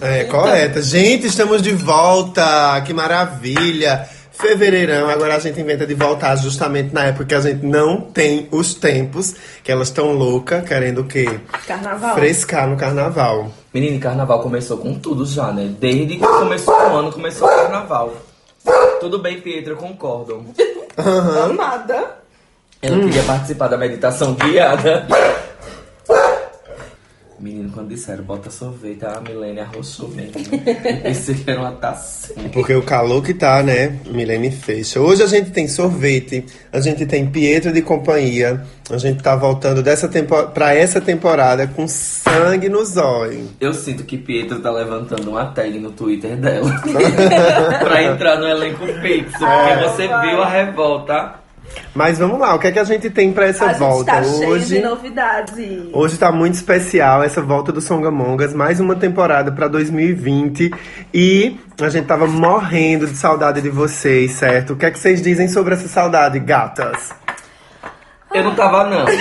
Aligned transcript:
É. 0.00 0.20
É, 0.20 0.24
correta. 0.24 0.80
Gente, 0.80 1.26
estamos 1.26 1.60
de 1.60 1.72
volta! 1.72 2.80
Que 2.86 2.94
maravilha! 2.94 4.08
Fevereirão, 4.32 5.10
agora 5.10 5.36
a 5.36 5.38
gente 5.38 5.60
inventa 5.60 5.86
de 5.86 5.94
voltar 5.94 6.34
justamente 6.36 6.94
na 6.94 7.04
época 7.06 7.26
que 7.26 7.34
a 7.34 7.40
gente 7.40 7.66
não 7.66 8.00
tem 8.00 8.48
os 8.50 8.74
tempos, 8.74 9.34
que 9.62 9.70
elas 9.70 9.88
estão 9.88 10.12
loucas, 10.12 10.66
querendo 10.66 11.02
o 11.02 11.04
quê? 11.04 11.28
Carnaval. 11.66 12.14
Frescar 12.14 12.66
no 12.66 12.76
carnaval. 12.76 13.50
Menino, 13.74 14.00
carnaval 14.00 14.40
começou 14.40 14.78
com 14.78 14.94
tudo 14.94 15.26
já, 15.26 15.52
né? 15.52 15.70
Desde 15.78 16.16
que 16.16 16.26
começou 16.26 16.74
o 16.74 16.96
ano, 16.96 17.12
começou 17.12 17.46
o 17.46 17.50
carnaval. 17.50 18.14
Tudo 18.98 19.18
bem, 19.18 19.40
Pietro, 19.42 19.74
eu 19.74 19.76
concordo. 19.76 20.42
Amada. 21.44 22.19
Eu 22.82 22.96
não 22.96 23.06
queria 23.06 23.22
participar 23.24 23.68
da 23.68 23.76
meditação 23.76 24.34
guiada. 24.34 25.06
Menino, 27.38 27.70
quando 27.70 27.88
disseram 27.88 28.22
bota 28.22 28.50
sorvete, 28.50 29.04
a 29.04 29.18
Milene 29.20 29.60
arrochou 29.60 30.08
mesmo. 30.08 30.34
Eu 30.52 30.96
pensei 31.02 31.34
que 31.34 31.50
era 31.50 31.58
uma 31.58 31.72
taça. 31.72 32.34
Porque 32.52 32.74
o 32.74 32.82
calor 32.82 33.22
que 33.22 33.32
tá, 33.32 33.62
né? 33.62 33.98
Milene 34.06 34.50
fecha. 34.50 35.00
Hoje 35.00 35.22
a 35.22 35.26
gente 35.26 35.50
tem 35.50 35.66
sorvete, 35.66 36.44
a 36.70 36.80
gente 36.80 37.06
tem 37.06 37.26
Pietro 37.26 37.72
de 37.72 37.80
companhia, 37.80 38.62
a 38.90 38.98
gente 38.98 39.22
tá 39.22 39.34
voltando 39.34 39.82
dessa 39.82 40.06
tempo... 40.06 40.48
pra 40.48 40.74
essa 40.74 41.00
temporada 41.00 41.66
com 41.66 41.88
sangue 41.88 42.68
nos 42.68 42.98
olhos. 42.98 43.48
Eu 43.58 43.72
sinto 43.72 44.04
que 44.04 44.18
Pietro 44.18 44.60
tá 44.60 44.70
levantando 44.70 45.30
uma 45.30 45.46
tag 45.46 45.78
no 45.78 45.92
Twitter 45.92 46.36
dela 46.36 46.70
pra 47.80 48.02
entrar 48.02 48.38
no 48.38 48.46
elenco 48.46 48.86
fixo, 49.00 49.38
porque 49.38 49.82
você 49.82 50.06
viu 50.06 50.42
a 50.42 50.48
revolta. 50.48 51.40
Mas 51.94 52.18
vamos 52.18 52.38
lá, 52.38 52.54
o 52.54 52.58
que 52.58 52.68
é 52.68 52.72
que 52.72 52.78
a 52.78 52.84
gente 52.84 53.10
tem 53.10 53.32
pra 53.32 53.46
essa 53.46 53.64
a 53.64 53.68
gente 53.68 53.78
volta 53.78 54.12
tá 54.12 54.22
cheio 54.22 54.48
hoje? 54.50 54.76
de 54.76 54.80
novidades. 54.80 55.54
Hoje 55.92 56.18
tá 56.18 56.30
muito 56.30 56.54
especial 56.54 57.22
essa 57.22 57.42
volta 57.42 57.72
do 57.72 57.80
Songamongas, 57.80 58.54
mais 58.54 58.78
uma 58.78 58.94
temporada 58.94 59.50
pra 59.50 59.66
2020 59.66 60.70
e 61.12 61.58
a 61.80 61.88
gente 61.88 62.06
tava 62.06 62.26
morrendo 62.26 63.06
de 63.06 63.16
saudade 63.16 63.60
de 63.60 63.70
vocês, 63.70 64.32
certo? 64.32 64.74
O 64.74 64.76
que 64.76 64.86
é 64.86 64.90
que 64.90 64.98
vocês 64.98 65.20
dizem 65.20 65.48
sobre 65.48 65.74
essa 65.74 65.88
saudade, 65.88 66.38
gatas? 66.38 67.10
Eu 68.32 68.44
não 68.44 68.54
tava, 68.54 68.84
não. 68.84 69.04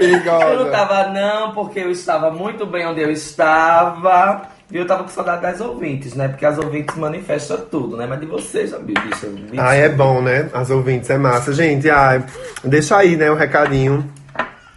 Eu 0.00 0.64
não 0.64 0.70
tava, 0.70 1.08
não, 1.08 1.52
porque 1.52 1.78
eu 1.80 1.90
estava 1.90 2.30
muito 2.30 2.64
bem 2.64 2.86
onde 2.86 3.02
eu 3.02 3.10
estava. 3.10 4.42
E 4.70 4.76
eu 4.76 4.86
tava 4.86 5.02
com 5.02 5.08
saudade 5.08 5.42
das 5.42 5.60
ouvintes, 5.60 6.14
né? 6.14 6.28
Porque 6.28 6.46
as 6.46 6.56
ouvintes 6.56 6.96
manifestam 6.96 7.58
tudo, 7.70 7.96
né? 7.96 8.06
Mas 8.06 8.20
de 8.20 8.26
vocês, 8.26 8.70
sabe, 8.70 8.94
bicho? 8.94 9.26
bicho. 9.26 9.54
Ah, 9.60 9.74
é 9.74 9.88
bom, 9.88 10.22
né? 10.22 10.48
As 10.52 10.70
ouvintes, 10.70 11.10
é 11.10 11.18
massa. 11.18 11.52
Gente, 11.52 11.90
ai, 11.90 12.24
deixa 12.62 12.96
aí, 12.96 13.16
né, 13.16 13.30
o 13.30 13.34
recadinho. 13.34 14.08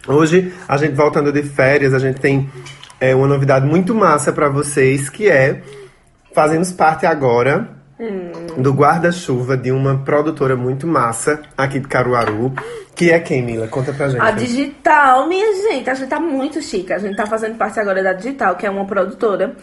Hoje, 0.08 0.52
a 0.68 0.76
gente 0.76 0.94
voltando 0.94 1.32
de 1.32 1.42
férias, 1.42 1.94
a 1.94 1.98
gente 1.98 2.20
tem 2.20 2.50
é, 3.00 3.14
uma 3.14 3.28
novidade 3.28 3.66
muito 3.66 3.94
massa 3.94 4.32
pra 4.32 4.48
vocês, 4.48 5.08
que 5.08 5.28
é 5.28 5.62
fazemos 6.34 6.72
parte 6.72 7.06
agora 7.06 7.68
do 8.58 8.72
guarda-chuva 8.72 9.56
de 9.56 9.70
uma 9.70 9.98
produtora 9.98 10.56
muito 10.56 10.86
massa 10.86 11.40
aqui 11.56 11.78
de 11.78 11.86
Caruaru, 11.86 12.52
que 12.94 13.10
é 13.10 13.18
quem, 13.18 13.42
Mila? 13.42 13.68
Conta 13.68 13.92
pra 13.92 14.08
gente. 14.08 14.20
A 14.20 14.30
Digital, 14.30 15.28
minha 15.28 15.54
gente, 15.54 15.88
a 15.88 15.94
gente 15.94 16.08
tá 16.08 16.20
muito 16.20 16.60
chique. 16.60 16.92
A 16.92 16.98
gente 16.98 17.16
tá 17.16 17.26
fazendo 17.26 17.56
parte 17.56 17.78
agora 17.80 18.02
da 18.02 18.12
Digital, 18.12 18.56
que 18.56 18.66
é 18.66 18.70
uma 18.70 18.84
produtora 18.84 19.56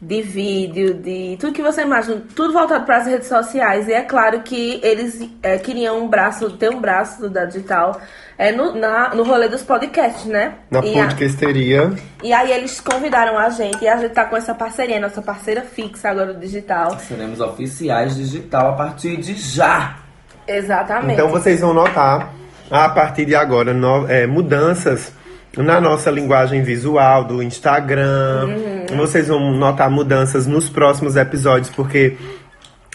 de 0.00 0.22
vídeo, 0.22 0.94
de 0.94 1.36
tudo 1.40 1.52
que 1.52 1.60
você 1.62 1.82
imagina, 1.82 2.22
tudo 2.36 2.52
voltado 2.52 2.84
para 2.86 2.98
as 2.98 3.06
redes 3.06 3.26
sociais. 3.26 3.88
E 3.88 3.92
é 3.92 4.02
claro 4.02 4.42
que 4.42 4.78
eles 4.82 5.28
é, 5.42 5.58
queriam 5.58 5.98
um 6.04 6.08
braço, 6.08 6.50
ter 6.50 6.70
um 6.70 6.80
braço 6.80 7.28
da 7.28 7.44
Digital 7.44 8.00
é, 8.38 8.52
no, 8.52 8.76
na, 8.76 9.12
no 9.14 9.24
rolê 9.24 9.48
dos 9.48 9.62
podcasts, 9.62 10.24
né? 10.26 10.54
Na 10.70 10.84
e, 10.84 10.96
a- 11.00 11.04
podcasteria. 11.06 11.92
e 12.22 12.32
aí 12.32 12.52
eles 12.52 12.80
convidaram 12.80 13.36
a 13.36 13.50
gente 13.50 13.82
e 13.82 13.88
a 13.88 13.96
gente 13.96 14.12
tá 14.12 14.24
com 14.24 14.36
essa 14.36 14.54
parceria, 14.54 15.00
nossa 15.00 15.20
parceira 15.20 15.62
fixa 15.62 16.08
agora 16.10 16.32
do 16.32 16.38
Digital. 16.38 16.96
Seremos 17.00 17.40
oficiais 17.40 18.14
digital 18.16 18.68
a 18.68 18.72
partir 18.76 19.16
de 19.16 19.34
já. 19.34 19.96
Exatamente. 20.46 21.14
Então 21.14 21.28
vocês 21.28 21.60
vão 21.60 21.74
notar, 21.74 22.32
a 22.70 22.88
partir 22.88 23.24
de 23.24 23.34
agora, 23.34 23.74
no- 23.74 24.08
é, 24.08 24.26
mudanças 24.28 25.12
na 25.56 25.80
nossa 25.80 26.10
linguagem 26.10 26.62
visual 26.62 27.24
do 27.24 27.42
Instagram. 27.42 28.46
Uhum. 28.90 28.96
Vocês 28.96 29.28
vão 29.28 29.52
notar 29.52 29.90
mudanças 29.90 30.46
nos 30.46 30.68
próximos 30.68 31.16
episódios, 31.16 31.70
porque 31.70 32.16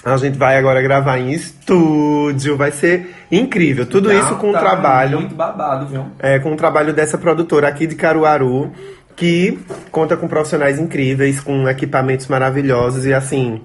a 0.03 0.17
gente 0.17 0.37
vai 0.37 0.57
agora 0.57 0.81
gravar 0.81 1.17
em 1.17 1.31
estúdio. 1.31 2.55
Vai 2.57 2.71
ser 2.71 3.13
incrível. 3.31 3.85
Tudo 3.85 4.09
Tá- 4.09 4.15
isso 4.15 4.35
com 4.35 4.49
o 4.49 4.53
tá 4.53 4.59
trabalho. 4.59 5.19
Muito 5.19 5.35
babado, 5.35 5.87
viu? 5.87 6.05
É, 6.19 6.39
com 6.39 6.53
o 6.53 6.55
trabalho 6.55 6.93
dessa 6.93 7.17
produtora 7.17 7.67
aqui 7.67 7.87
de 7.87 7.95
Caruaru, 7.95 8.71
que 9.15 9.59
conta 9.91 10.15
com 10.17 10.27
profissionais 10.27 10.79
incríveis, 10.79 11.39
com 11.39 11.67
equipamentos 11.69 12.27
maravilhosos 12.27 13.05
e 13.05 13.13
assim. 13.13 13.61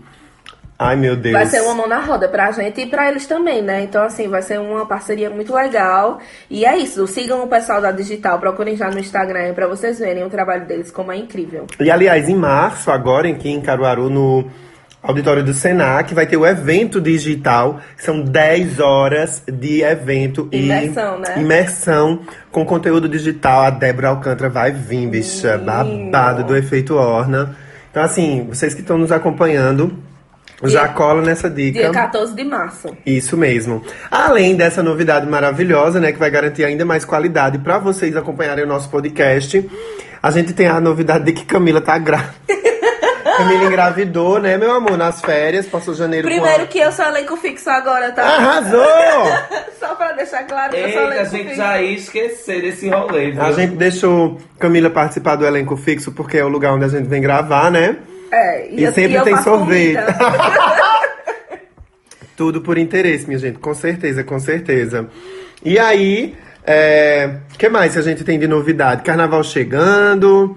Ai 0.78 0.94
meu 0.94 1.16
Deus. 1.16 1.32
Vai 1.32 1.46
ser 1.46 1.60
uma 1.62 1.74
mão 1.74 1.88
na 1.88 1.98
roda 1.98 2.28
pra 2.28 2.52
gente 2.52 2.80
e 2.80 2.86
pra 2.86 3.08
eles 3.08 3.26
também, 3.26 3.60
né? 3.60 3.82
Então, 3.82 4.04
assim, 4.04 4.28
vai 4.28 4.42
ser 4.42 4.60
uma 4.60 4.86
parceria 4.86 5.28
muito 5.28 5.52
legal. 5.52 6.20
E 6.48 6.64
é 6.64 6.76
isso. 6.76 7.04
Sigam 7.08 7.42
o 7.42 7.48
pessoal 7.48 7.80
da 7.80 7.90
Digital, 7.90 8.38
procurem 8.38 8.76
já 8.76 8.88
no 8.88 9.00
Instagram 9.00 9.54
pra 9.54 9.66
vocês 9.66 9.98
verem 9.98 10.24
o 10.24 10.30
trabalho 10.30 10.66
deles, 10.66 10.92
como 10.92 11.10
é 11.10 11.16
incrível. 11.16 11.66
E 11.80 11.90
aliás, 11.90 12.28
em 12.28 12.36
março, 12.36 12.92
agora 12.92 13.28
aqui 13.28 13.48
em 13.48 13.60
Caruaru, 13.60 14.08
no 14.08 14.48
auditório 15.02 15.42
do 15.42 15.52
Senac, 15.52 16.14
vai 16.14 16.26
ter 16.26 16.36
o 16.36 16.46
evento 16.46 17.00
digital. 17.00 17.80
São 17.96 18.20
10 18.20 18.78
horas 18.78 19.42
de 19.50 19.82
evento 19.82 20.48
Imersão, 20.52 21.16
e 21.16 21.20
né? 21.22 21.34
imersão 21.38 22.20
com 22.52 22.64
conteúdo 22.64 23.08
digital. 23.08 23.64
A 23.64 23.70
Débora 23.70 24.10
Alcântara 24.10 24.48
vai 24.48 24.70
vir, 24.70 25.08
bicha. 25.08 25.58
Babado 25.58 26.44
do 26.44 26.56
efeito 26.56 26.94
Orna. 26.94 27.56
Então, 27.90 28.02
assim, 28.02 28.46
vocês 28.48 28.74
que 28.74 28.80
estão 28.80 28.96
nos 28.96 29.10
acompanhando, 29.10 30.06
já 30.64 30.84
Dia- 30.84 30.88
cola 30.94 31.22
nessa 31.22 31.48
dica. 31.48 31.78
Dia 31.80 31.90
14 31.90 32.34
de 32.34 32.44
março. 32.44 32.96
Isso 33.06 33.36
mesmo. 33.36 33.82
Além 34.10 34.56
dessa 34.56 34.82
novidade 34.82 35.26
maravilhosa, 35.26 36.00
né, 36.00 36.12
que 36.12 36.18
vai 36.18 36.30
garantir 36.30 36.64
ainda 36.64 36.84
mais 36.84 37.04
qualidade 37.04 37.58
para 37.58 37.78
vocês 37.78 38.16
acompanharem 38.16 38.64
o 38.64 38.66
nosso 38.66 38.88
podcast, 38.90 39.68
a 40.22 40.30
gente 40.30 40.52
tem 40.52 40.66
a 40.66 40.80
novidade 40.80 41.24
de 41.24 41.32
que 41.32 41.44
Camila 41.44 41.80
tá 41.80 41.96
grávida. 41.98 42.34
Camila 43.38 43.64
engravidou, 43.66 44.40
né, 44.40 44.56
meu 44.56 44.72
amor? 44.72 44.96
Nas 44.98 45.20
férias, 45.20 45.64
passou 45.64 45.94
janeiro 45.94 46.26
Primeiro 46.26 46.62
com 46.62 46.66
que 46.66 46.78
eu 46.80 46.90
sou 46.90 47.04
elenco 47.04 47.36
fixo 47.36 47.70
agora, 47.70 48.08
a... 48.08 48.12
tá? 48.12 48.22
Arrasou! 48.24 48.82
Só 49.78 49.94
pra 49.94 50.10
deixar 50.10 50.42
claro 50.44 50.70
que 50.72 50.76
eu 50.76 50.90
sou 50.90 51.02
Eita, 51.02 51.12
a 51.12 51.16
elenco 51.18 51.30
gente 51.30 51.42
fixo. 51.44 51.56
já 51.56 51.80
ia 51.80 51.92
esquecer 51.96 52.62
desse 52.62 52.88
rolê, 52.88 53.30
viu? 53.30 53.42
A 53.42 53.52
gente 53.52 53.76
deixou 53.76 54.38
Camila 54.58 54.90
participar 54.90 55.36
do 55.36 55.46
elenco 55.46 55.76
fixo 55.76 56.10
porque 56.10 56.36
é 56.38 56.44
o 56.44 56.48
lugar 56.48 56.72
onde 56.74 56.84
a 56.86 56.88
gente 56.88 57.06
vem 57.06 57.20
gravar, 57.22 57.70
né? 57.70 57.96
É, 58.30 58.68
E 58.70 58.84
eu- 58.84 58.92
sempre 58.92 59.14
eu 59.14 59.24
tem 59.24 59.36
sorvete. 59.42 59.98
Tudo 62.36 62.60
por 62.60 62.78
interesse, 62.78 63.26
minha 63.26 63.38
gente. 63.38 63.58
Com 63.58 63.74
certeza, 63.74 64.22
com 64.22 64.38
certeza. 64.38 65.08
E 65.64 65.78
aí, 65.78 66.36
o 67.54 67.58
que 67.58 67.68
mais 67.68 67.92
que 67.94 67.98
a 67.98 68.02
gente 68.02 68.22
tem 68.22 68.38
de 68.38 68.46
novidade? 68.46 69.02
Carnaval 69.02 69.42
chegando. 69.42 70.56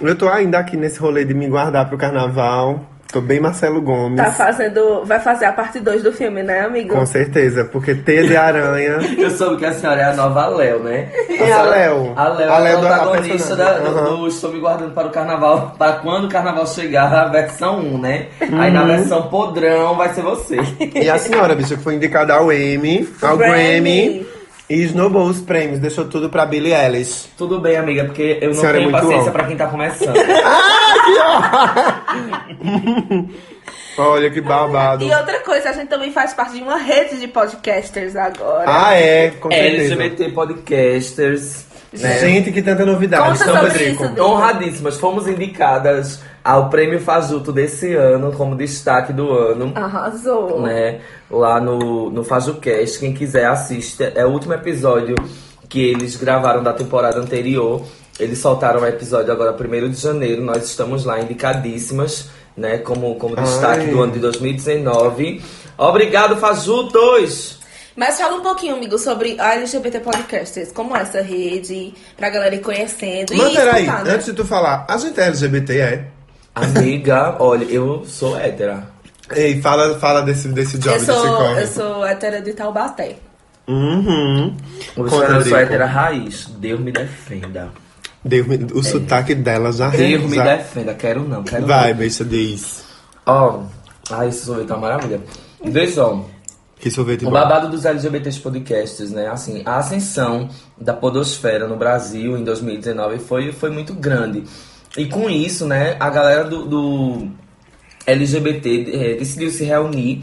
Eu 0.00 0.16
tô 0.16 0.28
ainda 0.28 0.58
aqui 0.58 0.76
nesse 0.76 0.98
rolê 0.98 1.24
de 1.24 1.34
me 1.34 1.48
guardar 1.48 1.88
pro 1.88 1.98
carnaval. 1.98 2.86
Tô 3.12 3.20
bem 3.20 3.40
Marcelo 3.40 3.80
Gomes. 3.80 4.16
Tá 4.16 4.30
fazendo. 4.32 5.04
Vai 5.04 5.20
fazer 5.20 5.46
a 5.46 5.52
parte 5.52 5.78
2 5.80 6.02
do 6.02 6.12
filme, 6.12 6.42
né, 6.42 6.60
amigo? 6.60 6.94
Com 6.94 7.06
certeza, 7.06 7.64
porque 7.64 7.94
teia 7.94 8.26
de 8.26 8.36
aranha. 8.36 8.98
Eu 9.16 9.30
soube 9.30 9.56
que 9.56 9.64
a 9.64 9.72
senhora 9.72 10.00
é 10.00 10.04
a 10.04 10.14
nova 10.14 10.46
Léo, 10.48 10.80
né? 10.80 11.08
É 11.30 11.52
a 11.52 11.62
Léo? 11.62 12.12
A 12.16 12.28
Léo 12.28 12.52
A 12.52 12.56
é 12.56 12.60
Léo 12.62 12.78
a 12.78 12.80
protagonista 12.80 13.56
da, 13.56 13.78
do, 13.78 13.86
Aham. 13.86 14.16
do 14.16 14.28
Estou 14.28 14.52
Me 14.52 14.58
Guardando 14.60 14.92
para 14.92 15.06
o 15.06 15.10
Carnaval. 15.10 15.74
Para 15.78 15.92
quando 15.94 16.24
o 16.24 16.28
Carnaval 16.28 16.66
chegar, 16.66 17.12
a 17.14 17.28
versão 17.28 17.78
1, 17.78 17.98
né? 17.98 18.26
Aí 18.40 18.70
na 18.72 18.82
Uhum. 18.82 18.86
versão 18.88 19.22
podrão 19.28 19.94
vai 19.96 20.12
ser 20.12 20.22
você. 20.22 20.56
E 20.94 21.08
a 21.08 21.16
senhora, 21.16 21.54
bicha, 21.54 21.76
que 21.76 21.82
foi 21.82 21.94
indicada 21.94 22.34
ao 22.34 22.52
Emmy, 22.52 23.08
ao 23.22 23.36
Grammy. 23.36 23.54
Grammy. 23.54 24.26
E 24.68 24.82
esnobou 24.82 25.22
os 25.28 25.40
prêmios, 25.40 25.78
deixou 25.78 26.06
tudo 26.06 26.28
pra 26.28 26.44
Billie 26.44 26.74
Eilish. 26.74 27.28
Tudo 27.38 27.60
bem, 27.60 27.76
amiga, 27.76 28.04
porque 28.06 28.38
eu 28.42 28.48
não 28.48 28.54
Senhora 28.56 28.78
é 28.78 28.80
tenho 28.80 28.90
muito 28.90 29.00
paciência 29.00 29.18
alta. 29.28 29.30
pra 29.30 29.44
quem 29.44 29.56
tá 29.56 29.66
começando. 29.68 30.16
Olha 33.98 34.30
que 34.30 34.40
babado. 34.40 35.04
E 35.04 35.14
outra 35.14 35.40
coisa, 35.40 35.70
a 35.70 35.72
gente 35.72 35.88
também 35.88 36.12
faz 36.12 36.34
parte 36.34 36.54
de 36.54 36.62
uma 36.62 36.76
rede 36.76 37.18
de 37.18 37.28
podcasters 37.28 38.14
agora. 38.14 38.64
Ah, 38.66 38.94
é, 38.94 39.30
com 39.30 39.50
certeza. 39.50 39.94
LGBT 39.94 40.30
Podcasters. 40.32 41.64
Né? 41.92 42.18
Gente, 42.18 42.52
que 42.52 42.60
tanta 42.60 42.84
novidade. 42.84 43.38
Conta 43.38 43.44
São 43.44 43.56
Rodrigo. 43.56 44.04
isso. 44.04 44.22
Honradíssimas, 44.22 44.98
fomos 44.98 45.26
indicadas 45.26 46.20
ao 46.44 46.68
Prêmio 46.68 47.00
Fajuto 47.00 47.52
desse 47.52 47.94
ano 47.94 48.32
como 48.32 48.54
destaque 48.54 49.12
do 49.12 49.32
ano. 49.32 49.72
Arrasou. 49.74 50.60
né? 50.60 51.00
Lá 51.30 51.58
no, 51.60 52.10
no 52.10 52.22
FajuCast. 52.22 52.98
Quem 52.98 53.14
quiser 53.14 53.46
assiste. 53.46 54.12
É 54.14 54.26
o 54.26 54.30
último 54.30 54.52
episódio 54.52 55.14
que 55.68 55.90
eles 55.90 56.16
gravaram 56.16 56.62
da 56.62 56.72
temporada 56.72 57.18
anterior. 57.18 57.82
Eles 58.18 58.38
soltaram 58.38 58.80
o 58.80 58.86
episódio 58.86 59.32
agora, 59.32 59.52
1 59.54 59.90
de 59.90 60.00
janeiro. 60.00 60.42
Nós 60.42 60.64
estamos 60.64 61.04
lá 61.04 61.20
indicadíssimas, 61.20 62.28
né? 62.56 62.78
Como, 62.78 63.14
como 63.16 63.36
destaque 63.36 63.84
Ai. 63.84 63.90
do 63.90 64.02
ano 64.02 64.12
de 64.12 64.18
2019. 64.20 65.42
Obrigado, 65.78 66.36
Fajutos! 66.36 67.58
Mas 67.94 68.18
fala 68.18 68.36
um 68.36 68.42
pouquinho, 68.42 68.76
amigo, 68.76 68.98
sobre 68.98 69.36
a 69.40 69.54
LGBT 69.54 70.00
Podcasters. 70.00 70.70
Como 70.72 70.94
é 70.96 71.00
essa 71.00 71.22
rede, 71.22 71.94
pra 72.16 72.28
galera 72.28 72.54
ir 72.54 72.60
conhecendo 72.60 73.34
Mas 73.34 73.52
e 73.52 73.56
peraí, 73.56 73.86
né? 73.86 74.02
antes 74.06 74.26
de 74.26 74.32
tu 74.34 74.44
falar, 74.44 74.84
a 74.88 74.98
gente 74.98 75.18
é 75.18 75.24
LGBT, 75.28 75.78
é? 75.78 76.06
Amiga, 76.54 77.36
olha, 77.38 77.64
eu 77.64 78.04
sou 78.06 78.38
hétera. 78.38 78.86
Ei, 79.34 79.60
fala, 79.60 79.98
fala 79.98 80.20
desse, 80.22 80.48
desse 80.48 80.78
job, 80.78 80.94
Eu 80.94 81.00
desse 81.00 81.06
sou, 81.12 81.36
corre. 81.36 81.62
eu 81.62 81.66
sou 81.66 82.06
hétera 82.06 82.40
de 82.42 82.52
Taubaté. 82.52 83.16
Uhum. 83.66 84.54
Eu 84.96 85.08
sou, 85.08 85.22
eu 85.22 85.30
sou 85.30 85.40
Drico. 85.40 85.56
hétera 85.56 85.86
raiz. 85.86 86.46
Deus 86.58 86.78
me 86.80 86.92
defenda. 86.92 87.70
Deus 88.26 88.46
me- 88.46 88.66
o 88.74 88.82
sotaque 88.82 89.34
dela 89.34 89.72
já 89.72 89.88
Deus 89.90 90.24
me 90.24 90.36
já- 90.36 90.56
defenda. 90.56 90.94
Quero 90.94 91.26
não, 91.28 91.42
quero 91.42 91.66
Vai, 91.66 91.92
não. 91.92 91.98
bicha, 92.00 92.24
diz. 92.24 92.84
Ó, 93.24 93.60
ai, 94.10 94.28
esse 94.28 94.44
sorvete 94.44 94.70
é 94.70 94.74
uma 94.74 94.80
maravilha. 94.88 95.20
Vê 95.64 95.88
só. 95.88 96.24
Que 96.78 96.90
sorvete 96.90 97.22
O 97.22 97.26
bom. 97.26 97.32
babado 97.32 97.70
dos 97.70 97.84
LGBTs 97.86 98.38
podcasts, 98.40 99.10
né? 99.10 99.28
Assim, 99.28 99.62
a 99.64 99.78
ascensão 99.78 100.48
da 100.78 100.92
podosfera 100.92 101.66
no 101.66 101.76
Brasil 101.76 102.36
em 102.36 102.44
2019 102.44 103.18
foi, 103.18 103.50
foi 103.52 103.70
muito 103.70 103.94
grande. 103.94 104.44
E 104.96 105.06
com 105.06 105.28
isso, 105.30 105.66
né, 105.66 105.96
a 105.98 106.10
galera 106.10 106.44
do, 106.44 106.66
do 106.66 107.28
LGBT 108.06 108.90
eh, 108.92 109.14
decidiu 109.18 109.50
se 109.50 109.64
reunir 109.64 110.22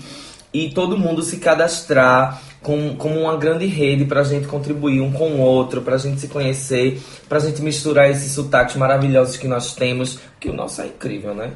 e 0.53 0.69
todo 0.69 0.97
mundo 0.97 1.21
se 1.23 1.37
cadastrar 1.37 2.41
com, 2.63 2.95
como 2.95 3.19
uma 3.19 3.37
grande 3.37 3.65
rede 3.67 4.05
pra 4.05 4.23
gente 4.23 4.47
contribuir 4.47 5.01
um 5.01 5.11
com 5.11 5.31
o 5.33 5.39
outro, 5.41 5.81
pra 5.81 5.97
gente 5.97 6.19
se 6.21 6.27
conhecer, 6.27 6.99
pra 7.29 7.37
gente 7.39 7.61
misturar 7.61 8.09
esses 8.09 8.31
sotaques 8.31 8.75
maravilhosos 8.77 9.37
que 9.37 9.47
nós 9.47 9.75
temos, 9.75 10.17
que 10.39 10.49
o 10.49 10.53
nosso 10.53 10.81
é 10.81 10.87
incrível, 10.87 11.35
né? 11.35 11.51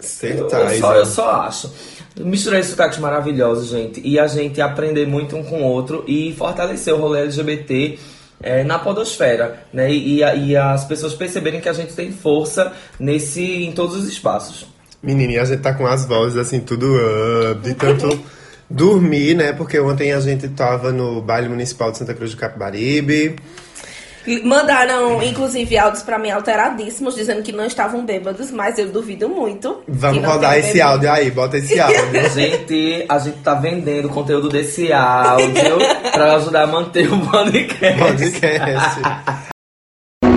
Certeza. 0.00 0.56
eu 0.58 0.80
só, 0.80 0.94
eu 0.94 1.06
só 1.06 1.30
acho. 1.42 1.70
Misturar 2.18 2.60
esses 2.60 2.72
sotaques 2.72 2.98
maravilhosos, 2.98 3.68
gente, 3.68 4.00
e 4.04 4.18
a 4.18 4.26
gente 4.26 4.60
aprender 4.60 5.06
muito 5.06 5.36
um 5.36 5.42
com 5.44 5.62
o 5.62 5.64
outro 5.64 6.04
e 6.06 6.34
fortalecer 6.36 6.92
o 6.94 6.98
rolê 6.98 7.22
LGBT 7.22 7.98
é, 8.42 8.62
na 8.64 8.78
podosfera, 8.78 9.62
né? 9.72 9.90
E, 9.92 10.16
e 10.16 10.24
a- 10.24 10.34
e 10.34 10.56
as 10.56 10.84
pessoas 10.84 11.14
perceberem 11.14 11.60
que 11.60 11.68
a 11.68 11.72
gente 11.72 11.94
tem 11.94 12.12
força 12.12 12.72
nesse, 13.00 13.42
em 13.64 13.72
todos 13.72 13.96
os 13.96 14.06
espaços. 14.08 14.66
Menina, 15.02 15.32
e 15.32 15.38
a 15.38 15.44
gente 15.44 15.60
tá 15.62 15.72
com 15.72 15.86
as 15.86 16.06
vozes 16.06 16.36
assim, 16.36 16.60
tudo 16.60 16.86
up, 17.52 17.60
de 17.62 17.74
tanto 17.74 18.18
dormir, 18.68 19.34
né? 19.34 19.52
Porque 19.52 19.78
ontem 19.78 20.12
a 20.12 20.20
gente 20.20 20.48
tava 20.48 20.92
no 20.92 21.20
baile 21.20 21.48
municipal 21.48 21.92
de 21.92 21.98
Santa 21.98 22.14
Cruz 22.14 22.32
do 22.32 22.36
Capibaribe. 22.36 23.36
Mandaram, 24.42 25.22
inclusive, 25.22 25.78
áudios 25.78 26.02
pra 26.02 26.18
mim 26.18 26.30
alteradíssimos, 26.30 27.14
dizendo 27.14 27.44
que 27.44 27.52
não 27.52 27.64
estavam 27.64 28.04
bêbados, 28.04 28.50
mas 28.50 28.76
eu 28.76 28.88
duvido 28.88 29.28
muito. 29.28 29.84
Vamos 29.86 30.24
rodar 30.24 30.58
esse 30.58 30.72
bebido. 30.72 30.88
áudio 30.88 31.12
aí, 31.12 31.30
bota 31.30 31.58
esse 31.58 31.78
áudio. 31.78 32.30
Gente, 32.34 33.06
a 33.08 33.18
gente 33.20 33.38
tá 33.38 33.54
vendendo 33.54 34.06
o 34.06 34.10
conteúdo 34.10 34.48
desse 34.48 34.92
áudio 34.92 35.78
pra 36.12 36.34
ajudar 36.34 36.64
a 36.64 36.66
manter 36.66 37.12
o 37.12 37.20
podcast. 37.30 37.98
Podcast. 38.00 39.00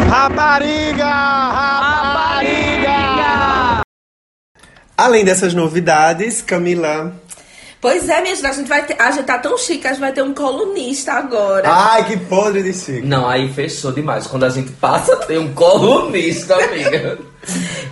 Rapariga! 0.07 1.05
Rapariga! 1.05 2.91
Além 4.95 5.25
dessas 5.25 5.55
novidades, 5.55 6.43
Camila. 6.43 7.11
Pois 7.81 8.09
é, 8.09 8.21
minha 8.21 8.35
gente, 8.35 8.45
a 8.45 8.51
gente 8.51 8.67
vai 8.67 8.85
ter. 8.85 9.01
A 9.01 9.09
gente 9.11 9.25
tá 9.25 9.37
tão 9.37 9.57
chique, 9.57 9.87
a 9.87 9.91
gente 9.91 10.01
vai 10.01 10.11
ter 10.11 10.21
um 10.21 10.33
colunista 10.33 11.13
agora. 11.13 11.69
Ai, 11.69 12.05
que 12.05 12.17
podre 12.17 12.61
de 12.61 12.73
chique. 12.73 13.01
Não, 13.01 13.27
aí 13.27 13.51
fechou 13.53 13.91
demais. 13.93 14.27
Quando 14.27 14.43
a 14.43 14.49
gente 14.49 14.71
passa, 14.73 15.15
tem 15.15 15.37
um 15.37 15.53
colunista, 15.53 16.55
amiga. 16.55 17.17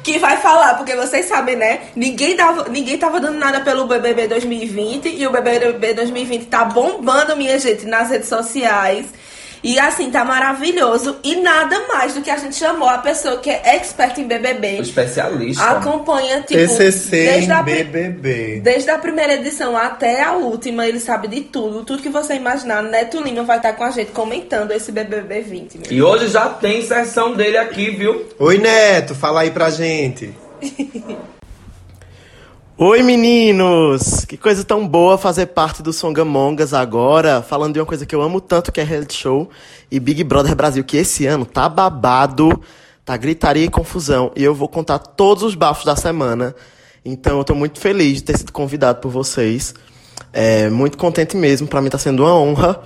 Que 0.04 0.19
vai 0.19 0.38
falar, 0.38 0.75
porque 0.75 0.95
vocês 0.95 1.25
sabem, 1.25 1.56
né? 1.56 1.88
Ninguém, 1.95 2.36
dava, 2.36 2.69
ninguém 2.69 2.98
tava 2.98 3.19
dando 3.19 3.38
nada 3.39 3.60
pelo 3.62 3.88
BBB 3.88 4.28
2020 4.28 5.10
e 5.10 5.28
o 5.28 5.31
BBB 5.31 5.94
2020 5.95 6.46
tá 6.46 6.63
bombando, 6.63 7.36
minha 7.36 7.58
gente, 7.60 7.86
nas 7.86 8.10
redes 8.10 8.29
sociais. 8.29 9.08
E 9.63 9.79
assim, 9.79 10.09
tá 10.11 10.23
maravilhoso. 10.23 11.17
E 11.23 11.35
nada 11.37 11.87
mais 11.87 12.13
do 12.13 12.21
que 12.21 12.29
a 12.29 12.37
gente 12.37 12.55
chamou 12.55 12.87
a 12.87 12.97
pessoa 12.99 13.37
que 13.37 13.49
é 13.49 13.75
expert 13.75 14.17
em 14.19 14.25
O 14.25 14.27
BBB. 14.27 14.79
especialista. 14.79 15.63
Acompanha, 15.63 16.41
tipo, 16.41 16.53
TCC 16.53 17.09
desde 17.25 17.49
em 17.51 17.53
a, 17.53 17.63
BBB. 17.63 18.59
desde 18.63 18.89
a 18.89 18.97
primeira 18.97 19.33
edição 19.33 19.75
até 19.77 20.21
a 20.23 20.33
última, 20.33 20.87
ele 20.87 20.99
sabe 20.99 21.27
de 21.27 21.41
tudo. 21.41 21.83
Tudo 21.83 22.01
que 22.01 22.09
você 22.09 22.35
imaginar. 22.35 22.81
Neto 22.83 23.21
Lima 23.21 23.43
vai 23.43 23.57
estar 23.57 23.73
com 23.73 23.83
a 23.83 23.91
gente 23.91 24.11
comentando 24.11 24.71
esse 24.71 24.91
BBB 24.91 25.41
20. 25.41 25.77
meu. 25.79 25.85
E 25.91 26.01
hoje 26.01 26.27
já 26.27 26.49
tem 26.49 26.81
sessão 26.85 27.33
dele 27.33 27.57
aqui, 27.57 27.89
viu? 27.91 28.25
Oi, 28.39 28.57
Neto, 28.57 29.15
fala 29.15 29.41
aí 29.41 29.51
pra 29.51 29.69
gente. 29.69 30.33
Oi 32.79 33.01
meninos! 33.01 34.24
Que 34.24 34.38
coisa 34.38 34.63
tão 34.63 34.88
boa 34.88 35.17
fazer 35.17 35.48
parte 35.48 35.81
do 35.81 35.91
Songamongas 35.91 36.75
agora, 36.75 37.41
falando 37.41 37.74
de 37.74 37.79
uma 37.79 37.88
coisa 37.88 38.05
que 38.05 38.13
eu 38.13 38.22
amo 38.22 38.39
tanto, 38.39 38.72
que 38.72 38.79
é 38.79 38.84
reality 38.84 39.15
show 39.15 39.50
e 39.89 40.00
Big 40.00 40.24
Brother 40.24 40.55
Brasil, 40.55 40.84
que 40.84 40.96
esse 40.96 41.25
ano 41.25 41.43
tá 41.43 41.67
babado, 41.67 42.62
tá 43.03 43.17
gritaria 43.17 43.65
e 43.65 43.67
confusão, 43.67 44.31
e 44.36 44.43
eu 44.43 44.53
vou 44.53 44.69
contar 44.69 45.00
todos 45.00 45.41
os 45.41 45.55
bafos 45.55 45.86
da 45.86 45.96
semana. 45.96 46.55
Então 47.03 47.39
eu 47.39 47.43
tô 47.43 47.55
muito 47.55 47.79
feliz 47.79 48.17
de 48.17 48.25
ter 48.25 48.38
sido 48.38 48.51
convidado 48.51 49.01
por 49.01 49.10
vocês. 49.10 49.74
É, 50.31 50.69
muito 50.69 51.00
contente 51.00 51.36
mesmo, 51.36 51.67
pra 51.67 51.81
mim 51.81 51.89
tá 51.89 51.98
sendo 51.98 52.22
uma 52.22 52.36
honra. 52.36 52.79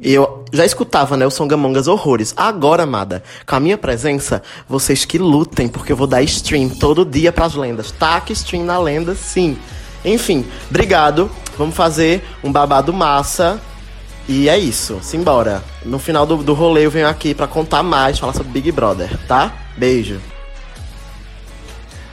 E 0.00 0.12
eu 0.12 0.44
já 0.52 0.64
escutava, 0.64 1.16
né, 1.16 1.26
o 1.26 1.30
Songamongas 1.30 1.86
horrores. 1.86 2.34
Agora, 2.36 2.82
amada, 2.82 3.22
com 3.46 3.54
a 3.54 3.60
minha 3.60 3.78
presença, 3.78 4.42
vocês 4.68 5.04
que 5.04 5.18
lutem, 5.18 5.68
porque 5.68 5.92
eu 5.92 5.96
vou 5.96 6.06
dar 6.06 6.22
stream 6.22 6.68
todo 6.68 7.04
dia 7.04 7.32
pras 7.32 7.54
lendas. 7.54 7.90
Taque 7.92 8.32
stream 8.32 8.64
na 8.64 8.78
lenda, 8.78 9.14
sim. 9.14 9.56
Enfim, 10.04 10.44
obrigado. 10.68 11.30
Vamos 11.56 11.74
fazer 11.74 12.24
um 12.42 12.50
babado 12.50 12.92
massa. 12.92 13.60
E 14.28 14.48
é 14.48 14.58
isso, 14.58 14.98
simbora. 15.02 15.62
No 15.84 15.98
final 15.98 16.26
do, 16.26 16.38
do 16.38 16.54
rolê 16.54 16.86
eu 16.86 16.90
venho 16.90 17.06
aqui 17.06 17.34
pra 17.34 17.46
contar 17.46 17.82
mais, 17.82 18.18
falar 18.18 18.32
sobre 18.32 18.52
Big 18.52 18.72
Brother, 18.72 19.18
tá? 19.26 19.52
Beijo. 19.76 20.20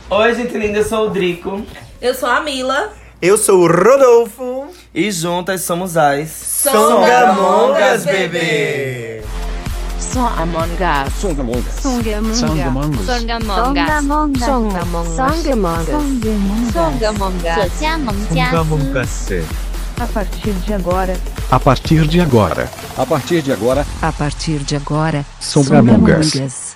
Oi, 0.10 0.36
gente 0.36 0.58
linda, 0.58 0.80
eu 0.80 0.84
sou 0.84 1.08
o 1.08 1.10
Drico. 1.10 1.66
Eu 2.02 2.14
sou 2.14 2.30
a 2.30 2.42
Mila. 2.42 3.01
Eu 3.22 3.38
sou 3.38 3.60
o 3.60 3.68
Rodolfo. 3.68 4.66
E 4.96 5.12
juntas 5.12 5.62
somos 5.62 5.96
as 5.96 6.28
Songamongas, 6.30 8.04
bebê. 8.04 9.22
Songamonga. 10.00 11.06
Songamonga. 11.20 11.72
Songamonga. 11.72 12.34
Songamonga. 12.34 13.06
Songamonga. 13.86 14.46
Songamonga. 14.46 15.14
Songamonga. 16.74 17.70
Songamonga. 18.50 19.08
A 20.00 20.08
partir 20.08 20.54
de 20.54 20.74
agora. 20.74 21.16
A 21.52 21.60
partir 21.60 22.08
de 22.08 22.22
agora. 22.22 22.68
A 22.98 23.06
partir 23.06 23.44
de 23.44 23.54
agora. 23.54 23.86
A 24.02 24.12
partir 24.12 24.60
de 24.64 24.76
agora. 24.76 25.24
Songamongas. 25.40 26.71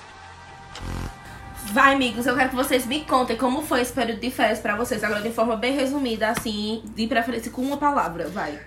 Vai, 1.76 1.92
amigos, 1.92 2.24
eu 2.24 2.34
quero 2.34 2.48
que 2.48 2.56
vocês 2.56 2.86
me 2.86 3.04
contem 3.04 3.36
como 3.36 3.60
foi 3.60 3.82
esse 3.82 3.92
período 3.92 4.18
de 4.18 4.30
férias 4.30 4.58
pra 4.60 4.74
vocês, 4.74 5.04
agora 5.04 5.20
de 5.20 5.30
forma 5.30 5.56
bem 5.56 5.76
resumida, 5.76 6.30
assim, 6.30 6.82
de 6.96 7.06
preferência 7.06 7.50
com 7.50 7.60
uma 7.60 7.76
palavra, 7.76 8.28
vai. 8.28 8.58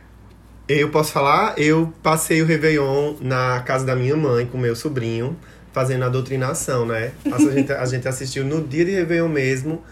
Eu 0.67 0.91
posso 0.91 1.11
falar? 1.11 1.57
Eu 1.57 1.91
passei 2.03 2.39
o 2.39 2.45
Réveillon 2.45 3.15
na 3.19 3.61
casa 3.61 3.83
da 3.83 3.95
minha 3.95 4.15
mãe 4.15 4.45
com 4.45 4.59
meu 4.59 4.75
sobrinho, 4.75 5.35
fazendo 5.73 6.05
a 6.05 6.09
doutrinação, 6.09 6.85
né? 6.85 7.11
A 7.33 7.39
gente, 7.39 7.71
a 7.73 7.85
gente 7.87 8.07
assistiu 8.07 8.45
no 8.45 8.61
dia 8.61 8.85
de 8.85 8.91
Réveillon 8.91 9.27
mesmo, 9.27 9.83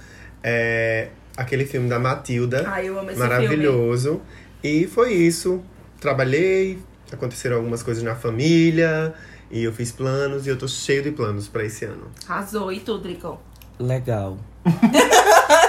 é, 0.43 1.07
aquele 1.35 1.65
filme 1.65 1.89
da 1.89 1.97
Matilda. 1.97 2.65
Ai, 2.67 2.87
eu 2.87 2.99
amo 2.99 3.09
esse 3.09 3.17
maravilhoso. 3.17 4.21
E 4.63 4.85
foi 4.85 5.13
isso. 5.13 5.63
Trabalhei, 5.99 6.77
aconteceram 7.11 7.55
algumas 7.55 7.81
coisas 7.81 8.03
na 8.03 8.13
família, 8.13 9.15
e 9.51 9.63
eu 9.63 9.71
fiz 9.73 9.91
planos, 9.91 10.45
e 10.45 10.49
eu 10.49 10.57
tô 10.57 10.67
cheio 10.67 11.03
de 11.03 11.11
planos 11.11 11.47
pra 11.47 11.63
esse 11.63 11.85
ano. 11.85 12.07
Arrasou. 12.27 12.71
E 12.71 12.79
tu, 12.79 12.97
Drico? 12.97 13.39
Legal. 13.79 14.37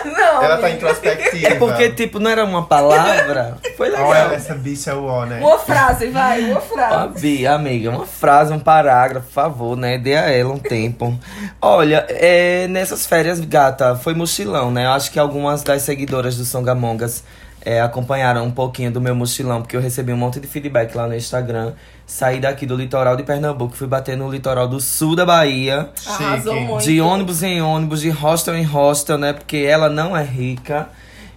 Não, 0.05 0.43
Ela 0.43 0.59
tá 0.59 0.71
introspectiva. 0.71 1.47
É 1.49 1.55
porque, 1.55 1.91
tipo, 1.91 2.19
não 2.19 2.31
era 2.31 2.45
uma 2.45 2.67
palavra. 2.67 3.59
Foi 3.77 3.89
legal. 3.89 4.09
Olha, 4.09 4.35
essa 4.35 4.55
bicha 4.55 4.91
é 4.91 4.95
o 4.95 5.05
ó, 5.05 5.25
né? 5.25 5.41
Uma 5.41 5.59
frase, 5.59 6.09
vai, 6.09 6.51
uma 6.51 6.61
frase. 6.61 7.21
Bi, 7.21 7.47
amiga, 7.47 7.91
uma 7.91 8.07
frase, 8.07 8.53
um 8.53 8.59
parágrafo, 8.59 9.27
por 9.27 9.33
favor, 9.33 9.77
né? 9.77 9.99
Dê 9.99 10.17
a 10.17 10.31
ela 10.31 10.53
um 10.53 10.59
tempo. 10.59 11.19
Olha, 11.61 12.07
é, 12.09 12.67
nessas 12.69 13.07
férias, 13.07 13.41
gata, 13.41 13.95
foi 13.97 14.15
mochilão, 14.15 14.71
né? 14.71 14.87
Eu 14.87 14.91
acho 14.91 15.11
que 15.13 15.19
algumas 15.19 15.63
das 15.63 15.83
seguidoras 15.83 16.37
do 16.37 16.45
Songamongas 16.45 17.23
é, 17.65 17.81
acompanharam 17.81 18.45
um 18.45 18.51
pouquinho 18.51 18.91
do 18.91 19.01
meu 19.01 19.15
mochilão, 19.15 19.63
porque 19.63 19.77
eu 19.77 19.81
recebi 19.81 20.13
um 20.13 20.17
monte 20.17 20.41
de 20.41 20.47
feedback 20.47 20.95
lá 20.95 21.07
no 21.07 21.15
Instagram. 21.15 21.73
Saí 22.07 22.41
daqui 22.41 22.65
do 22.65 22.75
litoral 22.75 23.17
de 23.17 23.23
Pernambuco, 23.23 23.77
fui 23.77 23.87
bater 23.87 24.17
no 24.17 24.31
litoral 24.31 24.67
do 24.67 24.81
sul 24.81 25.15
da 25.15 25.27
Bahia. 25.27 25.91
Arrasou 26.07 26.55
Chique. 26.55 26.67
muito. 26.67 26.85
De 26.85 27.01
ônibus 27.01 27.43
em 27.43 27.61
ônibus, 27.61 28.01
de 28.01 28.11
hostel 28.11 28.57
em 28.57 28.65
hostel, 28.65 29.19
né? 29.19 29.33
Porque 29.33 29.59
ela 29.59 29.89
não 29.89 30.17
é 30.17 30.23
rica. 30.23 30.89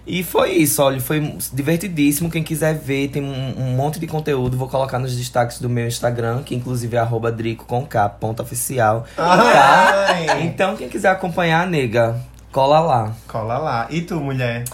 E 0.04 0.24
foi 0.24 0.50
isso, 0.50 0.82
olha, 0.82 1.00
foi 1.00 1.36
divertidíssimo. 1.52 2.28
Quem 2.28 2.42
quiser 2.42 2.74
ver, 2.74 3.08
tem 3.08 3.22
um, 3.22 3.54
um 3.56 3.76
monte 3.76 4.00
de 4.00 4.06
conteúdo. 4.06 4.56
Vou 4.56 4.68
colocar 4.68 4.98
nos 4.98 5.16
destaques 5.16 5.60
do 5.60 5.68
meu 5.68 5.86
Instagram, 5.86 6.42
que 6.42 6.54
inclusive 6.56 6.96
é 6.96 6.98
arroba 6.98 7.30
Drico 7.30 7.64
com 7.66 7.86
K, 7.86 8.08
ponto 8.08 8.42
oficial. 8.42 9.06
Tá? 9.14 10.08
Então, 10.40 10.76
quem 10.76 10.88
quiser 10.88 11.10
acompanhar, 11.10 11.68
nega, 11.68 12.20
cola 12.50 12.80
lá. 12.80 13.12
Cola 13.28 13.58
lá. 13.58 13.86
E 13.90 14.00
tu, 14.00 14.18
mulher? 14.18 14.64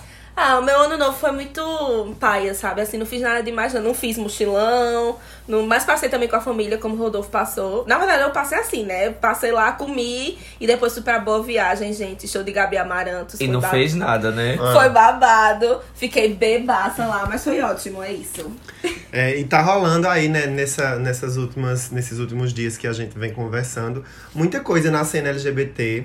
Ah, 0.41 0.59
o 0.61 0.63
meu 0.63 0.79
ano 0.83 0.97
novo 0.97 1.19
foi 1.19 1.33
muito 1.33 2.15
paia, 2.21 2.55
sabe? 2.55 2.81
Assim, 2.81 2.97
não 2.97 3.05
fiz 3.07 3.21
nada 3.21 3.43
demais, 3.43 3.75
não. 3.75 3.83
Não 3.83 3.93
fiz 3.95 4.17
mochilão, 4.17 5.17
não, 5.49 5.67
mas 5.67 5.85
passei 5.85 6.09
também 6.09 6.29
com 6.29 6.37
a 6.37 6.41
família, 6.41 6.79
como 6.79 6.95
o 6.95 6.99
Rodolfo 6.99 7.29
passou. 7.29 7.85
Na 7.89 7.99
verdade, 7.99 8.23
eu 8.23 8.31
passei 8.31 8.57
assim, 8.59 8.85
né? 8.85 9.09
Eu 9.09 9.15
passei 9.15 9.51
lá, 9.51 9.73
comi 9.73 10.39
e 10.61 10.67
depois 10.67 10.93
fui 10.93 11.03
pra 11.03 11.19
boa 11.19 11.43
viagem, 11.43 11.93
gente. 11.93 12.29
Show 12.29 12.45
de 12.45 12.53
Gabi 12.53 12.77
Amarantos. 12.77 13.41
E 13.41 13.49
não 13.49 13.61
ba- 13.61 13.69
fez 13.71 13.95
nada, 13.95 14.31
né? 14.31 14.57
Foi 14.57 14.89
babado. 14.91 15.81
Fiquei 15.95 16.33
bebaça 16.33 17.05
lá, 17.07 17.27
mas 17.29 17.43
foi 17.43 17.61
ótimo, 17.61 18.03
é 18.03 18.13
isso. 18.13 18.51
É, 19.11 19.39
e 19.39 19.45
tá 19.45 19.63
rolando 19.63 20.07
aí, 20.07 20.29
né, 20.29 20.47
nessa, 20.47 20.97
nessas 20.97 21.39
últimas, 21.39 21.91
nesses 21.91 22.19
últimos 22.19 22.53
dias 22.53 22.77
que 22.77 22.87
a 22.87 22.93
gente 22.93 23.19
vem 23.19 23.33
conversando, 23.33 24.05
muita 24.35 24.61
coisa 24.61 24.91
na 24.91 25.03
cena 25.03 25.31
LGBT, 25.31 26.05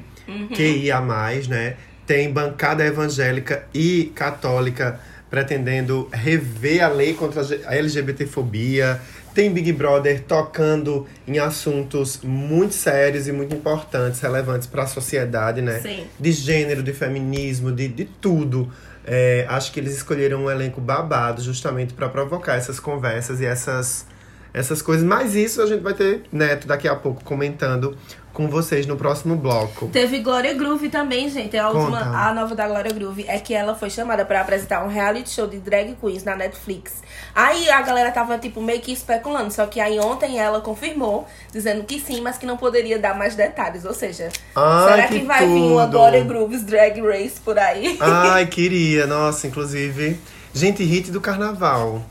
que 0.56 0.64
ia 0.64 1.02
mais, 1.02 1.46
né? 1.50 1.76
Tem 2.06 2.32
bancada 2.32 2.86
evangélica 2.86 3.64
e 3.74 4.12
católica 4.16 5.00
pretendendo 5.34 6.08
rever 6.14 6.84
a 6.84 6.88
lei 6.88 7.16
contra 7.16 7.42
a 7.66 7.76
LGBTfobia. 7.76 9.02
Tem 9.34 9.52
Big 9.52 9.72
Brother 9.74 10.22
tocando 10.28 11.08
em 11.28 11.40
assuntos 11.40 12.20
muito 12.22 12.76
sérios 12.76 13.28
e 13.28 13.32
muito 13.32 13.56
importantes, 13.56 14.20
relevantes 14.20 14.68
para 14.68 14.84
a 14.84 14.86
sociedade, 14.86 15.60
né? 15.60 15.80
Sim. 15.80 16.06
de 16.20 16.32
gênero, 16.32 16.84
de 16.84 16.94
feminismo, 16.94 17.72
de, 17.72 17.88
de 17.88 18.06
tudo. 18.06 18.72
É, 19.04 19.48
acho 19.50 19.72
que 19.72 19.80
eles 19.80 19.96
escolheram 19.96 20.46
um 20.46 20.52
elenco 20.52 20.80
babado 20.80 21.42
justamente 21.42 21.94
para 21.94 22.08
provocar 22.10 22.54
essas 22.54 22.80
conversas 22.80 23.42
e 23.42 23.46
essas, 23.46 24.06
essas 24.54 24.84
coisas. 24.84 25.04
Mas 25.04 25.34
isso 25.34 25.64
a 25.64 25.66
gente 25.66 25.82
vai 25.82 25.96
ter 25.96 26.26
Neto 26.32 26.68
daqui 26.68 26.88
a 26.88 26.96
pouco 26.96 27.24
comentando 27.24 27.98
com 28.34 28.48
vocês 28.48 28.88
no 28.88 28.98
próximo 28.98 29.36
bloco. 29.36 29.88
Teve 29.90 30.20
Glória 30.20 30.54
Groove 30.56 30.90
também, 30.90 31.30
gente. 31.30 31.56
A, 31.56 31.70
última, 31.70 32.00
Conta. 32.00 32.18
a 32.18 32.34
nova 32.34 32.56
da 32.56 32.68
Glória 32.68 32.92
Groove 32.92 33.26
é 33.28 33.38
que 33.38 33.54
ela 33.54 33.76
foi 33.76 33.92
chamada 33.92 34.26
pra 34.26 34.42
apresentar 34.42 34.84
um 34.84 34.88
reality 34.88 35.30
show 35.30 35.48
de 35.48 35.60
drag 35.60 35.96
queens 36.02 36.24
na 36.24 36.36
Netflix. 36.36 37.04
Aí 37.36 37.70
a 37.70 37.82
galera 37.84 38.12
tava, 38.12 38.38
tipo, 38.40 38.60
meio 38.60 38.82
que 38.82 38.92
especulando. 38.92 39.52
Só 39.52 39.68
que 39.68 39.80
aí 39.80 40.00
ontem 40.00 40.40
ela 40.40 40.60
confirmou, 40.62 41.28
dizendo 41.52 41.84
que 41.84 42.00
sim, 42.00 42.22
mas 42.22 42.38
que 42.38 42.46
não 42.46 42.58
poderia 42.58 42.98
dar 42.98 43.16
mais 43.16 43.36
detalhes. 43.36 43.86
Ou 43.86 43.94
seja, 43.94 44.30
Ai, 44.56 44.92
será 44.92 45.08
que, 45.08 45.20
que 45.20 45.26
vai 45.26 45.46
vir 45.46 45.62
uma 45.62 45.84
tudo. 45.84 45.92
Glória 45.92 46.24
Grooves 46.24 46.64
Drag 46.64 47.00
Race 47.02 47.40
por 47.40 47.60
aí? 47.60 47.98
Ai, 48.02 48.48
queria. 48.48 49.06
Nossa, 49.06 49.46
inclusive. 49.46 50.20
Gente, 50.54 50.84
hit 50.84 51.12
do 51.12 51.22
carnaval. 51.22 52.02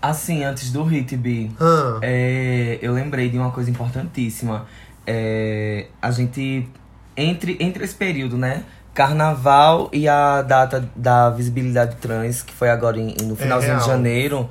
Assim, 0.00 0.42
antes 0.42 0.72
do 0.72 0.82
Hit, 0.82 1.16
Bi, 1.16 1.48
Hã? 1.60 2.00
É, 2.02 2.76
eu 2.82 2.92
lembrei 2.92 3.28
de 3.28 3.38
uma 3.38 3.52
coisa 3.52 3.70
importantíssima. 3.70 4.66
É, 5.06 5.86
a 6.00 6.10
gente, 6.10 6.68
entre, 7.16 7.56
entre 7.60 7.84
esse 7.84 7.94
período, 7.94 8.36
né? 8.36 8.64
Carnaval 8.94 9.88
e 9.92 10.06
a 10.06 10.42
data 10.42 10.88
da 10.94 11.30
visibilidade 11.30 11.96
trans, 11.96 12.42
que 12.42 12.52
foi 12.52 12.68
agora 12.70 12.98
em- 12.98 13.14
no 13.22 13.34
finalzinho 13.34 13.72
de 13.78 13.84
real. 13.84 13.88
janeiro, 13.96 14.50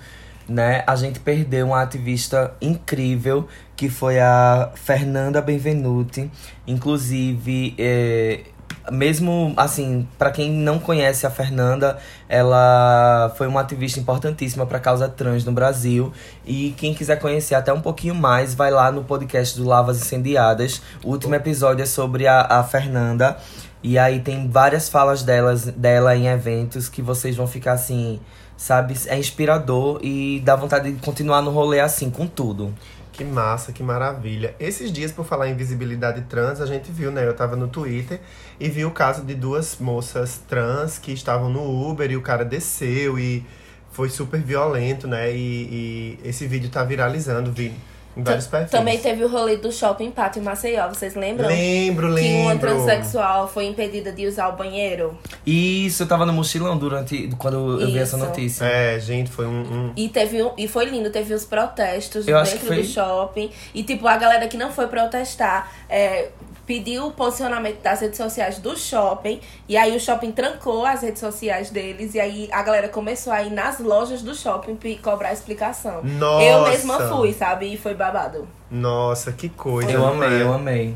né? 0.50 0.84
A 0.88 0.96
gente 0.96 1.20
perdeu 1.20 1.68
uma 1.68 1.82
ativista 1.82 2.54
incrível, 2.60 3.48
que 3.76 3.88
foi 3.88 4.20
a 4.20 4.72
Fernanda 4.76 5.42
Benvenuti. 5.42 6.30
Inclusive, 6.68 7.76
é, 7.78 8.42
mesmo 8.90 9.54
assim, 9.58 10.08
para 10.18 10.32
quem 10.32 10.50
não 10.52 10.80
conhece 10.80 11.28
a 11.28 11.30
Fernanda, 11.30 11.98
ela 12.28 13.32
foi 13.38 13.48
uma 13.48 13.62
ativista 13.62 14.00
importantíssima 14.00 14.66
para 14.66 14.78
a 14.78 14.82
causa 14.82 15.08
trans 15.08 15.44
no 15.44 15.52
Brasil. 15.52 16.12
E 16.46 16.74
quem 16.78 16.94
quiser 16.94 17.20
conhecer 17.20 17.56
até 17.56 17.72
um 17.72 17.82
pouquinho 17.82 18.16
mais, 18.16 18.56
vai 18.56 18.72
lá 18.72 18.92
no 18.92 19.04
podcast 19.04 19.58
do 19.58 19.68
Lavas 19.68 19.98
Incendiadas. 20.02 20.82
O 21.04 21.10
último 21.10 21.36
episódio 21.36 21.84
é 21.84 21.86
sobre 21.86 22.28
a, 22.28 22.42
a 22.42 22.64
Fernanda. 22.64 23.38
E 23.84 23.98
aí 23.98 24.20
tem 24.20 24.48
várias 24.48 24.90
falas 24.90 25.24
delas, 25.24 25.66
dela 25.66 26.16
em 26.16 26.28
eventos 26.28 26.88
que 26.88 27.02
vocês 27.02 27.36
vão 27.36 27.48
ficar 27.48 27.74
assim, 27.74 28.20
sabe? 28.56 28.96
É 29.08 29.18
inspirador 29.18 30.00
e 30.04 30.40
dá 30.46 30.56
vontade 30.56 30.92
de 30.92 31.02
continuar 31.02 31.42
no 31.42 31.50
rolê 31.50 31.80
assim, 31.80 32.10
com 32.10 32.28
tudo. 32.28 32.74
Que 33.12 33.26
massa, 33.26 33.74
que 33.74 33.84
maravilha. 33.84 34.56
Esses 34.60 34.92
dias, 34.92 35.12
por 35.12 35.26
falar 35.26 35.50
em 35.50 35.56
visibilidade 35.56 36.22
trans, 36.22 36.62
a 36.62 36.66
gente 36.66 36.92
viu, 36.92 37.12
né? 37.12 37.28
Eu 37.28 37.34
tava 37.34 37.56
no 37.56 37.68
Twitter 37.68 38.22
e 38.60 38.70
vi 38.70 38.86
o 38.86 38.92
caso 38.92 39.24
de 39.24 39.36
duas 39.36 39.78
moças 39.80 40.40
trans 40.48 40.98
que 40.98 41.12
estavam 41.12 41.50
no 41.50 41.90
Uber 41.90 42.10
e 42.10 42.16
o 42.16 42.22
cara 42.22 42.46
desceu 42.46 43.20
e 43.20 43.46
foi 43.92 44.10
super 44.10 44.42
violento, 44.42 45.08
né? 45.08 45.30
E, 45.36 46.18
e 46.24 46.30
esse 46.30 46.48
vídeo 46.48 46.70
tá 46.70 46.84
viralizando, 46.84 47.52
vi 47.52 47.74
vários 48.16 48.48
perfis. 48.48 48.72
Também 48.72 48.98
teve 49.00 49.24
o 49.24 49.28
rolê 49.28 49.58
do 49.58 49.72
shopping 49.72 50.12
Pátio 50.12 50.42
em 50.42 50.44
Maceió, 50.44 50.88
vocês 50.90 51.16
lembram? 51.16 51.48
Lembro, 51.48 52.14
Que 52.16 52.22
uma 52.34 52.52
lembro. 52.54 52.60
transexual 52.60 53.48
foi 53.48 53.66
impedida 53.66 54.12
de 54.12 54.28
usar 54.28 54.50
o 54.50 54.56
banheiro. 54.58 55.18
Isso, 55.46 56.04
eu 56.04 56.08
tava 56.08 56.26
no 56.26 56.34
mochilão 56.34 56.78
durante 56.78 57.30
quando 57.38 57.80
eu 57.82 57.88
vi 57.88 57.98
essa 58.00 58.18
notícia. 58.18 58.66
É, 58.66 59.00
gente, 59.00 59.30
foi 59.30 59.46
um. 59.46 59.62
um- 59.62 59.94
E 59.96 60.10
teve 60.10 60.42
um, 60.44 60.52
e 60.58 60.68
foi 60.68 60.86
lindo, 60.86 61.10
teve 61.10 61.34
os 61.34 61.46
protestos 61.46 62.28
Eu 62.28 62.38
acho 62.38 62.52
dentro 62.54 62.68
que 62.68 62.74
foi- 62.76 62.84
do 62.84 62.88
shopping. 62.88 63.52
E 63.74 63.84
tipo, 63.84 64.08
a 64.08 64.18
galera 64.18 64.48
que 64.48 64.58
não 64.58 64.72
foi 64.72 64.88
protestar 64.88 65.72
é, 65.90 66.30
pediu 66.66 67.08
o 67.08 67.12
posicionamento 67.12 67.82
das 67.82 68.02
redes 68.02 68.18
sociais 68.18 68.60
do 68.60 68.78
shopping. 68.78 69.40
E 69.68 69.76
aí 69.78 69.96
o 69.96 70.00
shopping 70.00 70.32
trancou 70.32 70.86
as 70.86 71.02
redes 71.02 71.20
sociais 71.20 71.70
deles. 71.70 72.16
E 72.16 72.20
aí 72.20 72.50
a 72.52 72.62
galera 72.62 72.90
começou 72.90 73.32
a 73.34 73.42
ir 73.44 73.52
nas 73.52 73.80
lojas 73.80 74.22
do 74.22 74.36
shopping 74.36 74.78
cobrar 75.02 75.34
explicação. 75.34 76.02
Nossa! 76.04 76.46
Eu 76.46 76.64
mesma 76.64 77.10
fui, 77.10 77.34
sabe? 77.34 77.74
E 77.74 77.78
foi 77.78 77.94
babado. 77.94 78.48
Nossa, 78.70 79.32
que 79.32 79.50
coisa. 79.50 79.92
Eu 79.92 80.00
não 80.00 80.10
amei, 80.10 80.40
é? 80.40 80.42
eu 80.42 80.54
amei. 80.54 80.96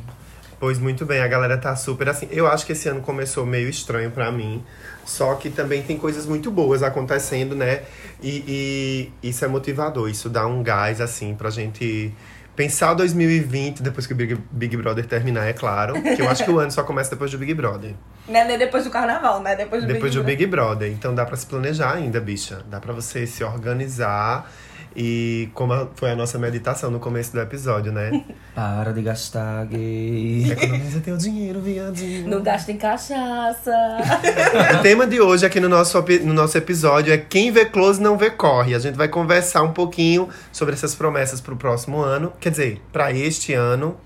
Pois 0.59 0.79
muito 0.79 1.05
bem, 1.05 1.21
a 1.21 1.27
galera 1.27 1.57
tá 1.57 1.75
super 1.75 2.07
assim. 2.09 2.27
Eu 2.31 2.47
acho 2.47 2.65
que 2.65 2.71
esse 2.71 2.87
ano 2.87 3.01
começou 3.01 3.45
meio 3.45 3.69
estranho 3.69 4.09
pra 4.11 4.31
mim. 4.31 4.63
Só 5.05 5.35
que 5.35 5.49
também 5.49 5.83
tem 5.83 5.97
coisas 5.97 6.25
muito 6.25 6.49
boas 6.49 6.81
acontecendo, 6.81 7.55
né? 7.55 7.83
E, 8.23 9.11
e 9.21 9.29
isso 9.29 9.45
é 9.45 9.47
motivador, 9.47 10.09
isso 10.09 10.29
dá 10.29 10.47
um 10.47 10.63
gás, 10.63 10.99
assim, 10.99 11.35
pra 11.35 11.49
gente 11.51 12.11
pensar 12.55 12.93
2020, 12.93 13.81
depois 13.81 14.07
que 14.07 14.13
o 14.13 14.15
Big, 14.15 14.37
Big 14.51 14.77
Brother 14.77 15.05
terminar, 15.05 15.45
é 15.45 15.53
claro. 15.53 16.01
Que 16.01 16.21
eu 16.21 16.29
acho 16.29 16.43
que 16.43 16.51
o 16.51 16.59
ano 16.59 16.71
só 16.71 16.83
começa 16.83 17.09
depois 17.09 17.31
do 17.31 17.37
Big 17.37 17.53
Brother. 17.53 17.93
Né, 18.27 18.43
nem 18.43 18.57
depois 18.57 18.83
do 18.83 18.89
carnaval, 18.89 19.39
né? 19.39 19.55
Depois 19.55 19.83
do 19.83 19.87
Depois 19.87 20.11
Big 20.11 20.23
do. 20.23 20.25
Big 20.25 20.45
Brother. 20.47 20.91
Então 20.91 21.13
dá 21.13 21.23
pra 21.23 21.37
se 21.37 21.45
planejar 21.45 21.93
ainda, 21.93 22.19
bicha. 22.19 22.63
Dá 22.67 22.79
pra 22.79 22.91
você 22.91 23.27
se 23.27 23.43
organizar 23.43 24.51
E 24.97 25.49
como 25.53 25.73
a- 25.73 25.89
foi 25.95 26.11
a 26.11 26.15
nossa 26.15 26.39
meditação 26.39 26.89
no 26.89 26.99
começo 27.01 27.33
do 27.33 27.41
episódio, 27.41 27.91
né? 27.91 28.23
Para 28.55 28.93
de 28.93 29.01
gastar, 29.01 29.65
gay. 29.65 30.49
Economiza 30.51 31.01
teu 31.01 31.17
dinheiro, 31.17 31.59
viadinho. 31.59 32.27
Não 32.29 32.41
gasta 32.41 32.71
em 32.71 32.77
cachaça. 32.77 33.71
O 34.79 34.81
tema 34.81 35.05
de 35.05 35.19
hoje 35.19 35.45
aqui 35.45 35.59
no 35.59 35.67
nosso, 35.67 36.01
no 36.23 36.33
nosso 36.33 36.57
episódio 36.57 37.13
é 37.13 37.17
Quem 37.17 37.51
vê 37.51 37.65
close 37.65 38.01
não 38.01 38.17
vê 38.17 38.29
corre. 38.29 38.73
A 38.73 38.79
gente 38.79 38.95
vai 38.95 39.07
conversar 39.09 39.63
um 39.63 39.73
pouquinho 39.73 40.29
sobre 40.51 40.73
essas 40.73 40.95
promessas 40.95 41.41
pro 41.41 41.55
próximo 41.57 41.99
ano. 42.01 42.31
Quer 42.39 42.51
dizer, 42.51 42.81
pra 42.93 43.11
este 43.11 43.53
ano, 43.53 43.97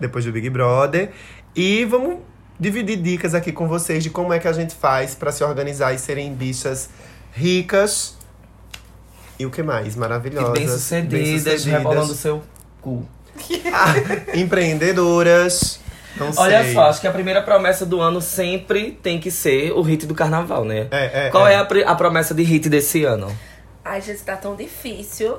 depois 0.00 0.24
do 0.24 0.32
Big 0.32 0.50
Brother. 0.50 1.10
E 1.54 1.84
vamos 1.84 2.16
dividir 2.58 2.96
dicas 2.96 3.34
aqui 3.34 3.52
com 3.52 3.68
vocês 3.68 4.02
de 4.02 4.10
como 4.10 4.32
é 4.32 4.38
que 4.40 4.48
a 4.48 4.52
gente 4.52 4.74
faz 4.74 5.14
pra 5.14 5.30
se 5.30 5.44
organizar 5.44 5.92
e 5.94 5.98
serem 5.98 6.34
bichas 6.34 6.88
ricas. 7.32 8.16
E 9.42 9.46
o 9.46 9.50
que 9.50 9.60
mais? 9.60 9.96
E 9.96 9.98
Maravilhosas. 9.98 10.52
bem-sucedidas, 10.52 11.20
bem-sucedidas. 11.20 11.64
rebolando 11.64 12.14
seu 12.14 12.42
cu. 12.80 13.04
Ah, 13.72 13.94
empreendedoras. 14.38 15.80
Não 16.16 16.30
Olha 16.36 16.62
sei. 16.62 16.74
só, 16.74 16.82
acho 16.82 17.00
que 17.00 17.08
a 17.08 17.10
primeira 17.10 17.42
promessa 17.42 17.84
do 17.84 18.00
ano 18.00 18.20
sempre 18.20 18.92
tem 19.02 19.18
que 19.18 19.30
ser 19.32 19.72
o 19.72 19.80
hit 19.82 20.06
do 20.06 20.14
carnaval, 20.14 20.64
né? 20.64 20.86
É, 20.92 21.26
é, 21.26 21.30
Qual 21.30 21.46
é. 21.46 21.54
é, 21.54 21.56
a, 21.56 21.90
a 21.90 21.94
promessa 21.96 22.34
de 22.34 22.42
hit 22.44 22.68
desse 22.68 23.02
ano? 23.02 23.34
Ai, 23.84 24.00
gente, 24.00 24.20
tá 24.22 24.36
tão 24.36 24.54
difícil. 24.54 25.38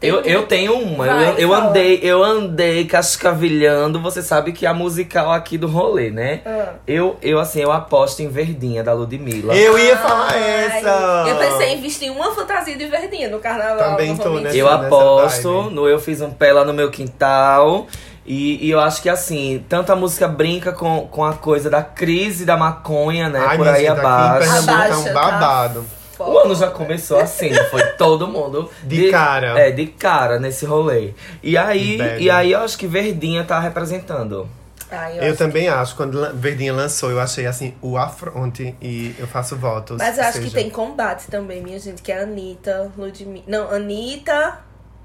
Eu, 0.00 0.20
eu 0.22 0.46
tenho 0.46 0.74
uma. 0.74 1.06
Vai, 1.06 1.30
eu, 1.30 1.38
eu 1.38 1.54
andei, 1.54 2.00
eu 2.02 2.22
andei 2.22 2.84
cascavilhando. 2.84 3.98
Você 4.00 4.22
sabe 4.22 4.52
que 4.52 4.66
é 4.66 4.68
a 4.68 4.74
musical 4.74 5.32
aqui 5.32 5.56
do 5.56 5.66
rolê, 5.66 6.10
né? 6.10 6.42
Ah. 6.44 6.74
Eu, 6.86 7.16
eu, 7.22 7.38
assim, 7.38 7.60
eu 7.62 7.72
aposto 7.72 8.20
em 8.20 8.28
Verdinha, 8.28 8.84
da 8.84 8.92
Ludmilla. 8.92 9.54
Eu 9.56 9.78
ia 9.78 9.96
falar 9.96 10.32
Ai, 10.32 10.66
essa! 10.66 11.24
Eu 11.28 11.36
pensei 11.36 11.74
em 11.74 11.80
vestir 11.80 12.10
uma 12.10 12.30
fantasia 12.34 12.76
de 12.76 12.86
verdinha 12.86 13.30
no 13.30 13.38
carnaval. 13.38 13.90
Também 13.90 14.08
não 14.08 14.18
tô 14.18 14.38
nessa-. 14.38 14.56
Eu 14.56 14.66
nessa 14.66 14.86
aposto, 14.86 15.62
vibe. 15.62 15.74
no 15.74 15.88
Eu 15.88 15.98
Fiz 15.98 16.20
um 16.20 16.30
Pé 16.30 16.52
lá 16.52 16.64
no 16.64 16.74
meu 16.74 16.90
quintal. 16.90 17.86
E, 18.26 18.66
e 18.66 18.70
eu 18.70 18.80
acho 18.80 19.00
que 19.00 19.08
assim, 19.08 19.64
tanto 19.68 19.92
a 19.92 19.96
música 19.96 20.26
brinca 20.26 20.72
com, 20.72 21.06
com 21.06 21.24
a 21.24 21.32
coisa 21.34 21.70
da 21.70 21.82
crise 21.82 22.44
da 22.44 22.56
maconha, 22.56 23.28
né? 23.28 23.42
Ai, 23.46 23.56
por 23.56 23.68
aí 23.68 23.86
gente, 23.86 23.86
em 23.86 23.88
abaixo. 23.88 24.38
Pernambuco 24.40 24.70
é 24.70 24.74
Abaixa, 24.74 24.98
um 24.98 25.14
tá? 25.14 25.72
O 26.18 26.38
ano 26.38 26.54
já 26.54 26.70
começou 26.70 27.18
assim, 27.18 27.52
foi 27.70 27.82
todo 27.98 28.26
mundo 28.26 28.70
De 28.82 29.10
cara. 29.10 29.58
É, 29.58 29.70
de 29.70 29.86
cara 29.86 30.38
nesse 30.38 30.64
rolê. 30.64 31.12
E 31.42 31.56
aí, 31.56 31.98
e 32.18 32.30
aí 32.30 32.52
eu 32.52 32.60
acho 32.60 32.78
que 32.78 32.86
Verdinha 32.86 33.44
tá 33.44 33.60
representando. 33.60 34.48
Ai, 34.90 35.18
eu 35.18 35.22
Eu 35.22 35.28
acho 35.30 35.38
também 35.38 35.68
acho, 35.68 35.96
quando 35.96 36.32
Verdinha 36.34 36.72
lançou, 36.72 37.10
eu 37.10 37.20
achei 37.20 37.46
assim, 37.46 37.74
o 37.82 37.96
afronte 37.96 38.74
e 38.80 39.14
eu 39.18 39.26
faço 39.26 39.56
votos. 39.56 39.98
Mas 39.98 40.16
eu 40.16 40.24
acho 40.24 40.38
que 40.38 40.44
seja, 40.44 40.54
tem 40.54 40.70
combate 40.70 41.26
também, 41.28 41.60
minha 41.60 41.78
gente, 41.78 42.02
que 42.02 42.12
é 42.12 42.20
a 42.20 42.22
Anitta, 42.22 42.92
Ludmilla. 42.96 43.44
Não, 43.48 43.70
Anitta, 43.70 44.60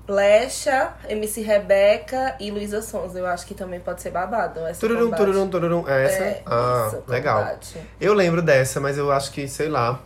Lecha, 0.07 0.93
MC 1.09 1.41
Rebeca 1.41 2.35
e 2.39 2.51
Luísa 2.51 2.81
Sons. 2.81 3.15
Eu 3.15 3.25
acho 3.25 3.45
que 3.45 3.55
também 3.55 3.79
pode 3.79 4.01
ser 4.01 4.11
babado. 4.11 4.59
Essa 4.61 4.79
Tururum, 4.79 5.05
combate. 5.05 5.19
tururum, 5.19 5.49
tururum. 5.49 5.87
Essa? 5.87 6.23
É, 6.23 6.43
ah, 6.45 6.87
isso, 6.87 7.03
legal. 7.07 7.39
combate. 7.39 7.77
Eu 7.99 8.13
lembro 8.13 8.41
dessa, 8.41 8.79
mas 8.79 8.97
eu 8.97 9.11
acho 9.11 9.31
que, 9.31 9.47
sei 9.47 9.69
lá. 9.69 9.99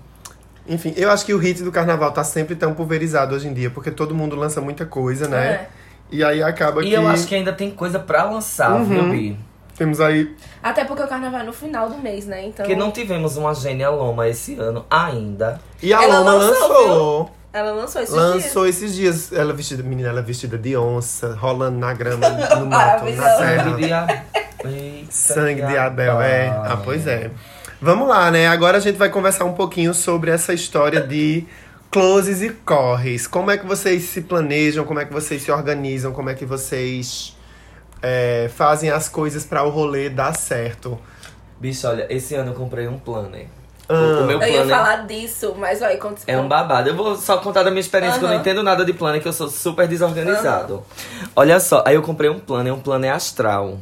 Enfim, 0.67 0.93
eu 0.97 1.11
acho 1.11 1.25
que 1.25 1.33
o 1.33 1.37
hit 1.37 1.61
do 1.63 1.71
carnaval 1.71 2.11
tá 2.11 2.23
sempre 2.23 2.55
tão 2.55 2.73
pulverizado 2.73 3.35
hoje 3.35 3.47
em 3.47 3.53
dia, 3.53 3.69
porque 3.69 3.91
todo 3.91 4.15
mundo 4.15 4.35
lança 4.35 4.59
muita 4.59 4.85
coisa, 4.85 5.27
né? 5.27 5.45
É. 5.47 5.67
E 6.11 6.23
aí 6.23 6.41
acaba 6.41 6.81
E 6.83 6.87
que. 6.89 6.93
eu 6.93 7.07
acho 7.07 7.27
que 7.27 7.35
ainda 7.35 7.53
tem 7.53 7.69
coisa 7.71 7.99
pra 7.99 8.23
lançar, 8.23 8.71
Uhum. 8.73 8.85
viu, 8.85 9.03
Bi? 9.09 9.39
Temos 9.77 9.99
aí. 9.99 10.33
Até 10.63 10.85
porque 10.85 11.03
o 11.03 11.07
carnaval 11.07 11.41
é 11.41 11.43
no 11.43 11.51
final 11.53 11.89
do 11.89 11.97
mês, 11.97 12.25
né? 12.25 12.45
Então. 12.45 12.65
Porque 12.65 12.75
não 12.79 12.91
tivemos 12.91 13.35
uma 13.37 13.53
Gênia 13.53 13.89
Loma 13.89 14.27
esse 14.27 14.55
ano 14.57 14.85
ainda. 14.89 15.59
E 15.83 15.93
a 15.93 16.01
Ela 16.03 16.19
Loma 16.19 16.31
lançou, 16.33 16.69
lançou. 16.69 17.31
Ela 17.51 17.71
lançou 17.71 18.01
esses 18.01 18.15
dias. 18.15 18.29
Lançou 18.33 18.67
esses 18.67 18.95
dias. 18.95 19.31
Ela 19.33 19.53
vestida, 19.53 19.83
menina, 19.83 20.09
ela 20.09 20.21
vestida 20.21 20.57
de 20.57 20.75
onça, 20.77 21.35
rolando 21.35 21.77
na 21.77 21.93
grama, 21.93 22.27
no 22.29 22.65
mato, 22.67 23.05
na 23.05 23.29
serra. 23.37 23.63
Sangue 23.65 23.83
de 23.85 23.93
Abel. 23.93 24.17
Eita, 24.65 25.11
Sangue 25.11 25.61
de 25.61 25.77
Abel, 25.77 26.21
é. 26.21 26.47
Ah, 26.47 26.77
pois 26.83 27.05
é. 27.05 27.29
Vamos 27.85 28.07
lá, 28.07 28.31
né? 28.31 28.47
Agora 28.47 28.77
a 28.77 28.79
gente 28.79 28.95
vai 28.95 29.09
conversar 29.09 29.45
um 29.45 29.53
pouquinho 29.53 29.93
sobre 29.93 30.31
essa 30.31 30.51
história 30.51 30.99
de 31.01 31.45
closes 31.91 32.41
e 32.41 32.49
corres. 32.49 33.27
Como 33.27 33.51
é 33.51 33.59
que 33.59 33.65
vocês 33.67 34.05
se 34.05 34.21
planejam? 34.21 34.83
Como 34.83 34.99
é 34.99 35.05
que 35.05 35.13
vocês 35.13 35.43
se 35.43 35.51
organizam? 35.51 36.11
Como 36.11 36.27
é 36.27 36.33
que 36.33 36.45
vocês 36.45 37.37
é, 38.01 38.49
fazem 38.55 38.89
as 38.89 39.07
coisas 39.07 39.45
para 39.45 39.61
o 39.61 39.69
rolê 39.69 40.09
dar 40.09 40.35
certo? 40.35 40.99
Bicho, 41.59 41.87
olha, 41.87 42.07
esse 42.09 42.33
ano 42.33 42.53
eu 42.53 42.55
comprei 42.55 42.87
um 42.87 42.97
planner. 42.97 43.45
Ah. 43.87 43.93
O, 43.93 44.25
meu 44.25 44.41
Eu 44.41 44.47
ia 44.47 44.61
planner 44.63 44.67
falar 44.67 44.95
disso, 45.05 45.53
mas 45.55 45.79
vai, 45.79 45.97
conta 45.97 46.23
é 46.25 46.35
um 46.39 46.47
babado. 46.47 46.89
Eu 46.89 46.95
vou 46.95 47.15
só 47.15 47.37
contar 47.37 47.61
da 47.61 47.69
minha 47.69 47.81
experiência, 47.81 48.17
que 48.17 48.25
eu 48.25 48.29
não 48.29 48.37
entendo 48.37 48.63
nada 48.63 48.83
de 48.83 48.93
planner, 48.93 49.21
que 49.21 49.27
eu 49.27 49.33
sou 49.33 49.47
super 49.47 49.87
desorganizado. 49.87 50.83
Olha 51.35 51.59
só, 51.59 51.83
aí 51.85 51.93
eu 51.93 52.01
comprei 52.01 52.31
um 52.31 52.39
planner, 52.39 52.73
um 52.73 52.79
planner 52.79 53.13
astral. 53.13 53.77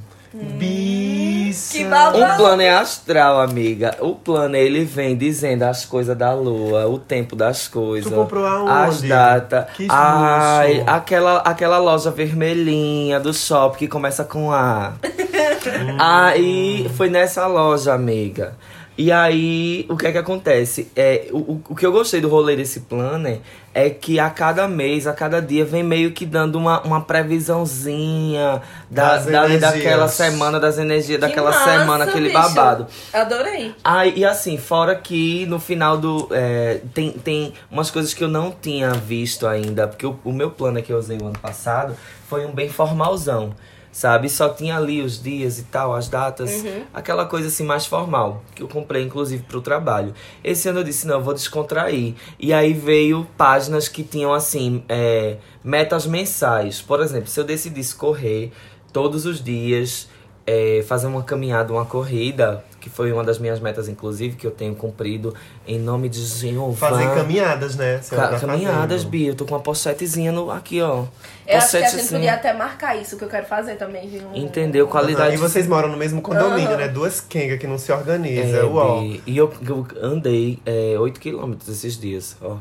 Bicha! 1.53 1.77
Que 1.77 1.85
babado. 1.85 2.17
Um 2.17 2.37
planner 2.37 2.73
astral, 2.73 3.39
amiga. 3.39 3.95
O 3.99 4.15
planner, 4.15 4.61
ele 4.61 4.83
vem 4.83 5.15
dizendo 5.15 5.63
as 5.63 5.85
coisas 5.85 6.17
da 6.17 6.33
lua, 6.33 6.87
o 6.87 6.97
tempo 6.97 7.35
das 7.35 7.67
coisas. 7.67 8.11
Tu 8.11 8.15
comprou 8.15 8.45
aonde? 8.45 8.71
As 8.71 9.01
datas. 9.01 9.65
Que 9.75 9.87
Ai, 9.89 10.83
aquela, 10.87 11.37
aquela 11.39 11.77
loja 11.77 12.09
vermelhinha 12.09 13.19
do 13.19 13.33
shopping 13.33 13.77
que 13.77 13.87
começa 13.87 14.23
com 14.23 14.51
A. 14.51 14.93
aí, 15.99 16.89
foi 16.95 17.09
nessa 17.09 17.45
loja, 17.45 17.93
amiga. 17.93 18.55
E 18.95 19.11
aí, 19.11 19.85
o 19.89 19.97
que 19.97 20.05
é 20.05 20.11
que 20.11 20.17
acontece? 20.19 20.87
É, 20.95 21.27
o, 21.31 21.59
o- 21.69 21.75
que 21.75 21.83
eu 21.85 21.91
gostei 21.91 22.21
do 22.21 22.29
rolê 22.29 22.55
desse 22.55 22.81
planner 22.81 23.39
é 23.73 23.89
que 23.89 24.19
a 24.19 24.29
cada 24.29 24.67
mês, 24.67 25.07
a 25.07 25.13
cada 25.13 25.41
dia, 25.41 25.65
vem 25.65 25.81
meio 25.81 26.11
que 26.11 26.27
dando 26.27 26.57
uma, 26.59 26.79
uma 26.81 27.01
previsãozinha 27.01 28.61
da, 28.89 29.17
da, 29.17 29.47
daquela 29.57 30.07
semana, 30.07 30.59
das 30.59 30.77
energias, 30.77 31.19
Que 31.19 31.27
daquela 31.27 31.49
massa, 31.51 31.79
semana, 31.79 32.03
aquele 32.05 32.29
bicho. 32.29 32.33
babado. 32.39 32.87
Adorei. 33.11 33.73
Ah, 33.83 34.05
e 34.05 34.23
assim, 34.25 34.57
fora 34.57 34.95
que 34.95 35.45
no 35.47 35.59
final 35.59 35.97
do. 35.97 36.27
é, 36.31 36.81
tem, 36.93 37.11
tem 37.11 37.53
umas 37.71 37.89
coisas 37.89 38.13
que 38.13 38.23
eu 38.23 38.27
não 38.29 38.51
tinha 38.51 38.91
visto 38.91 39.47
ainda, 39.47 39.87
porque 39.87 40.05
o, 40.05 40.19
o 40.23 40.31
meu 40.31 40.51
plano 40.51 40.81
que 40.81 40.91
eu 40.93 40.97
usei 40.97 41.17
o 41.17 41.25
ano 41.25 41.39
passado 41.39 41.95
foi 42.29 42.45
um 42.45 42.51
bem 42.51 42.69
formalzão. 42.69 43.55
Sabe? 43.93 44.27
Só 44.27 44.49
tinha 44.49 44.75
ali 44.75 45.01
os 45.03 45.21
dias 45.21 45.59
e 45.59 45.63
tal, 45.65 45.93
as 45.93 46.09
datas, 46.09 46.65
aquela 46.91 47.27
coisa 47.27 47.47
assim 47.47 47.63
mais 47.63 47.85
formal, 47.85 48.43
que 48.55 48.63
eu 48.63 48.67
comprei 48.67 49.03
inclusive 49.03 49.43
pro 49.43 49.61
trabalho. 49.61 50.15
Esse 50.43 50.67
ano 50.67 50.79
eu 50.79 50.83
disse, 50.83 51.05
não, 51.05 51.17
eu 51.17 51.23
vou 51.23 51.33
descontrair. 51.33 52.15
E 52.39 52.51
aí 52.51 52.73
veio 52.73 53.27
páginas 53.37 53.87
que 53.87 54.01
tinham 54.03 54.33
assim, 54.33 54.83
é, 54.89 55.37
metas 55.63 56.07
mensais. 56.07 56.81
Por 56.81 57.01
exemplo, 57.01 57.27
se 57.27 57.39
eu 57.39 57.43
decidisse 57.43 57.95
correr 57.95 58.51
todos 58.91 59.27
os 59.27 59.43
dias, 59.43 60.09
é, 60.45 60.83
fazer 60.87 61.05
uma 61.05 61.21
caminhada, 61.21 61.71
uma 61.71 61.85
corrida, 61.85 62.65
que 62.83 62.89
foi 62.89 63.13
uma 63.13 63.23
das 63.23 63.39
minhas 63.39 63.61
metas, 63.61 63.87
inclusive, 63.87 64.35
que 64.35 64.45
eu 64.45 64.51
tenho 64.51 64.75
cumprido 64.75 65.33
em 65.65 65.79
nome 65.79 66.09
de 66.09 66.19
Jeová. 66.21 66.89
Fazer 66.89 67.15
caminhadas, 67.15 67.77
né? 67.77 68.01
Ca- 68.09 68.37
caminhadas, 68.37 68.97
fazendo. 69.03 69.09
Bia. 69.09 69.29
Eu 69.29 69.35
tô 69.35 69.45
com 69.45 69.53
uma 69.53 69.61
pochetezinha 69.61 70.33
no, 70.33 70.51
aqui, 70.51 70.81
ó. 70.81 71.05
Eu 71.47 71.57
acho 71.57 71.71
que 71.71 71.77
a 71.77 71.89
gente 71.89 72.09
podia 72.09 72.33
até 72.33 72.51
marcar 72.51 72.97
isso 73.01 73.15
que 73.17 73.23
eu 73.23 73.29
quero 73.29 73.45
fazer 73.45 73.75
também, 73.75 74.09
viu? 74.09 74.21
Entendeu? 74.33 74.85
Qualidade. 74.89 75.35
E 75.35 75.37
vocês 75.37 75.65
moram 75.65 75.87
no 75.87 75.95
mesmo 75.95 76.21
condomínio, 76.21 76.67
Aham. 76.71 76.77
né? 76.77 76.87
Duas 76.89 77.21
Kenga 77.21 77.57
que 77.57 77.65
não 77.65 77.77
se 77.77 77.89
organiza. 77.93 78.57
É, 78.57 78.63
Uau. 78.65 79.01
E 79.01 79.37
eu, 79.37 79.53
eu 79.65 79.87
andei 80.01 80.59
é, 80.65 80.95
8 80.99 81.21
quilômetros 81.21 81.69
esses 81.69 81.97
dias, 81.97 82.35
ó. 82.41 82.57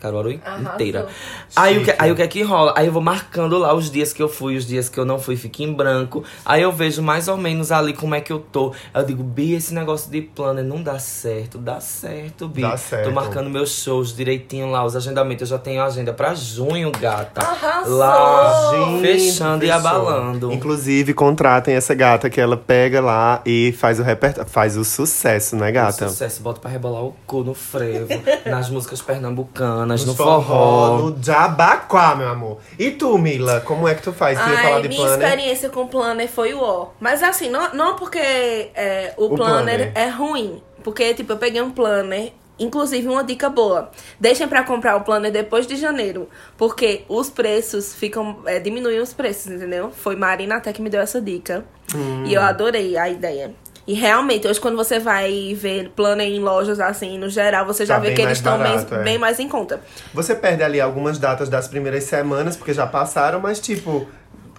Caruaru 0.00 0.38
Arrasou. 0.44 0.74
inteira. 0.74 1.06
Aí 1.54 1.78
o, 1.78 1.84
que, 1.84 1.94
aí 1.98 2.10
o 2.12 2.16
que 2.16 2.22
é 2.22 2.26
que 2.26 2.42
rola? 2.42 2.74
Aí 2.76 2.86
eu 2.86 2.92
vou 2.92 3.02
marcando 3.02 3.56
lá 3.58 3.72
os 3.74 3.90
dias 3.90 4.12
que 4.12 4.22
eu 4.22 4.28
fui, 4.28 4.56
os 4.56 4.66
dias 4.66 4.88
que 4.88 4.98
eu 4.98 5.04
não 5.04 5.18
fui, 5.18 5.36
fica 5.36 5.62
em 5.62 5.72
branco. 5.72 6.24
Aí 6.44 6.62
eu 6.62 6.72
vejo 6.72 7.02
mais 7.02 7.28
ou 7.28 7.36
menos 7.36 7.70
ali 7.70 7.92
como 7.92 8.14
é 8.14 8.20
que 8.20 8.32
eu 8.32 8.40
tô. 8.40 8.72
Aí 8.92 9.02
eu 9.02 9.06
digo, 9.06 9.22
Bi, 9.22 9.54
esse 9.54 9.72
negócio 9.72 10.10
de 10.10 10.20
planner 10.22 10.64
não 10.64 10.82
dá 10.82 10.98
certo. 10.98 11.58
Dá 11.58 11.80
certo, 11.80 12.48
Bi. 12.48 12.62
Dá 12.62 12.76
certo. 12.76 13.04
Tô 13.04 13.10
marcando 13.12 13.48
meus 13.50 13.70
shows 13.70 14.14
direitinho 14.14 14.70
lá, 14.70 14.84
os 14.84 14.96
agendamentos. 14.96 15.50
Eu 15.50 15.56
já 15.56 15.62
tenho 15.62 15.82
agenda 15.82 16.12
pra 16.12 16.34
junho, 16.34 16.90
gata. 16.90 17.40
Arrasou! 17.40 17.98
Lá, 17.98 18.70
Gente, 18.72 19.00
fechando 19.02 19.64
e 19.64 19.70
abalando. 19.70 20.52
Inclusive, 20.52 21.14
contratem 21.14 21.74
essa 21.74 21.94
gata 21.94 22.28
que 22.28 22.40
ela 22.40 22.56
pega 22.56 23.00
lá 23.00 23.40
e 23.44 23.72
faz 23.78 24.00
o 24.00 24.02
repertório. 24.02 24.48
Faz 24.50 24.76
o 24.76 24.84
sucesso, 24.84 25.56
né, 25.56 25.70
gata? 25.70 26.08
Sucesso, 26.08 26.42
bota 26.42 26.60
pra 26.60 26.70
rebolar 26.70 27.02
o 27.04 27.14
cu 27.26 27.44
no 27.44 27.54
frevo, 27.54 28.08
nas 28.46 28.68
músicas 28.70 29.00
pernambucanas, 29.02 29.67
No 29.76 29.86
no 29.86 30.14
forró. 30.14 30.98
no 30.98 31.22
Jabaquá, 31.22 32.14
meu 32.14 32.28
amor. 32.28 32.58
E 32.78 32.90
tu, 32.90 33.16
Mila, 33.18 33.60
como 33.60 33.86
é 33.88 33.94
que 33.94 34.02
tu 34.02 34.12
faz? 34.12 34.38
Ia 34.38 34.44
falar 34.44 34.76
Ai, 34.76 34.82
de 34.82 34.88
minha 34.88 35.00
planner? 35.00 35.24
experiência 35.28 35.68
com 35.68 35.86
planner 35.86 36.28
foi 36.28 36.54
o 36.54 36.60
ó. 36.62 36.88
Mas 37.00 37.22
assim, 37.22 37.48
não, 37.50 37.72
não 37.74 37.96
porque 37.96 38.18
é, 38.18 39.14
o, 39.16 39.26
O 39.26 39.36
planner, 39.36 39.92
planner. 39.92 39.92
é 39.94 40.08
ruim. 40.08 40.62
Porque, 40.82 41.12
tipo, 41.14 41.32
eu 41.32 41.36
peguei 41.36 41.60
um 41.60 41.70
planner. 41.70 42.32
Inclusive, 42.60 43.06
uma 43.06 43.22
dica 43.22 43.48
boa. 43.48 43.88
Deixem 44.18 44.48
pra 44.48 44.64
comprar 44.64 44.96
o 44.96 45.02
planner 45.02 45.30
depois 45.30 45.64
de 45.64 45.76
janeiro. 45.76 46.28
Porque 46.56 47.04
os 47.08 47.30
preços 47.30 47.94
ficam. 47.94 48.38
É, 48.46 48.58
diminuem 48.58 48.98
os 48.98 49.12
preços, 49.12 49.52
entendeu? 49.52 49.92
Foi 49.92 50.16
Marina 50.16 50.56
até 50.56 50.72
que 50.72 50.82
me 50.82 50.90
deu 50.90 51.00
essa 51.00 51.20
dica. 51.20 51.64
Hum. 51.94 52.24
E 52.26 52.34
eu 52.34 52.42
adorei 52.42 52.96
a 52.96 53.08
ideia. 53.08 53.52
E 53.88 53.94
realmente, 53.94 54.46
hoje 54.46 54.60
quando 54.60 54.76
você 54.76 54.98
vai 54.98 55.54
ver 55.54 55.88
planner 55.96 56.26
em 56.28 56.40
lojas 56.40 56.78
assim, 56.78 57.16
no 57.16 57.30
geral, 57.30 57.64
você 57.64 57.86
já 57.86 57.94
Tá 57.94 58.00
vê 58.00 58.12
que 58.12 58.20
eles 58.20 58.36
estão 58.36 58.58
bem, 58.58 58.76
é. 58.76 59.02
bem 59.02 59.16
mais 59.16 59.40
em 59.40 59.48
conta. 59.48 59.80
Você 60.12 60.34
perde 60.34 60.62
ali 60.62 60.78
algumas 60.78 61.18
datas 61.18 61.48
das 61.48 61.66
primeiras 61.68 62.04
semanas, 62.04 62.54
porque 62.54 62.74
já 62.74 62.86
passaram, 62.86 63.40
mas 63.40 63.58
tipo, 63.58 64.06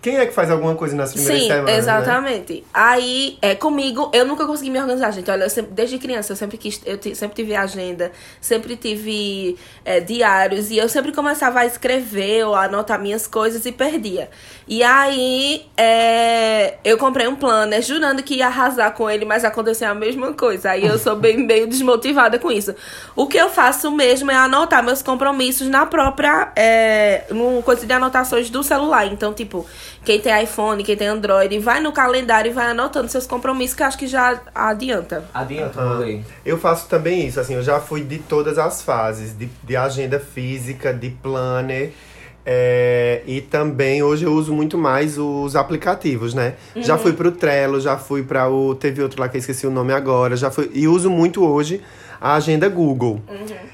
quem 0.02 0.18
é 0.18 0.26
que 0.26 0.34
faz 0.34 0.50
alguma 0.50 0.76
coisa 0.76 0.96
nas 0.96 1.12
primeiras 1.14 1.42
Sim, 1.42 1.48
semanas? 1.48 1.72
né? 1.72 1.78
exatamente. 1.78 2.64
Aí, 2.74 3.38
é 3.42 3.54
comigo, 3.56 4.10
eu 4.14 4.26
nunca 4.26 4.46
consegui 4.46 4.70
me 4.70 4.80
organizar, 4.80 5.12
gente. 5.12 5.30
Olha, 5.30 5.50
sempre- 5.50 5.74
desde 5.74 5.98
criança, 5.98 6.32
eu 6.32 6.38
sempre 6.38 6.58
quis, 6.58 6.82
eu 6.86 6.98
sempre 7.16 7.36
tive 7.36 7.56
agenda, 7.56 8.12
sempre 8.40 8.76
tive 8.78 9.58
é, 9.84 10.00
diários, 10.00 10.72
e 10.72 10.78
eu 10.78 10.88
sempre 10.88 11.12
começava 11.12 11.60
a 11.60 11.66
escrever 11.66 12.46
ou 12.46 12.56
a 12.56 12.64
anotar 12.64 13.00
minhas 13.02 13.28
coisas 13.28 13.66
e 13.66 13.72
perdia. 13.72 14.30
E 14.68 14.84
aí, 14.84 15.66
é, 15.76 16.76
eu 16.84 16.98
comprei 16.98 17.28
um 17.28 17.36
planner, 17.36 17.82
jurando 17.82 18.22
que 18.24 18.36
ia 18.36 18.48
arrasar 18.48 18.92
com 18.94 19.10
ele, 19.10 19.26
mas 19.26 19.44
aconteceu 19.44 19.90
a 19.90 19.96
mesma 19.96 20.34
coisa. 20.34 20.72
Aí 20.72 20.86
eu 20.86 20.98
sou 20.98 21.16
bem 21.16 21.38
meio 21.46 21.68
desmotivada 21.68 22.38
com 22.40 22.52
isso. 22.52 22.74
O 23.16 23.28
que 23.28 23.38
eu 23.38 23.50
faço 23.50 23.92
mesmo 23.92 24.30
é 24.32 24.36
anotar 24.36 24.84
meus 24.84 25.02
compromissos 25.02 25.68
na 25.68 25.86
própria, 25.86 26.52
é, 26.56 27.26
no 27.32 27.62
coisa 27.64 27.86
de 27.86 27.92
anotações 27.94 28.50
do 28.50 28.64
celular. 28.64 29.08
Então, 29.08 29.34
tipo, 29.34 29.66
quem 30.04 30.20
tem 30.20 30.44
iPhone, 30.44 30.84
quem 30.84 30.96
tem 30.96 31.08
Android, 31.08 31.60
vai 31.60 31.80
no 31.82 31.92
calendário 31.92 32.50
e 32.50 32.54
vai 32.54 32.68
anotando 32.68 33.10
seus 33.10 33.28
compromissos, 33.28 33.76
que 33.76 33.84
eu 33.84 33.88
acho 33.88 33.98
que 33.98 34.08
já 34.08 34.42
adianta. 34.56 35.24
Adianta, 35.34 35.82
rolê. 35.82 36.22
Eu 36.46 36.58
faço 36.58 36.88
também 36.88 37.28
isso, 37.28 37.40
assim, 37.40 37.56
eu 37.56 37.62
já 37.64 37.80
fui 37.80 38.02
de 38.02 38.18
todas 38.20 38.58
as 38.58 38.82
fases, 38.82 39.38
de, 39.38 39.50
de 39.64 39.76
agenda 39.76 40.20
física, 40.20 40.94
de 40.94 41.10
planner. 41.10 41.92
é, 42.46 43.22
e 43.28 43.42
também 43.42 44.02
hoje 44.02 44.26
eu 44.26 44.34
uso 44.34 44.52
muito 44.54 44.78
mais 44.78 45.18
os 45.20 45.56
aplicativos, 45.56 46.34
né? 46.34 46.56
Já 46.76 46.98
fui 46.98 47.14
pro 47.14 47.32
Trello, 47.32 47.80
já 47.80 47.98
fui 47.98 48.24
para 48.24 48.50
o. 48.50 48.74
Teve 48.74 49.04
outro 49.04 49.20
lá 49.22 49.30
que 49.30 49.38
eu 49.38 49.40
esqueci 49.40 49.68
o 49.68 49.72
nome 49.72 49.94
agora, 49.94 50.36
já 50.36 50.50
fui. 50.50 50.70
E 50.74 50.88
uso 50.88 51.10
muito 51.12 51.46
hoje 51.46 51.82
a 52.20 52.36
agenda 52.36 52.68
Google. 52.68 53.22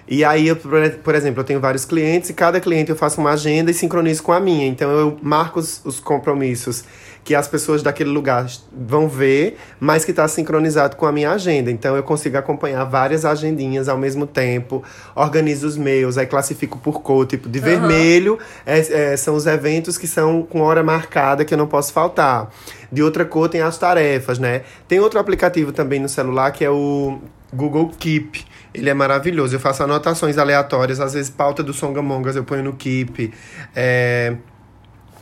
E 0.07 0.23
aí, 0.23 0.47
eu, 0.47 0.55
por 0.55 1.15
exemplo, 1.15 1.39
eu 1.41 1.43
tenho 1.43 1.59
vários 1.59 1.83
clientes 1.85 2.29
e 2.29 2.33
cada 2.33 2.59
cliente 2.59 2.89
eu 2.91 2.95
faço 2.95 3.19
uma 3.19 3.31
agenda 3.31 3.71
e 3.71 3.73
sincronizo 3.73 4.21
com 4.23 4.31
a 4.31 4.39
minha. 4.39 4.67
Então 4.67 4.89
eu 4.91 5.17
marco 5.21 5.59
os, 5.59 5.81
os 5.83 5.99
compromissos 5.99 6.83
que 7.23 7.33
as 7.33 7.47
pessoas 7.47 7.81
daquele 7.81 8.11
lugar 8.11 8.45
vão 8.71 9.09
ver, 9.09 9.57
mas 9.79 10.05
que 10.05 10.11
está 10.11 10.27
sincronizado 10.27 10.95
com 10.95 11.07
a 11.07 11.11
minha 11.11 11.31
agenda. 11.31 11.71
Então 11.71 11.95
eu 11.95 12.03
consigo 12.03 12.37
acompanhar 12.37 12.83
várias 12.83 13.25
agendinhas 13.25 13.89
ao 13.89 13.97
mesmo 13.97 14.27
tempo, 14.27 14.83
organizo 15.15 15.65
os 15.65 15.75
meus, 15.75 16.19
aí 16.19 16.27
classifico 16.27 16.77
por 16.77 17.01
cor, 17.01 17.25
tipo, 17.25 17.49
de 17.49 17.59
vermelho 17.59 18.37
é- 18.63 19.13
é, 19.13 19.17
são 19.17 19.33
os 19.33 19.47
eventos 19.47 19.97
que 19.97 20.05
são 20.05 20.43
com 20.43 20.61
hora 20.61 20.83
marcada 20.83 21.43
que 21.43 21.51
eu 21.51 21.57
não 21.57 21.65
posso 21.65 21.91
faltar. 21.91 22.51
De 22.95 23.03
outra 23.03 23.25
cor 23.25 23.49
tem 23.49 23.61
as 23.61 23.77
tarefas, 23.77 24.39
né? 24.39 24.61
Tem 24.87 24.99
outro 25.01 25.19
aplicativo 25.19 25.71
também 25.73 25.99
no 25.99 26.07
celular 26.07 26.51
que 26.51 26.63
é 26.63 26.69
o 26.69 27.19
Google 27.53 27.91
Keep. 27.99 28.45
Ele 28.73 28.89
é 28.89 28.93
maravilhoso. 28.93 29.53
Eu 29.55 29.59
faço 29.59 29.83
anotações 29.83 30.37
aleatórias, 30.37 30.99
às 30.99 31.13
vezes 31.13 31.29
pauta 31.29 31.61
do 31.61 31.73
Songamongas 31.73 32.35
eu 32.37 32.43
ponho 32.43 32.63
no 32.63 32.73
Keep. 32.73 33.33
É, 33.75 34.35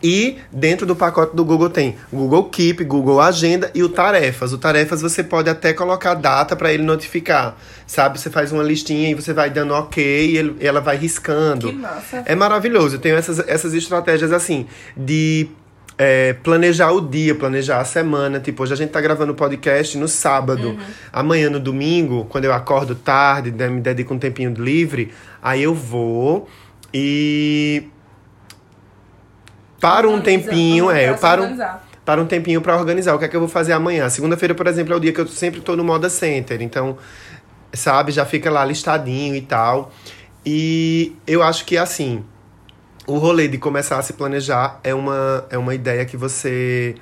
e 0.02 0.38
dentro 0.52 0.86
do 0.86 0.96
pacote 0.96 1.34
do 1.36 1.46
Google 1.46 1.70
tem 1.70 1.96
Google 2.12 2.44
Keep, 2.50 2.84
Google 2.84 3.22
Agenda 3.22 3.72
e 3.74 3.82
o 3.82 3.88
Tarefas. 3.90 4.52
O 4.52 4.58
Tarefas 4.58 5.02
você 5.02 5.24
pode 5.24 5.50
até 5.50 5.72
colocar 5.72 6.14
data 6.14 6.56
para 6.58 6.74
ele 6.74 6.84
notificar. 6.84 7.56
Sabe? 7.88 8.20
Você 8.20 8.30
faz 8.30 8.52
uma 8.52 8.62
listinha 8.64 9.10
e 9.10 9.14
você 9.14 9.32
vai 9.34 9.50
dando 9.50 9.74
ok 9.74 10.04
e 10.32 10.38
ele- 10.38 10.56
ela 10.60 10.82
vai 10.82 10.98
riscando. 10.98 11.70
Que 11.70 11.76
massa. 11.76 12.22
É 12.26 12.36
maravilhoso. 12.36 12.98
Eu 12.98 13.00
tenho 13.00 13.16
essas, 13.16 13.40
essas 13.48 13.74
estratégias 13.74 14.32
assim 14.34 14.68
de 14.98 15.48
é, 15.98 16.34
planejar 16.34 16.92
o 16.92 17.02
dia, 17.02 17.36
planejar 17.36 17.80
a 17.80 17.86
semana. 17.86 18.40
Tipo, 18.40 18.64
hoje 18.64 18.74
a 18.74 18.76
gente 18.76 18.90
tá 18.90 19.02
gravando 19.02 19.32
o 19.32 19.36
podcast 19.36 19.98
no 19.98 20.08
sábado. 20.08 20.78
Amanhã, 21.12 21.50
no 21.50 21.60
domingo, 21.60 22.26
quando 22.26 22.46
eu 22.46 22.54
acordo 22.54 22.96
tarde, 22.96 23.52
né, 23.52 23.68
me 23.68 23.82
dedico 23.82 24.14
um 24.14 24.20
tempinho 24.20 24.54
livre, 24.54 25.12
aí 25.42 25.64
eu 25.64 25.74
vou 25.74 26.48
e 26.94 27.88
paro 29.80 30.12
um 30.12 30.22
tempinho, 30.22 30.86
uhum, 30.86 30.92
é, 30.92 31.10
eu 31.10 31.18
paro, 31.18 31.42
organizar. 31.42 31.88
paro 32.06 32.22
um 32.22 32.26
tempinho 32.26 32.62
pra 32.62 32.78
organizar 32.78 33.16
o 33.16 33.20
que 33.20 33.26
é 33.26 33.28
que 33.28 33.36
eu 33.36 33.40
vou 33.40 33.50
fazer 33.50 33.74
amanhã. 33.74 34.08
Segunda-feira, 34.10 34.56
por 34.56 34.68
exemplo, 34.68 34.94
é 34.94 34.98
o 34.98 35.00
dia 35.00 35.12
que 35.12 35.20
eu 35.20 35.28
sempre 35.28 35.62
tô 35.62 35.76
no 35.76 35.84
Moda 35.84 36.10
Center, 36.10 36.62
então, 36.62 36.98
sabe, 37.74 38.12
já 38.12 38.26
fica 38.26 38.50
lá 38.50 38.64
listadinho 38.64 39.36
e 39.36 39.42
tal. 39.42 39.92
E 40.46 41.16
eu 41.26 41.42
acho 41.42 41.66
que 41.66 41.78
assim, 41.78 42.24
o 43.08 43.18
rolê 43.18 43.48
de 43.48 43.58
começar 43.58 43.98
a 44.00 44.02
se 44.02 44.14
planejar 44.14 44.80
é 44.84 44.94
uma, 44.94 45.46
é 45.50 45.58
uma 45.58 45.76
ideia 45.76 46.06
que 46.06 46.16
você 46.16 46.96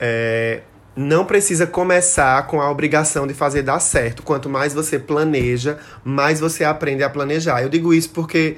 é, 0.00 0.60
não 0.96 1.24
precisa 1.24 1.66
começar 1.66 2.46
com 2.46 2.60
a 2.60 2.70
obrigação 2.70 3.26
de 3.26 3.34
fazer 3.34 3.62
dar 3.62 3.78
certo. 3.80 4.22
Quanto 4.22 4.48
mais 4.48 4.74
você 4.74 4.98
planeja, 4.98 5.78
mais 6.04 6.40
você 6.40 6.64
aprende 6.64 7.02
a 7.04 7.10
planejar. 7.10 7.62
Eu 7.62 7.68
digo 7.68 7.94
isso 7.94 8.10
porque, 8.10 8.56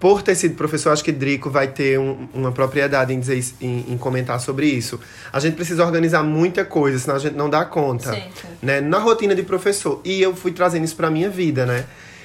por 0.00 0.20
ter 0.20 0.34
sido 0.34 0.56
professor, 0.56 0.90
acho 0.92 1.04
que 1.04 1.12
Drico 1.12 1.48
vai 1.48 1.68
ter 1.68 1.96
um- 1.98 2.28
uma 2.34 2.50
propriedade 2.50 3.14
em, 3.14 3.20
dizer, 3.20 3.42
em, 3.60 3.84
em 3.92 3.96
comentar 3.96 4.40
sobre 4.40 4.66
isso. 4.66 4.98
A 5.32 5.38
gente 5.38 5.54
precisa 5.54 5.84
organizar 5.84 6.24
muita 6.24 6.64
coisa, 6.64 6.98
senão 6.98 7.14
a 7.14 7.20
gente 7.20 7.36
não 7.36 7.48
dá 7.48 7.64
conta. 7.64 8.12
Sim, 8.12 8.22
sim. 8.34 8.48
Né? 8.60 8.80
Na 8.80 8.98
rotina 8.98 9.32
de 9.34 9.44
professor. 9.44 10.00
E 10.04 10.20
eu 10.20 10.34
fui 10.34 10.50
trazendo 10.50 10.84
isso 10.84 10.96
pra 10.96 11.08
minha 11.08 11.30
vida, 11.30 11.64
né? 11.64 11.84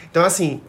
Então, 0.09 0.25
assim, 0.25 0.59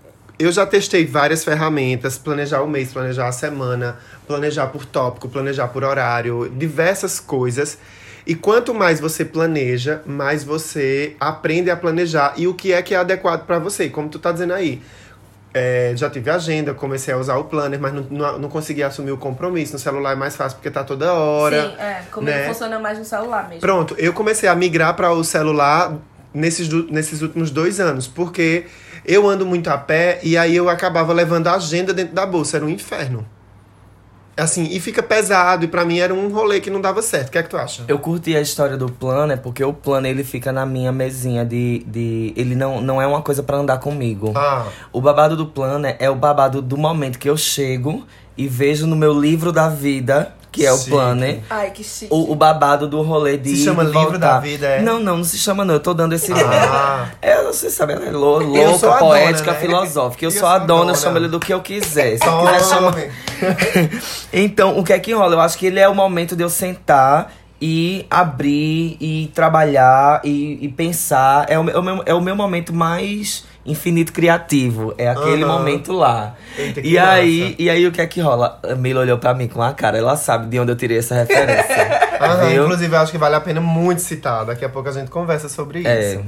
eu 0.43 0.53
já 0.53 0.67
testei 0.67 1.07
várias 1.07 1.45
ferramentas, 1.45 2.19
planejar 2.19 2.63
o 2.63 2.69
mês, 2.69 2.93
planejar 2.93 3.29
a 3.29 3.33
semana, 3.33 3.99
planejar 4.27 4.67
por 4.69 4.85
tópico, 4.85 5.29
planejar 5.29 5.69
por 5.69 5.85
horário, 5.85 6.51
diversas 6.57 7.21
coisas. 7.21 7.79
E 8.27 8.35
quanto 8.35 8.73
mais 8.73 9.01
você 9.01 9.25
planeja, 9.25 10.01
mais 10.07 10.45
você 10.45 11.17
aprende 11.19 11.71
a 11.71 11.77
planejar 11.77 12.35
e 12.37 12.47
o 12.47 12.55
que 12.55 12.73
é 12.73 12.81
que 12.81 12.95
é 12.95 12.99
adequado 12.99 13.47
para 13.47 13.59
você. 13.59 13.89
Como 13.89 14.09
tu 14.09 14.19
tá 14.19 14.31
dizendo 14.31 14.53
aí, 14.53 14.81
é, 15.55 15.93
já 15.97 16.09
tive 16.09 16.31
agenda, 16.31 16.73
comecei 16.73 17.13
a 17.13 17.19
usar 17.19 17.37
o 17.37 17.45
planner, 17.45 17.81
mas 17.81 17.93
não, 17.93 18.07
não, 18.11 18.39
não 18.39 18.49
consegui 18.49 18.83
assumir 18.83 19.11
o 19.11 19.19
compromisso. 19.19 19.75
No 19.75 19.79
celular 19.79 20.13
é 20.13 20.15
mais 20.15 20.37
fácil 20.37 20.57
porque 20.57 20.71
tá 20.71 20.85
toda 20.85 21.13
hora. 21.13 21.71
Sim, 21.71 21.77
é. 21.79 22.03
Comigo 22.11 22.37
né? 22.37 22.49
funciona 22.49 22.79
mais 22.79 22.99
no 22.99 23.05
celular 23.05 23.49
mesmo. 23.49 23.61
Pronto, 23.61 23.95
eu 23.99 24.13
comecei 24.13 24.49
a 24.49 24.55
migrar 24.55 24.95
para 24.95 25.11
o 25.13 25.23
celular 25.23 25.97
nesses, 26.33 26.69
nesses 26.91 27.23
últimos 27.23 27.51
dois 27.51 27.81
anos, 27.81 28.07
porque 28.07 28.67
eu 29.05 29.29
ando 29.29 29.45
muito 29.47 29.69
a 29.69 29.79
pé 29.79 30.21
e 30.23 30.37
aí 30.37 30.55
eu 30.57 30.69
acabava 30.69 31.13
levando 31.13 31.49
a 31.49 31.55
agenda 31.55 31.93
dentro 31.93 32.15
da 32.15 32.25
bolsa, 32.27 32.57
era 32.57 32.65
um 32.65 32.69
inferno. 32.69 33.27
Assim, 34.35 34.65
e 34.71 34.81
fica 34.81 35.03
pesado, 35.03 35.67
e 35.67 35.69
pra 35.69 35.85
mim 35.85 35.99
era 35.99 36.15
um 36.15 36.33
rolê 36.33 36.59
que 36.59 36.71
não 36.71 36.81
dava 36.81 37.03
certo. 37.03 37.29
O 37.29 37.33
que 37.33 37.39
é 37.39 37.43
que 37.43 37.51
tu 37.51 37.57
acha? 37.59 37.85
Eu 37.87 37.99
curti 37.99 38.35
a 38.35 38.41
história 38.41 38.79
do 38.79 38.91
planner 38.91 39.39
porque 39.39 39.63
o 39.63 39.75
planner 39.75 40.11
ele 40.11 40.25
fica 40.25 40.51
na 40.51 40.65
minha 40.65 40.91
mesinha 40.91 41.45
de. 41.45 41.85
de 41.87 42.33
ele 42.35 42.55
não, 42.55 42.81
não 42.81 43.01
é 43.01 43.07
uma 43.07 43.21
coisa 43.21 43.43
pra 43.43 43.59
andar 43.59 43.79
comigo. 43.79 44.33
Ah, 44.35 44.65
O 44.91 45.03
babado 45.03 45.37
do 45.37 45.47
planner 45.47 45.97
é 45.99 46.09
o 46.09 46.15
babado 46.15 46.63
do 46.63 46.79
momento 46.79 47.19
que 47.19 47.29
eu 47.29 47.37
chego 47.37 48.07
e 48.35 48.49
vejo 48.49 48.87
no 48.87 48.97
meu 48.97 49.13
livro 49.13 49.53
da 49.53 49.69
vida, 49.69 50.35
que 50.53 50.65
é 50.67 50.73
o 50.73 50.77
Chique. 50.77 50.91
planner. 50.91 51.41
Ai, 51.49 51.71
que 51.71 51.83
chique. 51.83 52.09
O, 52.11 52.31
o 52.31 52.35
babado 52.37 52.87
do 52.87 53.01
rolê 53.03 53.39
de. 53.39 53.57
Se 53.57 53.65
chama 53.65 53.83
livro 53.83 54.03
voltar. 54.03 54.19
da 54.19 54.39
vida, 54.39 54.67
é? 54.67 54.83
Não, 54.83 55.01
não, 55.01 55.17
não 55.17 55.25
se 55.25 55.39
chama, 55.39 55.65
não. 55.65 55.75
Eu 55.75 55.81
tô 55.81 55.95
dando 55.95 56.13
esse. 56.13 56.31
Ah. 56.33 57.09
É, 57.23 57.43
você 57.43 57.71
sabe, 57.71 57.95
ela 57.95 58.05
é 58.05 58.11
lou- 58.11 58.39
louca, 58.41 58.91
a 58.95 58.99
poética, 58.99 59.45
dona, 59.47 59.55
né? 59.55 59.61
filosófica. 59.67 60.25
Eu, 60.27 60.31
Eu 60.31 60.39
sou 60.39 60.47
a 60.47 60.53
sou 60.53 60.57
a 60.57 60.59
dona, 60.59 60.81
dona. 60.81 60.93
eu 60.93 60.97
chamo 60.97 61.17
ele 61.19 61.29
do 61.29 61.41
que 61.41 61.53
eu 61.55 61.61
quiser. 61.63 62.19
Se 62.21 62.25
quiser 62.25 62.65
chamar. 62.65 62.95
então, 64.33 64.79
o 64.79 64.85
que 64.85 64.93
é 64.93 64.99
que 64.99 65.13
rola? 65.13 65.35
Eu 65.35 65.41
acho 65.41 65.59
que 65.59 65.67
ele 65.67 65.81
é 65.81 65.89
o 65.89 65.95
momento 65.95 66.37
de 66.37 66.43
eu 66.43 66.51
sentar 66.51 67.33
e 67.61 68.05
abrir 68.11 68.97
e 69.01 69.31
trabalhar 69.35 70.21
e, 70.25 70.59
e 70.61 70.69
pensar. 70.69 71.47
É 71.49 71.59
o, 71.59 71.69
é, 71.71 71.79
o 71.79 71.83
meu, 71.83 72.03
é 72.07 72.15
o 72.15 72.21
meu 72.21 72.35
momento 72.37 72.73
mais 72.73 73.45
infinito 73.65 74.13
criativo. 74.13 74.95
É 74.99 75.09
aquele 75.09 75.45
Aham. 75.45 75.59
momento 75.59 75.93
lá. 75.93 76.35
Eita, 76.59 76.81
e 76.81 76.99
aí, 76.99 77.55
e 77.59 77.71
aí 77.71 77.87
o 77.87 77.93
que 77.93 78.01
é 78.01 78.07
que 78.07 78.21
rola? 78.21 78.59
A 78.63 78.75
Mila 78.75 79.01
olhou 79.01 79.19
pra 79.19 79.33
mim 79.35 79.49
com 79.49 79.63
a 79.63 79.73
cara, 79.73 79.97
ela 79.99 80.17
sabe 80.17 80.47
de 80.47 80.59
onde 80.59 80.73
eu 80.73 80.77
tirei 80.77 80.99
essa 80.99 81.15
referência. 81.15 82.01
Inclusive, 82.63 82.95
eu 82.95 83.01
acho 83.01 83.13
que 83.13 83.19
vale 83.19 83.35
a 83.37 83.41
pena 83.41 83.61
muito 83.61 84.01
citar. 84.01 84.45
Daqui 84.45 84.65
a 84.65 84.69
pouco 84.69 84.89
a 84.89 84.93
gente 84.93 85.11
conversa 85.11 85.49
sobre 85.49 85.81
isso. 85.81 85.89
É. 85.89 86.21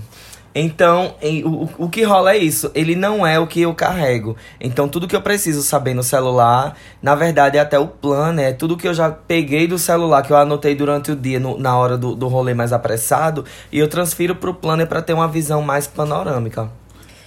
Então, 0.56 1.16
em- 1.20 1.42
o, 1.44 1.64
o- 1.64 1.70
o 1.78 1.88
que 1.88 2.04
rola 2.04 2.32
é 2.32 2.36
isso. 2.38 2.70
Ele 2.76 2.94
não 2.94 3.26
é 3.26 3.40
o 3.40 3.46
que 3.46 3.60
eu 3.62 3.74
carrego. 3.74 4.36
Então, 4.60 4.88
tudo 4.88 5.08
que 5.08 5.16
eu 5.16 5.20
preciso 5.20 5.62
saber 5.62 5.94
no 5.94 6.02
celular, 6.04 6.76
na 7.02 7.16
verdade, 7.16 7.58
é 7.58 7.60
até 7.60 7.76
o 7.76 7.88
plano, 7.88 8.40
é 8.40 8.52
tudo 8.52 8.76
que 8.76 8.86
eu 8.86 8.94
já 8.94 9.10
peguei 9.10 9.66
do 9.66 9.78
celular, 9.80 10.22
que 10.22 10.32
eu 10.32 10.36
anotei 10.36 10.76
durante 10.76 11.10
o 11.10 11.16
dia, 11.16 11.40
no- 11.40 11.58
na 11.58 11.76
hora 11.76 11.98
do, 11.98 12.14
do 12.14 12.28
rolê 12.28 12.54
mais 12.54 12.72
apressado, 12.72 13.44
e 13.72 13.80
eu 13.80 13.88
transfiro 13.88 14.36
pro 14.36 14.54
planner 14.54 14.86
para 14.86 15.02
ter 15.02 15.12
uma 15.12 15.26
visão 15.26 15.60
mais 15.60 15.88
panorâmica. 15.88 16.70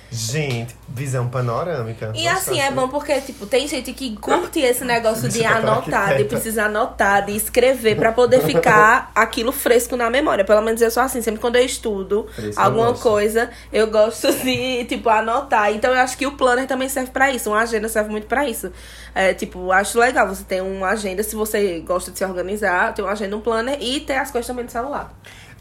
Gente, 0.09 0.73
visão 0.87 1.27
panorâmica. 1.27 2.13
E 2.15 2.23
Nossa, 2.23 2.51
assim, 2.51 2.61
é 2.61 2.71
bom 2.71 2.87
porque, 2.87 3.19
tipo, 3.21 3.45
tem 3.45 3.67
gente 3.67 3.91
que 3.91 4.15
curte 4.15 4.59
esse 4.59 4.85
negócio 4.85 5.27
de 5.27 5.43
anotar, 5.43 6.15
de 6.15 6.23
precisar 6.23 6.65
anotar, 6.67 7.25
de 7.25 7.35
escrever 7.35 7.97
pra 7.97 8.13
poder 8.13 8.41
ficar 8.41 9.11
aquilo 9.15 9.51
fresco 9.51 9.97
na 9.97 10.09
memória. 10.09 10.45
Pelo 10.45 10.61
menos 10.61 10.81
eu 10.81 10.89
sou 10.89 11.03
assim, 11.03 11.21
sempre 11.21 11.41
quando 11.41 11.57
eu 11.57 11.65
estudo 11.65 12.25
Fresco 12.33 12.59
eu 12.59 12.65
alguma 12.65 12.91
gosto. 12.91 13.03
coisa, 13.03 13.49
eu 13.71 13.87
gosto 13.87 14.31
de, 14.31 14.85
tipo, 14.85 15.09
anotar. 15.09 15.73
Então 15.73 15.93
eu 15.93 15.99
acho 15.99 16.17
que 16.17 16.25
o 16.25 16.31
planner 16.31 16.67
também 16.67 16.87
serve 16.87 17.11
pra 17.11 17.29
isso, 17.29 17.49
uma 17.49 17.59
agenda 17.61 17.89
serve 17.89 18.09
muito 18.09 18.27
pra 18.27 18.47
isso. 18.47 18.71
É, 19.13 19.33
tipo, 19.33 19.71
acho 19.73 19.99
legal 19.99 20.27
você 20.27 20.43
ter 20.43 20.61
uma 20.61 20.89
agenda, 20.89 21.21
se 21.21 21.35
você 21.35 21.79
gosta 21.81 22.11
de 22.11 22.17
se 22.17 22.23
organizar, 22.23 22.93
ter 22.93 23.01
uma 23.01 23.11
agenda, 23.11 23.35
um 23.35 23.41
planner 23.41 23.77
e 23.81 23.99
ter 23.99 24.15
as 24.15 24.31
coisas 24.31 24.47
também 24.47 24.63
no 24.63 24.71
celular. 24.71 25.13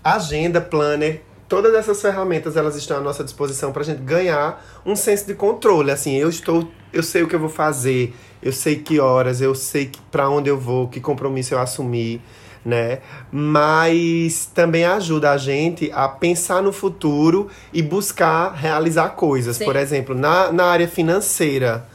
Agenda, 0.04 0.60
planner, 0.60 1.22
todas 1.48 1.74
essas 1.74 2.00
ferramentas 2.00 2.56
elas 2.56 2.76
estão 2.76 2.98
à 2.98 3.00
nossa 3.00 3.22
disposição 3.22 3.72
pra 3.72 3.82
gente 3.82 4.02
ganhar 4.02 4.64
um 4.84 4.96
senso 4.96 5.26
de 5.26 5.34
controle. 5.34 5.90
Assim, 5.90 6.16
eu 6.16 6.28
estou, 6.28 6.68
eu 6.92 7.02
sei 7.02 7.22
o 7.22 7.28
que 7.28 7.34
eu 7.34 7.40
vou 7.40 7.48
fazer, 7.48 8.14
eu 8.42 8.52
sei 8.52 8.76
que 8.76 8.98
horas, 8.98 9.40
eu 9.40 9.54
sei 9.54 9.90
para 10.10 10.28
onde 10.28 10.48
eu 10.48 10.58
vou, 10.58 10.88
que 10.88 11.00
compromisso 11.00 11.54
eu 11.54 11.58
assumir, 11.58 12.20
né? 12.64 12.98
Mas 13.30 14.46
também 14.46 14.84
ajuda 14.84 15.30
a 15.30 15.36
gente 15.36 15.90
a 15.92 16.08
pensar 16.08 16.62
no 16.62 16.72
futuro 16.72 17.48
e 17.72 17.82
buscar 17.82 18.52
realizar 18.52 19.10
coisas. 19.10 19.56
Sim. 19.56 19.64
Por 19.64 19.76
exemplo, 19.76 20.14
na, 20.14 20.52
na 20.52 20.64
área 20.64 20.88
financeira, 20.88 21.86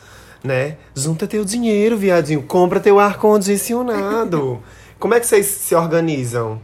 né? 0.43 0.77
Junta 0.95 1.27
teu 1.27 1.43
dinheiro, 1.43 1.97
viadinho, 1.97 2.41
compra 2.43 2.79
teu 2.79 2.99
ar-condicionado. 2.99 4.61
Como 4.97 5.13
é 5.13 5.19
que 5.19 5.25
vocês 5.25 5.47
se 5.47 5.73
organizam 5.73 6.61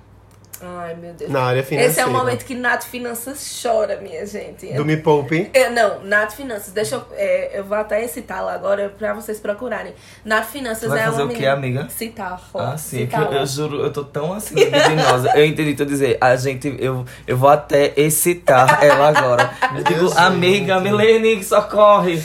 Ai, 0.87 0.95
meu 0.95 1.13
Deus. 1.13 1.29
na 1.31 1.41
área 1.41 1.63
financeira? 1.63 1.91
Esse 1.91 1.99
é 1.99 2.05
o 2.05 2.11
momento 2.11 2.45
que 2.45 2.55
Nath 2.55 2.83
Finanças 2.83 3.59
chora, 3.61 3.99
minha 4.01 4.25
gente. 4.25 4.67
Do 4.73 4.85
Me 4.85 4.95
Poupe? 4.97 5.49
Eu- 5.53 5.71
não, 5.71 6.01
Nath 6.03 6.31
Finanças, 6.33 6.71
deixa 6.71 6.95
eu. 6.95 7.05
é, 7.15 7.59
eu 7.59 7.63
vou 7.65 7.77
até 7.77 8.07
citá-la 8.07 8.53
agora 8.53 8.89
pra 8.97 9.13
vocês 9.13 9.39
procurarem. 9.39 9.93
Nath 10.23 10.45
Finanças 10.49 10.89
Vai 10.89 10.99
é 10.99 11.03
fazer 11.03 11.21
uma 11.23 11.25
o 11.25 11.27
menina- 11.33 11.51
amiga? 11.53 11.87
Citar, 11.89 12.41
ó, 12.53 12.59
Ah, 12.59 12.77
sim, 12.77 13.03
é 13.03 13.05
que 13.07 13.15
eu, 13.15 13.21
eu 13.33 13.45
juro, 13.45 13.81
eu 13.81 13.91
tô 13.91 14.03
tão 14.03 14.31
assim, 14.33 14.55
libidinosa. 14.55 15.31
Eu 15.35 15.45
entendi 15.45 15.73
tu 15.75 15.85
dizer, 15.85 16.17
a 16.21 16.35
gente, 16.35 16.75
eu, 16.79 17.05
eu 17.27 17.35
vou 17.37 17.49
até 17.49 17.93
excitar 17.97 18.83
ela 18.83 19.09
agora. 19.09 19.51
Eu 19.75 19.83
digo, 19.83 19.99
Deus, 19.99 20.17
amiga. 20.17 20.79
Milene, 20.79 21.43
socorre. 21.43 22.21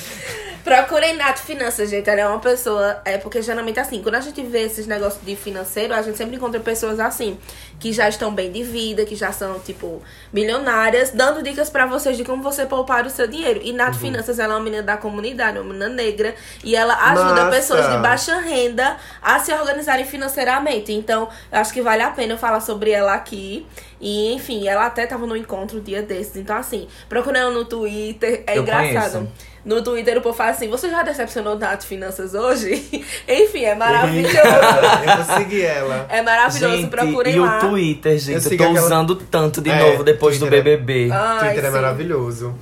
Procurem 0.64 1.16
Nath 1.16 1.38
Finanças, 1.38 1.90
gente. 1.90 2.08
Ela 2.08 2.20
é 2.20 2.26
uma 2.26 2.38
pessoa. 2.38 3.00
É 3.04 3.18
porque 3.18 3.42
geralmente 3.42 3.80
assim, 3.80 4.00
quando 4.00 4.14
a 4.14 4.20
gente 4.20 4.40
vê 4.42 4.62
esses 4.62 4.86
negócios 4.86 5.24
de 5.24 5.34
financeiro, 5.34 5.92
a 5.92 6.00
gente 6.02 6.16
sempre 6.16 6.36
encontra 6.36 6.60
pessoas 6.60 7.00
assim, 7.00 7.36
que 7.80 7.92
já 7.92 8.08
estão 8.08 8.32
bem 8.32 8.52
de 8.52 8.62
vida, 8.62 9.04
que 9.04 9.16
já 9.16 9.32
são, 9.32 9.58
tipo, 9.58 10.00
milionárias, 10.32 11.10
dando 11.10 11.42
dicas 11.42 11.68
pra 11.68 11.84
vocês 11.86 12.16
de 12.16 12.24
como 12.24 12.42
você 12.42 12.64
poupar 12.64 13.04
o 13.04 13.10
seu 13.10 13.26
dinheiro. 13.26 13.60
E 13.62 13.70
Uhum. 13.70 13.76
Nath 13.76 13.96
Finanças, 13.96 14.38
ela 14.38 14.54
é 14.54 14.56
uma 14.56 14.62
menina 14.62 14.82
da 14.82 14.96
comunidade, 14.96 15.58
uma 15.58 15.64
menina 15.64 15.88
negra, 15.88 16.34
e 16.62 16.76
ela 16.76 16.94
ajuda 17.10 17.44
Massa! 17.44 17.50
pessoas 17.50 17.90
de 17.90 17.96
baixa 17.98 18.38
renda 18.38 18.96
a 19.20 19.38
se 19.40 19.52
organizarem 19.52 20.04
financeiramente. 20.04 20.92
Então, 20.92 21.28
eu 21.50 21.58
acho 21.58 21.72
que 21.72 21.82
vale 21.82 22.02
a 22.02 22.10
pena 22.10 22.34
eu 22.34 22.38
falar 22.38 22.60
sobre 22.60 22.92
ela 22.92 23.14
aqui. 23.14 23.66
E, 24.00 24.32
enfim, 24.32 24.66
ela 24.68 24.86
até 24.86 25.06
tava 25.06 25.26
no 25.26 25.36
encontro 25.36 25.78
um 25.78 25.82
dia 25.82 26.02
desses. 26.02 26.36
Então, 26.36 26.56
assim, 26.56 26.88
procura 27.08 27.38
ela 27.38 27.50
no 27.50 27.64
Twitter. 27.64 28.42
É 28.46 28.58
Eu 28.58 28.62
engraçado. 28.62 29.12
conheço. 29.12 29.51
No 29.64 29.80
Twitter 29.82 30.18
o 30.18 30.20
povo 30.20 30.36
fala 30.36 30.50
assim, 30.50 30.68
você 30.68 30.90
já 30.90 31.02
decepcionou 31.04 31.56
Nath 31.56 31.84
Finanças 31.84 32.34
hoje? 32.34 32.72
Enfim, 33.28 33.64
é 33.64 33.74
maravilhoso. 33.76 34.36
eu 35.06 35.24
vou 35.24 35.36
seguir 35.38 35.62
ela. 35.62 36.06
é 36.08 36.20
maravilhoso, 36.22 36.76
Gente, 36.76 36.90
procurem 36.90 37.36
e 37.36 37.38
lá. 37.38 37.58
o 37.58 37.60
Twitter, 37.68 38.18
gente, 38.18 38.44
Eu 38.46 38.52
eu, 38.52 38.58
tô 38.58 38.64
aquela- 38.64 38.84
usando 38.86 39.14
tanto 39.16 39.60
de 39.60 39.70
É, 39.70 39.78
novo 39.78 40.02
depois 40.02 40.36
do 40.38 40.46
Twitter 40.48 40.58
é- 40.58 40.62
BBB. 40.76 41.10
Ai, 41.12 41.38
Twitter 41.40 41.64
é 41.64 41.66
sim. 41.68 41.72
maravilhoso. 41.74 42.54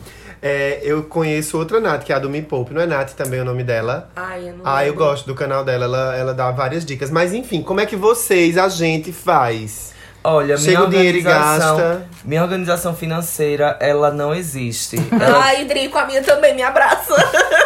É, 0.42 0.80
eu 0.82 1.02
conheço 1.02 1.58
outra 1.58 1.80
Nath, 1.80 2.02
que 2.04 2.12
é 2.12 2.16
a 2.16 2.18
do 2.18 2.28
Me 2.30 2.40
Poupe. 2.42 2.72
Não 2.72 2.80
é 2.80 2.86
Nath 2.86 3.12
também 3.12 3.40
o 3.40 3.44
nome 3.44 3.62
dela? 3.62 4.10
Ai, 4.16 4.48
eu 4.48 4.54
não 4.56 4.62
Ah, 4.64 4.82
eu 4.84 4.92
lembro. 4.92 5.04
gosto 5.06 5.26
do 5.26 5.34
canal 5.34 5.62
dela. 5.64 5.84
Ela, 5.84 6.16
ela 6.16 6.34
dá 6.34 6.50
várias 6.50 6.84
dicas. 6.84 7.10
Mas 7.10 7.34
enfim, 7.34 7.62
como 7.62 7.80
é 7.80 7.84
que 7.86 7.94
vocês, 7.96 8.56
a 8.56 8.66
gente, 8.68 9.12
faz? 9.12 9.92
Olha, 10.22 10.56
Chega 10.58 10.78
minha 10.78 10.88
o 10.88 10.90
dinheiro 10.90 11.18
e 11.18 11.20
organização, 11.20 11.76
gasta. 11.78 12.06
minha 12.24 12.42
organização 12.42 12.94
financeira, 12.94 13.76
ela 13.80 14.10
não 14.10 14.34
existe. 14.34 14.96
Ela, 15.18 15.44
Ai, 15.44 15.64
Drico, 15.64 15.96
a 15.96 16.06
minha 16.06 16.22
também 16.22 16.54
me 16.54 16.62
abraça. 16.62 17.14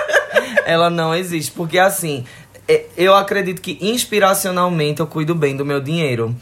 ela 0.65 0.89
não 0.89 1.15
existe, 1.15 1.51
porque 1.51 1.79
assim, 1.79 2.25
é, 2.69 2.85
eu 2.97 3.15
acredito 3.15 3.61
que 3.61 3.77
inspiracionalmente 3.81 5.01
eu 5.01 5.07
cuido 5.07 5.35
bem 5.35 5.57
do 5.57 5.65
meu 5.65 5.81
dinheiro. 5.81 6.35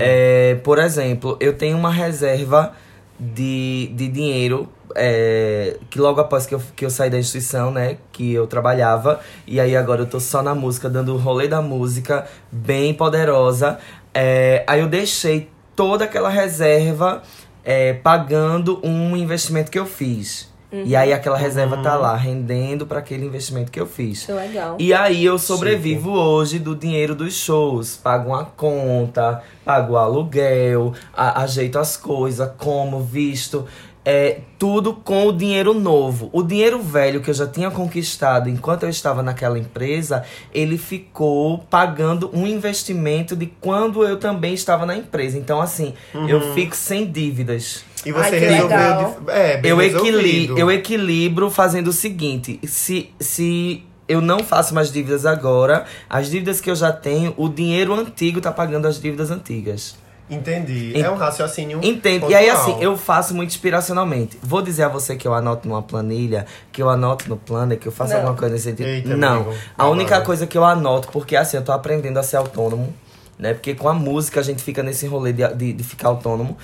É, 0.00 0.56
por 0.64 0.78
exemplo, 0.78 1.36
eu 1.40 1.52
tenho 1.54 1.78
uma 1.78 1.90
reserva 1.90 2.72
de, 3.18 3.90
de 3.94 4.08
dinheiro 4.08 4.68
é, 4.94 5.76
que 5.88 5.98
logo 5.98 6.20
após 6.20 6.44
que 6.44 6.54
eu, 6.54 6.62
que 6.74 6.84
eu 6.84 6.90
saí 6.90 7.08
da 7.08 7.18
instituição, 7.18 7.70
né, 7.70 7.96
que 8.12 8.32
eu 8.34 8.46
trabalhava, 8.46 9.20
e 9.46 9.60
aí 9.60 9.76
agora 9.76 10.02
eu 10.02 10.06
tô 10.06 10.20
só 10.20 10.42
na 10.42 10.54
música, 10.54 10.90
dando 10.90 11.14
o 11.14 11.16
rolê 11.18 11.48
da 11.48 11.62
música, 11.62 12.26
bem 12.50 12.92
poderosa. 12.92 13.78
É, 14.14 14.62
aí 14.66 14.80
eu 14.80 14.88
deixei 14.88 15.48
toda 15.76 16.04
aquela 16.04 16.28
reserva 16.28 17.22
é, 17.64 17.92
pagando 17.94 18.80
um 18.82 19.16
investimento 19.16 19.70
que 19.70 19.78
eu 19.78 19.86
fiz. 19.86 20.50
E 20.74 20.96
aí 20.96 21.12
aquela 21.12 21.36
reserva 21.36 21.76
tá 21.82 21.96
lá, 21.96 22.16
rendendo 22.16 22.86
para 22.86 22.98
aquele 23.00 23.26
investimento 23.26 23.70
que 23.70 23.78
eu 23.78 23.86
fiz. 23.86 24.24
Que 24.24 24.32
legal. 24.32 24.76
E 24.78 24.94
aí 24.94 25.22
eu 25.22 25.38
sobrevivo 25.38 26.12
hoje 26.12 26.58
do 26.58 26.74
dinheiro 26.74 27.14
dos 27.14 27.34
shows. 27.34 27.94
Pago 27.94 28.30
uma 28.30 28.46
conta, 28.46 29.42
pago 29.66 29.92
o 29.92 29.96
aluguel, 29.98 30.94
a- 31.14 31.42
ajeito 31.42 31.78
as 31.78 31.94
coisas, 31.98 32.50
como, 32.56 33.00
visto. 33.00 33.66
É, 34.04 34.40
tudo 34.58 34.94
com 34.94 35.26
o 35.28 35.32
dinheiro 35.32 35.72
novo. 35.74 36.28
O 36.32 36.42
dinheiro 36.42 36.82
velho 36.82 37.20
que 37.20 37.30
eu 37.30 37.34
já 37.34 37.46
tinha 37.46 37.70
conquistado 37.70 38.48
enquanto 38.48 38.82
eu 38.82 38.88
estava 38.88 39.22
naquela 39.22 39.56
empresa, 39.56 40.24
ele 40.52 40.76
ficou 40.76 41.58
pagando 41.70 42.28
um 42.32 42.44
investimento 42.46 43.36
de 43.36 43.46
quando 43.60 44.04
eu 44.04 44.16
também 44.18 44.54
estava 44.54 44.84
na 44.84 44.96
empresa. 44.96 45.38
Então, 45.38 45.60
assim, 45.60 45.94
eu 46.26 46.52
fico 46.52 46.74
sem 46.74 47.06
dívidas. 47.08 47.84
E 48.04 48.10
você 48.10 48.24
Ai, 48.24 48.30
que 48.30 48.38
resolveu. 48.38 48.76
legal. 48.78 49.16
de- 49.24 49.30
É, 49.30 49.56
bem 49.58 49.70
Eu, 49.70 49.76
resolvido. 49.76 50.18
equili 50.18 50.60
eu 50.60 50.70
equilibro 50.72 51.48
fazendo 51.48 51.86
o 51.88 51.92
seguinte: 51.92 52.58
se, 52.64 53.10
se 53.20 53.84
eu 54.08 54.20
não 54.20 54.40
faço 54.40 54.74
mais 54.74 54.90
dívidas 54.92 55.24
agora, 55.24 55.84
as 56.10 56.28
dívidas 56.28 56.60
que 56.60 56.68
eu 56.68 56.74
já 56.74 56.90
tenho, 56.92 57.32
o 57.36 57.48
dinheiro 57.48 57.94
antigo 57.94 58.40
tá 58.40 58.50
pagando 58.50 58.88
as 58.88 59.00
dívidas 59.00 59.30
antigas. 59.30 59.96
Entendi. 60.34 60.92
Ent- 60.96 61.04
É 61.04 61.10
um 61.10 61.16
raciocínio. 61.16 61.80
Entende? 61.82 62.26
E 62.28 62.34
aí, 62.34 62.46
pontual. 62.50 62.62
assim, 62.74 62.82
eu 62.82 62.96
faço 62.96 63.34
muito 63.34 63.50
inspiracionalmente. 63.50 64.38
Vou 64.42 64.62
dizer 64.62 64.84
a 64.84 64.88
você 64.88 65.14
que 65.16 65.26
eu 65.28 65.34
anoto 65.34 65.68
numa 65.68 65.82
planilha, 65.82 66.46
que 66.72 66.80
eu 66.82 66.88
anoto 66.88 67.28
no 67.28 67.36
planner, 67.36 67.78
que 67.78 67.86
eu 67.86 67.92
faço 67.92 68.12
Não. 68.12 68.20
alguma 68.20 68.36
coisa 68.36 68.54
nesse 68.54 68.64
sentido. 68.70 68.86
Eita, 68.86 69.16
não. 69.16 69.42
amigo. 69.42 69.54
A 69.76 69.88
única 69.88 70.20
coisa 70.22 70.46
que 70.46 70.56
eu 70.56 70.64
anoto, 70.64 71.08
porque 71.08 71.36
assim, 71.36 71.56
eu 71.56 71.62
tô 71.64 71.72
aprendendo 71.72 72.18
a 72.18 72.22
ser 72.22 72.36
autônomo, 72.36 72.92
né? 73.38 73.52
Porque 73.54 73.74
com 73.74 73.88
a 73.88 73.94
música 73.94 74.40
a 74.40 74.42
gente 74.42 74.62
fica 74.62 74.82
nesse 74.82 75.06
rolê 75.06 75.32
de, 75.32 75.46
de, 75.54 75.72
de 75.72 75.84
ficar 75.84 76.08
autônomo. 76.08 76.56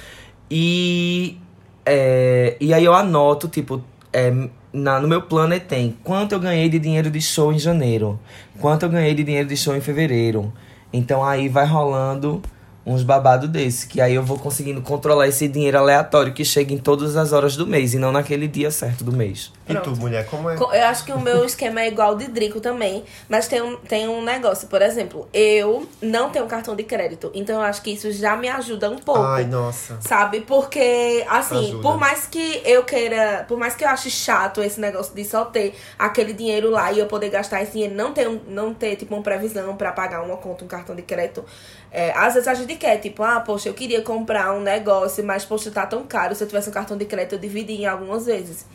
E. 0.50 1.38
é, 1.84 2.56
e 2.60 2.72
aí 2.72 2.84
eu 2.84 2.94
anoto, 2.94 3.48
tipo, 3.48 3.82
é, 4.12 4.32
na, 4.72 5.00
no 5.00 5.08
meu 5.08 5.22
planner 5.22 5.60
tem 5.60 5.96
quanto 6.02 6.32
eu 6.32 6.40
ganhei 6.40 6.68
de 6.68 6.78
dinheiro 6.78 7.10
de 7.10 7.20
show 7.20 7.52
em 7.52 7.58
janeiro, 7.58 8.18
quanto 8.60 8.84
eu 8.84 8.88
ganhei 8.90 9.14
de 9.14 9.24
dinheiro 9.24 9.48
de 9.48 9.56
show 9.56 9.74
em 9.76 9.80
fevereiro. 9.80 10.52
Então 10.92 11.22
aí 11.22 11.48
vai 11.48 11.66
rolando 11.66 12.40
uns 12.88 13.02
babados 13.02 13.50
desse, 13.50 13.86
que 13.86 14.00
aí 14.00 14.14
eu 14.14 14.22
vou 14.22 14.38
conseguindo 14.38 14.80
controlar 14.80 15.28
esse 15.28 15.46
dinheiro 15.46 15.76
aleatório 15.76 16.32
que 16.32 16.42
chega 16.42 16.72
em 16.72 16.78
todas 16.78 17.16
as 17.16 17.32
horas 17.34 17.54
do 17.54 17.66
mês 17.66 17.92
e 17.92 17.98
não 17.98 18.10
naquele 18.10 18.48
dia 18.48 18.70
certo 18.70 19.04
do 19.04 19.12
mês. 19.12 19.52
E 19.68 19.74
tu, 19.76 19.94
mulher, 19.94 20.26
como 20.26 20.48
é? 20.48 20.56
Eu 20.56 20.86
acho 20.86 21.04
que 21.04 21.12
o 21.12 21.20
meu 21.20 21.44
esquema 21.44 21.82
é 21.82 21.88
igual 21.88 22.08
ao 22.08 22.16
de 22.16 22.26
Drico 22.28 22.58
também. 22.58 23.04
Mas 23.28 23.46
tem 23.46 23.60
um, 23.60 23.76
tem 23.76 24.08
um 24.08 24.22
negócio, 24.22 24.66
por 24.68 24.80
exemplo, 24.80 25.28
eu 25.34 25.86
não 26.00 26.30
tenho 26.30 26.46
cartão 26.46 26.74
de 26.74 26.82
crédito. 26.84 27.30
Então 27.34 27.56
eu 27.56 27.62
acho 27.62 27.82
que 27.82 27.90
isso 27.90 28.10
já 28.10 28.34
me 28.34 28.48
ajuda 28.48 28.88
um 28.88 28.96
pouco. 28.96 29.20
Ai, 29.20 29.44
nossa. 29.44 29.98
Sabe? 30.00 30.40
Porque, 30.40 31.22
assim, 31.28 31.68
Ajuda. 31.68 31.82
por 31.82 31.98
mais 31.98 32.26
que 32.26 32.62
eu 32.64 32.84
queira. 32.84 33.44
Por 33.46 33.58
mais 33.58 33.74
que 33.74 33.84
eu 33.84 33.88
ache 33.88 34.10
chato 34.10 34.62
esse 34.62 34.80
negócio 34.80 35.14
de 35.14 35.24
só 35.24 35.44
ter 35.44 35.74
aquele 35.98 36.32
dinheiro 36.32 36.70
lá 36.70 36.90
e 36.90 36.98
eu 36.98 37.06
poder 37.06 37.28
gastar 37.28 37.62
esse 37.62 37.72
dinheiro, 37.72 37.94
não 37.94 38.14
ter, 38.14 38.26
não 38.48 38.72
ter 38.72 38.96
tipo, 38.96 39.14
uma 39.14 39.22
previsão 39.22 39.76
pra 39.76 39.92
pagar 39.92 40.22
uma 40.22 40.38
conta, 40.38 40.64
um 40.64 40.68
cartão 40.68 40.96
de 40.96 41.02
crédito. 41.02 41.44
É, 41.90 42.12
às 42.12 42.34
vezes 42.34 42.46
a 42.48 42.54
gente 42.54 42.74
quer, 42.76 42.98
tipo, 42.98 43.22
ah, 43.22 43.40
poxa, 43.40 43.68
eu 43.68 43.74
queria 43.74 44.02
comprar 44.02 44.52
um 44.52 44.60
negócio, 44.60 45.24
mas, 45.24 45.44
poxa, 45.44 45.70
tá 45.70 45.86
tão 45.86 46.02
caro. 46.04 46.34
Se 46.34 46.44
eu 46.44 46.48
tivesse 46.48 46.68
um 46.68 46.72
cartão 46.72 46.96
de 46.96 47.04
crédito, 47.04 47.34
eu 47.34 47.38
dividia 47.38 47.76
em 47.76 47.86
algumas 47.86 48.26
vezes. 48.26 48.66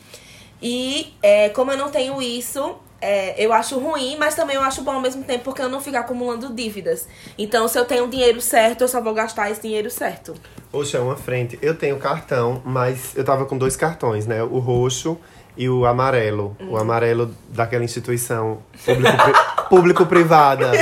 E 0.62 1.14
é, 1.22 1.48
como 1.50 1.70
eu 1.72 1.76
não 1.76 1.90
tenho 1.90 2.20
isso, 2.22 2.76
é, 3.00 3.34
eu 3.44 3.52
acho 3.52 3.78
ruim, 3.78 4.16
mas 4.18 4.34
também 4.34 4.56
eu 4.56 4.62
acho 4.62 4.82
bom 4.82 4.92
ao 4.92 5.00
mesmo 5.00 5.22
tempo, 5.24 5.44
porque 5.44 5.60
eu 5.60 5.68
não 5.68 5.80
fico 5.80 5.96
acumulando 5.96 6.52
dívidas. 6.54 7.06
Então, 7.36 7.68
se 7.68 7.78
eu 7.78 7.84
tenho 7.84 8.04
o 8.04 8.08
dinheiro 8.08 8.40
certo, 8.40 8.80
eu 8.82 8.88
só 8.88 9.00
vou 9.00 9.12
gastar 9.12 9.50
esse 9.50 9.60
dinheiro 9.60 9.90
certo. 9.90 10.34
Poxa, 10.72 10.98
é 10.98 11.00
uma 11.00 11.16
frente. 11.16 11.58
Eu 11.60 11.74
tenho 11.76 11.98
cartão, 11.98 12.62
mas 12.64 13.14
eu 13.14 13.24
tava 13.24 13.44
com 13.46 13.58
dois 13.58 13.76
cartões, 13.76 14.26
né? 14.26 14.42
O 14.42 14.58
roxo 14.58 15.18
e 15.56 15.68
o 15.68 15.84
amarelo. 15.84 16.56
O 16.68 16.76
amarelo 16.78 17.32
daquela 17.50 17.84
instituição 17.84 18.58
público-pri- 18.84 19.34
público-privada. 19.68 20.72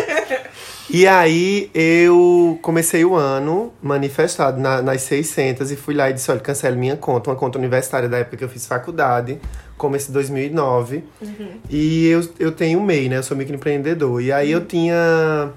E 0.95 1.07
aí 1.07 1.71
eu 1.75 2.59
comecei 2.61 3.03
o 3.03 3.15
ano 3.15 3.73
manifestado 3.83 4.61
na- 4.61 4.83
nas 4.83 5.01
600 5.03 5.71
e 5.73 5.77
fui 5.77 5.95
lá 5.95 6.11
e 6.11 6.13
disse, 6.13 6.31
olha, 6.31 6.39
cancele 6.41 6.77
minha 6.77 6.97
conta, 6.97 7.31
uma 7.31 7.37
conta 7.37 7.59
universitária 7.59 8.11
da 8.11 8.19
época 8.19 8.37
que 8.37 8.45
eu 8.45 8.49
fiz 8.49 8.67
faculdade, 8.67 9.39
começo 9.79 10.09
de 10.09 10.13
2009. 10.13 11.03
E 11.71 12.09
eu, 12.09 12.29
eu 12.39 12.53
tenho 12.53 12.79
MEI, 12.83 13.09
né? 13.09 13.17
Eu 13.17 13.23
sou 13.23 13.35
microempreendedor. 13.35 14.21
E 14.21 14.31
aí 14.31 14.51
eu 14.53 14.67
tinha 14.67 15.51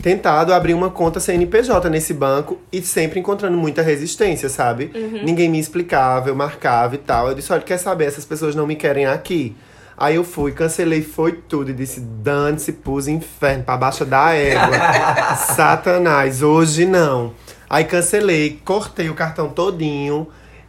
tentado 0.00 0.54
abrir 0.54 0.72
uma 0.72 0.88
conta 0.88 1.18
CNPJ 1.18 1.90
nesse 1.90 2.14
banco 2.14 2.58
e 2.72 2.80
sempre 2.80 3.18
encontrando 3.18 3.56
muita 3.56 3.82
resistência, 3.82 4.48
sabe? 4.48 4.90
Ninguém 5.24 5.48
me 5.48 5.58
explicava, 5.58 6.28
eu 6.28 6.34
marcava 6.36 6.94
e 6.94 6.98
tal. 6.98 7.28
Eu 7.28 7.34
disse, 7.34 7.52
olha, 7.52 7.60
quer 7.62 7.76
saber, 7.76 8.04
essas 8.04 8.24
pessoas 8.24 8.54
não 8.54 8.68
me 8.68 8.76
querem 8.76 9.04
aqui. 9.06 9.56
Aí 10.00 10.14
eu 10.14 10.24
fui, 10.24 10.50
cancelei, 10.52 11.02
foi 11.02 11.32
tudo. 11.32 11.70
E 11.70 11.74
disse, 11.74 12.00
dane-se, 12.00 12.72
pus 12.72 13.06
inferno 13.06 13.64
pra 13.64 13.76
baixa 13.76 14.02
da 14.02 14.32
égua. 14.32 15.36
Satanás, 15.54 16.42
hoje 16.42 16.86
não. 16.86 17.34
Aí 17.68 17.84
cancelei, 17.84 18.58
cortei 18.64 19.10
o 19.10 19.14
cartão 19.14 19.50
todinho 19.50 20.26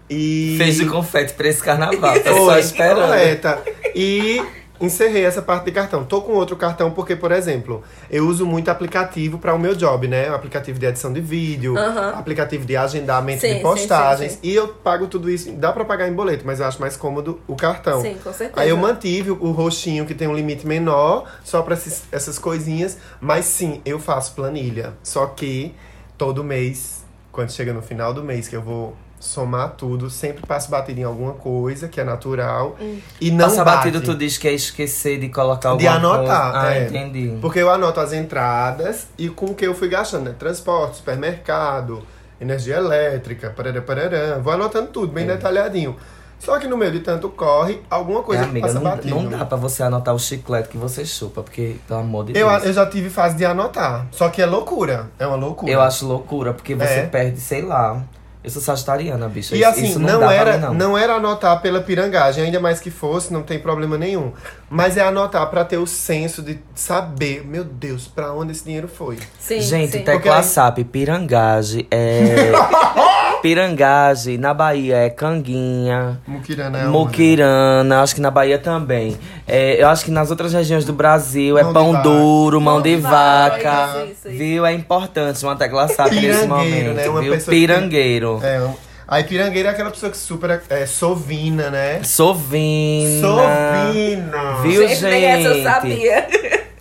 E... 0.09 0.55
Fez 0.57 0.75
de 0.75 0.85
confete 0.85 1.33
pra 1.33 1.47
esse 1.47 1.63
carnaval. 1.63 2.19
Tá 2.19 2.33
só 2.33 2.59
esperando. 2.59 3.07
coleta. 3.07 3.63
E 3.95 4.43
encerrei 4.81 5.23
essa 5.23 5.41
parte 5.41 5.65
de 5.65 5.71
cartão. 5.71 6.03
Tô 6.03 6.21
com 6.21 6.33
outro 6.33 6.55
cartão 6.55 6.91
porque, 6.91 7.15
por 7.15 7.31
exemplo, 7.31 7.83
eu 8.09 8.27
uso 8.27 8.45
muito 8.45 8.69
aplicativo 8.69 9.37
para 9.37 9.53
o 9.53 9.59
meu 9.59 9.75
job, 9.75 10.07
né? 10.07 10.29
O 10.31 10.33
aplicativo 10.35 10.79
de 10.79 10.85
edição 10.85 11.13
de 11.13 11.21
vídeo, 11.21 11.77
Aham. 11.77 12.15
aplicativo 12.17 12.65
de 12.65 12.75
agendamento 12.75 13.41
Sim, 13.41 13.49
de 13.49 13.55
sim, 13.55 13.61
postagens. 13.61 14.31
sim, 14.33 14.39
E 14.41 14.55
eu 14.55 14.67
pago 14.69 15.07
tudo 15.07 15.29
isso. 15.29 15.51
Dá 15.51 15.71
para 15.71 15.85
pagar 15.85 16.07
em 16.07 16.13
boleto, 16.13 16.43
mas 16.45 16.59
eu 16.59 16.65
acho 16.65 16.81
mais 16.81 16.97
cômodo 16.97 17.39
o 17.47 17.55
cartão. 17.55 18.01
Sim, 18.01 18.17
com 18.23 18.33
certeza. 18.33 18.59
Aí 18.61 18.69
eu 18.69 18.77
mantive 18.77 19.31
o 19.31 19.41
o 19.41 19.51
roxinho 19.51 20.05
que 20.05 20.13
tem 20.15 20.27
um 20.27 20.33
limite 20.35 20.65
menor, 20.65 21.25
só 21.43 21.61
para 21.61 21.75
essas 22.11 22.39
coisinhas. 22.39 22.97
Mas 23.19 23.45
sim, 23.45 23.81
eu 23.85 23.99
faço 23.99 24.33
planilha. 24.33 24.93
Só 25.03 25.25
que 25.27 25.73
todo 26.17 26.43
mês, 26.43 27.03
quando 27.31 27.51
chega 27.51 27.73
no 27.73 27.81
final 27.81 28.13
do 28.13 28.23
mês, 28.23 28.47
que 28.47 28.55
eu 28.55 28.61
vou 28.61 28.95
somar 29.21 29.71
tudo, 29.77 30.09
sempre 30.09 30.45
passo 30.45 30.69
batido 30.69 30.99
em 30.99 31.03
alguma 31.03 31.33
coisa 31.33 31.87
que 31.87 32.01
é 32.01 32.03
natural. 32.03 32.75
E 33.19 33.31
não 33.31 33.45
Passa 33.47 33.63
bate. 33.63 33.77
batido, 33.77 34.01
tu 34.01 34.15
diz 34.15 34.37
que 34.37 34.47
é 34.47 34.53
esquecer 34.53 35.19
de 35.19 35.29
colocar 35.29 35.75
De 35.77 35.87
alguma 35.87 36.15
anotar, 36.15 36.51
coisa. 36.51 36.67
Ah, 36.67 36.73
é. 36.75 36.87
entendi. 36.87 37.37
Porque 37.41 37.59
eu 37.59 37.69
anoto 37.71 37.99
as 37.99 38.11
entradas 38.13 39.07
e 39.17 39.29
com 39.29 39.47
o 39.47 39.55
que 39.55 39.65
eu 39.65 39.73
fui 39.75 39.87
gastando, 39.87 40.25
né? 40.25 40.35
Transporte, 40.37 40.97
supermercado, 40.97 42.01
energia 42.39 42.77
elétrica, 42.77 43.49
parará, 43.55 43.81
parará. 43.81 44.39
Vou 44.39 44.51
anotando 44.53 44.87
tudo, 44.87 45.13
bem 45.13 45.25
detalhadinho. 45.25 45.95
Só 46.39 46.57
que 46.57 46.67
no 46.67 46.75
meio 46.75 46.91
de 46.91 47.01
tanto 47.01 47.29
corre, 47.29 47.79
alguma 47.87 48.21
É, 48.21 48.23
coisa 48.23 48.43
amiga, 48.45 48.65
passa 48.65 48.79
não, 48.79 48.89
batido. 48.91 49.15
não 49.15 49.29
dá 49.29 49.45
pra 49.45 49.55
você 49.57 49.83
anotar 49.83 50.15
o 50.15 50.17
chiclete 50.17 50.69
que 50.69 50.77
você 50.77 51.05
chupa, 51.05 51.43
porque, 51.43 51.75
pelo 51.87 51.99
amor 51.99 52.25
de 52.25 52.31
Eu, 52.35 52.49
Deus. 52.49 52.63
eu 52.65 52.73
já 52.73 52.83
tive 52.87 53.11
fase 53.11 53.35
de 53.35 53.45
anotar. 53.45 54.07
Só 54.11 54.27
que 54.27 54.41
é 54.41 54.45
loucura. 54.47 55.11
É 55.19 55.27
uma 55.27 55.35
loucura. 55.35 55.71
Eu 55.71 55.79
acho 55.79 56.03
loucura, 56.07 56.51
porque 56.51 56.73
você 56.73 56.83
É. 57.01 57.05
perde, 57.05 57.39
sei 57.39 57.61
lá. 57.61 58.01
Eu 58.43 58.49
sou 58.49 58.61
sagitariana, 58.61 59.29
bicha. 59.29 59.55
E 59.55 59.59
Isso- 59.59 59.69
assim, 59.69 59.83
isso 59.85 59.99
não, 59.99 60.19
dá 60.19 60.27
pra 60.27 60.33
era, 60.35 60.53
mim, 60.57 60.59
não. 60.65 60.73
não. 60.73 60.97
era 60.97 61.13
anotar 61.13 61.61
pela 61.61 61.79
pirangagem, 61.81 62.43
ainda 62.43 62.59
mais 62.59 62.79
que 62.79 62.89
fosse, 62.89 63.31
não 63.31 63.43
tem 63.43 63.59
problema 63.59 63.97
nenhum. 63.97 64.31
Mas 64.69 64.97
é 64.97 65.01
anotar 65.01 65.47
pra 65.49 65.63
ter 65.63 65.77
o 65.77 65.85
senso 65.85 66.41
de 66.41 66.59
saber, 66.73 67.45
meu 67.45 67.63
Deus, 67.63 68.07
pra 68.07 68.33
onde 68.33 68.51
esse 68.53 68.63
dinheiro 68.63 68.87
foi. 68.87 69.17
Sim, 69.39 69.61
Gente, 69.61 69.91
sim. 69.91 70.03
tecla 70.03 70.37
aí- 70.37 70.43
SAP, 70.43 70.83
pirangagem 70.85 71.85
é. 71.91 72.51
pirangagem, 73.41 74.37
na 74.37 74.53
Bahia 74.53 74.97
é 74.97 75.09
canguinha. 75.09 76.19
Muquirana 76.27 76.77
é 76.79 76.81
onde? 76.83 76.91
Muquirana, 76.91 78.01
acho 78.01 78.15
que 78.15 78.21
na 78.21 78.31
Bahia 78.31 78.57
também. 78.59 79.17
É, 79.47 79.81
eu 79.81 79.87
acho 79.87 80.05
que 80.05 80.11
nas 80.11 80.29
outras 80.29 80.53
regiões 80.53 80.85
do 80.85 80.93
Brasil 80.93 81.57
é 81.57 81.63
Mão 81.63 81.73
pão 81.73 81.91
vaca. 81.93 82.03
duro, 82.03 82.61
mão, 82.61 82.81
de 82.81 82.95
de 82.95 83.01
vaca, 83.01 83.57
vaca. 83.71 83.97
isso, 84.03 84.11
isso, 84.11 84.27
isso. 84.29 84.37
Viu? 84.37 84.65
É 84.65 84.73
importante 84.73 85.43
uma 85.43 85.55
tecla 85.55 85.87
SAP 85.87 86.11
nesse 86.11 86.19
Pirangueiro, 86.21 86.47
momento. 86.55 86.93
né? 86.93 87.09
Uma 87.09 87.21
viu? 87.21 87.33
pessoa 87.33 87.53
que- 87.53 87.59
Pirangueiro. 87.61 88.39
É, 88.43 88.61
um- 88.61 88.73
aí 89.07 89.23
pirangueira 89.23 89.69
é 89.69 89.71
aquela 89.71 89.91
pessoa 89.91 90.11
que 90.11 90.17
super 90.17 90.61
é 90.69 90.85
sovina, 90.85 91.69
né? 91.69 92.01
Sovina. 92.03 93.21
Sovina! 93.21 94.61
Viu, 94.61 94.87
Gente, 94.87 95.03
nem 95.03 95.25
essa 95.25 95.47
eu 95.49 95.53
gente? 95.55 95.63
sabia. 95.63 96.27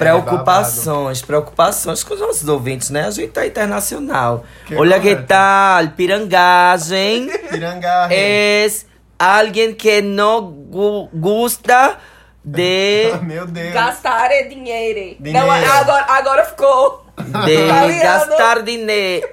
Preocupações, 0.01 1.23
preocupações 1.23 2.03
com 2.03 2.15
os 2.15 2.21
nossos 2.21 2.49
ouvintes, 2.49 2.91
né? 2.91 3.07
A 3.07 3.11
gente 3.11 3.31
tá 3.33 3.47
internacional. 3.47 4.45
Que 4.67 4.75
Olha 4.75 4.99
que 4.99 5.11
correto. 5.11 5.27
tal, 5.29 5.89
pirangagem. 5.89 7.29
Pirangarre. 7.51 8.15
é 8.15 8.69
alguém 9.19 9.75
que 9.75 10.01
não 10.01 10.41
gu- 10.51 11.09
gusta 11.13 11.99
de, 12.45 13.13
Meu 13.23 13.47
Deus. 13.47 13.75
Gastar 13.75 14.31
é 14.31 14.45
dinheiro. 14.45 15.17
Dinheiro. 15.21 15.47
Não, 15.47 15.51
agora, 15.51 16.05
agora 16.09 16.45
ficou. 16.47 17.05
de 17.45 17.53
Italiano. 17.65 18.03
gastar 18.03 18.63
dinheiro, 18.63 19.29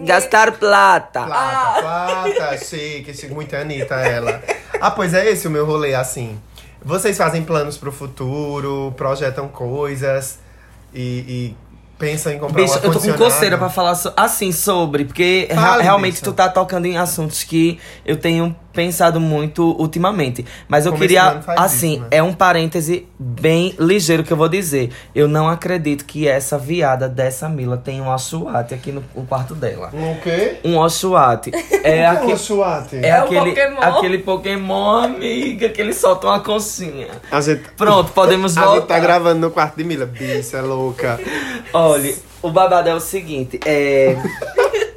gastar 0.00 0.52
plata. 0.58 1.22
Plata, 1.22 1.80
plata, 1.80 2.58
chique, 2.58 3.14
chique, 3.14 3.32
muito 3.32 3.54
Anitta 3.54 3.94
ela. 3.94 4.42
Ah, 4.80 4.90
pois 4.90 5.14
é 5.14 5.30
esse 5.30 5.46
o 5.46 5.50
meu 5.50 5.64
rolê, 5.64 5.94
assim. 5.94 6.36
Vocês 6.84 7.16
fazem 7.16 7.42
planos 7.42 7.76
pro 7.76 7.90
futuro, 7.92 8.92
projetam 8.96 9.48
coisas 9.48 10.38
e, 10.94 11.00
e 11.00 11.56
pensam 11.98 12.32
em 12.32 12.38
comprar 12.38 12.62
Bicho, 12.62 12.74
um 12.78 12.82
eu 12.84 12.92
tô 12.92 13.00
com 13.00 13.12
coceira 13.14 13.58
pra 13.58 13.68
falar 13.68 13.94
so- 13.96 14.12
assim 14.16 14.52
sobre, 14.52 15.04
porque 15.04 15.48
Fale, 15.52 15.60
rea- 15.60 15.82
realmente 15.82 16.22
tu 16.22 16.32
tá 16.32 16.48
tocando 16.48 16.86
em 16.86 16.96
assuntos 16.96 17.42
que 17.42 17.78
eu 18.06 18.16
tenho 18.16 18.54
pensado 18.78 19.18
muito 19.18 19.74
ultimamente. 19.76 20.46
Mas 20.68 20.86
eu 20.86 20.92
queria, 20.92 21.40
assim, 21.56 21.94
isso, 21.94 22.00
né? 22.02 22.06
é 22.12 22.22
um 22.22 22.32
parêntese 22.32 23.08
bem 23.18 23.74
ligeiro 23.76 24.22
que 24.22 24.32
eu 24.32 24.36
vou 24.36 24.48
dizer. 24.48 24.90
Eu 25.12 25.26
não 25.26 25.48
acredito 25.48 26.04
que 26.04 26.28
essa 26.28 26.56
viada 26.56 27.08
dessa 27.08 27.48
Mila 27.48 27.76
tem 27.76 28.00
um 28.00 28.12
achuate 28.12 28.74
aqui 28.74 28.92
no, 28.92 29.02
no 29.16 29.26
quarto 29.26 29.52
dela. 29.56 29.90
Um 29.92 30.14
quê? 30.20 30.58
Um 30.64 30.80
achuate. 30.80 31.50
É, 31.82 32.08
Um 32.08 32.12
aque- 32.12 32.36
chuate. 32.38 32.96
é, 32.96 33.08
É 33.08 33.20
o 33.20 33.24
aquele, 33.24 33.50
Pokémon? 33.50 33.80
aquele 33.80 34.18
Pokémon, 34.18 34.96
amiga, 35.04 35.68
que 35.70 35.80
ele 35.80 35.92
solta 35.92 36.26
uma 36.28 36.40
conchinha. 36.40 37.08
A 37.32 37.40
gente, 37.40 37.62
Pronto, 37.76 38.12
podemos 38.12 38.56
a 38.56 38.60
gente 38.60 38.70
tá 38.70 38.76
voltar. 38.76 39.00
gravando 39.00 39.40
no 39.40 39.50
quarto 39.50 39.76
de 39.76 39.84
Mila. 39.84 40.06
Bicha, 40.06 40.58
é 40.58 40.60
louca. 40.60 41.18
Olha, 41.72 42.14
o 42.42 42.50
babado 42.50 42.88
é 42.88 42.94
o 42.94 43.00
seguinte, 43.00 43.58
é... 43.64 44.16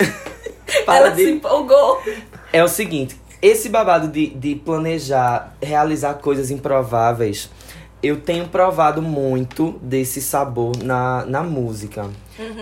Para 0.86 0.98
Ela 0.98 1.10
de- 1.12 1.24
se 1.24 1.32
empolgou. 1.32 2.02
É 2.54 2.62
o 2.64 2.68
seguinte, 2.68 3.16
esse 3.42 3.70
babado 3.70 4.08
de, 4.08 4.28
de 4.28 4.56
planejar, 4.56 5.56
realizar 5.62 6.16
coisas 6.16 6.52
improváveis, 6.52 7.50
eu 8.04 8.18
tenho 8.18 8.48
provado 8.48 9.02
muito 9.02 9.80
desse 9.82 10.22
sabor 10.22 10.76
na, 10.84 11.26
na 11.26 11.44
música. 11.44 12.10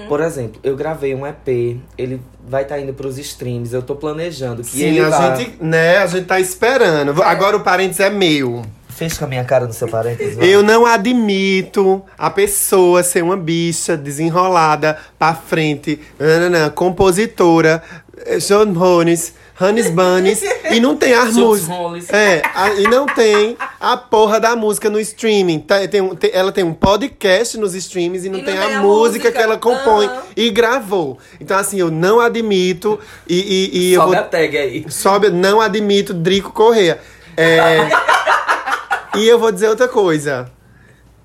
Por 0.07 0.19
exemplo, 0.19 0.59
eu 0.63 0.75
gravei 0.75 1.15
um 1.15 1.25
EP, 1.25 1.77
ele 1.97 2.21
vai 2.45 2.63
estar 2.63 2.79
indo 2.79 2.93
pros 2.93 3.17
streams, 3.17 3.73
eu 3.73 3.81
tô 3.81 3.95
planejando 3.95 4.61
que 4.61 4.71
Sim, 4.71 4.83
ele 4.83 4.99
a 5.01 5.09
vai... 5.09 5.35
gente, 5.37 5.63
né, 5.63 5.97
a 5.97 6.07
gente 6.07 6.25
tá 6.25 6.39
esperando. 6.39 7.21
Agora 7.23 7.55
o 7.55 7.61
parênteses 7.61 8.01
é 8.01 8.09
meu. 8.09 8.63
Fez 8.89 9.17
com 9.17 9.23
a 9.23 9.27
minha 9.29 9.45
cara 9.45 9.65
no 9.65 9.71
seu 9.71 9.87
parênteses? 9.87 10.35
vai? 10.35 10.45
Eu 10.45 10.61
não 10.61 10.85
admito 10.85 12.03
a 12.17 12.29
pessoa 12.29 13.01
ser 13.01 13.23
uma 13.23 13.37
bicha 13.37 13.95
desenrolada 13.95 14.97
pra 15.17 15.33
frente, 15.33 16.01
nananã, 16.19 16.69
compositora, 16.69 17.81
eh, 18.25 18.39
John 18.39 18.77
Hones, 18.77 19.33
Hannes 19.59 19.89
Bunnies, 19.89 20.41
e 20.71 20.79
não 20.79 20.95
tem 20.95 21.13
as 21.13 21.35
músicas. 21.35 22.09
É, 22.13 22.41
a- 22.55 22.73
e 22.75 22.83
não 22.83 23.05
tem 23.05 23.57
a 23.79 23.97
porra 23.97 24.39
da 24.39 24.55
música 24.55 24.89
no 24.89 24.99
streaming. 24.99 25.59
Tá, 25.59 25.85
tem 25.87 25.99
um- 25.99 26.15
tem- 26.15 26.31
ela 26.33 26.51
tem 26.51 26.63
um 26.63 26.73
podcast 26.73 27.57
nos 27.57 27.75
streams 27.75 28.25
e 28.25 28.29
não, 28.29 28.39
E 28.39 28.41
não 28.41 28.45
tem, 28.45 28.55
tem 28.57 28.63
a, 28.75 28.79
a 28.79 28.81
música, 28.81 29.25
música. 29.25 29.31
que 29.33 29.37
ela 29.37 29.57
compõe 29.57 30.05
Aham. 30.05 30.21
e 30.37 30.49
gravou. 30.49 31.17
Então, 31.41 31.57
assim, 31.57 31.77
eu 31.79 31.91
não 31.91 32.19
admito 32.21 32.97
e, 33.27 33.69
e, 33.73 33.77
e 33.89 33.93
eu 33.93 34.01
Sobe 34.01 34.13
vou 34.15 34.23
a 34.23 34.27
tag 34.27 34.57
aí. 34.57 34.85
Sobe, 34.89 35.29
não 35.29 35.59
admito 35.59 36.13
Drico 36.13 36.51
Correia. 36.53 36.99
É, 37.35 37.87
e 39.17 39.27
eu 39.27 39.37
vou 39.39 39.51
dizer 39.51 39.67
outra 39.67 39.87
coisa. 39.87 40.49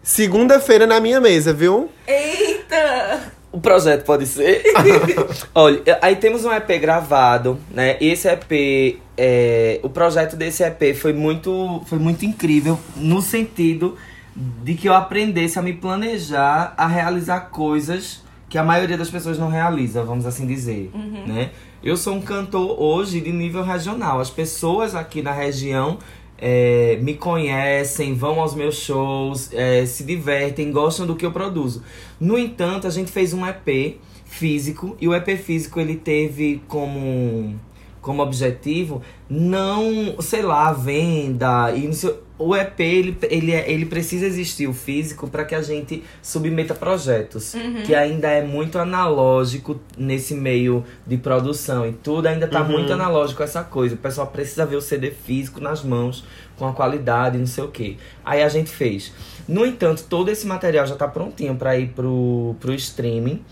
Segunda-feira 0.02 0.86
na 0.86 1.00
minha 1.00 1.20
mesa, 1.20 1.52
viu? 1.52 1.88
Eita! 2.06 3.32
Projeto 3.64 4.04
pode 4.04 4.26
ser. 4.26 4.62
Olha, 5.54 5.98
aí 6.02 6.16
temos 6.16 6.44
um 6.44 6.52
EP 6.52 6.68
gravado, 6.80 7.58
né? 7.70 7.96
E 8.00 8.10
esse 8.10 8.28
EP, 8.28 9.00
é, 9.16 9.80
o 9.82 9.88
projeto 9.88 10.36
desse 10.36 10.62
EP 10.62 10.94
foi 10.94 11.14
muito, 11.14 11.82
foi 11.86 11.98
muito 11.98 12.24
incrível 12.24 12.78
no 12.94 13.22
sentido 13.22 13.96
de 14.36 14.74
que 14.74 14.88
eu 14.88 14.94
aprendesse 14.94 15.58
a 15.58 15.62
me 15.62 15.72
planejar, 15.72 16.74
a 16.76 16.86
realizar 16.86 17.40
coisas 17.50 18.22
que 18.50 18.58
a 18.58 18.62
maioria 18.62 18.98
das 18.98 19.10
pessoas 19.10 19.38
não 19.38 19.48
realiza, 19.48 20.04
vamos 20.04 20.26
assim 20.26 20.46
dizer, 20.46 20.90
né? 21.26 21.50
Eu 21.82 21.96
sou 21.96 22.14
um 22.14 22.20
cantor 22.20 22.80
hoje 22.80 23.20
de 23.20 23.32
nível 23.32 23.62
regional. 23.62 24.20
As 24.20 24.30
pessoas 24.30 24.94
aqui 24.94 25.20
na 25.20 25.32
região 25.32 25.98
é, 26.38 26.98
me 27.02 27.14
conhecem, 27.14 28.14
vão 28.14 28.40
aos 28.40 28.54
meus 28.54 28.76
shows, 28.76 29.50
é, 29.52 29.86
se 29.86 30.04
divertem, 30.04 30.72
gostam 30.72 31.06
do 31.06 31.16
que 31.16 31.24
eu 31.24 31.32
produzo. 31.32 31.82
No 32.20 32.38
entanto, 32.38 32.86
a 32.86 32.90
gente 32.90 33.10
fez 33.10 33.32
um 33.32 33.46
EP 33.46 33.98
físico 34.24 34.96
e 35.00 35.06
o 35.06 35.14
EP 35.14 35.36
físico 35.38 35.80
ele 35.80 35.96
teve 35.96 36.60
como 36.66 37.58
como 38.00 38.22
objetivo 38.22 39.00
não, 39.30 40.20
sei 40.20 40.42
lá, 40.42 40.70
venda 40.72 41.72
e 41.74 41.86
não 41.86 41.92
sei, 41.94 42.14
o 42.36 42.54
EP 42.56 42.80
ele, 42.80 43.16
ele, 43.30 43.52
é- 43.52 43.70
ele 43.70 43.86
precisa 43.86 44.26
existir 44.26 44.66
o 44.66 44.72
físico 44.72 45.28
para 45.28 45.44
que 45.44 45.54
a 45.54 45.62
gente 45.62 46.02
submeta 46.20 46.74
projetos, 46.74 47.54
que 47.86 47.94
ainda 47.94 48.28
é 48.28 48.42
muito 48.42 48.76
analógico 48.78 49.78
nesse 49.96 50.34
meio 50.34 50.84
de 51.06 51.16
produção 51.16 51.86
e 51.86 51.92
tudo 51.92 52.26
ainda 52.26 52.48
tá 52.48 52.64
muito 52.64 52.92
analógico 52.92 53.42
essa 53.42 53.62
coisa. 53.62 53.94
O 53.94 53.98
pessoal 53.98 54.26
precisa 54.26 54.66
ver 54.66 54.76
o 54.76 54.80
CD 54.82 55.10
físico 55.12 55.60
nas 55.60 55.82
mãos 55.84 56.24
com 56.56 56.66
a 56.66 56.72
qualidade, 56.72 57.38
não 57.38 57.46
sei 57.46 57.64
o 57.64 57.68
que. 57.68 57.98
Aí 58.24 58.42
a 58.42 58.48
gente 58.48 58.70
fez. 58.70 59.12
No 59.46 59.64
entanto, 59.64 60.04
todo 60.08 60.28
esse 60.30 60.46
material 60.46 60.86
já 60.86 60.96
tá 60.96 61.06
prontinho 61.06 61.54
para 61.54 61.76
ir 61.78 61.88
pro, 61.88 62.56
pro 62.60 62.72
streaming. 62.74 63.42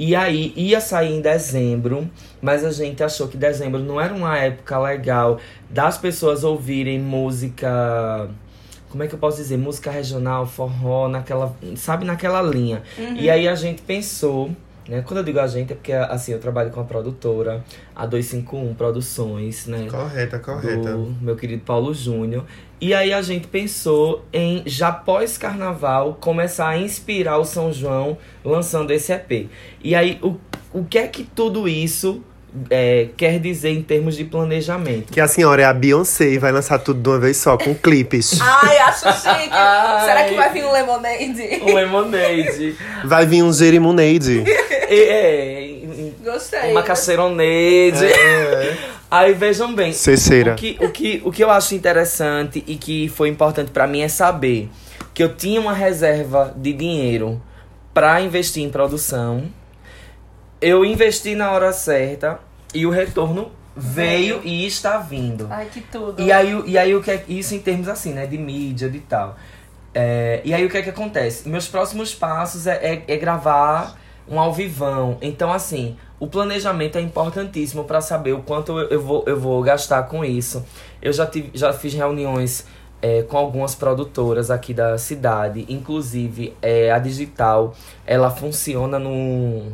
E 0.00 0.14
aí 0.14 0.52
ia 0.54 0.80
sair 0.80 1.12
em 1.12 1.20
dezembro, 1.20 2.08
mas 2.40 2.64
a 2.64 2.70
gente 2.70 3.02
achou 3.02 3.26
que 3.26 3.36
dezembro 3.36 3.80
não 3.80 4.00
era 4.00 4.14
uma 4.14 4.38
época 4.38 4.78
legal 4.78 5.40
das 5.70 5.98
pessoas 5.98 6.44
ouvirem 6.44 6.98
música. 6.98 8.28
Como 8.90 9.02
é 9.02 9.06
que 9.06 9.14
eu 9.14 9.18
posso 9.18 9.36
dizer? 9.36 9.58
Música 9.58 9.90
regional, 9.90 10.46
forró, 10.46 11.08
naquela. 11.08 11.54
Sabe, 11.76 12.04
naquela 12.04 12.40
linha. 12.40 12.82
E 13.16 13.28
aí 13.28 13.46
a 13.46 13.54
gente 13.54 13.82
pensou 13.82 14.50
Né? 14.88 15.02
Quando 15.06 15.18
eu 15.18 15.24
digo 15.24 15.38
a 15.38 15.46
gente 15.46 15.72
é 15.72 15.76
porque 15.76 15.92
assim, 15.92 16.32
eu 16.32 16.40
trabalho 16.40 16.70
com 16.70 16.80
a 16.80 16.84
produtora, 16.84 17.62
a 17.94 18.06
251 18.06 18.74
Produções, 18.74 19.66
né? 19.66 19.86
Correta, 19.90 20.38
correta. 20.38 20.92
do 20.92 21.14
meu 21.20 21.36
querido 21.36 21.62
Paulo 21.62 21.92
Júnior. 21.92 22.46
E 22.80 22.94
aí 22.94 23.12
a 23.12 23.20
gente 23.20 23.48
pensou 23.48 24.24
em, 24.32 24.62
já 24.64 24.90
pós-carnaval, 24.90 26.16
começar 26.20 26.68
a 26.68 26.78
inspirar 26.78 27.36
o 27.36 27.44
São 27.44 27.70
João 27.72 28.16
lançando 28.42 28.90
esse 28.90 29.12
EP. 29.12 29.50
E 29.82 29.94
aí, 29.94 30.18
o, 30.22 30.36
o 30.72 30.84
que 30.84 30.96
é 30.96 31.06
que 31.06 31.24
tudo 31.24 31.68
isso 31.68 32.22
é, 32.70 33.08
quer 33.16 33.38
dizer 33.38 33.70
em 33.70 33.82
termos 33.82 34.16
de 34.16 34.24
planejamento? 34.24 35.12
Que 35.12 35.20
a 35.20 35.28
senhora 35.28 35.62
é 35.62 35.64
a 35.64 35.72
Beyoncé 35.72 36.30
e 36.30 36.38
vai 36.38 36.50
lançar 36.52 36.78
tudo 36.78 37.00
de 37.00 37.08
uma 37.08 37.18
vez 37.18 37.36
só, 37.36 37.56
com 37.56 37.74
clipes. 37.74 38.38
Ai, 38.42 38.78
acho 38.78 39.12
chique. 39.12 39.50
Ai. 39.50 40.04
Será 40.06 40.24
que 40.24 40.34
vai 40.34 40.52
vir 40.52 40.64
um 40.64 40.72
Lemonade? 40.72 41.60
Um 41.62 41.74
Lemonade. 41.74 42.76
Vai 43.04 43.26
vir 43.26 43.42
um 43.42 43.52
Jerimonade. 43.52 44.44
e, 44.88 44.94
é, 45.02 45.78
Gostei. 46.24 46.70
uma 46.70 46.82
caceronade. 46.82 48.04
É. 48.04 48.76
Aí 49.10 49.32
vejam 49.32 49.74
bem, 49.74 49.90
Ceceira. 49.92 50.52
o 50.52 50.56
que, 50.56 50.76
o, 50.80 50.90
que, 50.90 51.22
o 51.24 51.32
que 51.32 51.42
eu 51.42 51.50
acho 51.50 51.74
interessante 51.74 52.62
e 52.66 52.76
que 52.76 53.08
foi 53.08 53.30
importante 53.30 53.70
pra 53.70 53.86
mim 53.86 54.02
é 54.02 54.08
saber 54.08 54.68
que 55.14 55.22
eu 55.22 55.34
tinha 55.34 55.58
uma 55.58 55.72
reserva 55.72 56.52
de 56.54 56.74
dinheiro 56.74 57.40
pra 57.94 58.20
investir 58.20 58.62
em 58.62 58.68
produção. 58.68 59.44
Eu 60.60 60.84
investi 60.84 61.34
na 61.34 61.52
hora 61.52 61.72
certa 61.72 62.40
e 62.74 62.86
o 62.86 62.90
retorno 62.90 63.52
veio 63.76 64.40
e 64.44 64.66
está 64.66 64.98
vindo. 64.98 65.46
Ai, 65.50 65.66
que 65.72 65.80
tudo. 65.80 66.20
E 66.20 66.32
aí, 66.32 66.62
e 66.66 66.76
aí 66.76 66.94
o 66.94 67.02
que 67.02 67.10
é 67.10 67.24
isso 67.28 67.54
em 67.54 67.60
termos 67.60 67.88
assim, 67.88 68.12
né? 68.12 68.26
De 68.26 68.36
mídia, 68.36 68.90
de 68.90 68.98
tal. 69.00 69.36
É, 69.94 70.40
e 70.44 70.52
aí 70.52 70.64
o 70.64 70.68
que 70.68 70.76
é 70.76 70.82
que 70.82 70.90
acontece? 70.90 71.48
Meus 71.48 71.68
próximos 71.68 72.14
passos 72.14 72.66
é, 72.66 72.74
é, 72.74 73.04
é 73.06 73.16
gravar 73.16 73.96
um 74.28 74.38
alvivão. 74.38 75.16
Então, 75.22 75.52
assim, 75.52 75.96
o 76.20 76.26
planejamento 76.26 76.98
é 76.98 77.00
importantíssimo 77.00 77.84
para 77.84 78.00
saber 78.00 78.32
o 78.32 78.42
quanto 78.42 78.78
eu, 78.78 78.88
eu 78.88 79.00
vou, 79.00 79.24
eu 79.26 79.38
vou 79.38 79.62
gastar 79.62 80.02
com 80.04 80.24
isso. 80.24 80.64
Eu 81.00 81.12
já, 81.12 81.26
tive, 81.26 81.50
já 81.54 81.72
fiz 81.72 81.94
reuniões 81.94 82.66
é, 83.00 83.22
com 83.22 83.36
algumas 83.36 83.74
produtoras 83.74 84.50
aqui 84.50 84.74
da 84.74 84.98
cidade. 84.98 85.64
Inclusive, 85.68 86.54
é, 86.60 86.90
a 86.90 86.98
Digital, 86.98 87.74
ela 88.06 88.30
funciona 88.30 88.98
num, 88.98 89.72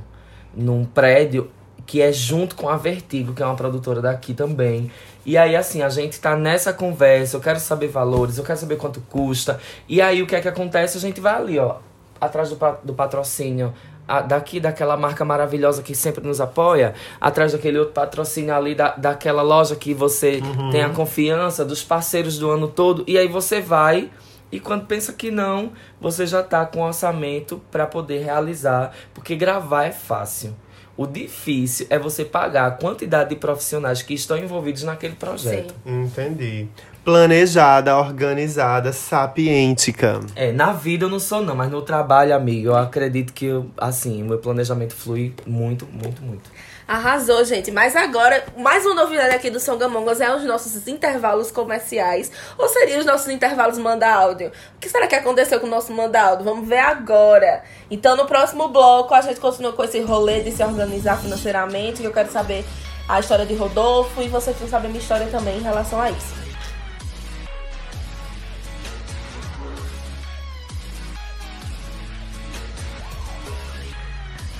num 0.56 0.84
prédio 0.84 1.50
que 1.86 2.00
é 2.00 2.10
junto 2.12 2.54
com 2.56 2.68
a 2.68 2.76
Vertigo, 2.76 3.34
que 3.34 3.42
é 3.42 3.46
uma 3.46 3.54
produtora 3.56 4.00
daqui 4.00 4.32
também. 4.32 4.90
E 5.26 5.36
aí, 5.36 5.54
assim, 5.54 5.82
a 5.82 5.88
gente 5.90 6.18
tá 6.18 6.34
nessa 6.34 6.72
conversa, 6.72 7.36
eu 7.36 7.40
quero 7.40 7.60
saber 7.60 7.88
valores, 7.88 8.38
eu 8.38 8.44
quero 8.44 8.58
saber 8.58 8.76
quanto 8.76 9.00
custa. 9.02 9.60
E 9.88 10.00
aí, 10.00 10.22
o 10.22 10.26
que 10.26 10.34
é 10.34 10.40
que 10.40 10.48
acontece? 10.48 10.96
A 10.96 11.00
gente 11.00 11.20
vai 11.20 11.34
ali, 11.34 11.58
ó, 11.58 11.76
atrás 12.20 12.48
do, 12.50 12.58
do 12.82 12.94
patrocínio, 12.94 13.72
a- 14.08 14.22
daqui 14.22 14.60
daquela 14.60 14.96
marca 14.96 15.24
maravilhosa 15.26 15.82
que 15.82 15.94
sempre 15.94 16.26
nos 16.26 16.40
apoia, 16.40 16.94
atrás 17.20 17.52
daquele 17.52 17.78
outro 17.78 17.92
patrocínio 17.92 18.54
ali, 18.54 18.74
da, 18.74 18.94
daquela 18.96 19.42
loja 19.42 19.76
que 19.76 19.92
você 19.92 20.40
tem 20.72 20.82
a 20.82 20.88
confiança, 20.90 21.64
dos 21.66 21.82
parceiros 21.82 22.38
do 22.38 22.50
ano 22.50 22.66
todo. 22.68 23.04
E 23.06 23.18
aí 23.18 23.28
você 23.28 23.60
vai... 23.60 24.10
E 24.54 24.60
quando 24.60 24.86
pensa 24.86 25.12
que 25.12 25.32
não, 25.32 25.72
você 26.00 26.24
já 26.28 26.40
tá 26.40 26.64
com 26.64 26.80
orçamento 26.80 27.60
para 27.72 27.88
poder 27.88 28.22
realizar, 28.22 28.92
porque 29.12 29.34
gravar 29.34 29.86
é 29.86 29.90
fácil. 29.90 30.54
O 30.96 31.08
difícil 31.08 31.88
é 31.90 31.98
você 31.98 32.24
pagar 32.24 32.66
a 32.66 32.70
quantidade 32.70 33.30
de 33.30 33.34
profissionais 33.34 34.00
que 34.00 34.14
estão 34.14 34.38
envolvidos 34.38 34.84
naquele 34.84 35.16
projeto. 35.16 35.74
Entendi. 35.84 36.68
Planejada, 37.04 37.98
organizada, 37.98 38.92
sapiêntica. 38.92 40.20
É, 40.36 40.52
na 40.52 40.72
vida 40.72 41.06
eu 41.06 41.10
não 41.10 41.18
sou 41.18 41.42
não, 41.42 41.56
mas 41.56 41.68
no 41.68 41.82
trabalho, 41.82 42.32
amigo, 42.32 42.68
eu 42.68 42.76
acredito 42.76 43.32
que, 43.32 43.46
eu, 43.46 43.68
assim, 43.76 44.22
o 44.22 44.26
meu 44.26 44.38
planejamento 44.38 44.94
flui 44.94 45.34
muito, 45.44 45.84
muito, 45.86 46.22
muito. 46.22 46.48
Arrasou, 46.86 47.42
gente. 47.44 47.70
Mas 47.70 47.96
agora, 47.96 48.44
mais 48.58 48.84
uma 48.84 48.94
novidade 48.94 49.34
aqui 49.34 49.48
do 49.48 49.58
Songamongas 49.58 50.20
é 50.20 50.34
os 50.34 50.44
nossos 50.44 50.86
intervalos 50.86 51.50
comerciais. 51.50 52.30
Ou 52.58 52.68
seriam 52.68 53.00
os 53.00 53.06
nossos 53.06 53.28
intervalos 53.28 53.78
manda 53.78 54.06
áudio? 54.06 54.52
O 54.76 54.78
que 54.78 54.90
será 54.90 55.06
que 55.06 55.14
aconteceu 55.14 55.58
com 55.58 55.66
o 55.66 55.70
nosso 55.70 55.92
manda 55.92 56.20
áudio? 56.20 56.44
Vamos 56.44 56.68
ver 56.68 56.78
agora. 56.78 57.64
Então, 57.90 58.16
no 58.16 58.26
próximo 58.26 58.68
bloco, 58.68 59.14
a 59.14 59.22
gente 59.22 59.40
continua 59.40 59.72
com 59.72 59.82
esse 59.82 60.00
rolê 60.00 60.40
de 60.40 60.52
se 60.52 60.62
organizar 60.62 61.18
financeiramente. 61.18 62.02
Que 62.02 62.06
eu 62.06 62.12
quero 62.12 62.30
saber 62.30 62.66
a 63.08 63.18
história 63.18 63.46
de 63.46 63.54
Rodolfo 63.54 64.22
e 64.22 64.28
você 64.28 64.52
quer 64.52 64.68
saber 64.68 64.88
minha 64.88 65.00
história 65.00 65.26
também 65.28 65.56
em 65.56 65.62
relação 65.62 65.98
a 66.00 66.10
isso. 66.10 66.43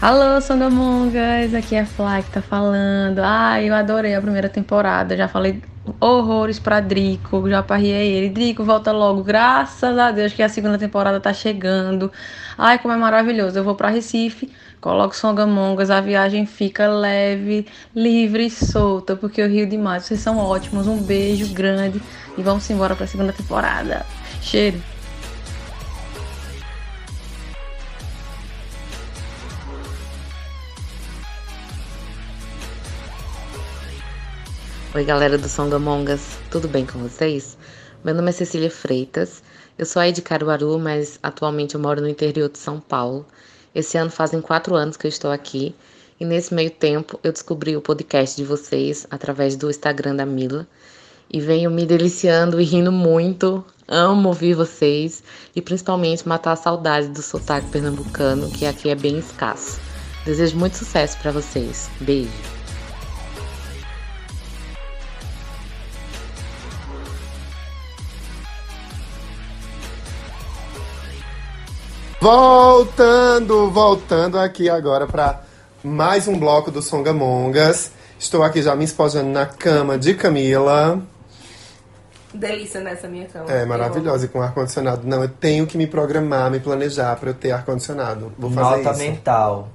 Alô, 0.01 0.39
Songamongas, 0.41 1.55
aqui 1.55 1.77
é 1.77 1.81
a 1.81 1.87
Fly 1.87 2.23
que 2.25 2.31
tá 2.31 2.43
falando. 2.43 3.21
Ai, 3.21 3.71
eu 3.71 3.75
adorei 3.75 4.15
a 4.15 4.21
primeira 4.21 4.49
temporada, 4.49 5.17
já 5.17 5.29
falei 5.29 5.63
horrores 5.99 6.59
pra 6.59 6.81
Drico, 6.81 7.49
já 7.49 7.63
parriei 7.63 8.13
ele. 8.13 8.29
Drico, 8.29 8.65
volta 8.65 8.93
logo, 8.93 9.23
graças 9.23 9.97
a 9.97 10.11
Deus 10.11 10.33
que 10.35 10.43
a 10.43 10.49
segunda 10.49 10.77
temporada 10.77 11.19
tá 11.21 11.33
chegando. 11.33 12.13
Ai, 12.59 12.79
como 12.79 12.93
é 12.93 12.97
maravilhoso. 12.97 13.59
Eu 13.59 13.65
vou 13.65 13.75
pra 13.75 13.89
Recife, 13.89 14.53
coloco 14.81 15.17
Songamongas, 15.17 15.91
a 15.91 16.01
viagem 16.03 16.45
fica 16.45 16.87
leve, 16.87 17.67
livre 17.95 18.47
e 18.47 18.51
solta, 18.51 19.17
porque 19.17 19.41
eu 19.41 19.49
rio 19.49 19.67
demais. 19.67 20.05
Vocês 20.05 20.21
são 20.21 20.37
ótimos, 20.37 20.87
um 20.87 21.03
beijo 21.03 21.55
grande 21.55 22.03
e 22.37 22.43
vamos 22.43 22.69
embora 22.69 22.95
pra 22.95 23.07
segunda 23.07 23.33
temporada. 23.33 24.05
Cheiro. 24.43 24.94
Oi, 34.95 35.05
galera 35.05 35.37
do 35.37 35.49
Songamongas, 35.49 36.39
tudo 36.53 36.69
bem 36.69 36.87
com 36.87 37.01
vocês? 37.01 37.59
Meu 38.05 38.15
nome 38.15 38.29
é 38.29 38.33
Cecília 38.33 38.71
Freitas, 38.71 39.43
eu 39.77 39.85
sou 39.85 40.01
aí 40.01 40.13
de 40.13 40.23
Caruaru, 40.23 40.79
mas 40.79 41.19
atualmente 41.21 41.75
eu 41.75 41.81
moro 41.81 42.01
no 42.01 42.09
interior 42.09 42.49
de 42.49 42.59
São 42.59 42.79
Paulo. 42.79 43.27
Esse 43.75 43.99
ano 43.99 44.09
fazem 44.09 44.41
quatro 44.41 44.77
anos 44.77 44.97
que 44.97 45.05
eu 45.05 45.09
estou 45.09 45.33
aqui 45.33 45.75
e 46.21 46.25
nesse 46.25 46.55
meio 46.55 46.71
tempo 46.71 47.19
eu 47.25 47.33
descobri 47.33 47.77
o 47.77 47.81
podcast 47.81 48.37
de 48.37 48.45
vocês 48.45 49.05
através 49.11 49.57
do 49.57 49.69
Instagram 49.69 50.15
da 50.15 50.25
Mila 50.25 50.65
e 51.29 51.41
venho 51.41 51.73
me 51.73 51.85
deliciando 51.85 52.61
e 52.61 52.65
rindo 52.65 52.93
muito. 52.93 53.65
Amo 53.89 54.29
ouvir 54.29 54.55
vocês 54.55 55.25
e 55.57 55.61
principalmente 55.61 56.29
matar 56.29 56.53
a 56.53 56.57
saudade 56.57 57.09
do 57.09 57.21
sotaque 57.21 57.69
pernambucano, 57.69 58.49
que 58.49 58.65
aqui 58.65 58.91
é 58.91 58.95
bem 58.95 59.19
escasso. 59.19 59.81
Desejo 60.25 60.57
muito 60.57 60.77
sucesso 60.77 61.19
para 61.19 61.33
vocês. 61.33 61.91
Beijo. 62.01 62.54
Voltando, 72.25 73.71
voltando 73.71 74.39
aqui 74.39 74.71
agora 74.71 75.07
para 75.07 75.43
mais 75.85 76.27
um 76.27 76.39
bloco 76.39 76.71
do 76.71 76.81
Songamongas. 76.81 77.93
Estou 78.19 78.43
aqui 78.43 78.63
já 78.63 78.75
me 78.75 78.83
espojando 78.83 79.29
na 79.29 79.45
cama 79.45 79.99
de 79.99 80.15
Camila. 80.15 81.03
Delícia 82.33 82.81
nessa 82.81 83.09
minha 83.09 83.27
cama. 83.27 83.53
É 83.53 83.67
maravilhosa 83.67 84.25
e 84.25 84.29
com 84.29 84.41
ar-condicionado. 84.41 85.07
Não, 85.07 85.21
eu 85.21 85.29
tenho 85.29 85.67
que 85.67 85.77
me 85.77 85.87
programar, 85.87 86.51
me 86.51 86.61
planejar 86.61 87.15
para 87.17 87.29
eu 87.29 87.35
ter 87.35 87.51
ar-condicionado. 87.51 88.33
Vou 88.39 88.51
fazer 88.51 88.79
nota 88.79 88.93
isso. 88.93 89.01
mental. 89.01 89.69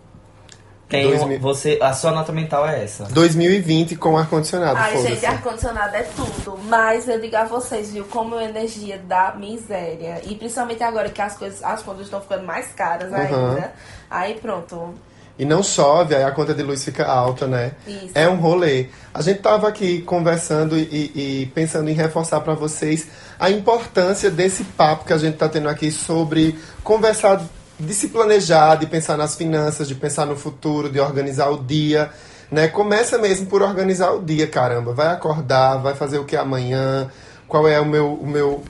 Tem 0.90 1.16
um- 1.16 1.26
mil- 1.28 1.40
você, 1.40 1.78
a 1.82 1.94
sua 1.94 2.12
nota 2.12 2.32
mental 2.32 2.68
é 2.68 2.84
essa. 2.84 3.04
2020 3.06 3.96
com 3.96 4.18
ar-condicionado, 4.18 4.78
Ai, 4.80 4.98
gente, 5.02 5.26
ar-condicionado 5.26 5.96
é 5.96 6.02
tudo. 6.04 6.58
Mas 6.64 7.08
eu 7.08 7.20
digo 7.22 7.36
a 7.36 7.46
vocês, 7.46 7.92
viu, 7.92 8.06
como 8.06 8.36
a 8.36 8.44
energia 8.44 8.98
da 8.98 9.34
miséria. 9.38 10.22
E 10.26 10.34
principalmente 10.36 10.84
agora 10.84 11.10
que 11.10 11.22
as 11.22 11.38
coisas, 11.38 11.64
as 11.64 11.82
contas 11.84 12.06
estão 12.06 12.20
ficando 12.20 12.44
mais 12.46 12.68
caras 12.74 13.12
Uhum. 13.12 13.18
ainda. 13.18 13.74
Aí 14.10 14.34
pronto. 14.36 14.96
E 15.38 15.46
não 15.46 15.64
chove, 15.64 16.14
aí 16.14 16.24
a 16.24 16.32
conta 16.32 16.54
de 16.54 16.62
luz 16.62 16.84
fica 16.84 17.06
alta, 17.06 17.48
né? 17.48 17.72
Isso. 17.88 18.10
É 18.14 18.28
um 18.28 18.36
rolê. 18.36 18.88
A 19.14 19.22
gente 19.22 19.40
tava 19.40 19.70
aqui 19.70 20.02
conversando 20.02 20.78
e, 20.78 20.82
e- 20.82 21.42
e 21.44 21.46
pensando 21.56 21.90
em 21.90 21.94
reforçar 21.94 22.42
para 22.42 22.56
vocês 22.56 23.08
a 23.40 23.50
importância 23.50 24.30
desse 24.30 24.66
papo 24.66 25.06
que 25.06 25.14
a 25.14 25.18
gente 25.18 25.38
tá 25.38 25.48
tendo 25.48 25.70
aqui 25.70 25.92
sobre 25.92 26.60
conversar, 26.84 27.42
de 27.80 27.94
se 27.94 28.10
planejar, 28.10 28.76
de 28.76 28.86
pensar 28.86 29.16
nas 29.18 29.36
finanças, 29.36 29.88
de 29.88 29.96
pensar 29.96 30.26
no 30.26 30.36
futuro, 30.36 30.90
de 30.92 31.00
organizar 31.00 31.50
o 31.50 31.64
dia, 31.64 32.10
né? 32.52 32.68
Começa 32.68 33.18
mesmo 33.18 33.46
por 33.46 33.62
organizar 33.62 34.12
o 34.12 34.22
dia, 34.22 34.48
caramba. 34.48 34.94
Vai 34.94 35.08
acordar, 35.08 35.78
vai 35.78 35.96
fazer 35.96 36.20
o 36.20 36.26
que 36.26 36.36
amanhã, 36.36 37.10
qual 37.48 37.68
é 37.68 37.80
o 37.80 37.86
meu, 37.86 38.14
o 38.14 38.28
meu 38.28 38.64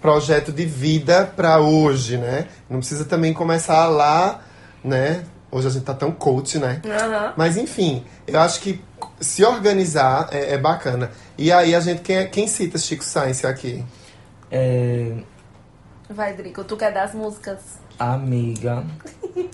projeto 0.00 0.50
de 0.50 0.64
vida 0.64 1.30
para 1.36 1.60
hoje, 1.60 2.16
né? 2.16 2.48
Não 2.68 2.78
precisa 2.78 3.04
também 3.04 3.32
começar 3.32 3.86
lá, 3.86 4.40
né? 4.82 5.24
Hoje 5.52 5.66
a 5.68 5.70
gente 5.70 5.84
tá 5.84 5.94
tão 5.94 6.10
coach, 6.10 6.58
né? 6.58 6.80
Aham. 6.84 7.34
Mas 7.36 7.56
enfim, 7.56 8.04
eu 8.26 8.40
acho 8.40 8.60
que 8.60 8.82
se 9.20 9.44
organizar 9.44 10.28
é, 10.32 10.54
é 10.54 10.58
bacana. 10.58 11.10
E 11.36 11.52
aí 11.52 11.74
a 11.74 11.80
gente, 11.80 12.02
quem, 12.02 12.16
é- 12.16 12.24
quem 12.24 12.46
cita 12.48 12.78
Chico 12.78 13.04
Science 13.04 13.46
aqui? 13.46 13.84
É, 14.50 15.12
Vai, 16.08 16.34
Drico, 16.34 16.64
tu 16.64 16.76
quer 16.76 16.92
dar 16.92 17.04
as 17.04 17.14
músicas? 17.14 17.58
Amiga, 18.00 18.84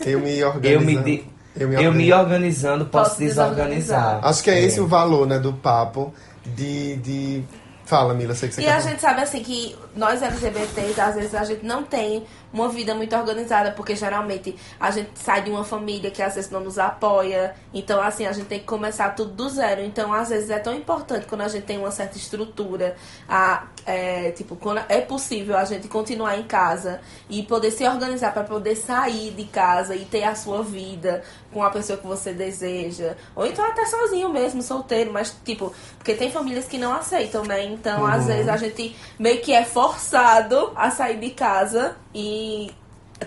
Eu 0.05 0.21
me 0.21 0.39
eu 0.39 0.49
organizo. 0.49 0.85
me, 0.85 0.97
de- 1.03 1.25
Eu 1.59 1.69
me 1.69 1.83
Eu 1.83 1.93
me 1.93 2.13
organizando, 2.13 2.85
posso, 2.87 3.11
Posso 3.11 3.19
desorganizar. 3.21 3.75
desorganizar. 4.01 4.27
Acho 4.31 4.43
que 4.43 4.51
é 4.51 4.61
esse 4.63 4.79
o 4.81 4.87
valor, 4.87 5.27
né, 5.27 5.39
do 5.39 5.53
papo. 5.53 6.13
De. 6.45 6.97
de... 6.97 7.45
Fala, 7.87 8.15
Mila, 8.15 8.35
sei 8.35 8.49
que 8.49 8.55
você 8.57 8.61
E 8.63 8.65
quer 8.65 8.73
a 8.73 8.79
falar. 8.81 8.91
gente 8.91 9.01
sabe 9.01 9.21
assim 9.23 9.43
que 9.43 9.75
nós 9.97 10.21
LGBTs, 10.21 11.01
às 11.01 11.15
vezes 11.15 11.35
a 11.35 11.45
gente 11.45 11.65
não 11.65 11.83
tem 11.85 12.25
uma 12.53 12.69
vida 12.69 12.95
muito 12.95 13.15
organizada, 13.15 13.73
porque 13.73 13.95
geralmente 13.95 14.57
a 14.81 14.91
gente 14.91 15.11
sai 15.15 15.43
de 15.43 15.51
uma 15.51 15.65
família 15.65 16.11
que 16.11 16.23
às 16.23 16.35
vezes 16.35 16.51
não 16.51 16.61
nos 16.61 16.79
apoia. 16.79 17.55
Então, 17.73 18.01
assim, 18.01 18.27
a 18.27 18.33
gente 18.33 18.47
tem 18.47 18.61
que 18.61 18.65
começar 18.65 19.11
tudo 19.11 19.33
do 19.33 19.49
zero. 19.49 19.83
Então, 19.83 20.13
às 20.13 20.29
vezes 20.29 20.51
é 20.51 20.59
tão 20.59 20.75
importante 20.75 21.27
quando 21.27 21.43
a 21.43 21.49
gente 21.49 21.65
tem 21.65 21.79
uma 21.79 21.91
certa 21.91 22.17
estrutura, 22.17 22.97
a, 23.29 23.67
é, 23.85 24.31
tipo, 24.33 24.57
quando 24.57 24.83
é 24.89 25.01
possível 25.01 25.57
a 25.57 25.65
gente 25.65 25.89
continuar 25.89 26.39
em 26.39 26.45
casa 26.45 27.01
e 27.29 27.43
poder 27.43 27.71
se 27.71 27.87
organizar 27.87 28.33
para 28.33 28.45
poder 28.45 28.77
sair 28.77 29.33
de 29.33 29.45
casa 29.45 29.95
e 29.95 30.05
ter 30.05 30.25
a 30.25 30.35
sua 30.35 30.63
vida 30.63 31.23
com 31.53 31.63
a 31.63 31.71
pessoa 31.71 31.99
que 31.99 32.07
você 32.07 32.33
deseja. 32.33 33.17
Ou 33.35 33.47
então 33.47 33.65
até 33.65 33.87
sozinho 33.87 34.29
mesmo, 34.29 34.63
solteiro, 34.63 35.13
mas 35.13 35.35
tipo, 35.45 35.73
porque 35.97 36.15
tem 36.15 36.31
famílias 36.31 36.67
que 36.67 36.79
não 36.79 36.93
aceitam, 36.93 37.45
né? 37.45 37.65
Então, 37.65 38.05
às 38.07 38.27
vezes 38.27 38.49
a 38.49 38.57
gente 38.57 38.95
meio 39.19 39.41
que 39.41 39.53
é 39.53 39.65
forçado 39.65 40.73
a 40.77 40.91
sair 40.91 41.19
de 41.19 41.31
casa 41.31 41.97
e 42.17 42.71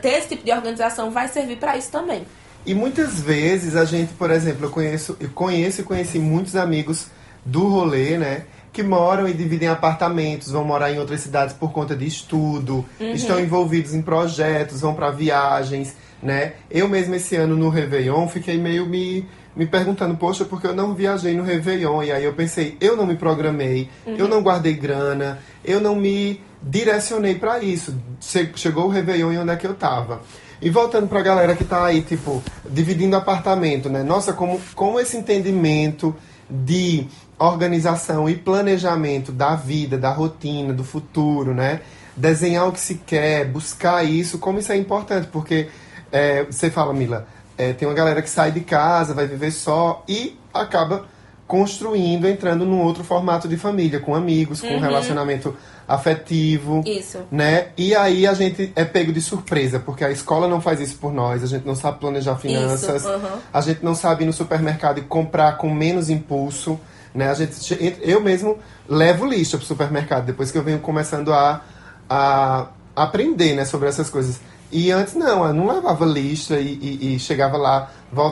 ter 0.01 0.09
esse 0.09 0.29
tipo 0.29 0.43
de 0.43 0.51
organização 0.51 1.11
vai 1.11 1.27
servir 1.27 1.57
para 1.57 1.77
isso 1.77 1.91
também. 1.91 2.25
E 2.65 2.73
muitas 2.73 3.21
vezes 3.21 3.75
a 3.75 3.85
gente, 3.85 4.13
por 4.13 4.31
exemplo, 4.31 4.65
eu 4.65 4.71
conheço, 4.71 5.15
eu 5.19 5.29
conheço 5.29 5.81
e 5.81 5.83
conheci 5.83 6.17
muitos 6.17 6.55
amigos 6.55 7.07
do 7.45 7.67
rolê, 7.67 8.17
né? 8.17 8.45
Que 8.73 8.81
moram 8.81 9.27
e 9.27 9.33
dividem 9.33 9.69
apartamentos, 9.69 10.51
vão 10.51 10.63
morar 10.63 10.91
em 10.91 10.99
outras 10.99 11.21
cidades 11.21 11.55
por 11.55 11.71
conta 11.71 11.95
de 11.95 12.05
estudo, 12.05 12.83
estão 12.99 13.39
envolvidos 13.39 13.93
em 13.93 14.01
projetos, 14.01 14.81
vão 14.81 14.93
para 14.93 15.11
viagens, 15.11 15.95
né? 16.21 16.53
Eu 16.69 16.87
mesmo 16.87 17.13
esse 17.15 17.35
ano 17.35 17.55
no 17.55 17.69
Réveillon 17.69 18.27
fiquei 18.27 18.57
meio 18.57 18.85
me, 18.85 19.25
me 19.55 19.65
perguntando, 19.65 20.15
poxa, 20.17 20.45
porque 20.45 20.67
eu 20.67 20.75
não 20.75 20.93
viajei 20.93 21.35
no 21.35 21.43
Réveillon? 21.43 22.03
E 22.03 22.11
aí 22.11 22.23
eu 22.23 22.33
pensei, 22.33 22.75
eu 22.81 22.95
não 22.95 23.05
me 23.05 23.15
programei, 23.15 23.89
eu 24.05 24.27
não 24.27 24.41
guardei 24.41 24.73
grana, 24.73 25.39
eu 25.63 25.79
não 25.79 25.95
me 25.95 26.41
direcionei 26.61 27.35
para 27.35 27.59
isso. 27.63 27.95
Che- 28.19 28.51
Chegou 28.55 28.85
o 28.85 28.89
Réveillon 28.89 29.31
e 29.33 29.37
onde 29.37 29.51
é 29.51 29.55
que 29.55 29.67
eu 29.67 29.73
tava? 29.73 30.21
E 30.61 30.69
voltando 30.69 31.07
pra 31.07 31.21
galera 31.21 31.55
que 31.55 31.63
tá 31.63 31.85
aí, 31.85 32.01
tipo, 32.01 32.43
dividindo 32.69 33.15
apartamento, 33.15 33.89
né? 33.89 34.03
Nossa, 34.03 34.33
como, 34.33 34.59
como 34.75 34.99
esse 34.99 35.15
entendimento 35.15 36.13
de 36.49 37.07
organização 37.37 38.29
e 38.29 38.35
planejamento 38.35 39.31
da 39.31 39.55
vida, 39.55 39.97
da 39.97 40.11
rotina, 40.11 40.73
do 40.73 40.83
futuro, 40.83 41.53
né? 41.53 41.79
Desenhar 42.15 42.67
o 42.67 42.71
que 42.73 42.79
se 42.81 42.95
quer, 42.95 43.45
buscar 43.45 44.03
isso, 44.03 44.37
como 44.39 44.59
isso 44.59 44.71
é 44.73 44.75
importante, 44.77 45.27
porque 45.31 45.69
é, 46.11 46.43
você 46.43 46.69
fala, 46.69 46.93
Mila, 46.93 47.25
é, 47.57 47.71
tem 47.71 47.87
uma 47.87 47.93
galera 47.93 48.21
que 48.21 48.29
sai 48.29 48.51
de 48.51 48.59
casa, 48.59 49.13
vai 49.13 49.25
viver 49.25 49.51
só 49.51 50.03
e 50.07 50.37
acaba 50.53 51.05
construindo, 51.49 52.27
entrando 52.27 52.63
num 52.63 52.79
outro 52.83 53.03
formato 53.03 53.47
de 53.47 53.57
família, 53.57 53.99
com 53.99 54.13
amigos, 54.13 54.61
com 54.61 54.67
um 54.67 54.79
relacionamento 54.79 55.57
afetivo 55.87 56.83
Isso. 56.85 57.21
né? 57.31 57.69
E 57.75 57.95
aí 57.95 58.27
a 58.27 58.35
gente 58.35 58.71
é 58.75 58.85
pego 58.85 59.11
de 59.11 59.19
surpresa, 59.19 59.79
porque 59.79 60.05
a 60.05 60.11
escola 60.11 60.47
não 60.47 60.61
faz 60.61 60.79
isso 60.79 60.97
por 60.97 61.11
nós, 61.11 61.43
a 61.43 61.47
gente 61.47 61.65
não 61.65 61.73
sabe 61.73 61.97
planejar 61.97 62.35
finanças, 62.35 63.03
aham. 63.03 63.39
a 63.51 63.61
gente 63.61 63.83
não 63.83 63.95
sabe 63.95 64.23
ir 64.23 64.27
no 64.27 64.33
supermercado 64.33 64.99
e 64.99 65.01
comprar 65.01 65.57
com 65.57 65.73
menos 65.73 66.07
impulso, 66.11 66.79
né? 67.15 67.31
A 67.31 67.33
gente, 67.33 67.97
eu 68.03 68.21
mesmo 68.21 68.59
levo 68.87 69.25
lista 69.25 69.57
pro 69.57 69.65
supermercado, 69.65 70.27
depois 70.27 70.51
que 70.51 70.57
eu 70.59 70.63
venho 70.63 70.77
começando 70.77 71.33
a, 71.33 71.61
a 72.07 72.67
aprender, 72.95 73.55
né, 73.55 73.65
sobre 73.65 73.89
essas 73.89 74.07
coisas. 74.07 74.39
E 74.71 74.91
antes 74.91 75.15
não, 75.15 75.45
eu 75.45 75.53
não 75.53 75.67
levava 75.67 76.05
lista 76.05 76.59
e, 76.59 76.73
e- 76.81 77.15
e 77.15 77.19
chegava 77.19 77.57
lá, 77.57 77.89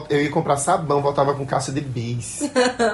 eu 0.10 0.22
ia 0.22 0.30
comprar 0.30 0.58
sabão, 0.58 1.02
voltava 1.02 1.34
com 1.34 1.46
caixa 1.46 1.72
de 1.72 1.82
bis. 1.82 2.42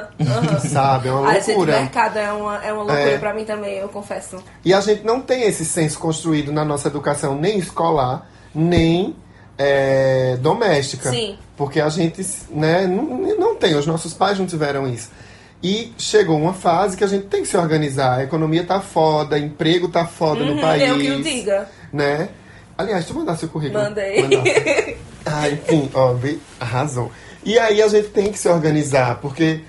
Sabe? 0.72 1.10
É 1.10 1.12
uma 1.12 1.30
A 1.30 1.34
gente, 1.36 1.48
loucura. 1.48 1.80
mercado 1.82 2.18
é 2.18 2.32
uma, 2.32 2.64
é 2.64 2.72
uma 2.74 2.84
loucura 2.84 3.12
É. 3.12 3.18
pra 3.18 3.34
mim 3.34 3.44
também, 3.46 3.78
eu 3.78 3.89
confesso. 3.89 4.38
E 4.64 4.74
a 4.74 4.80
gente 4.82 5.04
não 5.06 5.20
tem 5.22 5.44
esse 5.44 5.66
senso 5.66 6.00
construído 6.00 6.52
na 6.52 6.64
nossa 6.64 6.88
educação, 6.88 7.36
nem 7.36 7.58
escolar, 7.58 8.28
nem 8.56 9.16
é, 9.58 10.38
doméstica. 10.39 11.10
Sim. 11.10 11.38
Porque 11.58 11.80
a 11.82 11.89
gente 11.89 12.26
né, 12.50 12.88
não, 12.88 13.04
não 13.38 13.56
tem, 13.56 13.76
os 13.76 13.86
nossos 13.86 14.14
pais 14.14 14.39
não 14.39 14.46
tiveram 14.46 14.88
isso. 14.88 15.10
E 15.62 15.94
chegou 15.98 16.38
uma 16.38 16.54
fase 16.54 16.98
que 16.98 17.04
a 17.04 17.08
gente 17.08 17.28
tem 17.28 17.41
que 17.41 17.48
se 17.48 17.56
organizar. 17.58 18.20
A 18.20 18.24
economia 18.24 18.66
tá 18.66 18.82
foda, 18.82 19.38
emprego 19.39 19.88
tá 19.88 20.06
foda 20.06 20.44
no 20.44 20.54
Uhum, 20.54 20.62
país. 20.62 20.84
eu 20.89 20.98
que 20.98 21.12
o 21.12 21.24
diga. 21.24 21.70
Né? 21.91 22.30
Aliás, 22.84 23.06
tu 23.06 23.14
mandar 23.14 23.36
seu 23.38 23.50
currículo. 23.50 23.84
Mandei. 23.84 24.22
Mandasse. 24.22 24.98
Ah, 25.26 25.50
enfim, 25.50 25.90
ó, 25.94 26.14
arrasou. 26.60 27.10
E 27.46 27.58
aí 27.58 27.82
a 27.82 27.88
gente 27.88 28.10
tem 28.10 28.30
que 28.30 28.38
se 28.38 28.50
organizar, 28.50 29.20
porque 29.22 29.62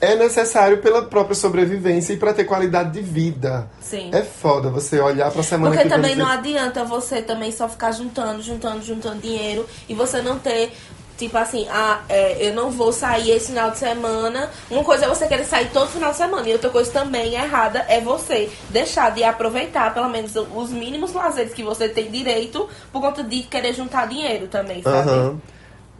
é 0.00 0.16
necessário 0.16 0.78
pela 0.78 1.02
própria 1.02 1.34
sobrevivência 1.34 2.14
e 2.14 2.16
para 2.16 2.32
ter 2.32 2.44
qualidade 2.44 2.90
de 2.92 3.02
vida. 3.02 3.68
Sim. 3.80 4.10
É 4.12 4.22
foda 4.22 4.70
você 4.70 4.98
olhar 4.98 5.30
pra 5.30 5.42
semana 5.42 5.70
Porque 5.70 5.82
que 5.84 5.88
vem 5.88 5.98
também 6.00 6.16
não 6.16 6.26
adianta 6.26 6.84
você 6.84 7.20
também 7.20 7.52
só 7.52 7.68
ficar 7.68 7.92
juntando, 7.92 8.42
juntando, 8.42 8.82
juntando 8.82 9.20
dinheiro 9.20 9.66
e 9.88 9.94
você 9.94 10.22
não 10.22 10.38
ter, 10.38 10.72
tipo 11.20 11.36
assim, 11.36 11.66
ah, 11.70 12.00
é, 12.08 12.48
eu 12.48 12.54
não 12.54 12.70
vou 12.70 12.92
sair 12.92 13.30
esse 13.32 13.48
final 13.48 13.70
de 13.70 13.78
semana. 13.78 14.50
Uma 14.70 14.82
coisa 14.82 15.04
é 15.04 15.08
você 15.08 15.26
querer 15.26 15.44
sair 15.44 15.70
todo 15.70 15.88
final 15.88 16.10
de 16.10 16.16
semana 16.16 16.48
e 16.48 16.52
outra 16.52 16.70
coisa 16.70 16.90
também 16.90 17.34
errada 17.34 17.84
é 17.88 18.00
você 18.00 18.50
deixar 18.70 19.10
de 19.10 19.22
aproveitar 19.22 19.92
pelo 19.92 20.08
menos 20.08 20.32
os 20.34 20.70
mínimos 20.70 21.12
lazeres 21.12 21.52
que 21.52 21.62
você 21.62 21.88
tem 21.88 22.10
direito 22.10 22.68
por 22.90 23.00
conta 23.00 23.22
de 23.22 23.42
querer 23.42 23.74
juntar 23.74 24.08
dinheiro 24.08 24.46
também, 24.48 24.82
sabe? 24.82 25.08
Aham. 25.10 25.40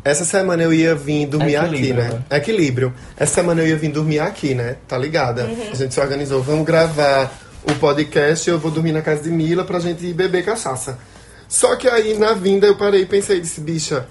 Essa 0.03 0.25
semana 0.25 0.63
eu 0.63 0.73
ia 0.73 0.95
vir 0.95 1.27
dormir 1.27 1.57
aqui, 1.57 1.75
Equilíbrio, 1.75 2.03
né? 2.03 2.25
né? 2.31 2.37
Equilíbrio. 2.39 2.95
Essa 3.19 3.35
semana 3.35 3.61
eu 3.61 3.67
ia 3.67 3.77
vir 3.77 3.93
dormir 3.93 4.21
aqui, 4.21 4.55
né? 4.55 4.77
Tá 4.89 4.97
ligada? 4.97 5.45
A 5.45 5.75
gente 5.75 5.93
se 5.93 6.01
organizou. 6.01 6.43
Vamos 6.43 6.65
gravar 6.65 7.31
o 7.63 7.75
podcast 7.75 8.49
eu 8.49 8.59
vou 8.59 8.71
dormir 8.71 8.93
na 8.93 9.03
casa 9.03 9.23
de 9.23 9.31
Mila 9.31 9.65
pra 9.65 9.79
gente 9.79 10.07
ir 10.07 10.15
beber 10.15 10.43
cachaça. 10.43 10.99
Só 11.47 11.77
que 11.77 11.87
aí, 11.87 12.17
na 12.17 12.33
vinda, 12.33 12.67
eu 12.67 12.77
parei 12.77 13.03
e 13.03 13.07
pensei 13.07 13.41
disse, 13.41 13.61
bicha, 13.61 14.07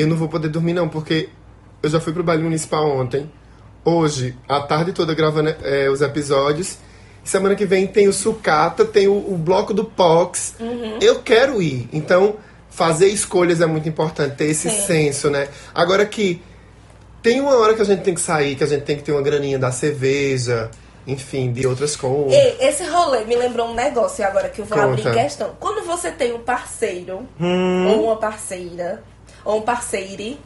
eu 0.00 0.06
não 0.06 0.16
vou 0.16 0.28
poder 0.28 0.48
dormir 0.48 0.72
não, 0.72 0.88
porque 0.88 1.28
eu 1.82 1.88
já 1.90 2.00
fui 2.00 2.12
pro 2.12 2.22
baile 2.22 2.42
municipal 2.42 2.88
ontem. 2.88 3.30
Hoje, 3.84 4.36
a 4.48 4.60
tarde 4.60 4.92
toda 4.92 5.14
gravando 5.14 5.54
é, 5.62 5.88
os 5.90 6.00
episódios. 6.02 6.78
Semana 7.24 7.54
que 7.54 7.66
vem 7.66 7.86
tem 7.86 8.08
o 8.08 8.12
sucata, 8.12 8.84
tem 8.84 9.06
o, 9.08 9.12
o 9.12 9.36
bloco 9.36 9.72
do 9.74 9.84
Pox. 9.84 10.54
Eu 11.00 11.20
quero 11.22 11.60
ir. 11.62 11.88
Então, 11.92 12.36
fazer 12.70 13.08
escolhas 13.08 13.60
é 13.60 13.66
muito 13.66 13.88
importante, 13.88 14.36
ter 14.36 14.46
esse 14.46 14.70
Sim. 14.70 14.86
senso, 14.86 15.30
né? 15.30 15.48
Agora 15.74 16.04
que 16.06 16.42
tem 17.22 17.40
uma 17.40 17.56
hora 17.56 17.74
que 17.74 17.82
a 17.82 17.84
gente 17.84 18.02
tem 18.02 18.14
que 18.14 18.20
sair, 18.20 18.54
que 18.56 18.64
a 18.64 18.66
gente 18.66 18.82
tem 18.84 18.96
que 18.96 19.02
ter 19.02 19.12
uma 19.12 19.20
graninha 19.22 19.58
da 19.58 19.70
cerveja, 19.70 20.70
enfim, 21.06 21.52
de 21.52 21.66
outras 21.66 21.94
coisas. 21.96 22.32
Esse 22.60 22.84
rolê 22.84 23.24
me 23.24 23.36
lembrou 23.36 23.68
um 23.68 23.74
negócio 23.74 24.24
agora 24.26 24.48
que 24.48 24.60
eu 24.60 24.64
vou 24.64 24.78
abrir 24.80 25.02
Conta. 25.02 25.14
questão. 25.22 25.50
Quando 25.60 25.84
você 25.86 26.10
tem 26.10 26.32
um 26.32 26.38
parceiro, 26.40 27.26
Hum. 27.38 27.86
ou 27.88 28.04
uma 28.06 28.16
parceira, 28.16 29.02
ou 29.44 29.58
um 29.58 29.62
parceire, 29.62 30.38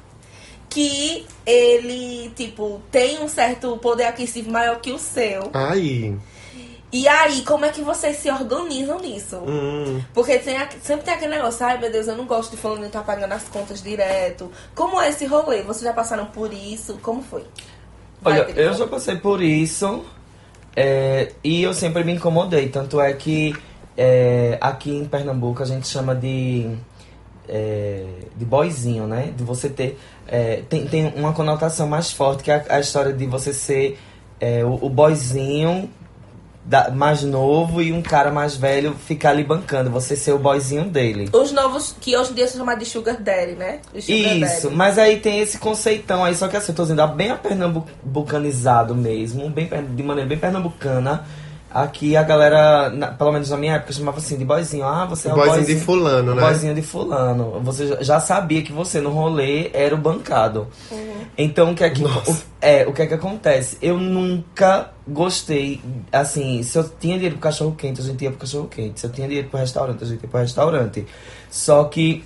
que 0.69 1.25
ele, 1.47 2.31
tipo, 2.35 2.81
tem 2.91 3.23
um 3.23 3.29
certo 3.29 3.77
poder 3.79 4.05
aquisitivo 4.05 4.51
maior 4.51 4.81
que 4.81 4.93
o 4.93 4.99
seu. 4.99 5.51
Aí. 5.53 6.17
E 6.93 7.09
aí, 7.09 7.43
como 7.43 7.65
é 7.65 7.71
que 7.71 7.83
vocês 7.83 8.19
se 8.19 8.31
organizam 8.31 9.01
nisso? 9.01 9.37
Hum. 9.39 10.01
Porque 10.13 10.39
tem, 10.39 10.57
sempre 10.81 11.05
tem 11.05 11.15
aquele 11.15 11.35
negócio, 11.35 11.67
ai 11.67 11.77
meu 11.77 11.91
Deus, 11.91 12.07
eu 12.07 12.17
não 12.17 12.25
gosto 12.25 12.53
de 12.53 12.57
fulano 12.57 12.87
estar 12.87 13.03
pagando 13.03 13.33
as 13.33 13.49
contas 13.49 13.83
direto. 13.83 14.51
Como 14.77 15.01
é 15.01 15.09
esse 15.09 15.27
rolê? 15.27 15.63
Vocês 15.63 15.83
já 15.83 15.93
passaram 15.93 16.27
por 16.27 16.53
isso? 16.53 16.97
Como 17.03 17.21
foi? 17.21 17.45
Vai, 18.23 18.41
Olha, 18.41 18.51
eu 18.53 18.75
já 18.75 18.87
passei 18.87 19.17
por 19.17 19.43
isso 19.43 20.05
é, 20.77 21.33
e 21.43 21.63
eu 21.63 21.75
sempre 21.75 22.05
me 22.05 22.13
incomodei. 22.13 22.69
Tanto 22.69 23.01
é 23.01 23.13
que 23.13 23.55
é, 23.97 24.57
aqui 24.61 24.91
em 24.95 25.05
Pernambuco 25.05 25.63
a 25.63 25.67
gente 25.67 25.89
chama 25.89 26.15
de, 26.15 26.71
é, 27.49 28.05
de 28.37 28.45
boizinho, 28.45 29.07
né? 29.07 29.33
De 29.37 29.43
você 29.45 29.69
ter. 29.69 29.99
é, 30.29 30.63
tem, 30.69 30.87
tem 30.87 31.13
uma 31.17 31.33
conotação 31.33 31.87
mais 31.87 32.11
forte 32.11 32.43
que 32.43 32.51
a, 32.51 32.65
a 32.69 32.81
história 32.81 33.13
de 33.13 33.27
você 33.27 33.53
ser 33.53 33.99
é, 34.41 34.65
o, 34.65 34.79
o 34.87 34.89
boizinho 34.91 35.89
da- 36.65 36.91
mais 36.91 37.23
novo 37.23 37.83
e 37.83 37.93
um 37.93 38.01
cara 38.01 38.31
mais 38.33 38.57
velho 38.57 38.95
ficar 38.95 39.31
ali 39.31 39.45
bancando. 39.45 39.91
Você 39.91 40.17
ser 40.17 40.33
o 40.33 40.39
boizinho 40.39 40.85
dele. 40.87 41.29
Os 41.33 41.53
novos, 41.53 41.95
que 42.01 42.17
hoje 42.17 42.33
em 42.33 42.35
dia 42.35 42.49
são 42.49 42.59
chamados 42.59 42.85
de 42.85 42.91
Sugar 42.91 43.21
Daddy, 43.21 43.53
né? 43.53 43.81
Sugar 44.01 44.37
Isso, 44.37 44.63
Daddy. 44.65 44.75
mas 44.77 44.99
aí 44.99 45.21
tem 45.21 45.41
esse 45.41 45.59
conceitão 45.59 46.25
aí, 46.25 46.35
só 46.35 46.49
que 46.49 46.57
assim, 46.57 46.73
eu 46.73 46.77
tô 46.77 46.83
dizendo, 46.83 47.07
bem 47.09 47.31
a 47.31 47.37
pernambucanizado 47.37 48.95
mesmo, 48.95 49.49
bem, 49.51 49.69
de 49.95 50.03
maneira 50.03 50.29
bem 50.29 50.39
pernambucana. 50.39 51.25
Aqui 51.75 52.17
a 52.17 52.23
galera, 52.23 52.89
na- 52.91 53.09
pelo 53.09 53.33
menos 53.33 53.51
na 53.51 53.57
minha 53.57 53.75
época, 53.75 53.93
chamava 53.93 54.19
assim 54.19 54.39
de 54.39 54.45
boizinho. 54.45 54.85
Ah, 54.85 55.07
você 55.07 55.27
é 55.29 55.33
o 55.33 55.35
Boyzinho 55.35 55.57
boizinho 55.57 55.79
de 55.81 55.85
fulano, 55.85 56.35
né? 56.37 56.41
boizinho 56.41 56.73
de 56.77 56.83
fulano. 56.83 57.61
Você 57.65 57.99
já- 58.05 58.21
sabia 58.21 58.63
que 58.63 58.73
você 58.73 59.01
no 59.01 59.11
rolê 59.11 59.71
era 59.75 59.93
o 59.93 59.99
bancado. 59.99 60.69
Então 61.37 61.73
o 61.73 61.75
que 61.75 61.83
é 61.83 61.91
que 61.91 62.05
o, 62.05 62.09
é, 62.61 62.87
o 62.87 62.93
que 62.93 63.03
é 63.03 63.07
que 63.09 63.15
acontece? 63.15 63.77
Eu 63.83 63.99
nunca 63.99 64.91
gostei, 65.09 65.81
assim, 66.13 66.63
se 66.63 66.79
eu 66.79 66.85
tinha 66.89 67.15
dinheiro 67.17 67.35
pro 67.37 67.43
cachorro 67.43 67.75
quente, 67.77 68.01
a 68.01 68.05
gente 68.05 68.23
ia 68.23 68.31
pro 68.31 68.39
cachorro 68.39 68.69
quente. 68.69 69.01
Se 69.01 69.07
eu 69.07 69.11
tinha 69.11 69.27
dinheiro 69.27 69.49
pro 69.49 69.59
restaurante, 69.59 70.05
a 70.05 70.07
gente 70.07 70.23
ia 70.23 70.29
pro 70.29 70.39
restaurante. 70.39 71.05
Só 71.51 71.83
que, 71.85 72.23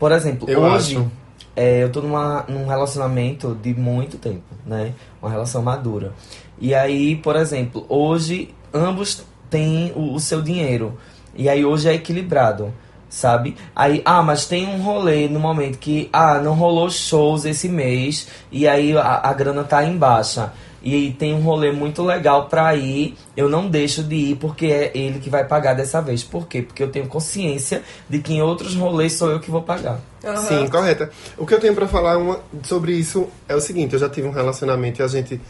por 0.00 0.10
exemplo, 0.10 0.50
Eu 0.50 0.60
hoje 0.62 0.96
acho. 0.96 1.06
é, 1.54 1.80
eu 1.84 1.92
tô 1.92 2.00
numa, 2.02 2.44
num 2.48 2.66
relacionamento 2.66 3.56
de 3.62 3.72
muito 3.72 4.18
tempo, 4.18 4.42
né? 4.66 4.92
Uma 5.22 5.30
relação 5.30 5.62
madura. 5.62 6.12
E 6.58 6.74
aí, 6.74 7.14
por 7.14 7.36
exemplo, 7.36 7.86
hoje 7.88 8.52
ambos 8.74 9.22
têm 9.48 9.92
o, 9.94 10.14
o 10.14 10.20
seu 10.20 10.42
dinheiro. 10.42 10.98
E 11.36 11.48
aí 11.48 11.64
hoje 11.64 11.88
é 11.88 11.94
equilibrado, 11.94 12.72
sabe? 13.08 13.56
Aí, 13.74 14.02
ah, 14.04 14.22
mas 14.22 14.46
tem 14.46 14.66
um 14.66 14.82
rolê 14.82 15.28
no 15.28 15.38
momento 15.40 15.78
que, 15.78 16.08
ah, 16.12 16.38
não 16.40 16.54
rolou 16.54 16.90
shows 16.90 17.44
esse 17.44 17.68
mês 17.68 18.28
e 18.52 18.66
aí 18.68 18.96
a, 18.96 19.20
a 19.24 19.32
grana 19.32 19.64
tá 19.64 19.84
em 19.84 19.96
baixa. 19.96 20.52
E 20.86 21.12
tem 21.12 21.32
um 21.34 21.40
rolê 21.40 21.72
muito 21.72 22.02
legal 22.02 22.46
pra 22.46 22.74
ir, 22.76 23.16
eu 23.34 23.48
não 23.48 23.70
deixo 23.70 24.02
de 24.02 24.16
ir 24.16 24.36
porque 24.36 24.66
é 24.66 24.92
ele 24.94 25.18
que 25.18 25.30
vai 25.30 25.42
pagar 25.42 25.72
dessa 25.72 26.02
vez. 26.02 26.22
Por 26.22 26.46
quê? 26.46 26.60
Porque 26.60 26.82
eu 26.82 26.90
tenho 26.90 27.06
consciência 27.06 27.82
de 28.06 28.18
que 28.18 28.34
em 28.34 28.42
outros 28.42 28.74
rolês 28.74 29.14
sou 29.14 29.30
eu 29.30 29.40
que 29.40 29.50
vou 29.50 29.62
pagar. 29.62 29.98
Sim, 30.46 30.68
correta. 30.68 31.10
O 31.38 31.46
que 31.46 31.54
eu 31.54 31.58
tenho 31.60 31.74
pra 31.74 31.88
falar 31.88 32.18
uma- 32.18 32.38
sobre 32.64 32.92
isso 32.92 33.28
é 33.48 33.54
o 33.54 33.60
seguinte: 33.62 33.94
eu 33.94 33.98
já 33.98 34.10
tive 34.10 34.28
um 34.28 34.30
relacionamento 34.30 35.00
e 35.00 35.02
a 35.02 35.08
gente 35.08 35.40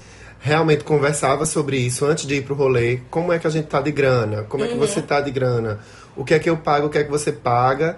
realmente 0.44 0.84
conversava 0.84 1.46
sobre 1.46 1.78
isso 1.78 2.04
antes 2.04 2.26
de 2.26 2.34
ir 2.34 2.42
pro 2.42 2.54
rolê. 2.54 3.00
Como 3.08 3.32
é 3.32 3.38
que 3.38 3.46
a 3.46 3.50
gente 3.50 3.66
tá 3.66 3.80
de 3.80 3.90
grana? 3.90 4.42
Como 4.42 4.62
é 4.62 4.68
que 4.68 4.76
você 4.76 5.00
tá 5.00 5.18
de 5.22 5.30
grana? 5.30 5.78
O 6.14 6.22
que 6.22 6.34
é 6.34 6.38
que 6.38 6.50
eu 6.50 6.58
pago? 6.58 6.86
O 6.86 6.90
que 6.90 6.98
é 6.98 7.02
que 7.02 7.10
você 7.10 7.32
paga? 7.32 7.96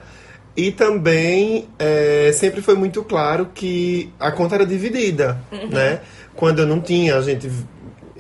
E 0.57 0.70
também 0.70 1.66
é, 1.76 2.30
sempre 2.32 2.62
foi 2.62 2.76
muito 2.76 3.03
claro 3.03 3.49
que 3.53 4.12
a 4.20 4.30
conta 4.30 4.55
era 4.55 4.64
dividida, 4.64 5.36
né? 5.68 6.01
Quando 6.36 6.61
eu 6.61 6.66
não 6.68 6.80
tinha, 6.80 7.16
a 7.16 7.20
gente, 7.20 7.51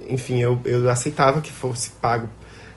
enfim, 0.08 0.42
eu, 0.42 0.58
eu 0.64 0.90
aceitava 0.90 1.40
que 1.40 1.52
fosse 1.52 1.90
pago. 1.90 2.28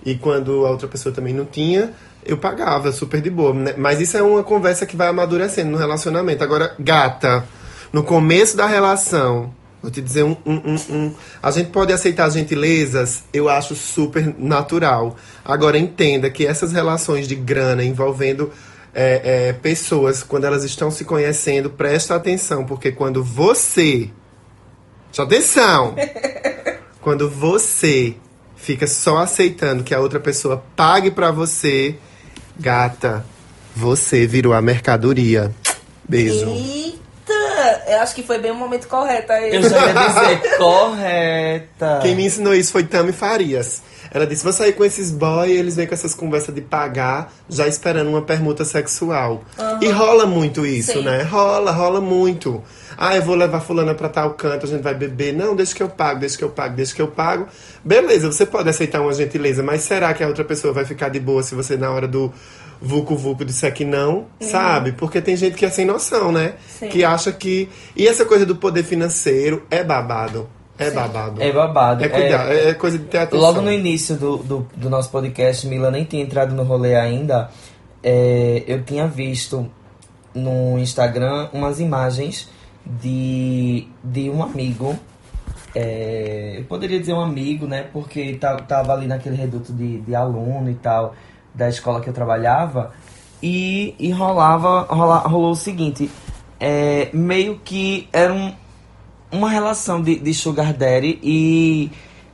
E 0.06 0.14
quando 0.14 0.68
a 0.68 0.70
outra 0.70 0.88
pessoa 0.88 1.14
também 1.14 1.34
não 1.34 1.46
tinha, 1.46 1.94
eu 2.24 2.38
pagava 2.38 2.92
super 2.92 3.22
de 3.22 3.32
boa. 3.32 3.56
né? 3.56 3.74
Mas 3.76 4.00
isso 4.00 4.16
é 4.16 4.22
uma 4.22 4.44
conversa 4.44 4.86
que 4.86 4.96
vai 4.96 5.08
amadurecendo 5.08 5.72
no 5.72 5.78
relacionamento. 5.78 6.44
Agora, 6.44 6.76
gata, 6.80 7.44
no 7.92 8.04
começo 8.04 8.56
da 8.56 8.68
relação, 8.68 9.52
vou 9.82 9.92
te 9.92 10.02
dizer 10.02 10.24
um, 10.24 10.36
um, 10.46 10.56
um, 10.56 10.76
um- 10.96 11.14
A 11.42 11.52
gente 11.52 11.70
pode 11.70 11.94
aceitar 11.94 12.30
gentilezas, 12.30 13.24
eu 13.34 13.48
acho 13.50 13.76
super 13.76 14.34
natural. 14.38 15.16
Agora, 15.44 15.78
entenda 15.78 16.30
que 16.30 16.46
essas 16.46 16.72
relações 16.72 17.28
de 17.28 17.36
grana 17.36 17.84
envolvendo 17.84 18.52
é, 18.94 19.50
é, 19.50 19.54
pessoas, 19.54 20.24
quando 20.24 20.46
elas 20.46 20.64
estão 20.64 20.90
se 20.90 21.06
conhecendo, 21.06 21.70
presta 21.70 22.16
atenção, 22.16 22.66
porque 22.66 22.92
quando 22.92 23.24
você. 23.24 24.10
Presta 25.08 25.24
atenção! 25.24 25.96
quando 27.02 27.30
você 27.30 28.16
fica 28.56 28.86
só 28.88 29.18
aceitando 29.18 29.84
que 29.84 29.94
a 29.94 30.00
outra 30.00 30.20
pessoa 30.20 30.64
pague 30.76 31.10
pra 31.12 31.32
você, 31.32 31.96
gata, 32.60 33.26
você 33.76 34.28
virou 34.28 34.54
a 34.54 34.62
mercadoria. 34.62 35.54
Beijo. 36.08 36.50
Eita! 36.50 36.99
Eu 37.88 38.00
acho 38.02 38.16
que 38.16 38.24
foi 38.24 38.38
bem 38.38 38.52
o 38.52 38.56
momento 38.56 38.88
correto 38.88 39.32
aí. 39.32 39.56
Eu 39.56 39.62
já 39.64 39.78
ia 39.88 39.94
dizer, 39.94 40.58
correta. 40.58 42.00
Quem 42.02 42.16
me 42.16 42.26
ensinou 42.26 42.54
isso 42.54 42.72
foi 42.72 42.84
Tami 42.84 43.12
Farias. 43.12 43.82
Ela 44.12 44.26
disse: 44.26 44.44
vou 44.44 44.54
sair 44.54 44.74
com 44.74 44.84
esses 44.84 45.12
boy, 45.12 45.52
eles 45.52 45.76
vêm 45.76 45.86
com 45.86 45.94
essas 45.94 46.16
conversas 46.16 46.54
de 46.54 46.62
pagar, 46.62 47.32
já 47.48 47.68
esperando 47.68 48.10
uma 48.10 48.22
permuta 48.22 48.66
sexual. 48.66 49.44
Aham. 49.58 49.80
E 49.82 49.90
rola 49.90 50.26
muito 50.26 50.66
isso, 50.66 50.94
Sim. 50.94 51.04
né? 51.04 51.22
Rola, 51.24 51.72
rola 51.72 52.02
muito. 52.02 52.64
Ah, 52.98 53.16
eu 53.16 53.22
vou 53.22 53.36
levar 53.36 53.62
fulana 53.62 53.96
pra 53.96 54.10
tal 54.10 54.32
canto, 54.32 54.66
a 54.66 54.70
gente 54.70 54.82
vai 54.82 54.94
beber. 54.94 55.34
Não, 55.34 55.56
deixa 55.56 55.74
que 55.74 55.82
eu 55.82 55.88
pago, 55.88 56.20
deixa 56.20 56.38
que 56.38 56.44
eu 56.44 56.50
pago, 56.50 56.76
deixa 56.76 56.94
que 56.94 57.02
eu 57.02 57.08
pago. 57.08 57.48
Beleza, 57.84 58.30
você 58.30 58.46
pode 58.46 58.68
aceitar 58.68 59.00
uma 59.00 59.14
gentileza, 59.14 59.64
mas 59.64 59.84
será 59.84 60.14
que 60.14 60.24
a 60.24 60.28
outra 60.28 60.44
pessoa 60.44 60.74
vai 60.74 60.84
ficar 60.84 61.10
de 61.10 61.20
boa 61.20 61.42
se 61.42 61.56
você 61.56 61.78
na 61.78 61.90
hora 61.92 62.08
do 62.08 62.34
vucu 62.82 63.16
vucu 63.16 63.44
disser 63.46 63.74
que 63.74 63.84
não? 63.86 64.26
Sabe? 64.40 64.92
Porque 64.94 65.22
tem 65.22 65.36
gente 65.36 65.56
que 65.56 65.66
é 65.66 65.70
sem 65.70 65.86
noção, 65.86 66.32
né? 66.32 66.54
Sim. 66.68 66.88
Que 66.90 67.04
acha 67.04 67.32
que. 67.32 67.70
E 67.96 68.08
essa 68.08 68.26
coisa 68.26 68.46
do 68.46 68.56
poder 68.56 68.84
financeiro 68.84 69.66
é 69.70 69.84
babado. 69.84 70.50
É 70.78 70.90
babado. 70.92 71.42
É 71.42 71.52
babado. 71.52 72.04
É 72.06 72.08
cuidar, 72.08 72.52
é, 72.52 72.70
é 72.70 72.74
coisa 72.74 72.98
de 72.98 73.04
ter 73.06 73.18
atenção. 73.18 73.40
Logo 73.46 73.62
no 73.62 73.72
início 73.72 74.16
do, 74.16 74.38
do, 74.38 74.68
do 74.78 74.90
nosso 74.90 75.10
podcast, 75.12 75.68
Mila 75.68 75.92
nem 75.92 76.06
tinha 76.06 76.24
entrado 76.24 76.56
no 76.56 76.64
rolê 76.64 76.96
ainda. 76.96 77.50
é, 78.02 78.64
eu 78.66 78.82
tinha 78.84 79.06
visto 79.06 79.70
no 80.34 80.80
Instagram 80.80 81.50
umas 81.52 81.82
imagens 81.82 82.48
de, 82.86 83.88
de 84.02 84.30
um 84.30 84.42
amigo. 84.42 84.96
é, 85.76 86.56
eu 86.60 86.64
poderia 86.64 87.00
dizer 87.00 87.14
um 87.14 87.20
amigo, 87.22 87.68
né? 87.68 87.88
Porque 87.92 88.34
ta- 88.36 88.56
tava 88.58 88.94
ali 88.94 89.06
naquele 89.06 89.36
reduto 89.36 89.74
de, 89.74 90.00
de 90.00 90.16
aluno 90.16 90.70
e 90.70 90.76
tal, 90.76 91.14
da 91.60 91.70
escola 91.70 92.02
que 92.02 92.10
eu 92.10 92.14
trabalhava. 92.14 92.92
E, 93.44 93.94
e 94.00 94.10
rolava, 94.12 94.82
rola, 94.90 95.20
rolou 95.20 95.52
o 95.52 95.56
seguinte: 95.56 96.10
é, 96.60 97.10
meio 97.14 97.60
que 97.64 98.10
era 98.12 98.34
um, 98.34 98.54
uma 99.32 99.50
relação 99.50 100.02
de, 100.02 100.20
de 100.20 100.34
sugar 100.34 100.74
daddy 100.74 101.20
e, 101.22 101.92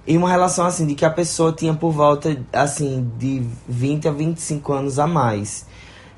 e 0.07 0.17
uma 0.17 0.30
relação 0.30 0.65
assim 0.65 0.88
de 0.88 0.95
que 0.95 1.05
a 1.05 1.09
pessoa 1.09 1.51
tinha 1.51 1.73
por 1.73 1.91
volta 1.91 2.38
assim 2.53 3.11
de 3.17 3.43
20 3.67 4.07
a 4.07 4.11
25 4.11 4.73
anos 4.73 4.97
a 4.97 5.05
mais. 5.05 5.65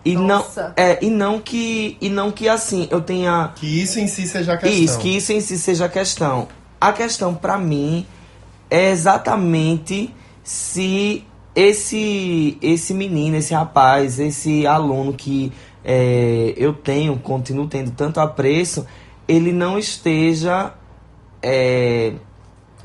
E 0.05 0.15
Nossa. 0.15 0.63
não 0.63 0.73
é 0.77 1.03
e 1.03 1.09
não 1.09 1.41
que 1.41 1.97
e 1.99 2.07
não 2.07 2.31
que 2.31 2.47
assim 2.47 2.87
eu 2.89 3.01
tenha 3.01 3.51
que 3.55 3.81
isso 3.81 3.99
em 3.99 4.07
si 4.07 4.25
seja 4.25 4.53
a 4.53 4.57
questão. 4.57 4.83
Isso, 4.83 4.99
que 4.99 5.17
isso 5.17 5.33
em 5.33 5.41
si 5.41 5.57
seja 5.57 5.85
a 5.85 5.89
questão. 5.89 6.47
A 6.79 6.93
questão 6.93 7.35
pra 7.35 7.57
mim 7.57 8.05
é 8.69 8.89
exatamente 8.89 10.13
se 10.45 11.25
esse 11.57 12.55
esse 12.61 12.93
menino, 12.93 13.35
esse 13.37 13.51
rapaz, 13.53 14.19
esse 14.19 14.67
aluno 14.67 15.11
que 15.13 15.51
é, 15.83 16.53
eu 16.55 16.71
tenho, 16.73 17.17
continuo 17.17 17.65
tendo 17.67 17.89
tanto 17.91 18.19
apreço, 18.19 18.85
ele 19.27 19.51
não 19.51 19.79
esteja 19.79 20.73
é, 21.41 22.13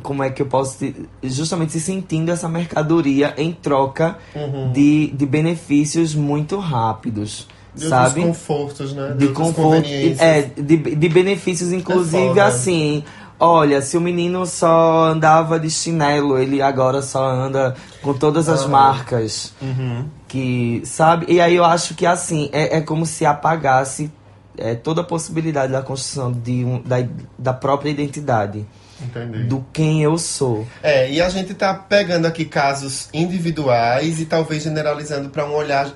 como 0.02 0.22
é 0.22 0.30
que 0.30 0.40
eu 0.40 0.46
posso 0.46 0.78
te- 0.78 0.94
justamente 1.22 1.72
se 1.72 1.80
sentindo 1.80 2.30
essa 2.30 2.48
mercadoria 2.48 3.34
em 3.36 3.52
troca 3.52 4.16
Uhum. 4.34 4.72
de, 4.72 5.08
de 5.08 5.26
benefícios 5.26 6.14
muito 6.14 6.58
rápidos, 6.58 7.46
Dos 7.74 7.88
sabe? 7.88 8.22
confortos, 8.22 8.94
né? 8.94 9.14
De 9.18 9.26
Das 9.28 9.36
conforto, 9.36 9.86
é, 10.18 10.42
de, 10.42 10.76
de 10.76 11.08
benefícios, 11.08 11.72
inclusive 11.72 12.28
foda. 12.28 12.46
assim. 12.46 13.04
Olha, 13.44 13.82
se 13.82 13.96
o 13.96 14.00
menino 14.00 14.46
só 14.46 15.06
andava 15.06 15.58
de 15.58 15.68
chinelo, 15.68 16.38
ele 16.38 16.62
agora 16.62 17.02
só 17.02 17.28
anda 17.28 17.74
com 18.00 18.14
todas 18.14 18.48
as 18.48 18.62
Ah. 18.66 18.68
marcas. 18.68 19.52
Uhum. 19.60 20.06
Que, 20.28 20.80
sabe? 20.84 21.26
E 21.28 21.40
aí 21.40 21.56
eu 21.56 21.64
acho 21.64 21.94
que 21.96 22.06
assim, 22.06 22.48
é, 22.52 22.76
é 22.76 22.80
como 22.80 23.04
se 23.04 23.26
apagasse 23.26 24.12
é, 24.56 24.76
toda 24.76 25.00
a 25.00 25.04
possibilidade 25.04 25.72
da 25.72 25.82
construção 25.82 26.30
de 26.30 26.64
um, 26.64 26.80
da, 26.82 26.98
da 27.36 27.52
própria 27.52 27.90
identidade. 27.90 28.64
Entendi. 29.02 29.42
Do 29.42 29.66
quem 29.72 30.04
eu 30.04 30.16
sou. 30.18 30.64
É, 30.80 31.10
e 31.10 31.20
a 31.20 31.28
gente 31.28 31.52
tá 31.52 31.74
pegando 31.74 32.26
aqui 32.26 32.44
casos 32.44 33.08
individuais 33.12 34.20
e 34.20 34.24
talvez 34.24 34.62
generalizando 34.62 35.30
para 35.30 35.44
um 35.44 35.52
olhar 35.54 35.90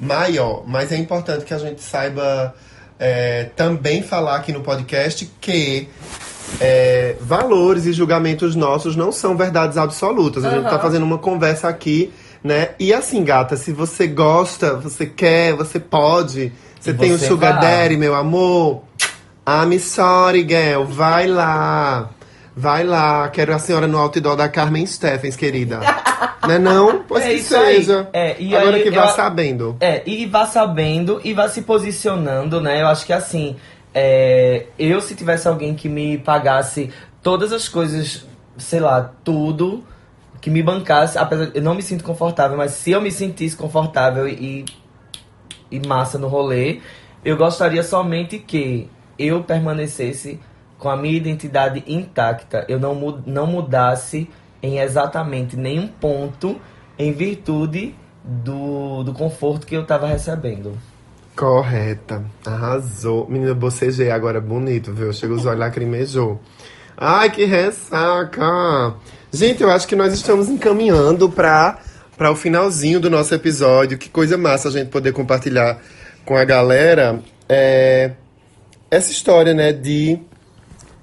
maior. 0.00 0.64
Mas 0.66 0.90
é 0.90 0.96
importante 0.96 1.44
que 1.44 1.54
a 1.54 1.58
gente 1.58 1.80
saiba 1.80 2.52
é, 2.98 3.44
também 3.54 4.02
falar 4.02 4.34
aqui 4.34 4.50
no 4.52 4.62
podcast 4.62 5.30
que 5.40 5.88
é, 6.60 7.16
valores 7.20 7.86
e 7.86 7.92
julgamentos 7.92 8.54
nossos 8.56 8.96
não 8.96 9.12
são 9.12 9.36
verdades 9.36 9.76
absolutas. 9.76 10.44
A 10.44 10.50
gente 10.50 10.64
tá 10.64 10.70
Aham. 10.70 10.78
fazendo 10.80 11.02
uma 11.04 11.18
conversa 11.18 11.68
aqui, 11.68 12.12
né? 12.42 12.70
E 12.78 12.92
assim, 12.92 13.22
gata, 13.24 13.56
se 13.56 13.72
você 13.72 14.06
gosta, 14.06 14.74
você 14.74 15.06
quer, 15.06 15.54
você 15.54 15.78
pode. 15.78 16.52
Você 16.80 16.90
E 16.90 16.94
tem 16.94 17.12
o 17.12 17.18
você 17.18 17.26
Sugar 17.26 17.54
vai. 17.60 17.62
Daddy, 17.62 17.96
meu 17.96 18.14
amor. 18.14 18.82
I'm 19.46 19.78
sorry, 19.78 20.46
girl. 20.48 20.84
Vai 20.84 21.26
lá. 21.26 22.10
Vai 22.56 22.84
lá. 22.84 23.28
Quero 23.28 23.54
a 23.54 23.58
senhora 23.58 23.86
no 23.86 23.98
outdoor 23.98 24.36
da 24.36 24.48
Carmen 24.48 24.84
Stephens, 24.86 25.36
querida. 25.36 25.80
não 26.42 26.50
é 26.54 26.58
não? 26.58 27.02
Pois 27.06 27.24
É 27.24 27.28
que 27.28 27.34
isso 27.36 27.56
aí. 27.56 27.76
seja. 27.76 28.08
É, 28.12 28.36
e 28.38 28.54
Agora 28.54 28.76
aí 28.76 28.82
que 28.82 28.88
eu- 28.88 28.94
vá 28.94 29.08
sabendo. 29.08 29.76
É, 29.80 30.02
e 30.06 30.26
vá 30.26 30.44
sabendo 30.46 31.20
e 31.24 31.32
vá 31.32 31.48
se 31.48 31.62
posicionando, 31.62 32.60
né? 32.60 32.82
Eu 32.82 32.88
acho 32.88 33.06
que 33.06 33.12
assim, 33.12 33.56
é, 33.94 34.66
eu 34.78 35.00
se 35.00 35.14
tivesse 35.14 35.48
alguém 35.48 35.74
que 35.74 35.88
me 35.88 36.18
pagasse 36.18 36.90
todas 37.22 37.52
as 37.52 37.68
coisas, 37.68 38.26
sei 38.56 38.80
lá, 38.80 39.12
tudo, 39.24 39.84
que 40.40 40.50
me 40.50 40.62
bancasse, 40.62 41.18
apesar 41.18 41.50
eu 41.54 41.62
não 41.62 41.74
me 41.74 41.82
sinto 41.82 42.04
confortável, 42.04 42.56
mas 42.56 42.72
se 42.72 42.90
eu 42.90 43.00
me 43.00 43.10
sentisse 43.10 43.56
confortável 43.56 44.28
e, 44.28 44.64
e 45.70 45.80
massa 45.86 46.18
no 46.18 46.28
rolê, 46.28 46.80
eu 47.24 47.36
gostaria 47.36 47.82
somente 47.82 48.38
que 48.38 48.88
eu 49.18 49.42
permanecesse 49.42 50.38
com 50.78 50.88
a 50.88 50.96
minha 50.96 51.16
identidade 51.16 51.82
intacta, 51.86 52.64
eu 52.68 52.78
não, 52.78 52.94
mu- 52.94 53.22
não 53.26 53.46
mudasse 53.46 54.30
em 54.62 54.78
exatamente 54.78 55.56
nenhum 55.56 55.88
ponto 55.88 56.60
em 56.96 57.12
virtude 57.12 57.94
do, 58.24 59.02
do 59.02 59.12
conforto 59.12 59.66
que 59.66 59.74
eu 59.74 59.84
tava 59.84 60.06
recebendo. 60.06 60.78
Correta. 61.38 62.24
Arrasou. 62.44 63.28
Menina, 63.28 63.54
bocejei 63.54 64.10
agora 64.10 64.40
bonito, 64.40 64.92
viu? 64.92 65.12
Chega 65.12 65.34
os 65.34 65.46
olhos 65.46 65.60
lacrimejou. 65.60 66.40
Ai, 66.96 67.30
que 67.30 67.44
ressaca! 67.44 68.94
Gente, 69.32 69.62
eu 69.62 69.70
acho 69.70 69.86
que 69.86 69.94
nós 69.94 70.12
estamos 70.12 70.48
encaminhando 70.48 71.30
para 71.30 71.78
o 72.28 72.34
finalzinho 72.34 72.98
do 72.98 73.08
nosso 73.08 73.32
episódio. 73.32 73.96
Que 73.96 74.08
coisa 74.08 74.36
massa 74.36 74.68
a 74.68 74.72
gente 74.72 74.88
poder 74.88 75.12
compartilhar 75.12 75.80
com 76.24 76.36
a 76.36 76.44
galera. 76.44 77.20
É, 77.48 78.14
essa 78.90 79.12
história, 79.12 79.54
né, 79.54 79.72
de, 79.72 80.18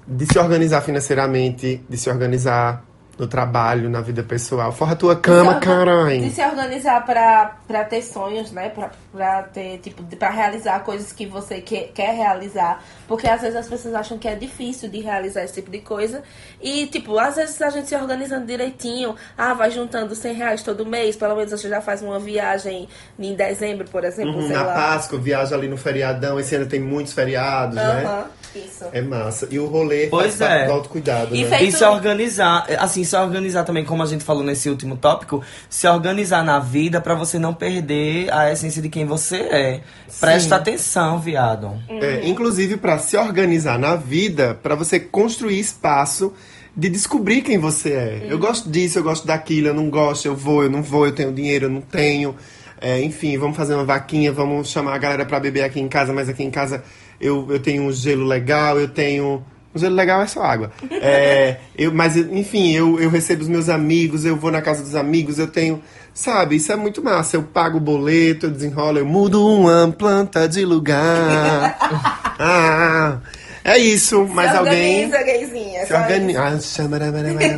de 0.06 0.26
se 0.26 0.38
organizar 0.38 0.82
financeiramente, 0.82 1.82
de 1.88 1.96
se 1.96 2.10
organizar 2.10 2.84
no 3.18 3.26
trabalho, 3.26 3.88
na 3.88 4.00
vida 4.00 4.22
pessoal. 4.22 4.70
Forra 4.72 4.92
a 4.92 4.96
tua 4.96 5.16
cama, 5.16 5.54
De 5.54 5.60
caralho. 5.60 6.30
se 6.30 6.42
organizar 6.44 7.04
pra, 7.06 7.56
pra 7.66 7.82
ter 7.84 8.02
sonhos, 8.02 8.52
né? 8.52 8.68
Pra, 8.68 8.90
pra 9.12 9.42
ter, 9.44 9.78
tipo, 9.78 10.02
de- 10.02 10.16
pra 10.16 10.28
realizar 10.30 10.80
coisas 10.80 11.12
que 11.12 11.24
você 11.26 11.60
que, 11.60 11.84
quer 11.94 12.14
realizar. 12.14 12.82
Porque 13.08 13.26
às 13.26 13.40
vezes 13.40 13.56
as 13.56 13.68
pessoas 13.68 13.94
acham 13.94 14.18
que 14.18 14.28
é 14.28 14.34
difícil 14.34 14.88
de 14.90 15.00
realizar 15.00 15.42
esse 15.44 15.54
tipo 15.54 15.70
de 15.70 15.78
coisa. 15.78 16.22
E, 16.60 16.86
tipo, 16.86 17.18
às 17.18 17.36
vezes 17.36 17.60
a 17.62 17.70
gente 17.70 17.88
se 17.88 17.96
organizando 17.96 18.44
direitinho, 18.46 19.14
ah, 19.38 19.54
vai 19.54 19.70
juntando 19.70 20.14
100 20.14 20.34
reais 20.34 20.62
todo 20.62 20.84
mês, 20.84 21.16
pelo 21.16 21.34
menos 21.36 21.50
você 21.52 21.68
já 21.68 21.80
faz 21.80 22.02
uma 22.02 22.18
viagem 22.18 22.86
em 23.18 23.34
dezembro, 23.34 23.88
por 23.90 24.04
exemplo, 24.04 24.34
Uhum, 24.36 24.48
na 24.48 24.62
lá. 24.62 24.74
Páscoa, 24.74 25.18
viaja 25.18 25.54
ali 25.54 25.68
no 25.68 25.78
feriadão. 25.78 26.38
Esse 26.38 26.54
ano 26.54 26.66
tem 26.66 26.80
muitos 26.80 27.12
feriados, 27.14 27.74
né? 27.74 28.24
Isso. 28.54 28.84
É 28.92 29.00
massa. 29.02 29.48
E 29.50 29.58
o 29.58 29.66
rolê 29.66 30.06
Pois 30.06 30.36
faz 30.36 30.62
é. 30.62 30.66
do 30.66 30.72
autocuidado, 30.72 31.34
E 31.34 31.44
né? 31.44 31.50
feito- 31.50 31.64
E 31.74 31.78
se 31.78 31.84
organizar, 31.84 32.66
assim, 32.78 33.04
se 33.04 33.16
organizar 33.16 33.64
também, 33.64 33.84
como 33.84 34.02
a 34.02 34.06
gente 34.06 34.24
falou 34.24 34.42
nesse 34.42 34.68
último 34.70 34.96
tópico, 34.96 35.42
se 35.68 35.86
organizar 35.88 36.44
na 36.44 36.58
vida 36.58 37.00
pra 37.00 37.14
você 37.14 37.38
não 37.38 37.52
perder 37.52 38.32
a 38.32 38.50
essência 38.52 38.80
de 38.80 38.88
quem 38.88 39.04
você 39.04 39.36
é. 39.36 39.80
Presta 40.20 40.56
atenção, 40.56 41.18
viado. 41.18 41.72
É, 41.88 42.26
inclusive 42.26 42.76
para 42.76 42.98
se 42.98 43.16
organizar 43.16 43.78
na 43.78 43.96
vida, 43.96 44.58
para 44.62 44.74
você 44.74 44.98
construir 45.00 45.58
espaço 45.58 46.32
de 46.76 46.88
descobrir 46.88 47.40
quem 47.42 47.58
você 47.58 47.92
é. 47.92 48.26
Eu 48.28 48.38
gosto 48.38 48.68
disso, 48.70 48.98
eu 48.98 49.02
gosto 49.02 49.26
daquilo, 49.26 49.68
eu 49.68 49.74
não 49.74 49.88
gosto, 49.88 50.26
eu 50.26 50.36
vou, 50.36 50.62
eu 50.62 50.70
não 50.70 50.82
vou, 50.82 51.06
eu 51.06 51.12
tenho 51.12 51.32
dinheiro, 51.32 51.66
eu 51.66 51.70
não 51.70 51.80
tenho. 51.80 52.34
É, 52.78 53.00
enfim, 53.00 53.38
vamos 53.38 53.56
fazer 53.56 53.74
uma 53.74 53.84
vaquinha, 53.86 54.30
vamos 54.30 54.68
chamar 54.68 54.94
a 54.94 54.98
galera 54.98 55.24
para 55.24 55.40
beber 55.40 55.62
aqui 55.64 55.80
em 55.80 55.88
casa, 55.88 56.12
mas 56.12 56.28
aqui 56.28 56.42
em 56.42 56.50
casa 56.50 56.84
eu, 57.20 57.46
eu 57.50 57.58
tenho 57.58 57.84
um 57.84 57.92
gelo 57.92 58.24
legal, 58.24 58.78
eu 58.78 58.88
tenho. 58.88 59.44
O 59.74 59.78
gelo 59.78 59.94
legal 59.94 60.22
é 60.22 60.26
só 60.26 60.42
água. 60.42 60.70
É, 60.90 61.56
eu, 61.76 61.92
mas, 61.92 62.16
enfim, 62.16 62.72
eu, 62.72 63.00
eu 63.00 63.10
recebo 63.10 63.42
os 63.42 63.48
meus 63.48 63.68
amigos, 63.68 64.24
eu 64.24 64.36
vou 64.36 64.50
na 64.50 64.62
casa 64.62 64.82
dos 64.82 64.94
amigos, 64.94 65.38
eu 65.38 65.46
tenho. 65.46 65.82
Sabe, 66.14 66.56
isso 66.56 66.72
é 66.72 66.76
muito 66.76 67.02
massa. 67.02 67.36
Eu 67.36 67.42
pago 67.42 67.76
o 67.76 67.80
boleto, 67.80 68.46
eu 68.46 68.50
desenrolo, 68.50 68.98
eu 68.98 69.04
mudo 69.04 69.46
uma 69.46 69.92
planta 69.92 70.48
de 70.48 70.64
lugar. 70.64 71.76
ah, 72.38 73.18
é 73.62 73.76
isso. 73.76 74.24
Mais 74.26 74.50
se 74.50 74.56
alguém. 74.56 75.04
organiza, 75.04 75.22
gayzinha. 75.22 75.86
Se 75.86 75.92
organiza. 75.92 76.42
Ah, 76.42 76.58
chamaramaramara. 76.58 77.56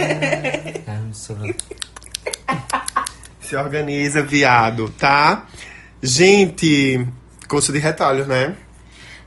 Se 3.40 3.54
organiza, 3.56 4.22
viado, 4.22 4.92
tá? 4.98 5.46
Gente, 6.02 7.06
curso 7.48 7.72
de 7.72 7.78
retalhos, 7.78 8.26
né? 8.26 8.54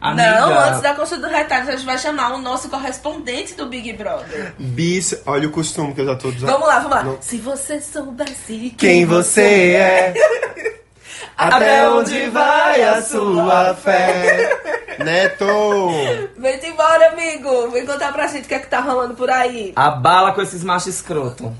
Não, 0.01 0.59
antes 0.59 0.81
da 0.81 0.95
coxa 0.95 1.17
do 1.17 1.27
retalho, 1.27 1.69
a 1.69 1.71
gente 1.71 1.85
vai 1.85 1.97
chamar 1.97 2.33
o 2.33 2.39
nosso 2.39 2.69
correspondente 2.69 3.53
do 3.53 3.67
Big 3.67 3.93
Brother. 3.93 4.53
Bis, 4.57 5.21
olha 5.27 5.47
o 5.47 5.51
costume 5.51 5.93
que 5.93 6.01
eu 6.01 6.05
já 6.05 6.15
tô 6.15 6.31
já. 6.31 6.47
Vamos 6.47 6.67
lá, 6.67 6.79
vamos 6.79 6.91
lá. 6.91 7.03
Não. 7.03 7.21
Se 7.21 7.37
você 7.37 7.79
soubesse 7.79 8.73
Quem 8.77 9.05
você 9.05 9.73
é? 9.73 10.13
Até 11.37 11.89
onde 11.89 12.29
vai 12.29 12.83
a 12.83 13.01
sua 13.01 13.73
fé? 13.75 14.59
Neto! 14.99 15.45
Vem 16.37 16.59
embora, 16.67 17.09
amigo. 17.09 17.69
Vem 17.69 17.85
contar 17.85 18.11
pra 18.11 18.27
gente 18.27 18.45
o 18.45 18.47
que 18.47 18.53
é 18.53 18.59
que 18.59 18.67
tá 18.67 18.79
rolando 18.79 19.15
por 19.15 19.29
aí. 19.29 19.73
A 19.75 19.89
bala 19.89 20.33
com 20.33 20.41
esses 20.41 20.63
machos 20.63 20.95
escroto. 20.95 21.51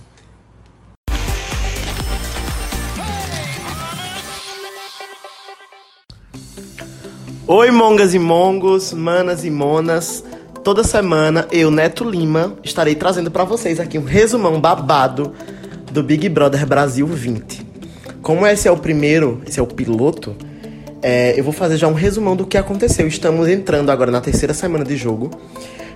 Oi, 7.54 7.70
mongas 7.70 8.14
e 8.14 8.18
mongos, 8.18 8.94
manas 8.94 9.44
e 9.44 9.52
monas. 9.52 10.24
Toda 10.64 10.86
semana 10.86 11.46
eu, 11.52 11.70
Neto 11.70 12.10
Lima, 12.10 12.54
estarei 12.64 12.96
trazendo 12.96 13.30
pra 13.30 13.44
vocês 13.44 13.78
aqui 13.78 13.98
um 13.98 14.06
resumão 14.06 14.58
babado 14.62 15.34
do 15.92 16.02
Big 16.02 16.30
Brother 16.30 16.66
Brasil 16.66 17.06
20. 17.06 17.62
Como 18.22 18.48
esse 18.48 18.70
é 18.70 18.72
o 18.72 18.78
primeiro, 18.78 19.42
esse 19.46 19.60
é 19.60 19.62
o 19.62 19.68
piloto, 19.68 20.34
é, 21.02 21.38
eu 21.38 21.44
vou 21.44 21.52
fazer 21.52 21.76
já 21.76 21.90
um 21.90 21.94
resumão 21.94 22.38
do 22.38 22.46
que 22.46 22.58
aconteceu. 22.58 23.06
Estamos 23.06 23.50
entrando 23.50 23.90
agora 23.90 24.12
na 24.12 24.22
terceira 24.22 24.54
semana 24.54 24.86
de 24.86 24.96
jogo, 24.96 25.30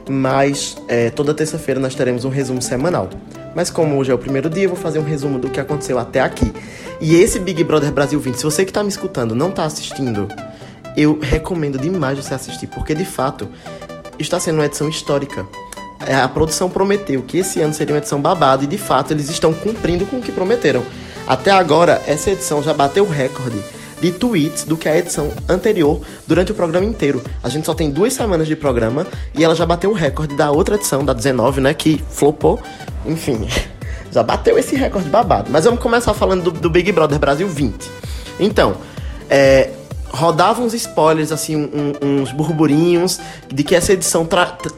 mas 0.10 0.76
é, 0.90 1.10
toda 1.10 1.34
terça-feira 1.34 1.80
nós 1.80 1.96
teremos 1.96 2.26
um 2.26 2.30
resumo 2.30 2.62
semanal. 2.62 3.10
Mas 3.56 3.70
como 3.70 3.96
hoje 3.96 4.12
é 4.12 4.14
o 4.14 4.20
primeiro 4.20 4.50
dia, 4.50 4.66
eu 4.66 4.72
vou 4.72 4.78
fazer 4.78 5.00
um 5.00 5.06
resumo 5.06 5.40
do 5.40 5.50
que 5.50 5.62
aconteceu 5.62 5.98
até 5.98 6.20
aqui. 6.20 6.52
E 7.00 7.16
esse 7.16 7.40
Big 7.40 7.64
Brother 7.64 7.94
Brasil 7.94 8.20
20, 8.20 8.36
se 8.36 8.44
você 8.44 8.66
que 8.66 8.74
tá 8.74 8.84
me 8.84 8.90
escutando 8.90 9.34
não 9.34 9.52
tá 9.52 9.64
assistindo, 9.64 10.28
eu 10.96 11.20
recomendo 11.20 11.78
demais 11.78 12.18
você 12.18 12.34
assistir, 12.34 12.68
porque 12.68 12.94
de 12.94 13.06
fato 13.06 13.48
está 14.20 14.40
sendo 14.40 14.56
uma 14.56 14.66
edição 14.66 14.90
histórica. 14.90 15.46
É, 16.06 16.16
A 16.16 16.28
produção 16.28 16.70
prometeu 16.70 17.22
que 17.22 17.38
esse 17.38 17.62
ano 17.62 17.74
seria 17.74 17.94
uma 17.94 18.00
edição 18.00 18.22
babada 18.22 18.64
e 18.64 18.68
de 18.68 18.78
fato 18.78 19.12
eles 19.12 19.30
estão 19.30 19.54
cumprindo 19.54 20.06
com 20.06 20.18
o 20.18 20.22
que 20.22 20.32
prometeram. 20.32 20.84
Até 21.28 21.52
agora, 21.52 22.02
essa 22.06 22.30
edição 22.30 22.62
já 22.62 22.74
bateu 22.74 23.06
o 23.06 23.10
recorde 23.10 23.60
de 24.02 24.12
tweets 24.12 24.64
do 24.66 24.78
que 24.78 24.88
a 24.88 24.98
edição 24.98 25.32
anterior 25.50 26.00
durante 26.28 26.52
o 26.52 26.56
programa 26.56 26.86
inteiro. 26.86 27.24
A 27.42 27.50
gente 27.50 27.66
só 27.66 27.74
tem 27.74 27.90
duas 27.90 28.14
semanas 28.14 28.48
de 28.48 28.56
programa 28.56 29.08
e 29.34 29.44
ela 29.44 29.56
já 29.56 29.66
bateu 29.66 29.90
o 29.90 29.94
recorde 29.94 30.36
da 30.36 30.52
outra 30.52 30.76
edição, 30.76 31.04
da 31.04 31.14
19, 31.14 31.62
né? 31.62 31.74
Que 31.74 32.04
flopou. 32.10 32.60
Enfim, 33.06 33.48
já 34.12 34.22
bateu 34.22 34.58
esse 34.60 34.76
recorde 34.76 35.10
babado. 35.10 35.50
Mas 35.52 35.66
vamos 35.66 35.80
começar 35.80 36.14
falando 36.14 36.44
do, 36.44 36.52
do 36.52 36.70
Big 36.70 36.92
Brother 36.92 37.18
Brasil 37.18 37.48
20. 37.48 37.90
Então, 38.40 38.76
é, 39.30 39.72
rodavam 40.16 40.66
uns 40.66 40.74
spoilers, 40.74 41.32
assim, 41.32 41.56
um- 41.56 41.94
uns 42.22 42.32
burburinhos 42.32 43.20
de 43.48 43.64
que 43.64 43.76
essa 43.76 43.94
edição 43.94 44.28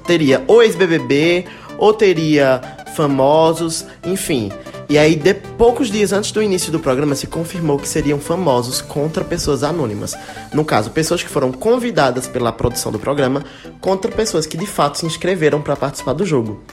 teria 0.05 0.43
ou 0.47 0.61
ex-BBB, 0.63 1.45
ou 1.77 1.93
teria 1.93 2.61
famosos, 2.95 3.85
enfim. 4.03 4.51
E 4.89 4.97
aí, 4.97 5.15
de 5.15 5.33
poucos 5.33 5.91
dias 5.91 6.13
antes 6.13 6.31
do 6.31 6.41
início 6.41 6.71
do 6.71 6.79
programa, 6.79 7.13
se 7.13 7.27
confirmou 7.27 7.77
que 7.77 7.87
seriam 7.87 8.19
famosos 8.19 8.81
contra 8.81 9.23
pessoas 9.23 9.63
anônimas. 9.63 10.15
No 10.53 10.63
caso, 10.65 10.89
pessoas 10.91 11.21
que 11.21 11.29
foram 11.29 11.51
convidadas 11.51 12.25
pela 12.25 12.51
produção 12.51 12.91
do 12.91 12.97
programa 12.97 13.43
contra 13.81 14.09
pessoas 14.11 14.45
que 14.45 14.57
de 14.57 14.65
fato 14.65 14.97
se 14.97 15.05
inscreveram 15.05 15.61
para 15.61 15.75
participar 15.75 16.13
do 16.13 16.25
jogo. 16.25 16.63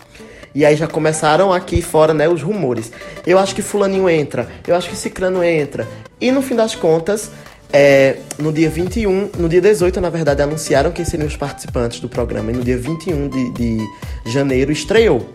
E 0.54 0.64
aí 0.64 0.76
já 0.76 0.86
começaram 0.86 1.52
aqui 1.52 1.82
fora, 1.82 2.14
né, 2.14 2.28
os 2.28 2.40
rumores. 2.40 2.92
Eu 3.26 3.38
acho 3.38 3.54
que 3.54 3.60
fulaninho 3.60 4.08
entra, 4.08 4.48
eu 4.66 4.76
acho 4.76 4.88
que 4.88 4.96
ciclano 4.96 5.42
entra. 5.42 5.86
E 6.20 6.30
no 6.30 6.40
fim 6.40 6.54
das 6.54 6.76
contas, 6.76 7.32
é, 7.76 8.18
no 8.38 8.52
dia 8.52 8.70
21, 8.70 9.30
no 9.36 9.48
dia 9.48 9.60
18, 9.60 10.00
na 10.00 10.08
verdade, 10.08 10.40
anunciaram 10.40 10.92
quem 10.92 11.04
seriam 11.04 11.26
os 11.26 11.36
participantes 11.36 11.98
do 11.98 12.08
programa. 12.08 12.52
E 12.52 12.54
no 12.54 12.62
dia 12.62 12.78
21 12.78 13.28
de, 13.28 13.50
de 13.50 13.78
janeiro 14.26 14.70
estreou. 14.70 15.28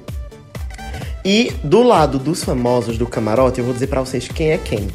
E 1.25 1.51
do 1.61 1.83
lado 1.83 2.17
dos 2.17 2.41
famosos 2.41 2.97
do 2.97 3.05
camarote, 3.05 3.59
eu 3.59 3.65
vou 3.65 3.73
dizer 3.73 3.87
pra 3.87 3.99
vocês 3.99 4.25
quem 4.29 4.51
é 4.51 4.57
quem. 4.57 4.87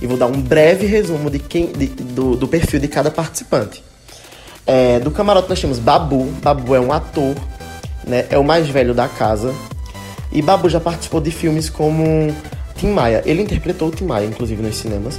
E 0.00 0.06
vou 0.06 0.16
dar 0.16 0.26
um 0.26 0.40
breve 0.40 0.86
resumo 0.86 1.28
de 1.28 1.40
quem, 1.40 1.66
de- 1.72 1.86
do, 1.88 2.36
do 2.36 2.46
perfil 2.46 2.78
de 2.78 2.86
cada 2.86 3.10
participante. 3.10 3.82
É, 4.64 5.00
do 5.00 5.10
camarote 5.10 5.48
nós 5.48 5.60
temos 5.60 5.80
Babu. 5.80 6.26
Babu 6.40 6.72
é 6.76 6.80
um 6.80 6.92
ator, 6.92 7.34
né? 8.06 8.26
É 8.30 8.38
o 8.38 8.44
mais 8.44 8.68
velho 8.68 8.94
da 8.94 9.08
casa. 9.08 9.52
E 10.30 10.40
Babu 10.40 10.68
já 10.68 10.78
participou 10.78 11.20
de 11.20 11.32
filmes 11.32 11.68
como 11.68 12.32
Tim 12.76 12.92
Maia. 12.92 13.22
Ele 13.26 13.42
interpretou 13.42 13.88
o 13.88 13.90
Tim 13.90 14.04
Maia, 14.04 14.24
inclusive, 14.24 14.62
nos 14.62 14.76
cinemas. 14.76 15.18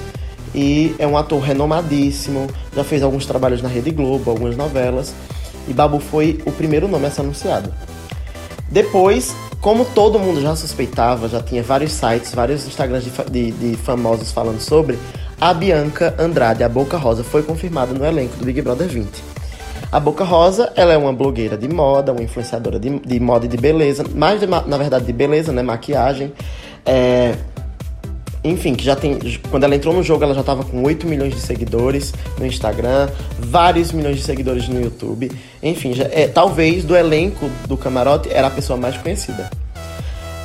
E 0.53 0.95
é 0.99 1.07
um 1.07 1.17
ator 1.17 1.39
renomadíssimo. 1.41 2.47
Já 2.75 2.83
fez 2.83 3.01
alguns 3.03 3.25
trabalhos 3.25 3.61
na 3.61 3.69
Rede 3.69 3.91
Globo, 3.91 4.29
algumas 4.31 4.55
novelas. 4.55 5.13
E 5.67 5.73
Babu 5.73 5.99
foi 5.99 6.39
o 6.45 6.51
primeiro 6.51 6.87
nome 6.87 7.05
a 7.07 7.11
ser 7.11 7.21
anunciado. 7.21 7.73
Depois, 8.69 9.35
como 9.61 9.85
todo 9.85 10.19
mundo 10.19 10.41
já 10.41 10.55
suspeitava, 10.55 11.29
já 11.29 11.41
tinha 11.41 11.61
vários 11.63 11.91
sites, 11.93 12.33
vários 12.33 12.65
Instagrams 12.67 13.03
de, 13.05 13.11
de- 13.29 13.51
de 13.51 13.77
famosos 13.77 14.31
falando 14.31 14.59
sobre, 14.59 14.97
a 15.39 15.53
Bianca 15.53 16.15
Andrade, 16.17 16.63
a 16.63 16.69
Boca 16.69 16.97
Rosa, 16.97 17.23
foi 17.23 17.43
confirmada 17.43 17.93
no 17.93 18.03
elenco 18.05 18.35
do 18.37 18.45
Big 18.45 18.61
Brother 18.61 18.87
20. 18.87 19.07
A 19.91 19.99
Boca 19.99 20.23
Rosa, 20.23 20.71
ela 20.75 20.93
é 20.93 20.97
uma 20.97 21.13
blogueira 21.13 21.55
de 21.55 21.67
moda, 21.67 22.11
uma 22.11 22.23
influenciadora 22.23 22.79
de, 22.79 22.97
de 22.99 23.19
moda 23.19 23.45
e 23.45 23.47
de 23.47 23.57
beleza, 23.57 24.03
mais 24.15 24.39
de 24.39 24.47
na 24.47 24.77
verdade 24.77 25.05
de 25.05 25.13
beleza, 25.13 25.51
né, 25.51 25.61
maquiagem. 25.61 26.33
É, 26.85 27.35
enfim, 28.43 28.75
que 28.75 28.83
já 28.83 28.95
tem. 28.95 29.17
Quando 29.49 29.63
ela 29.63 29.75
entrou 29.75 29.93
no 29.93 30.03
jogo, 30.03 30.23
ela 30.23 30.33
já 30.33 30.43
tava 30.43 30.63
com 30.63 30.83
8 30.83 31.07
milhões 31.07 31.33
de 31.33 31.39
seguidores 31.39 32.13
no 32.37 32.45
Instagram, 32.45 33.09
vários 33.39 33.91
milhões 33.91 34.17
de 34.17 34.23
seguidores 34.23 34.67
no 34.67 34.81
YouTube. 34.81 35.31
Enfim, 35.61 35.93
já, 35.93 36.05
é, 36.05 36.27
talvez 36.27 36.83
do 36.83 36.95
elenco 36.95 37.49
do 37.67 37.77
camarote 37.77 38.29
era 38.29 38.47
a 38.47 38.51
pessoa 38.51 38.77
mais 38.77 38.97
conhecida. 38.97 39.49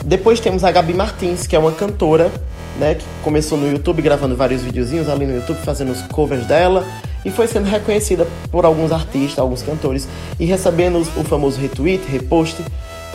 Depois 0.04 0.38
temos 0.38 0.62
a 0.62 0.70
Gabi 0.70 0.94
Martins, 0.94 1.46
que 1.46 1.56
é 1.56 1.58
uma 1.58 1.72
cantora, 1.72 2.30
né, 2.78 2.94
que 2.94 3.04
começou 3.24 3.58
no 3.58 3.70
YouTube 3.70 4.00
gravando 4.00 4.36
vários 4.36 4.62
videozinhos 4.62 5.08
ali 5.08 5.26
no 5.26 5.34
YouTube, 5.34 5.58
fazendo 5.64 5.90
os 5.90 6.00
covers 6.02 6.46
dela, 6.46 6.86
e 7.24 7.30
foi 7.30 7.48
sendo 7.48 7.66
reconhecida 7.66 8.26
por 8.50 8.64
alguns 8.64 8.92
artistas, 8.92 9.40
alguns 9.40 9.62
cantores, 9.62 10.08
e 10.38 10.44
recebendo 10.44 11.00
o 11.00 11.24
famoso 11.24 11.60
retweet, 11.60 12.08
repost. 12.08 12.64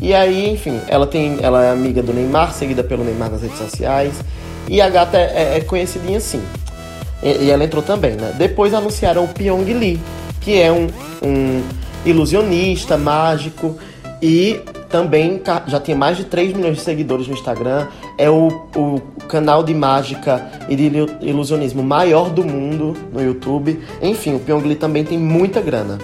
E 0.01 0.13
aí, 0.13 0.49
enfim, 0.49 0.79
ela 0.89 1.07
tem, 1.07 1.38
ela 1.41 1.63
é 1.63 1.71
amiga 1.71 2.03
do 2.03 2.13
Neymar, 2.13 2.53
seguida 2.53 2.84
pelo 2.84 3.05
Neymar 3.05 3.31
nas 3.31 3.41
redes 3.41 3.57
sociais, 3.57 4.13
e 4.68 4.82
a 4.82 4.89
gata 4.89 5.18
é, 5.18 5.57
é 5.57 5.61
conhecidinha 5.61 6.18
assim. 6.18 6.41
E, 7.22 7.45
e 7.45 7.49
ela 7.51 7.64
entrou 7.64 7.82
também, 7.84 8.14
né? 8.16 8.34
Depois 8.38 8.74
anunciaram 8.74 9.24
o 9.24 9.28
Pyong 9.28 9.64
Lee, 9.74 9.99
que 10.41 10.59
é 10.59 10.72
um, 10.72 10.88
um 11.22 11.61
ilusionista, 12.05 12.97
mágico 12.97 13.78
e 14.22 14.59
também 14.89 15.41
já 15.68 15.80
tem 15.80 15.95
mais 15.95 16.18
de 16.18 16.24
3 16.26 16.53
milhões 16.53 16.78
de 16.78 16.84
seguidores 16.84 17.28
no 17.28 17.34
Instagram. 17.34 17.88
É 18.18 18.30
o, 18.30 18.47
o 18.76 19.01
canal 19.28 19.64
de 19.64 19.74
mágica 19.74 20.45
e 20.70 20.76
de 20.76 20.84
ilu- 20.84 21.09
ilusionismo 21.20 21.82
maior 21.82 22.30
do 22.30 22.43
mundo 22.43 22.95
no 23.11 23.22
YouTube. 23.22 23.82
Enfim, 24.01 24.36
o 24.36 24.39
Pyong 24.39 24.61
Lee 24.68 24.76
também 24.76 25.03
tem 25.03 25.18
muita 25.18 25.61
grana. 25.61 25.97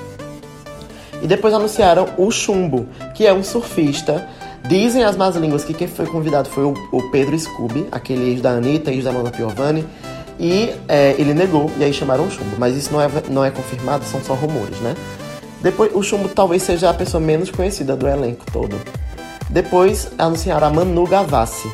E 1.22 1.28
depois 1.28 1.54
anunciaram 1.54 2.08
o 2.18 2.32
Chumbo, 2.32 2.88
que 3.14 3.28
é 3.28 3.34
um 3.34 3.44
surfista. 3.44 4.28
Dizem 4.68 5.04
as 5.04 5.16
más 5.16 5.36
línguas 5.36 5.64
que 5.64 5.74
quem 5.74 5.88
foi 5.88 6.06
convidado 6.06 6.50
foi 6.50 6.64
o, 6.64 6.74
o 6.92 7.10
Pedro 7.10 7.38
Scooby, 7.38 7.88
aquele 7.92 8.32
ex 8.32 8.42
da 8.42 8.52
Anitta, 8.52 8.92
ex 8.92 9.04
da 9.04 9.12
Mona 9.12 9.32
Piovani. 9.32 9.86
E 10.40 10.74
é, 10.88 11.16
ele 11.18 11.34
negou, 11.34 11.70
e 11.78 11.84
aí 11.84 11.94
chamaram 11.94 12.26
o 12.26 12.32
Chumbo. 12.32 12.56
Mas 12.58 12.76
isso 12.76 12.94
não 12.94 13.02
é, 13.02 13.10
não 13.30 13.44
é 13.44 13.52
confirmado, 13.52 14.06
são 14.06 14.24
só 14.24 14.34
rumores, 14.34 14.80
né? 14.80 14.96
Depois, 15.62 15.94
o 15.94 16.02
Chumbo 16.02 16.30
talvez 16.30 16.64
seja 16.64 16.90
a 16.90 16.94
pessoa 16.94 17.20
menos 17.20 17.52
conhecida 17.52 17.96
do 17.96 18.08
elenco 18.08 18.46
todo. 18.52 18.80
Depois 19.50 20.12
anunciaram 20.18 20.68
a 20.68 20.70
Manu 20.70 21.06
Gavassi. 21.06 21.70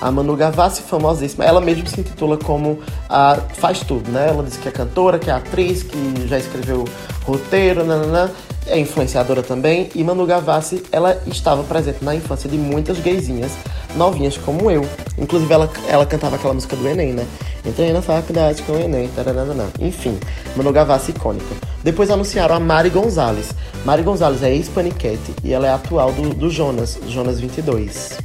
A 0.00 0.10
Manu 0.10 0.36
Gavassi, 0.36 0.82
famosíssima, 0.82 1.44
ela 1.44 1.60
mesma 1.60 1.86
se 1.86 2.00
intitula 2.00 2.38
como 2.38 2.78
a 3.08 3.36
faz 3.54 3.80
tudo, 3.80 4.10
né? 4.10 4.28
Ela 4.28 4.42
diz 4.42 4.56
que 4.56 4.68
é 4.68 4.72
cantora, 4.72 5.18
que 5.18 5.28
é 5.28 5.32
atriz, 5.34 5.82
que 5.82 6.26
já 6.26 6.38
escreveu 6.38 6.84
roteiro, 7.24 7.84
nananã, 7.84 8.30
é 8.66 8.78
influenciadora 8.78 9.42
também. 9.42 9.88
E 9.94 10.02
Manu 10.04 10.26
Gavassi, 10.26 10.82
ela 10.92 11.20
estava 11.26 11.62
presente 11.64 12.04
na 12.04 12.14
infância 12.14 12.48
de 12.48 12.56
muitas 12.56 12.98
gaysinhas 12.98 13.52
novinhas 13.96 14.36
como 14.36 14.70
eu. 14.70 14.86
Inclusive, 15.16 15.52
ela, 15.52 15.70
ela 15.88 16.04
cantava 16.04 16.36
aquela 16.36 16.52
música 16.54 16.76
do 16.76 16.86
Enem, 16.86 17.12
né? 17.14 17.26
Entrei 17.64 17.92
na 17.92 18.02
faculdade 18.02 18.62
com 18.62 18.72
o 18.72 18.78
Enem, 18.78 19.08
taranana. 19.08 19.68
Enfim, 19.80 20.18
Manu 20.54 20.72
Gavassi 20.72 21.10
icônica. 21.12 21.46
Depois 21.82 22.10
anunciaram 22.10 22.54
a 22.56 22.60
Mari 22.60 22.90
Gonzalez. 22.90 23.50
Mari 23.84 24.02
Gonzalez 24.02 24.42
é 24.42 24.52
ex-paniquete 24.54 25.34
e 25.42 25.52
ela 25.52 25.66
é 25.66 25.72
atual 25.72 26.12
do, 26.12 26.34
do 26.34 26.50
Jonas, 26.50 26.98
Jonas 27.08 27.40
22. 27.40 28.18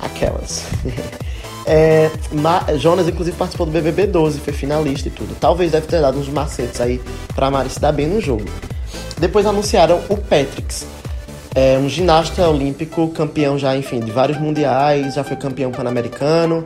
Aquelas. 0.00 0.64
É, 1.66 2.10
Ma- 2.32 2.64
Jonas, 2.78 3.06
inclusive, 3.06 3.36
participou 3.36 3.64
do 3.66 3.70
BBB 3.70 4.06
12, 4.06 4.40
foi 4.40 4.52
finalista 4.52 5.06
e 5.06 5.10
tudo. 5.10 5.36
Talvez 5.38 5.70
deve 5.70 5.86
ter 5.86 6.00
dado 6.00 6.18
uns 6.18 6.26
macetes 6.28 6.80
aí 6.80 7.00
pra 7.34 7.50
Mari 7.50 7.68
se 7.70 7.78
dar 7.78 7.92
bem 7.92 8.08
no 8.08 8.20
jogo. 8.20 8.44
Depois 9.18 9.46
anunciaram 9.46 10.00
o 10.08 10.16
Patrix. 10.16 10.86
É 11.54 11.76
um 11.78 11.88
ginasta 11.88 12.48
olímpico, 12.48 13.08
campeão 13.08 13.58
já, 13.58 13.76
enfim, 13.76 14.00
de 14.00 14.12
vários 14.12 14.38
mundiais, 14.38 15.14
já 15.14 15.24
foi 15.24 15.36
campeão 15.36 15.70
pan-americano. 15.70 16.64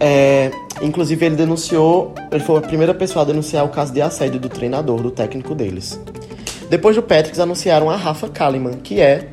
É, 0.00 0.50
inclusive, 0.82 1.24
ele 1.24 1.36
denunciou, 1.36 2.14
ele 2.30 2.42
foi 2.42 2.58
a 2.58 2.60
primeira 2.60 2.92
pessoa 2.92 3.24
a 3.24 3.26
denunciar 3.26 3.64
o 3.64 3.68
caso 3.68 3.92
de 3.92 4.02
assédio 4.02 4.40
do 4.40 4.48
treinador, 4.48 5.00
do 5.00 5.10
técnico 5.10 5.54
deles. 5.54 6.00
Depois 6.68 6.96
do 6.96 7.02
Patrix, 7.02 7.38
anunciaram 7.38 7.88
a 7.88 7.96
Rafa 7.96 8.28
Kalimann, 8.28 8.78
que 8.82 9.00
é 9.00 9.28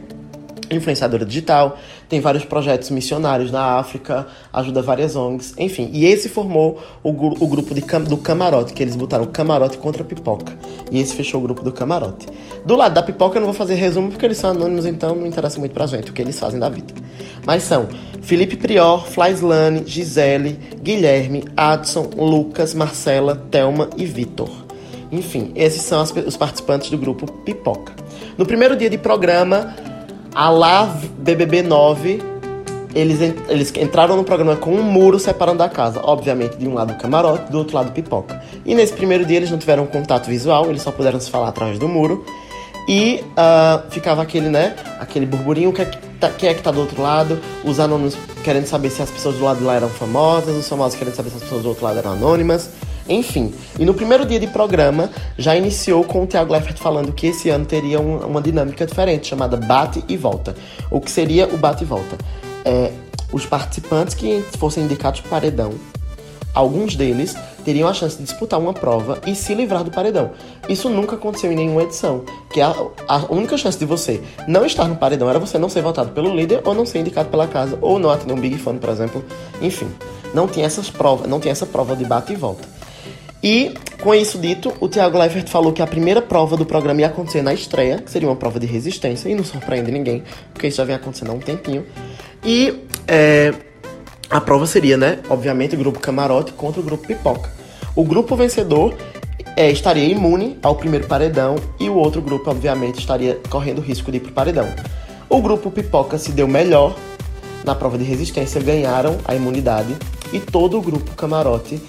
influenciadora 0.72 1.26
digital, 1.26 1.78
tem 2.16 2.22
vários 2.22 2.46
projetos 2.46 2.90
missionários 2.92 3.52
na 3.52 3.78
África, 3.78 4.26
ajuda 4.54 4.82
várias 4.82 5.18
ONGs, 5.18 5.54
enfim. 5.58 5.90
E 5.92 6.06
esse 6.06 6.30
formou 6.30 6.82
o, 7.04 7.10
o 7.10 7.48
grupo 7.48 7.76
de 7.76 7.82
do 7.82 8.16
Camarote, 8.16 8.72
que 8.72 8.82
eles 8.82 8.96
botaram 8.96 9.26
Camarote 9.26 9.78
contra 9.78 10.02
Pipoca. 10.02 10.58
E 10.90 11.02
esse 11.02 11.14
fechou 11.14 11.42
o 11.42 11.44
grupo 11.44 11.62
do 11.62 11.74
Camarote. 11.74 12.26
Do 12.66 12.74
lado 12.74 12.94
da 12.94 13.04
Pipoca 13.04 13.36
eu 13.36 13.42
não 13.42 13.48
vou 13.48 13.54
fazer 13.54 13.76
resumo 13.76 14.12
porque 14.12 14.26
eles 14.26 14.38
são 14.38 14.52
anônimos, 14.52 14.86
então 14.86 15.14
não 15.14 15.28
interessa 15.28 15.60
muito 15.60 15.74
pra 15.74 15.86
gente 15.88 16.10
o 16.10 16.14
que 16.14 16.22
eles 16.22 16.40
fazem 16.40 16.58
da 16.58 16.70
vida. 16.70 16.94
Mas 17.46 17.64
são 17.64 17.90
Felipe 18.22 18.56
Prior, 18.56 19.06
Flaislane, 19.06 19.84
Gisele, 19.86 20.58
Guilherme, 20.82 21.44
Adson, 21.58 22.12
Lucas, 22.16 22.74
Marcela, 22.74 23.36
Thelma 23.52 23.90
e 23.98 24.06
Vitor. 24.06 24.50
Enfim, 25.12 25.52
esses 25.54 25.82
são 25.82 26.00
as 26.00 26.12
os 26.12 26.38
participantes 26.38 26.90
do 26.90 26.98
grupo 26.98 27.30
Pipoca. 27.44 27.94
No 28.38 28.46
primeiro 28.46 28.78
dia 28.78 28.90
de 28.90 28.98
programa, 28.98 29.76
a 30.36 30.50
lá 30.50 30.94
BBB 31.18 31.64
9, 31.64 32.22
eles, 32.94 33.20
eles 33.48 33.74
entraram 33.78 34.18
no 34.18 34.24
programa 34.24 34.58
com 34.58 34.72
um 34.72 34.84
muro 34.84 35.18
separando 35.18 35.64
a 35.64 35.70
casa. 35.70 36.02
Obviamente, 36.04 36.58
de 36.58 36.68
um 36.68 36.74
lado 36.74 36.94
o 36.94 36.98
camarote, 36.98 37.52
do 37.52 37.58
outro 37.58 37.76
lado 37.76 37.92
pipoca. 37.92 38.42
E 38.66 38.76
nesse 38.76 38.94
primeiro 38.94 39.26
dia 39.26 39.38
eles 39.38 39.50
não 39.50 39.58
tiveram 39.58 39.86
contato 39.86 40.28
visual, 40.28 40.70
eles 40.70 40.82
só 40.82 40.92
puderam 40.92 41.20
se 41.20 41.30
falar 41.30 41.48
através 41.48 41.80
do 41.80 41.88
muro. 41.88 42.26
E 42.88 43.24
ah, 43.36 43.84
ficava 43.90 44.22
aquele, 44.22 44.50
né? 44.50 44.76
Aquele 45.00 45.26
burburinho, 45.26 45.74
que 45.74 45.82
é 45.82 45.86
que 45.86 45.98
tá- 46.20 46.30
quem 46.30 46.50
é 46.50 46.54
que 46.54 46.62
tá 46.62 46.70
do 46.70 46.82
outro 46.82 47.02
lado, 47.02 47.40
os 47.64 47.80
anônimos 47.80 48.16
querendo 48.44 48.66
saber 48.68 48.92
se 48.92 49.02
as 49.02 49.10
pessoas 49.10 49.36
do 49.36 49.44
lado 49.44 49.58
de 49.58 49.64
lá 49.64 49.74
eram 49.74 49.90
famosas, 49.90 50.56
os 50.56 50.70
famosos 50.70 50.98
querendo 50.98 51.16
saber 51.16 51.32
se 51.32 51.38
as 51.38 51.44
pessoas 51.44 51.64
do 51.64 51.70
outro 51.70 51.84
lado 51.84 51.98
eram 51.98 52.12
anônimas. 52.12 52.70
Enfim, 53.08 53.54
e 53.78 53.86
no 53.86 53.94
primeiro 53.94 54.26
dia 54.26 54.40
de 54.40 54.48
programa 54.48 55.10
já 55.38 55.56
iniciou 55.56 56.04
com 56.04 56.24
o 56.24 56.28
Thiago 56.28 56.52
Leifert 56.52 56.78
falando 56.80 57.12
que 57.12 57.28
esse 57.28 57.50
ano 57.50 57.66
teria 57.66 58.00
um- 58.00 58.26
uma 58.26 58.42
dinâmica 58.42 58.86
diferente, 58.86 59.28
chamada 59.28 59.56
bate 59.58 60.04
e 60.08 60.18
volta. 60.18 60.56
O 60.90 61.00
que 61.00 61.12
seria 61.12 61.48
o 61.48 61.56
bate 61.58 61.84
e 61.84 61.86
volta? 61.86 62.18
É, 62.64 62.92
os 63.32 63.46
participantes 63.46 64.16
que 64.16 64.44
fossem 64.58 64.84
indicados 64.84 65.22
para 65.22 65.28
o 65.28 65.30
paredão, 65.30 65.74
alguns 66.54 66.96
deles 66.96 67.36
teriam 67.64 67.88
a 67.88 67.94
chance 67.94 68.18
de 68.18 68.24
disputar 68.24 68.60
uma 68.60 68.74
prova 68.74 69.20
e 69.28 69.36
se 69.36 69.54
livrar 69.54 69.84
do 69.84 69.92
paredão. 69.92 70.32
Isso 70.68 70.90
nunca 70.90 71.16
aconteceu 71.16 71.52
em 71.52 71.56
nenhuma 71.56 71.84
edição. 71.84 72.24
Que 72.52 72.60
a, 72.62 72.74
a 73.08 73.18
única 73.30 73.56
chance 73.58 73.78
de 73.78 73.86
você 73.86 74.20
não 74.48 74.66
estar 74.66 74.88
no 74.88 74.96
paredão 74.96 75.30
era 75.30 75.38
você 75.38 75.60
não 75.60 75.70
ser 75.70 75.82
votado 75.84 76.10
pelo 76.12 76.36
líder 76.36 76.62
ou 76.66 76.74
não 76.74 76.86
ser 76.88 77.00
indicado 77.00 77.30
pela 77.30 77.46
casa 77.48 77.78
ou 77.82 78.00
não 78.00 78.10
atender 78.10 78.34
um 78.34 78.40
Big 78.40 78.58
Fone, 78.58 78.80
por 78.80 78.90
exemplo. 78.90 79.24
Enfim, 79.62 79.88
não 80.34 80.48
tinha 80.48 80.66
essas 80.66 80.90
provas, 80.90 81.28
não 81.28 81.40
tinha 81.40 81.52
essa 81.52 81.66
prova 81.68 81.96
de 81.96 82.04
bate 82.06 82.34
e 82.34 82.36
volta. 82.36 82.68
E, 83.46 83.76
com 84.02 84.12
isso 84.16 84.40
dito, 84.40 84.74
o 84.80 84.90
Thiago 84.90 85.20
Leifert 85.20 85.48
falou 85.48 85.72
que 85.72 85.80
a 85.80 85.86
primeira 85.86 86.20
prova 86.20 86.58
do 86.58 86.66
programa 86.66 87.02
ia 87.02 87.08
acontecer 87.08 87.44
na 87.44 87.54
estreia, 87.54 88.00
que 88.00 88.10
seria 88.10 88.28
uma 88.28 88.36
prova 88.36 88.60
de 88.60 88.66
resistência, 88.66 89.30
e 89.30 89.36
não 89.36 89.44
surpreende 89.44 89.92
ninguém, 89.92 90.24
porque 90.52 90.66
isso 90.66 90.78
já 90.78 90.84
vem 90.84 90.96
acontecendo 90.96 91.30
há 91.30 91.36
um 91.36 91.40
tempinho. 91.40 91.86
E 92.44 92.74
é, 93.08 93.54
a 94.32 94.42
prova 94.42 94.66
seria, 94.66 94.98
né, 94.98 95.20
obviamente, 95.30 95.76
o 95.76 95.78
grupo 95.78 96.00
Camarote 96.00 96.54
contra 96.54 96.82
o 96.82 96.84
grupo 96.84 97.06
Pipoca. 97.06 97.52
O 97.96 98.04
grupo 98.04 98.36
vencedor 98.36 98.96
é, 99.56 99.70
estaria 99.70 100.06
imune 100.06 100.58
ao 100.64 100.74
primeiro 100.74 101.06
paredão 101.06 101.56
e 101.80 101.88
o 101.88 101.94
outro 101.94 102.24
grupo, 102.24 102.50
obviamente, 102.50 102.98
estaria 102.98 103.40
correndo 103.48 103.80
risco 103.80 104.10
de 104.10 104.18
ir 104.18 104.22
pro 104.22 104.32
paredão. 104.32 104.68
O 105.30 105.40
grupo 105.40 105.70
Pipoca 105.70 106.18
se 106.18 106.32
deu 106.32 106.48
melhor 106.48 106.96
na 107.64 107.76
prova 107.76 107.96
de 107.96 108.04
resistência, 108.04 108.60
ganharam 108.60 109.20
a 109.24 109.36
imunidade 109.36 109.96
e 110.34 110.40
todo 110.40 110.80
o 110.80 110.82
grupo 110.82 111.12
Camarote 111.12 111.80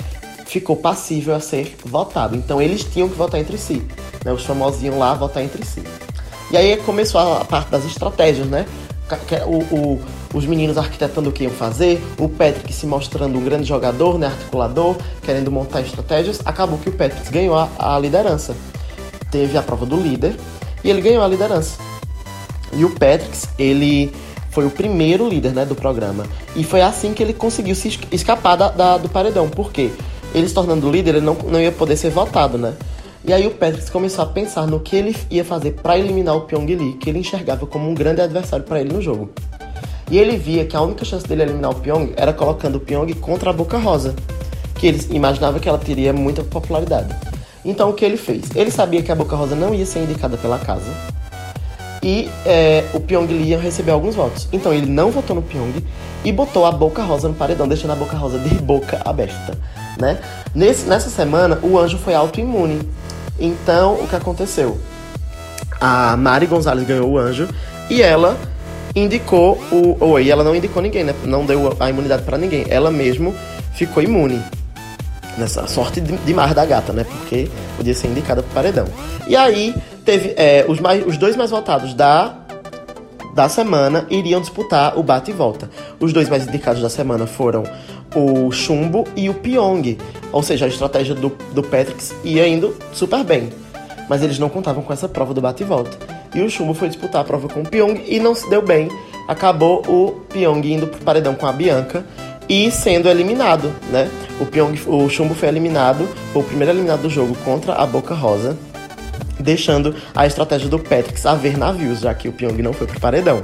ficou 0.47 0.77
passível 0.77 1.35
a 1.35 1.41
ser 1.41 1.77
votado. 1.85 2.35
Então 2.37 2.61
eles 2.63 2.85
tinham 2.85 3.09
que 3.09 3.15
votar 3.17 3.41
entre 3.41 3.59
si. 3.59 3.83
Né? 4.25 4.33
Os 4.33 4.45
famosos 4.45 4.83
iam 4.83 4.99
lá 4.99 5.13
votar 5.15 5.43
entre 5.43 5.65
si. 5.65 5.83
E 6.51 6.57
aí 6.57 6.77
começou 6.79 7.21
a 7.21 7.45
parte 7.45 7.71
das 7.71 7.85
estratégias, 7.85 8.47
né? 8.47 8.65
Que- 9.27 9.37
O, 9.45 9.59
o- 9.75 10.01
os 10.35 10.45
meninos 10.45 10.77
arquitetando 10.77 11.31
o 11.31 11.33
que 11.33 11.45
iam 11.45 11.53
fazer, 11.53 12.03
o 12.19 12.29
Patrick 12.29 12.73
se 12.73 12.87
mostrando 12.87 13.39
um 13.39 13.45
grande 13.45 13.65
jogador, 13.65 14.19
né? 14.19 14.27
Articulador, 14.27 14.97
querendo 15.23 15.51
montar 15.51 15.81
estratégias. 15.81 16.41
Acabou 16.45 16.79
que 16.79 16.89
o 16.89 16.93
Patrick 16.93 17.31
ganhou 17.31 17.57
a, 17.57 17.69
a 17.79 17.99
liderança. 17.99 18.55
Teve 19.31 19.57
a 19.59 19.63
prova 19.63 19.85
do 19.87 19.97
líder 19.97 20.37
e 20.85 20.91
ele 20.91 21.01
ganhou 21.01 21.23
a 21.25 21.29
liderança. 21.29 21.79
E 22.73 22.85
o 22.85 22.91
Patrick, 22.91 23.37
ele 23.59 24.13
foi 24.51 24.67
o 24.67 24.71
primeiro 24.71 25.29
líder 25.29 25.53
né, 25.53 25.65
do 25.65 25.75
programa. 25.75 26.25
E 26.55 26.65
foi 26.65 26.81
assim 26.83 27.13
que 27.15 27.23
ele 27.23 27.33
conseguiu 27.33 27.75
se 27.75 27.89
es- 27.89 27.99
escapar 28.13 28.57
da, 28.57 28.69
da- 28.71 28.99
do 28.99 29.09
paredão. 29.09 29.49
Por 29.49 29.71
quê? 29.73 29.91
Ele 30.35 30.49
se 30.49 30.55
tornando 30.55 30.91
líder, 30.91 31.17
ele 31.17 31.25
não, 31.25 31.35
não 31.35 31.61
ia 31.61 31.73
poder 31.73 31.97
ser 31.97 32.11
votado, 32.11 32.59
né? 32.59 32.75
E 33.25 33.33
aí 33.33 33.47
o 33.47 33.51
Patrick 33.51 33.91
começou 33.91 34.25
a 34.25 34.27
pensar 34.29 34.67
no 34.67 34.79
que 34.79 34.95
ele 34.95 35.17
ia 35.31 35.45
fazer 35.45 35.73
para 35.73 35.99
eliminar 35.99 36.37
o 36.37 36.43
Pyong 36.43 36.67
Lee, 36.67 36.93
que 36.95 37.11
ele 37.11 37.19
enxergava 37.19 37.67
como 37.67 37.91
um 37.91 37.95
grande 37.95 38.21
adversário 38.21 38.65
para 38.65 38.81
ele 38.81 38.93
no 38.93 39.03
jogo. 39.03 39.31
E 40.11 40.19
ele 40.19 40.37
via 40.37 40.65
que 40.65 40.77
a 40.77 40.81
única 40.81 41.05
chance 41.05 41.27
dele 41.27 41.43
eliminar 41.43 41.73
o 41.73 41.75
Pyong 41.75 42.13
era 42.17 42.33
colocando 42.33 42.77
o 42.77 42.81
Pyong 42.81 43.13
contra 43.15 43.51
a 43.51 43.53
Boca 43.53 43.79
Rosa, 43.79 44.15
que 44.77 44.87
ele 44.87 45.05
imaginava 45.11 45.59
que 45.59 45.69
ela 45.69 45.79
teria 45.79 46.13
muita 46.13 46.45
popularidade. 46.45 47.15
Então 47.65 47.91
o 47.91 47.95
que 47.95 48.05
ele 48.05 48.17
fez? 48.17 48.45
Ele 48.55 48.71
sabia 48.71 49.03
que 49.03 49.11
a 49.11 49.15
Boca 49.17 49.35
Rosa 49.35 49.57
não 49.57 49.75
ia 49.75 49.85
ser 49.85 50.05
indicada 50.05 50.37
pela 50.37 50.59
casa, 50.59 50.93
e 52.07 52.31
é, 52.45 52.85
o 52.95 53.01
Pyong 53.01 53.27
Lee 53.27 53.49
ia 53.49 53.59
receber 53.59 53.91
alguns 53.91 54.15
votos. 54.15 54.49
Então 54.53 54.73
ele 54.73 54.87
não 54.87 55.11
votou 55.11 55.35
no 55.35 55.43
Pyong 55.43 55.85
e 56.25 56.31
botou 56.31 56.65
a 56.65 56.71
Boca 56.71 57.03
Rosa 57.03 57.27
no 57.27 57.35
paredão, 57.35 57.67
deixando 57.67 57.91
a 57.91 57.97
Boca 57.97 58.17
Rosa 58.17 58.39
de 58.39 58.55
boca 58.55 59.03
aberta, 59.05 59.59
né? 59.99 60.19
Nesse, 60.55 60.87
nessa 60.87 61.11
semana, 61.11 61.59
o 61.63 61.79
anjo 61.79 61.99
foi 61.99 62.15
autoimune. 62.15 62.89
Então, 63.39 63.95
o 63.95 64.09
que 64.09 64.17
aconteceu? 64.17 64.79
A 65.81 66.17
Mari 66.17 66.47
Gonzalez 66.47 66.87
ganhou 66.87 67.11
o 67.11 67.19
anjo 67.19 67.49
e 67.91 68.01
ela 68.01 68.37
indicou 68.95 69.61
o... 69.71 69.97
Ou 70.01 70.19
e 70.19 70.31
ela 70.31 70.43
não 70.43 70.55
indicou 70.55 70.83
ninguém, 70.83 71.05
né? 71.05 71.15
Não 71.25 71.45
deu 71.45 71.77
a 71.79 71.91
imunidade 71.91 72.23
pra 72.23 72.39
ninguém. 72.39 72.65
Ela 72.71 72.91
mesmo 72.91 73.35
ficou 73.75 74.03
imune. 74.03 74.43
Nessa 75.37 75.67
sorte 75.67 76.01
de- 76.01 76.17
demais 76.19 76.55
da 76.55 76.65
gata, 76.65 76.95
né? 76.95 77.05
Porque 77.05 77.51
podia 77.77 77.95
ser 77.95 78.09
indicada 78.09 78.43
pro 78.43 78.55
paredão. 78.55 78.87
E 79.29 79.37
aí, 79.37 79.75
teve 80.03 80.33
é, 80.37 80.65
os, 80.67 80.81
mais, 80.81 81.07
os 81.07 81.19
dois 81.19 81.37
mais 81.37 81.51
votados 81.51 81.93
da, 81.93 82.35
da 83.35 83.47
semana 83.47 84.07
iriam 84.09 84.41
disputar 84.41 84.99
o 84.99 85.03
bate 85.03 85.31
e 85.31 85.35
volta. 85.35 85.69
Os 86.01 86.11
dois 86.15 86.27
mais 86.31 86.47
indicados 86.49 86.81
da 86.81 86.89
semana 86.89 87.27
foram 87.27 87.65
o 88.17 88.51
Chumbo 88.51 89.05
e 89.15 89.29
o 89.29 89.35
Pyong. 89.35 89.99
Ou 90.33 90.43
seja, 90.43 90.65
a 90.65 90.69
estratégia 90.69 91.15
do, 91.15 91.31
do 91.53 91.63
Patrick 91.63 92.03
ia 92.25 92.49
indo 92.49 92.75
super 92.93 93.23
bem. 93.23 93.51
mas 94.09 94.23
eles 94.23 94.39
não 94.39 94.49
contavam 94.49 94.83
com 94.83 94.93
essa 94.93 95.09
prova 95.09 95.35
do 95.35 95.41
bate 95.41 95.63
e 95.63 95.67
volta. 95.67 95.97
E 96.35 96.41
o 96.43 96.51
Chumbo 96.51 96.75
foi 96.75 96.89
disputar 96.89 97.21
a 97.21 97.25
prova 97.25 97.49
com 97.49 97.61
o 97.61 97.69
Pyong 97.69 98.03
e 98.07 98.19
não 98.19 98.35
se 98.35 98.49
deu 98.49 98.63
bem. 98.63 98.89
Acabou 99.29 99.83
o 99.89 100.21
Pyong 100.33 100.65
indo 100.65 100.87
pro 100.87 101.01
paredão 101.01 101.35
com 101.35 101.47
a 101.47 101.53
Bianca 101.53 102.05
e 102.49 102.71
sendo 102.71 103.09
eliminado, 103.09 103.73
né? 103.91 104.09
O, 104.41 104.47
Pyong, 104.47 104.79
o 104.87 105.09
Chumbo 105.09 105.35
foi 105.35 105.49
eliminado, 105.49 106.09
foi 106.33 106.43
o 106.43 106.45
primeiro 106.45 106.73
eliminado 106.73 107.03
do 107.03 107.11
jogo 107.11 107.35
contra 107.45 107.75
a 107.75 107.87
Boca 107.87 108.15
Rosa, 108.15 108.57
deixando 109.41 109.95
a 110.15 110.27
estratégia 110.27 110.69
do 110.69 110.79
Patrick 110.79 111.27
a 111.27 111.35
ver 111.35 111.57
navios, 111.59 112.01
já 112.01 112.15
que 112.15 112.29
o 112.29 112.33
Pyong 112.33 112.63
não 112.63 112.73
foi 112.73 112.87
pro 112.87 113.01
paredão. 113.01 113.41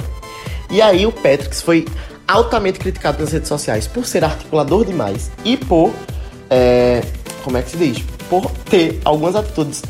E 0.71 0.81
aí 0.81 1.05
o 1.05 1.13
Patrick 1.13 1.55
foi 1.57 1.87
altamente 2.33 2.79
criticado 2.79 3.21
nas 3.21 3.31
redes 3.31 3.49
sociais 3.49 3.87
por 3.87 4.07
ser 4.07 4.25
articulador 4.25 4.85
demais 4.85 5.31
e 5.45 5.57
por. 5.57 5.93
É, 6.51 7.03
como 7.45 7.57
é 7.57 7.63
que 7.63 7.71
se 7.71 7.77
diz? 7.77 7.99
Por 8.29 8.51
ter 8.71 9.01
algumas 9.05 9.37
atitudes 9.37 9.83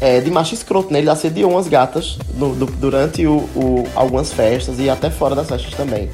é, 0.00 0.20
de 0.20 0.30
macho 0.30 0.54
escroto, 0.54 0.92
né? 0.92 0.98
Ele 0.98 1.10
assediou 1.10 1.50
umas 1.50 1.66
gatas 1.68 2.18
do, 2.34 2.54
do, 2.54 2.66
durante 2.66 3.26
o, 3.26 3.36
o, 3.54 3.86
algumas 3.94 4.32
festas 4.32 4.78
e 4.78 4.90
até 4.90 5.10
fora 5.10 5.34
das 5.34 5.48
festas 5.48 5.74
também. 5.74 6.10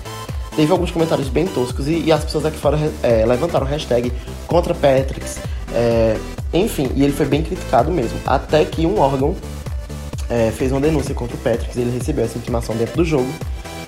Teve 0.55 0.71
alguns 0.71 0.93
comentários 0.93 1.29
bem 1.29 1.47
toscos 1.47 1.89
e, 1.89 2.05
e 2.05 2.13
as 2.13 2.25
pessoas 2.25 2.47
aqui 2.47 2.57
fora 2.57 2.79
é, 3.03 3.27
levantaram 3.27 3.67
hashtag 3.67 4.13
contra 4.47 4.73
Patricks. 4.75 5.39
É, 5.75 6.17
enfim, 6.53 6.91
e 6.95 7.03
ele 7.03 7.13
foi 7.13 7.27
bem 7.27 7.43
criticado 7.43 7.91
mesmo. 7.91 8.19
Até 8.25 8.65
que 8.65 8.87
um 8.87 9.01
órgão 9.01 9.35
é, 10.31 10.53
fez 10.53 10.71
uma 10.71 10.81
denúncia 10.81 11.15
contra 11.15 11.37
o 11.37 11.39
Patricks, 11.41 11.77
ele 11.77 11.91
recebeu 11.91 12.25
essa 12.25 12.39
intimação 12.39 12.77
dentro 12.77 12.97
do 12.97 13.05
jogo. 13.05 13.29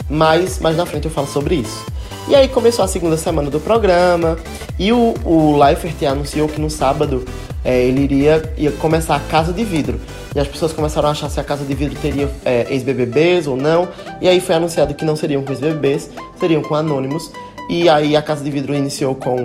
Mas 0.08 0.58
mais 0.60 0.76
na 0.76 0.86
frente 0.86 1.06
eu 1.06 1.10
falo 1.10 1.26
sobre 1.26 1.56
isso. 1.56 1.84
E 2.28 2.34
aí 2.34 2.48
começou 2.48 2.84
a 2.84 2.88
segunda 2.88 3.16
semana 3.16 3.50
do 3.50 3.60
programa 3.60 4.36
e 4.78 4.92
o, 4.92 5.14
o 5.24 5.56
Leifert 5.56 6.02
anunciou 6.04 6.48
que 6.48 6.60
no 6.60 6.68
sábado 6.68 7.24
é, 7.64 7.84
ele 7.84 8.02
iria, 8.02 8.52
ia 8.56 8.70
começar 8.72 9.16
a 9.16 9.20
Casa 9.20 9.52
de 9.52 9.64
Vidro. 9.64 10.00
E 10.34 10.38
as 10.38 10.46
pessoas 10.46 10.72
começaram 10.72 11.08
a 11.08 11.12
achar 11.12 11.28
se 11.28 11.40
a 11.40 11.44
Casa 11.44 11.64
de 11.64 11.74
Vidro 11.74 11.98
teria 12.00 12.30
é, 12.44 12.66
ex-BBBs 12.70 13.46
ou 13.46 13.56
não. 13.56 13.88
E 14.20 14.28
aí 14.28 14.40
foi 14.40 14.54
anunciado 14.54 14.94
que 14.94 15.04
não 15.04 15.16
seriam 15.16 15.42
com 15.42 15.50
ex-BBBs, 15.50 16.10
seriam 16.38 16.62
com 16.62 16.74
anônimos. 16.74 17.32
E 17.68 17.88
aí 17.88 18.16
a 18.16 18.22
Casa 18.22 18.44
de 18.44 18.50
Vidro 18.50 18.74
iniciou 18.74 19.14
com 19.14 19.36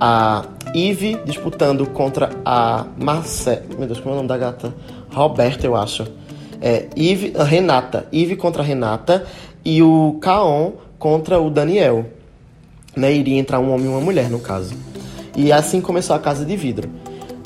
a 0.00 0.44
Eve 0.74 1.20
disputando 1.24 1.86
contra 1.86 2.30
a 2.44 2.86
Marcela. 2.96 3.62
Meu 3.76 3.86
Deus, 3.86 4.00
como 4.00 4.10
é 4.10 4.12
o 4.14 4.16
nome 4.16 4.28
da 4.28 4.38
gata? 4.38 4.74
Roberta, 5.12 5.66
eu 5.66 5.76
acho. 5.76 6.06
É, 6.60 6.86
Eve, 6.96 7.32
Renata. 7.36 8.06
Eve 8.12 8.34
contra 8.34 8.62
Renata. 8.62 9.26
E 9.64 9.82
o 9.82 10.18
Kaon 10.20 10.72
contra 10.98 11.40
o 11.40 11.50
Daniel 11.50 12.06
né, 12.96 13.12
iria 13.12 13.38
entrar 13.38 13.60
um 13.60 13.72
homem 13.72 13.86
e 13.86 13.88
uma 13.88 14.00
mulher, 14.00 14.30
no 14.30 14.38
caso. 14.38 14.74
E 15.36 15.52
assim 15.52 15.80
começou 15.80 16.14
a 16.14 16.18
Casa 16.18 16.44
de 16.44 16.56
Vidro. 16.56 16.88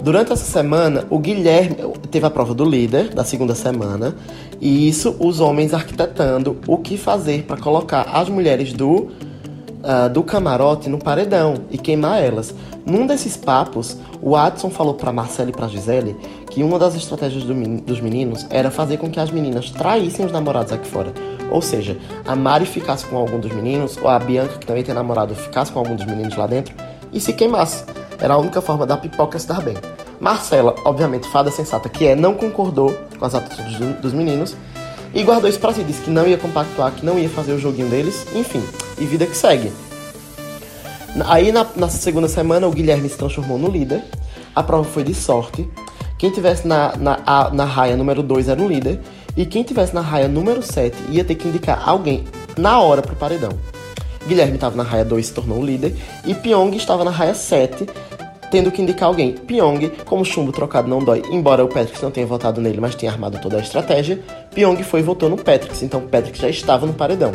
Durante 0.02 0.32
essa 0.32 0.44
semana, 0.44 1.06
o 1.08 1.18
Guilherme 1.18 1.76
teve 2.10 2.26
a 2.26 2.30
prova 2.30 2.52
do 2.52 2.64
líder 2.64 3.14
da 3.14 3.24
segunda 3.24 3.54
semana, 3.54 4.14
e 4.60 4.86
isso 4.86 5.16
os 5.18 5.40
homens 5.40 5.72
arquitetando 5.72 6.58
o 6.66 6.76
que 6.76 6.98
fazer 6.98 7.44
para 7.44 7.56
colocar 7.56 8.02
as 8.12 8.28
mulheres 8.28 8.74
do, 8.74 8.94
uh, 8.96 10.10
do 10.12 10.22
camarote 10.22 10.90
no 10.90 10.98
paredão 10.98 11.54
e 11.70 11.78
queimar 11.78 12.22
elas. 12.22 12.54
Num 12.84 13.06
desses 13.06 13.34
papos, 13.34 13.96
o 14.20 14.36
Adson 14.36 14.68
falou 14.68 14.92
para 14.92 15.10
Marcela 15.10 15.48
e 15.48 15.52
para 15.52 15.68
Gisele 15.68 16.14
que 16.54 16.62
uma 16.62 16.78
das 16.78 16.94
estratégias 16.94 17.42
do, 17.42 17.52
dos 17.80 18.00
meninos 18.00 18.46
era 18.48 18.70
fazer 18.70 18.96
com 18.96 19.10
que 19.10 19.18
as 19.18 19.28
meninas 19.28 19.70
traíssem 19.70 20.24
os 20.24 20.30
namorados 20.30 20.72
aqui 20.72 20.86
fora. 20.86 21.12
Ou 21.50 21.60
seja, 21.60 21.98
a 22.24 22.36
Mari 22.36 22.64
ficasse 22.64 23.04
com 23.06 23.16
algum 23.16 23.40
dos 23.40 23.52
meninos, 23.52 23.98
ou 24.00 24.08
a 24.08 24.20
Bianca, 24.20 24.58
que 24.58 24.64
também 24.64 24.84
tem 24.84 24.94
namorado, 24.94 25.34
ficasse 25.34 25.72
com 25.72 25.80
algum 25.80 25.96
dos 25.96 26.06
meninos 26.06 26.36
lá 26.36 26.46
dentro 26.46 26.72
e 27.12 27.20
se 27.20 27.32
queimasse. 27.32 27.84
Era 28.20 28.34
a 28.34 28.38
única 28.38 28.62
forma 28.62 28.86
da 28.86 28.96
pipoca 28.96 29.36
dar 29.48 29.60
bem. 29.62 29.74
Marcela, 30.20 30.76
obviamente, 30.84 31.26
fada 31.26 31.50
sensata 31.50 31.88
que 31.88 32.06
é, 32.06 32.14
não 32.14 32.34
concordou 32.34 32.96
com 33.18 33.24
as 33.24 33.34
atitudes 33.34 33.76
dos 34.00 34.12
meninos 34.12 34.56
e 35.12 35.24
guardou 35.24 35.50
isso 35.50 35.58
pra 35.58 35.72
si. 35.72 35.82
Disse 35.82 36.02
que 36.02 36.10
não 36.10 36.24
ia 36.24 36.38
compactuar, 36.38 36.92
que 36.92 37.04
não 37.04 37.18
ia 37.18 37.28
fazer 37.28 37.52
o 37.52 37.58
joguinho 37.58 37.88
deles, 37.88 38.24
enfim, 38.32 38.62
e 38.96 39.04
vida 39.04 39.26
que 39.26 39.36
segue. 39.36 39.72
Aí 41.26 41.50
na, 41.50 41.66
na 41.74 41.88
segunda 41.88 42.28
semana 42.28 42.68
o 42.68 42.70
Guilherme 42.70 43.08
se 43.08 43.18
transformou 43.18 43.58
no 43.58 43.68
líder. 43.68 44.04
A 44.54 44.62
prova 44.62 44.84
foi 44.84 45.02
de 45.02 45.14
sorte. 45.14 45.68
Quem 46.24 46.30
tivesse 46.30 46.66
na, 46.66 46.96
na, 46.96 47.20
a, 47.26 47.50
na 47.50 47.66
raia 47.66 47.98
número 47.98 48.22
2 48.22 48.48
era 48.48 48.58
o 48.58 48.66
líder. 48.66 48.98
E 49.36 49.44
quem 49.44 49.62
tivesse 49.62 49.94
na 49.94 50.00
raia 50.00 50.26
número 50.26 50.62
7 50.62 50.96
ia 51.10 51.22
ter 51.22 51.34
que 51.34 51.46
indicar 51.46 51.86
alguém 51.86 52.24
na 52.56 52.80
hora 52.80 53.02
pro 53.02 53.14
paredão. 53.14 53.50
Guilherme 54.26 54.54
estava 54.54 54.74
na 54.74 54.82
raia 54.82 55.04
2 55.04 55.26
se 55.26 55.34
tornou 55.34 55.58
o 55.58 55.62
líder. 55.62 55.94
E 56.24 56.34
Pyong 56.34 56.74
estava 56.76 57.04
na 57.04 57.10
raia 57.10 57.34
7, 57.34 57.86
tendo 58.50 58.70
que 58.70 58.80
indicar 58.80 59.10
alguém. 59.10 59.32
Pyong, 59.32 59.90
como 60.06 60.24
chumbo 60.24 60.50
trocado 60.50 60.88
não 60.88 61.04
dói, 61.04 61.22
embora 61.30 61.62
o 61.62 61.68
Patrick 61.68 62.02
não 62.02 62.10
tenha 62.10 62.26
votado 62.26 62.58
nele, 62.58 62.80
mas 62.80 62.94
tenha 62.94 63.12
armado 63.12 63.38
toda 63.38 63.58
a 63.58 63.60
estratégia, 63.60 64.18
Pyong 64.54 64.82
foi 64.82 65.00
e 65.00 65.02
votou 65.02 65.28
no 65.28 65.36
Patrick. 65.36 65.84
Então 65.84 66.00
Patrick 66.00 66.40
já 66.40 66.48
estava 66.48 66.86
no 66.86 66.94
paredão. 66.94 67.32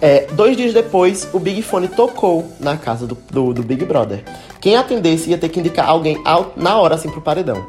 É, 0.00 0.26
dois 0.32 0.56
dias 0.56 0.72
depois, 0.72 1.28
o 1.32 1.40
Big 1.40 1.60
Fone 1.62 1.88
tocou 1.88 2.52
na 2.60 2.76
casa 2.76 3.06
do, 3.06 3.16
do, 3.30 3.52
do 3.52 3.62
Big 3.62 3.84
Brother. 3.84 4.22
Quem 4.60 4.76
atendesse 4.76 5.30
ia 5.30 5.38
ter 5.38 5.48
que 5.48 5.58
indicar 5.58 5.88
alguém 5.88 6.20
ao, 6.24 6.52
na 6.56 6.78
hora 6.78 6.94
assim 6.94 7.10
pro 7.10 7.20
paredão. 7.20 7.66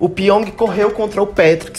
O 0.00 0.08
Pyong 0.08 0.50
correu 0.52 0.90
contra 0.90 1.22
o 1.22 1.26
Patrick. 1.26 1.78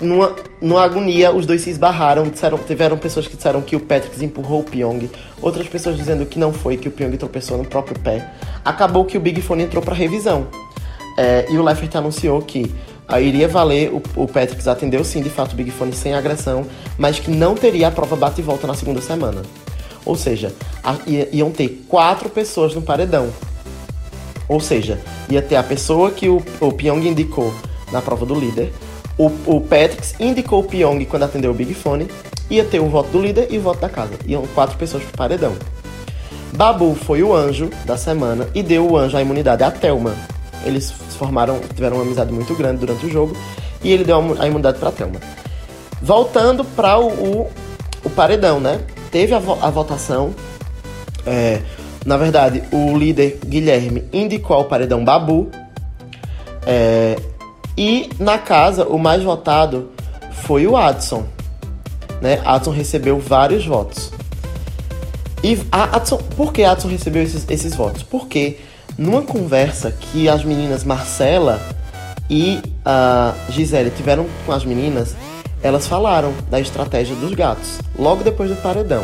Numa, 0.00 0.34
numa 0.60 0.82
agonia, 0.82 1.30
os 1.30 1.46
dois 1.46 1.60
se 1.60 1.70
esbarraram. 1.70 2.24
Disseram, 2.24 2.58
tiveram 2.58 2.98
pessoas 2.98 3.28
que 3.28 3.36
disseram 3.36 3.60
que 3.60 3.76
o 3.76 3.80
Patrick 3.80 4.24
empurrou 4.24 4.60
o 4.60 4.64
Pyong. 4.64 5.08
Outras 5.40 5.68
pessoas 5.68 5.96
dizendo 5.96 6.26
que 6.26 6.38
não 6.38 6.52
foi, 6.52 6.76
que 6.76 6.88
o 6.88 6.90
Pyong 6.90 7.16
tropeçou 7.16 7.56
no 7.56 7.64
próprio 7.64 7.96
pé. 8.00 8.28
Acabou 8.64 9.04
que 9.04 9.16
o 9.16 9.20
Big 9.20 9.40
Fone 9.40 9.62
entrou 9.62 9.84
para 9.84 9.94
revisão. 9.94 10.48
É, 11.16 11.46
e 11.48 11.58
o 11.58 11.62
Leifert 11.62 11.94
anunciou 11.94 12.42
que 12.42 12.74
Iria 13.18 13.48
valer, 13.48 13.90
o, 13.90 14.02
o 14.14 14.28
Patrick 14.28 14.68
atendeu 14.68 15.02
sim, 15.02 15.22
de 15.22 15.30
fato, 15.30 15.54
o 15.54 15.56
Big 15.56 15.70
Fone 15.70 15.94
sem 15.94 16.12
agressão, 16.12 16.66
mas 16.98 17.18
que 17.18 17.30
não 17.30 17.54
teria 17.54 17.88
a 17.88 17.90
prova 17.90 18.14
bate 18.14 18.40
e 18.40 18.44
volta 18.44 18.66
na 18.66 18.74
segunda 18.74 19.00
semana. 19.00 19.40
Ou 20.04 20.16
seja, 20.16 20.52
a, 20.84 20.96
iam 21.32 21.50
ter 21.50 21.84
quatro 21.88 22.28
pessoas 22.28 22.74
no 22.74 22.82
paredão. 22.82 23.30
Ou 24.46 24.60
seja, 24.60 25.00
ia 25.30 25.40
ter 25.40 25.56
a 25.56 25.62
pessoa 25.62 26.10
que 26.10 26.28
o, 26.28 26.42
o 26.60 26.72
Pyong 26.72 27.06
indicou 27.06 27.54
na 27.90 28.02
prova 28.02 28.26
do 28.26 28.34
líder, 28.34 28.72
o, 29.16 29.26
o 29.46 29.60
Patrick 29.60 30.14
indicou 30.18 30.60
o 30.60 30.64
Pyong 30.64 31.04
quando 31.04 31.24
atendeu 31.24 31.50
o 31.50 31.54
Big 31.54 31.74
Fone, 31.74 32.08
ia 32.48 32.64
ter 32.64 32.80
o 32.80 32.88
voto 32.88 33.10
do 33.10 33.20
líder 33.20 33.48
e 33.50 33.58
o 33.58 33.60
voto 33.60 33.80
da 33.80 33.88
casa. 33.88 34.14
Iam 34.26 34.46
quatro 34.54 34.76
pessoas 34.76 35.02
pro 35.04 35.16
paredão. 35.16 35.54
Babu 36.52 36.94
foi 36.94 37.22
o 37.22 37.34
anjo 37.34 37.70
da 37.84 37.96
semana 37.96 38.48
e 38.54 38.62
deu 38.62 38.90
o 38.90 38.96
anjo 38.96 39.16
a 39.16 39.22
imunidade 39.22 39.62
a 39.62 39.70
Thelma. 39.70 40.14
Eles 40.64 40.90
formaram, 40.90 41.60
tiveram 41.74 41.96
uma 41.96 42.04
amizade 42.04 42.32
muito 42.32 42.54
grande 42.54 42.78
durante 42.78 43.06
o 43.06 43.10
jogo 43.10 43.36
e 43.82 43.92
ele 43.92 44.04
deu 44.04 44.16
a 44.38 44.46
imunidade 44.46 44.78
para 44.78 44.92
Thelma. 44.92 45.20
Voltando 46.02 46.64
para 46.64 46.98
o, 46.98 47.08
o, 47.08 47.50
o, 48.04 48.10
paredão, 48.10 48.60
né? 48.60 48.80
Teve 49.10 49.34
a, 49.34 49.38
vo 49.38 49.58
a 49.60 49.70
votação. 49.70 50.34
É, 51.26 51.60
na 52.04 52.16
verdade, 52.16 52.62
o 52.72 52.96
líder 52.96 53.38
Guilherme 53.44 54.04
indicou 54.12 54.56
ao 54.56 54.64
paredão 54.64 55.04
Babu. 55.04 55.50
É, 56.66 57.16
e 57.76 58.10
na 58.18 58.38
casa, 58.38 58.86
o 58.86 58.98
mais 58.98 59.22
votado 59.22 59.90
foi 60.42 60.66
o 60.66 60.76
Adson. 60.76 61.26
Né? 62.20 62.40
Adson 62.44 62.70
recebeu 62.70 63.18
vários 63.18 63.66
votos. 63.66 64.10
E 65.42 65.58
a 65.72 65.96
Adson, 65.96 66.18
por 66.36 66.52
que 66.52 66.62
Adson 66.62 66.88
recebeu 66.88 67.22
esses, 67.22 67.46
esses 67.48 67.74
votos? 67.74 68.02
Porque 68.02 68.58
numa 69.00 69.22
conversa 69.22 69.90
que 69.90 70.28
as 70.28 70.44
meninas 70.44 70.84
Marcela 70.84 71.58
e 72.28 72.60
a 72.84 73.32
Gisele 73.48 73.90
tiveram 73.90 74.26
com 74.44 74.52
as 74.52 74.62
meninas, 74.62 75.16
elas 75.62 75.86
falaram 75.86 76.34
da 76.50 76.60
estratégia 76.60 77.16
dos 77.16 77.32
gatos, 77.32 77.78
logo 77.98 78.22
depois 78.22 78.50
do 78.50 78.56
paredão, 78.56 79.02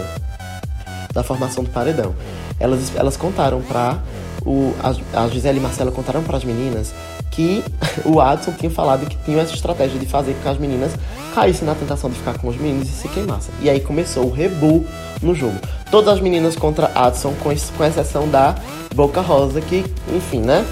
da 1.15 1.23
formação 1.23 1.65
do 1.65 1.71
paredão. 1.71 2.15
Elas, 2.61 2.95
elas 2.95 3.17
contaram 3.17 3.63
pra. 3.63 3.99
O, 4.45 4.75
a, 4.81 5.25
a 5.25 5.29
Gisele 5.29 5.59
e 5.59 5.63
Marcela 5.63 5.91
contaram 5.91 6.23
para 6.23 6.37
as 6.37 6.45
meninas 6.45 6.93
que 7.31 7.63
o 8.05 8.21
Adson 8.21 8.53
tinha 8.53 8.71
falado 8.71 9.07
que 9.07 9.17
tinha 9.25 9.41
essa 9.41 9.55
estratégia 9.55 9.99
de 9.99 10.07
fazer 10.07 10.35
com 10.35 10.43
que 10.43 10.49
as 10.49 10.59
meninas 10.59 10.93
caíssem 11.35 11.67
na 11.67 11.75
tentação 11.75 12.09
de 12.09 12.17
ficar 12.17 12.39
com 12.39 12.49
os 12.49 12.57
meninos 12.57 12.89
e 12.89 12.93
se 12.93 13.09
queimassem. 13.09 13.55
E 13.61 13.69
aí 13.69 13.81
começou 13.81 14.25
o 14.25 14.31
rebu 14.31 14.85
no 15.23 15.35
jogo. 15.35 15.57
Todas 15.91 16.15
as 16.15 16.21
meninas 16.21 16.57
contra 16.57 16.91
Adson, 16.95 17.35
com, 17.43 17.51
com 17.77 17.85
exceção 17.85 18.29
da 18.29 18.55
Boca 18.95 19.21
Rosa, 19.21 19.61
que, 19.61 19.85
enfim, 20.15 20.41
né? 20.41 20.65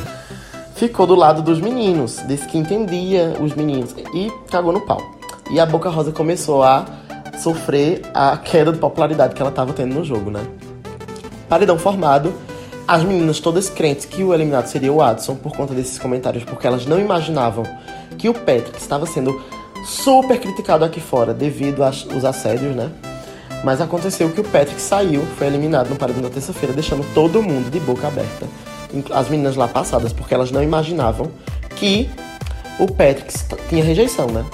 Ficou 0.75 1.07
do 1.07 1.15
lado 1.15 1.41
dos 1.41 1.61
meninos, 1.61 2.21
disse 2.27 2.47
que 2.47 2.59
entendia 2.59 3.37
os 3.41 3.55
meninos 3.55 3.95
e 4.13 4.33
cagou 4.51 4.73
no 4.73 4.81
pau. 4.81 5.01
E 5.51 5.61
a 5.61 5.67
Boca 5.67 5.89
Rosa 5.89 6.11
começou 6.11 6.63
a 6.63 6.85
sofrer 7.39 8.03
a 8.13 8.37
queda 8.37 8.73
de 8.73 8.79
popularidade 8.79 9.35
que 9.35 9.43
ela 9.43 9.51
estava 9.51 9.73
tendo 9.73 9.95
no 9.95 10.05
jogo, 10.05 10.31
né? 10.31 10.45
Paredão 11.49 11.79
formado, 11.79 12.33
as 12.87 13.03
meninas 13.03 13.41
todas 13.41 13.71
crentes 13.71 14.05
que 14.05 14.23
o 14.23 14.35
eliminado 14.35 14.67
seria 14.67 14.93
o 14.93 15.03
Adson 15.03 15.37
por 15.37 15.57
conta 15.57 15.73
desses 15.75 15.99
comentários, 15.99 16.45
porque 16.45 16.67
elas 16.67 16.87
não 16.87 16.99
imaginavam 16.99 17.65
que 18.19 18.29
o 18.29 18.35
Patrick 18.35 18.79
estava 18.79 19.07
sendo 19.07 19.43
super 19.87 20.39
criticado 20.39 20.85
aqui 20.85 21.01
fora 21.01 21.33
devido 21.33 21.83
aos 21.83 22.25
assédios, 22.25 22.75
né? 22.75 22.91
Mas 23.63 23.81
aconteceu 23.81 24.31
que 24.31 24.41
o 24.41 24.45
Patrick 24.45 24.81
saiu, 24.81 25.23
foi 25.39 25.47
eliminado 25.47 25.89
no 25.89 25.97
paredão 25.97 26.23
da 26.23 26.29
terça-feira, 26.29 26.75
deixando 26.75 27.05
todo 27.15 27.43
mundo 27.43 27.71
de 27.71 27.81
boca 27.81 28.07
aberta. 28.07 28.47
As 29.11 29.29
meninas 29.29 29.57
lá 29.57 29.67
passadas, 29.67 30.13
porque 30.13 30.35
elas 30.35 30.51
não 30.51 30.63
imaginavam 30.63 31.31
que 31.77 32.11
o 32.79 32.87
Patrick 32.87 33.33
tinha 33.69 33.83
rejeição, 33.83 34.27
né? 34.27 34.45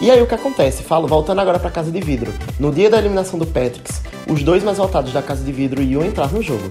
E 0.00 0.10
aí 0.10 0.20
o 0.20 0.26
que 0.26 0.34
acontece? 0.34 0.82
Falo, 0.82 1.06
voltando 1.06 1.40
agora 1.40 1.58
pra 1.58 1.70
Casa 1.70 1.90
de 1.90 2.00
Vidro. 2.00 2.32
No 2.58 2.72
dia 2.72 2.88
da 2.88 2.98
eliminação 2.98 3.38
do 3.38 3.46
Patrick, 3.46 3.90
os 4.26 4.42
dois 4.42 4.62
mais 4.62 4.78
votados 4.78 5.12
da 5.12 5.22
Casa 5.22 5.44
de 5.44 5.52
Vidro 5.52 5.82
iam 5.82 6.04
entrar 6.04 6.32
no 6.32 6.42
jogo. 6.42 6.68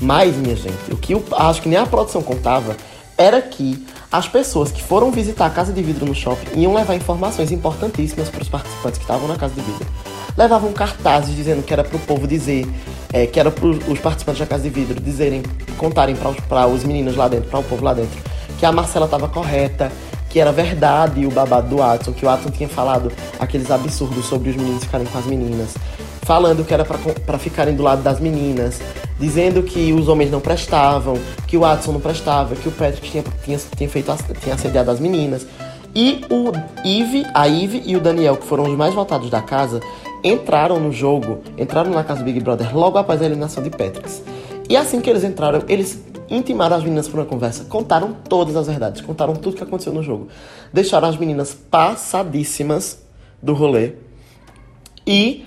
Mas, 0.00 0.36
minha 0.36 0.56
gente, 0.56 0.92
o 0.92 0.96
que 0.96 1.12
eu 1.12 1.24
acho 1.32 1.62
que 1.62 1.68
nem 1.68 1.78
a 1.78 1.86
produção 1.86 2.22
contava 2.22 2.76
era 3.16 3.40
que 3.40 3.84
as 4.12 4.28
pessoas 4.28 4.70
que 4.70 4.82
foram 4.82 5.10
visitar 5.10 5.46
a 5.46 5.50
Casa 5.50 5.72
de 5.72 5.82
Vidro 5.82 6.06
no 6.06 6.14
shopping 6.14 6.60
iam 6.60 6.74
levar 6.74 6.94
informações 6.94 7.50
importantíssimas 7.50 8.28
para 8.28 8.42
os 8.42 8.48
participantes 8.48 8.98
que 8.98 9.04
estavam 9.04 9.26
na 9.26 9.36
Casa 9.36 9.54
de 9.54 9.60
Vidro. 9.62 9.86
Levavam 10.36 10.72
cartazes 10.72 11.34
dizendo 11.34 11.62
que 11.62 11.72
era 11.72 11.82
pro 11.82 11.98
povo 11.98 12.26
dizer, 12.26 12.66
é, 13.12 13.26
que 13.26 13.40
era 13.40 13.50
para 13.50 13.66
os 13.66 13.98
participantes 13.98 14.40
da 14.40 14.46
Casa 14.46 14.64
de 14.64 14.70
Vidro 14.70 15.00
dizerem, 15.00 15.42
contarem 15.78 16.14
para 16.14 16.66
os 16.66 16.84
meninos 16.84 17.16
lá 17.16 17.26
dentro, 17.26 17.48
para 17.48 17.60
o 17.60 17.64
povo 17.64 17.82
lá 17.82 17.94
dentro, 17.94 18.20
que 18.58 18.66
a 18.66 18.72
Marcela 18.72 19.06
estava 19.06 19.28
correta, 19.28 19.90
que 20.28 20.38
era 20.38 20.52
verdade 20.52 21.24
o 21.24 21.30
babado 21.30 21.68
do 21.68 21.76
Watson, 21.78 22.12
que 22.12 22.26
o 22.26 22.28
Watson 22.28 22.50
tinha 22.50 22.68
falado 22.68 23.10
aqueles 23.40 23.70
absurdos 23.70 24.26
sobre 24.26 24.50
os 24.50 24.56
meninos 24.56 24.84
ficarem 24.84 25.06
com 25.06 25.18
as 25.18 25.24
meninas, 25.24 25.74
falando 26.26 26.64
que 26.64 26.74
era 26.74 26.84
para 26.84 27.38
ficarem 27.38 27.76
do 27.76 27.84
lado 27.84 28.02
das 28.02 28.18
meninas, 28.18 28.80
dizendo 29.18 29.62
que 29.62 29.92
os 29.92 30.08
homens 30.08 30.28
não 30.28 30.40
prestavam, 30.40 31.16
que 31.46 31.56
o 31.56 31.60
Watson 31.60 31.92
não 31.92 32.00
prestava, 32.00 32.56
que 32.56 32.68
o 32.68 32.72
Patrick 32.72 33.08
tinha, 33.08 33.24
tinha, 33.44 33.58
tinha 33.76 33.88
feito 33.88 34.12
tinha 34.42 34.56
assediado 34.56 34.90
as 34.90 34.98
meninas. 34.98 35.46
E 35.94 36.24
o 36.28 36.50
Eve, 36.84 37.24
a 37.32 37.48
Eve 37.48 37.80
e 37.86 37.96
o 37.96 38.00
Daniel, 38.00 38.36
que 38.36 38.44
foram 38.44 38.64
os 38.64 38.76
mais 38.76 38.92
votados 38.92 39.30
da 39.30 39.40
casa, 39.40 39.80
entraram 40.22 40.80
no 40.80 40.90
jogo, 40.90 41.38
entraram 41.56 41.92
na 41.92 42.02
casa 42.02 42.20
do 42.20 42.24
Big 42.24 42.40
Brother 42.40 42.76
logo 42.76 42.98
após 42.98 43.22
a 43.22 43.24
eliminação 43.24 43.62
de 43.62 43.70
Patrick. 43.70 44.10
E 44.68 44.76
assim 44.76 45.00
que 45.00 45.08
eles 45.08 45.22
entraram, 45.22 45.62
eles 45.68 46.02
intimaram 46.28 46.76
as 46.76 46.82
meninas 46.82 47.06
para 47.06 47.20
uma 47.20 47.26
conversa, 47.26 47.64
contaram 47.66 48.12
todas 48.28 48.56
as 48.56 48.66
verdades, 48.66 49.00
contaram 49.00 49.36
tudo 49.36 49.56
que 49.56 49.62
aconteceu 49.62 49.92
no 49.92 50.02
jogo. 50.02 50.26
Deixaram 50.72 51.08
as 51.08 51.16
meninas 51.16 51.54
passadíssimas 51.54 52.98
do 53.40 53.54
rolê. 53.54 53.92
E 55.06 55.46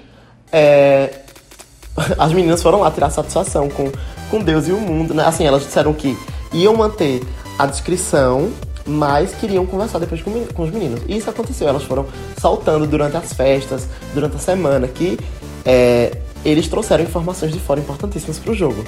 é, 0.52 1.22
as 2.18 2.32
meninas 2.34 2.62
foram 2.62 2.82
lá 2.82 2.92
tirar 2.92 3.10
satisfação 3.10 3.70
com, 3.70 3.92
com 4.30 4.40
Deus 4.40 4.68
e 4.68 4.72
o 4.72 4.80
mundo, 4.80 5.14
né? 5.14 5.26
Assim, 5.26 5.46
elas 5.46 5.64
disseram 5.64 5.94
que 5.94 6.18
iam 6.54 6.76
manter 6.76 7.22
a 7.58 7.66
descrição, 7.66 8.52
mas 8.86 9.34
queriam 9.34 9.66
conversar 9.66 10.00
depois 10.00 10.22
com, 10.22 10.46
com 10.48 10.64
os 10.64 10.72
meninos. 10.72 11.02
E 11.08 11.18
isso 11.18 11.30
aconteceu, 11.30 11.68
elas 11.68 11.84
foram 11.84 12.06
saltando 12.40 12.88
durante 12.88 13.18
as 13.18 13.34
festas, 13.34 13.88
durante 14.14 14.36
a 14.36 14.40
semana, 14.40 14.88
que 14.88 15.20
é, 15.66 16.18
eles 16.44 16.68
trouxeram 16.68 17.04
informações 17.04 17.52
de 17.52 17.60
fora 17.60 17.80
importantíssimas 17.80 18.40
pro 18.40 18.54
jogo. 18.54 18.84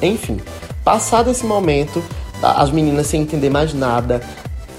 Enfim, 0.00 0.40
passado 0.84 1.30
esse 1.30 1.44
momento, 1.44 2.02
as 2.42 2.70
meninas 2.70 3.06
sem 3.06 3.22
entender 3.22 3.50
mais 3.50 3.74
nada, 3.74 4.20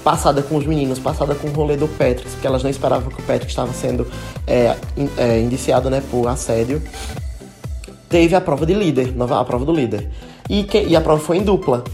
passada 0.04 0.42
com 0.42 0.56
os 0.56 0.66
meninos, 0.66 0.98
passada 0.98 1.34
com 1.34 1.48
o 1.48 1.52
rolê 1.52 1.76
do 1.76 1.86
Patrick, 1.88 2.28
porque 2.30 2.46
elas 2.46 2.62
não 2.62 2.70
esperavam 2.70 3.08
que 3.10 3.20
o 3.20 3.24
Patrick 3.24 3.50
estava 3.50 3.72
sendo 3.72 4.06
é, 4.46 4.74
in- 4.96 5.10
é, 5.16 5.40
indiciado 5.40 5.88
né, 5.90 6.02
por 6.10 6.26
assédio. 6.28 6.82
Teve 8.08 8.34
a 8.34 8.40
prova 8.40 8.66
de 8.66 8.74
líder, 8.74 9.14
a 9.30 9.44
prova 9.44 9.64
do 9.64 9.72
líder. 9.72 10.08
E, 10.48 10.64
que- 10.64 10.82
e 10.82 10.96
a 10.96 11.00
prova 11.00 11.22
foi 11.22 11.36
em 11.38 11.42
dupla. 11.42 11.84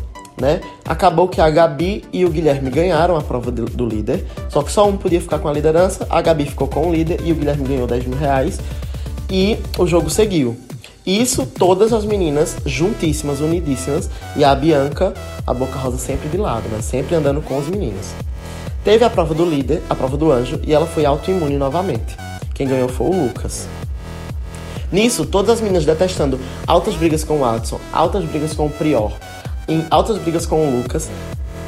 Né? 0.40 0.60
Acabou 0.84 1.28
que 1.28 1.40
a 1.40 1.48
Gabi 1.48 2.04
e 2.12 2.22
o 2.22 2.28
Guilherme 2.28 2.68
ganharam 2.70 3.16
a 3.16 3.22
prova 3.22 3.50
do, 3.50 3.64
do 3.64 3.86
líder, 3.86 4.26
só 4.50 4.62
que 4.62 4.70
só 4.70 4.86
um 4.86 4.94
podia 4.94 5.18
ficar 5.18 5.38
com 5.38 5.48
a 5.48 5.52
liderança. 5.52 6.06
A 6.10 6.20
Gabi 6.20 6.44
ficou 6.44 6.68
com 6.68 6.88
o 6.88 6.92
líder 6.92 7.20
e 7.24 7.32
o 7.32 7.34
Guilherme 7.34 7.66
ganhou 7.66 7.86
10 7.86 8.04
mil 8.06 8.18
reais. 8.18 8.58
E 9.30 9.56
o 9.78 9.86
jogo 9.86 10.10
seguiu. 10.10 10.54
Isso, 11.06 11.46
todas 11.46 11.92
as 11.92 12.04
meninas 12.04 12.56
juntíssimas, 12.66 13.40
unidíssimas, 13.40 14.10
e 14.34 14.42
a 14.42 14.52
Bianca, 14.56 15.14
a 15.46 15.54
Boca 15.54 15.78
Rosa 15.78 15.98
sempre 15.98 16.28
de 16.28 16.36
lado, 16.36 16.68
né? 16.68 16.82
Sempre 16.82 17.14
andando 17.14 17.40
com 17.40 17.56
os 17.56 17.68
meninos. 17.68 18.08
Teve 18.82 19.04
a 19.04 19.10
prova 19.10 19.32
do 19.32 19.48
líder, 19.48 19.82
a 19.88 19.94
prova 19.94 20.16
do 20.16 20.32
anjo, 20.32 20.60
e 20.64 20.74
ela 20.74 20.84
foi 20.84 21.04
autoimune 21.04 21.56
novamente. 21.56 22.16
Quem 22.52 22.66
ganhou 22.66 22.88
foi 22.88 23.06
o 23.06 23.24
Lucas. 23.24 23.68
Nisso, 24.90 25.24
todas 25.24 25.50
as 25.50 25.60
meninas 25.60 25.84
detestando 25.84 26.40
altas 26.66 26.96
brigas 26.96 27.22
com 27.22 27.34
o 27.34 27.40
Watson, 27.40 27.80
altas 27.92 28.24
brigas 28.24 28.52
com 28.52 28.66
o 28.66 28.70
Prior, 28.70 29.12
em 29.68 29.84
altas 29.90 30.18
brigas 30.18 30.44
com 30.44 30.66
o 30.66 30.76
Lucas, 30.76 31.08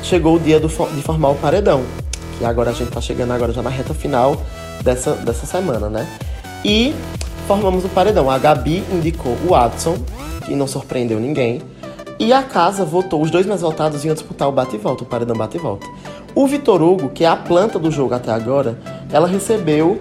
chegou 0.02 0.34
o 0.34 0.40
dia 0.40 0.58
do 0.58 0.66
de 0.66 1.02
formar 1.02 1.28
o 1.28 1.34
paredão. 1.36 1.84
Que 2.38 2.44
agora 2.44 2.70
a 2.70 2.72
gente 2.72 2.90
tá 2.90 3.00
chegando 3.00 3.32
agora 3.32 3.52
já 3.52 3.62
na 3.62 3.70
reta 3.70 3.94
final 3.94 4.40
dessa, 4.82 5.12
dessa 5.14 5.46
semana, 5.46 5.88
né? 5.88 6.08
E 6.64 6.94
formamos 7.48 7.82
o 7.82 7.88
paredão. 7.88 8.30
A 8.30 8.36
Gabi 8.36 8.84
indicou 8.92 9.32
o 9.42 9.52
Watson, 9.52 9.96
que 10.44 10.54
não 10.54 10.66
surpreendeu 10.66 11.18
ninguém. 11.18 11.62
E 12.18 12.30
a 12.30 12.42
casa 12.42 12.84
votou, 12.84 13.22
os 13.22 13.30
dois 13.30 13.46
mais 13.46 13.62
votados 13.62 14.04
iam 14.04 14.12
disputar 14.12 14.46
o 14.48 14.52
bate 14.52 14.76
e 14.76 14.78
volta, 14.78 15.02
o 15.02 15.06
paredão 15.06 15.34
bate 15.34 15.56
e 15.56 15.60
volta. 15.60 15.86
O 16.34 16.46
Vitor 16.46 16.82
Hugo, 16.82 17.08
que 17.08 17.24
é 17.24 17.26
a 17.26 17.36
planta 17.36 17.78
do 17.78 17.90
jogo 17.90 18.12
até 18.12 18.30
agora, 18.30 18.78
ela 19.10 19.26
recebeu 19.26 19.98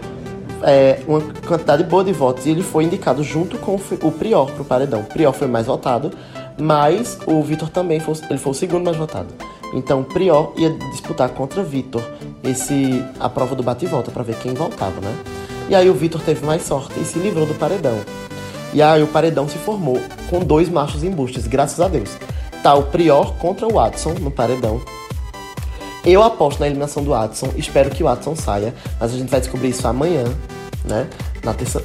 é, 0.62 1.00
uma 1.08 1.22
quantidade 1.48 1.86
boa 1.86 2.04
de 2.04 2.12
votos 2.12 2.46
e 2.46 2.50
ele 2.50 2.64
foi 2.64 2.84
indicado 2.84 3.24
junto 3.24 3.58
com 3.58 3.76
o 3.76 4.12
Prior 4.12 4.52
pro 4.52 4.66
paredão. 4.66 5.00
O 5.00 5.06
Prior 5.06 5.32
foi 5.32 5.48
mais 5.48 5.68
votado, 5.68 6.12
mas 6.60 7.18
o 7.26 7.42
Vitor 7.42 7.70
também 7.70 8.02
foi, 8.02 8.16
ele 8.30 8.40
foi 8.40 8.52
o 8.52 8.56
segundo 8.56 8.84
mais 8.84 8.98
votado. 8.98 9.34
Então 9.74 10.04
Prior 10.04 10.52
ia 10.58 10.72
disputar 10.92 11.30
contra 11.30 11.64
Vitor 11.64 12.02
esse 12.44 13.02
a 13.18 13.30
prova 13.30 13.56
do 13.56 13.64
bate 13.64 13.86
e 13.86 13.88
volta 13.88 14.12
para 14.12 14.24
ver 14.24 14.36
quem 14.36 14.54
voltava, 14.54 15.00
né? 15.00 15.16
E 15.70 15.76
aí 15.76 15.90
o 15.90 15.94
Vitor 15.94 16.22
teve 16.22 16.46
mais 16.46 16.64
sorte 16.64 17.00
e 17.00 17.06
se 17.06 17.20
livrou 17.20 17.46
do 17.46 17.54
paredão. 17.54 18.00
E 18.74 18.82
aí 18.82 19.02
o 19.04 19.08
paredão 19.08 19.48
se 19.48 19.58
formou 19.58 20.00
com 20.30 20.40
dois 20.40 20.70
machos 20.70 21.04
embustes, 21.04 21.48
graças 21.48 21.80
a 21.80 21.88
Deus. 21.88 22.10
Tá 22.64 22.74
o 22.74 22.84
Prior 22.84 23.34
contra 23.36 23.68
o 23.68 23.74
Watson 23.74 24.14
no 24.20 24.32
paredão. 24.32 24.82
Eu 26.06 26.24
aposto 26.24 26.60
na 26.60 26.68
eliminação 26.68 27.04
do 27.04 27.10
Watson, 27.10 27.50
espero 27.58 27.90
que 27.90 28.02
o 28.02 28.06
Watson 28.06 28.36
saia, 28.36 28.74
mas 29.00 29.14
a 29.14 29.18
gente 29.18 29.30
vai 29.30 29.42
descobrir 29.42 29.70
isso 29.70 29.86
amanhã, 29.88 30.24
né? 30.86 31.08
Na 31.44 31.54
terça. 31.54 31.84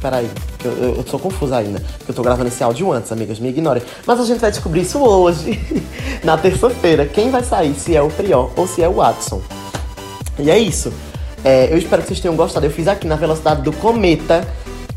Peraí, 0.00 0.30
que 0.58 0.66
eu, 0.66 0.72
eu, 0.72 0.94
eu 0.96 1.06
sou 1.06 1.18
confusa 1.18 1.56
ainda, 1.56 1.80
porque 1.98 2.12
eu 2.12 2.14
tô 2.14 2.22
gravando 2.22 2.48
esse 2.48 2.62
áudio 2.62 2.92
antes, 2.92 3.12
amigas, 3.12 3.38
me 3.38 3.48
ignorem. 3.50 3.82
Mas 4.06 4.20
a 4.20 4.24
gente 4.24 4.38
vai 4.38 4.50
descobrir 4.50 4.82
isso 4.82 4.98
hoje, 4.98 5.60
na 6.24 6.38
terça-feira, 6.38 7.04
quem 7.04 7.30
vai 7.30 7.42
sair, 7.42 7.74
se 7.74 7.94
é 7.94 8.00
o 8.00 8.08
Prior 8.08 8.50
ou 8.56 8.66
se 8.66 8.82
é 8.82 8.88
o 8.88 8.94
Watson. 8.94 9.42
E 10.38 10.50
é 10.50 10.58
isso. 10.58 10.92
É, 11.46 11.72
eu 11.72 11.78
espero 11.78 12.02
que 12.02 12.08
vocês 12.08 12.18
tenham 12.18 12.34
gostado. 12.34 12.66
Eu 12.66 12.70
fiz 12.72 12.88
aqui 12.88 13.06
na 13.06 13.14
velocidade 13.14 13.62
do 13.62 13.72
cometa 13.72 14.44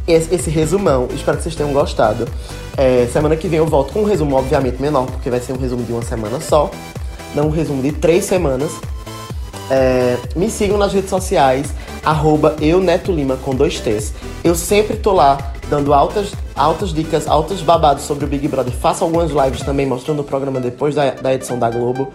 esse, 0.07 0.33
esse 0.33 0.49
resumão. 0.49 1.07
Espero 1.13 1.37
que 1.37 1.43
vocês 1.43 1.53
tenham 1.53 1.71
gostado. 1.71 2.27
É, 2.75 3.07
semana 3.13 3.35
que 3.35 3.47
vem 3.47 3.59
eu 3.59 3.67
volto 3.67 3.93
com 3.93 3.99
um 4.01 4.03
resumo, 4.03 4.35
obviamente, 4.35 4.81
menor, 4.81 5.05
porque 5.05 5.29
vai 5.29 5.39
ser 5.39 5.53
um 5.53 5.57
resumo 5.57 5.83
de 5.83 5.91
uma 5.91 6.01
semana 6.01 6.41
só. 6.41 6.71
Não 7.35 7.49
um 7.49 7.51
resumo 7.51 7.83
de 7.83 7.91
três 7.91 8.25
semanas. 8.25 8.71
É, 9.69 10.17
me 10.35 10.49
sigam 10.49 10.75
nas 10.75 10.91
redes 10.91 11.11
sociais, 11.11 11.67
arroba 12.03 12.55
eu 12.59 12.81
Neto 12.81 13.11
Lima 13.11 13.37
com 13.37 13.53
dois 13.53 13.79
T's. 13.79 14.11
Eu 14.43 14.55
sempre 14.55 14.97
tô 14.97 15.13
lá 15.13 15.37
dando 15.69 15.93
altas, 15.93 16.31
altas 16.55 16.91
dicas, 16.91 17.27
altos 17.27 17.61
babados 17.61 18.05
sobre 18.05 18.25
o 18.25 18.27
Big 18.27 18.47
Brother. 18.47 18.73
Faço 18.73 19.03
algumas 19.03 19.29
lives 19.29 19.61
também 19.61 19.85
mostrando 19.85 20.21
o 20.21 20.23
programa 20.23 20.59
depois 20.59 20.95
da, 20.95 21.11
da 21.11 21.31
edição 21.31 21.59
da 21.59 21.69
Globo. 21.69 22.11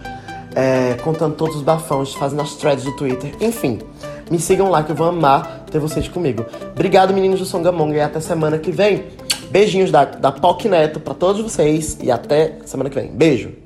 é, 0.55 0.93
contando 1.03 1.35
todos 1.35 1.57
os 1.57 1.61
bafões, 1.61 2.13
fazendo 2.13 2.41
as 2.41 2.55
threads 2.55 2.85
do 2.85 2.93
Twitter, 2.93 3.35
enfim. 3.41 3.79
Me 4.29 4.39
sigam 4.39 4.69
lá 4.69 4.83
que 4.83 4.91
eu 4.91 4.95
vou 4.95 5.07
amar 5.07 5.65
ter 5.69 5.79
vocês 5.79 6.07
comigo. 6.07 6.45
Obrigado, 6.71 7.13
meninos 7.13 7.39
do 7.39 7.45
Songamonga, 7.45 7.95
e 7.95 8.01
até 8.01 8.19
semana 8.19 8.57
que 8.57 8.71
vem. 8.71 9.03
Beijinhos 9.49 9.91
da, 9.91 10.05
da 10.05 10.31
POC 10.31 10.67
Neto 10.67 10.99
pra 10.99 11.13
todos 11.13 11.41
vocês 11.41 11.97
e 12.01 12.11
até 12.11 12.57
semana 12.65 12.89
que 12.89 12.99
vem. 12.99 13.11
Beijo. 13.11 13.64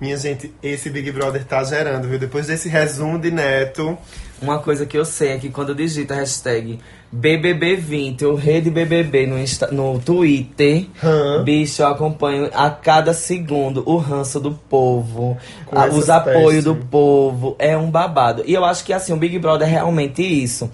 Minha 0.00 0.16
gente, 0.16 0.50
esse 0.62 0.88
Big 0.88 1.12
Brother 1.12 1.44
tá 1.44 1.62
gerando, 1.62 2.08
viu? 2.08 2.18
Depois 2.18 2.46
desse 2.46 2.68
resumo 2.68 3.18
de 3.18 3.30
Neto. 3.30 3.98
Uma 4.40 4.58
coisa 4.58 4.86
que 4.86 4.96
eu 4.96 5.04
sei 5.04 5.32
é 5.32 5.38
que 5.38 5.50
quando 5.50 5.68
eu 5.70 5.74
digito 5.74 6.14
a 6.14 6.16
hashtag 6.16 6.78
BBB20, 7.14 8.22
o 8.22 8.34
rede 8.34 8.70
BBB 8.70 9.26
no, 9.26 9.38
Insta, 9.38 9.68
no 9.70 9.98
Twitter, 9.98 10.86
bicho, 11.44 11.82
eu 11.82 11.88
acompanho 11.88 12.48
a 12.54 12.70
cada 12.70 13.12
segundo 13.12 13.82
o 13.86 13.96
ranço 13.98 14.40
do 14.40 14.52
povo, 14.52 15.36
a- 15.70 15.86
os 15.86 16.08
apoios 16.08 16.64
do 16.64 16.76
povo. 16.76 17.54
É 17.58 17.76
um 17.76 17.90
babado. 17.90 18.42
E 18.46 18.54
eu 18.54 18.64
acho 18.64 18.84
que 18.84 18.92
assim, 18.92 19.12
o 19.12 19.16
Big 19.16 19.38
Brother 19.38 19.68
é 19.68 19.70
realmente 19.72 20.22
isso. 20.22 20.70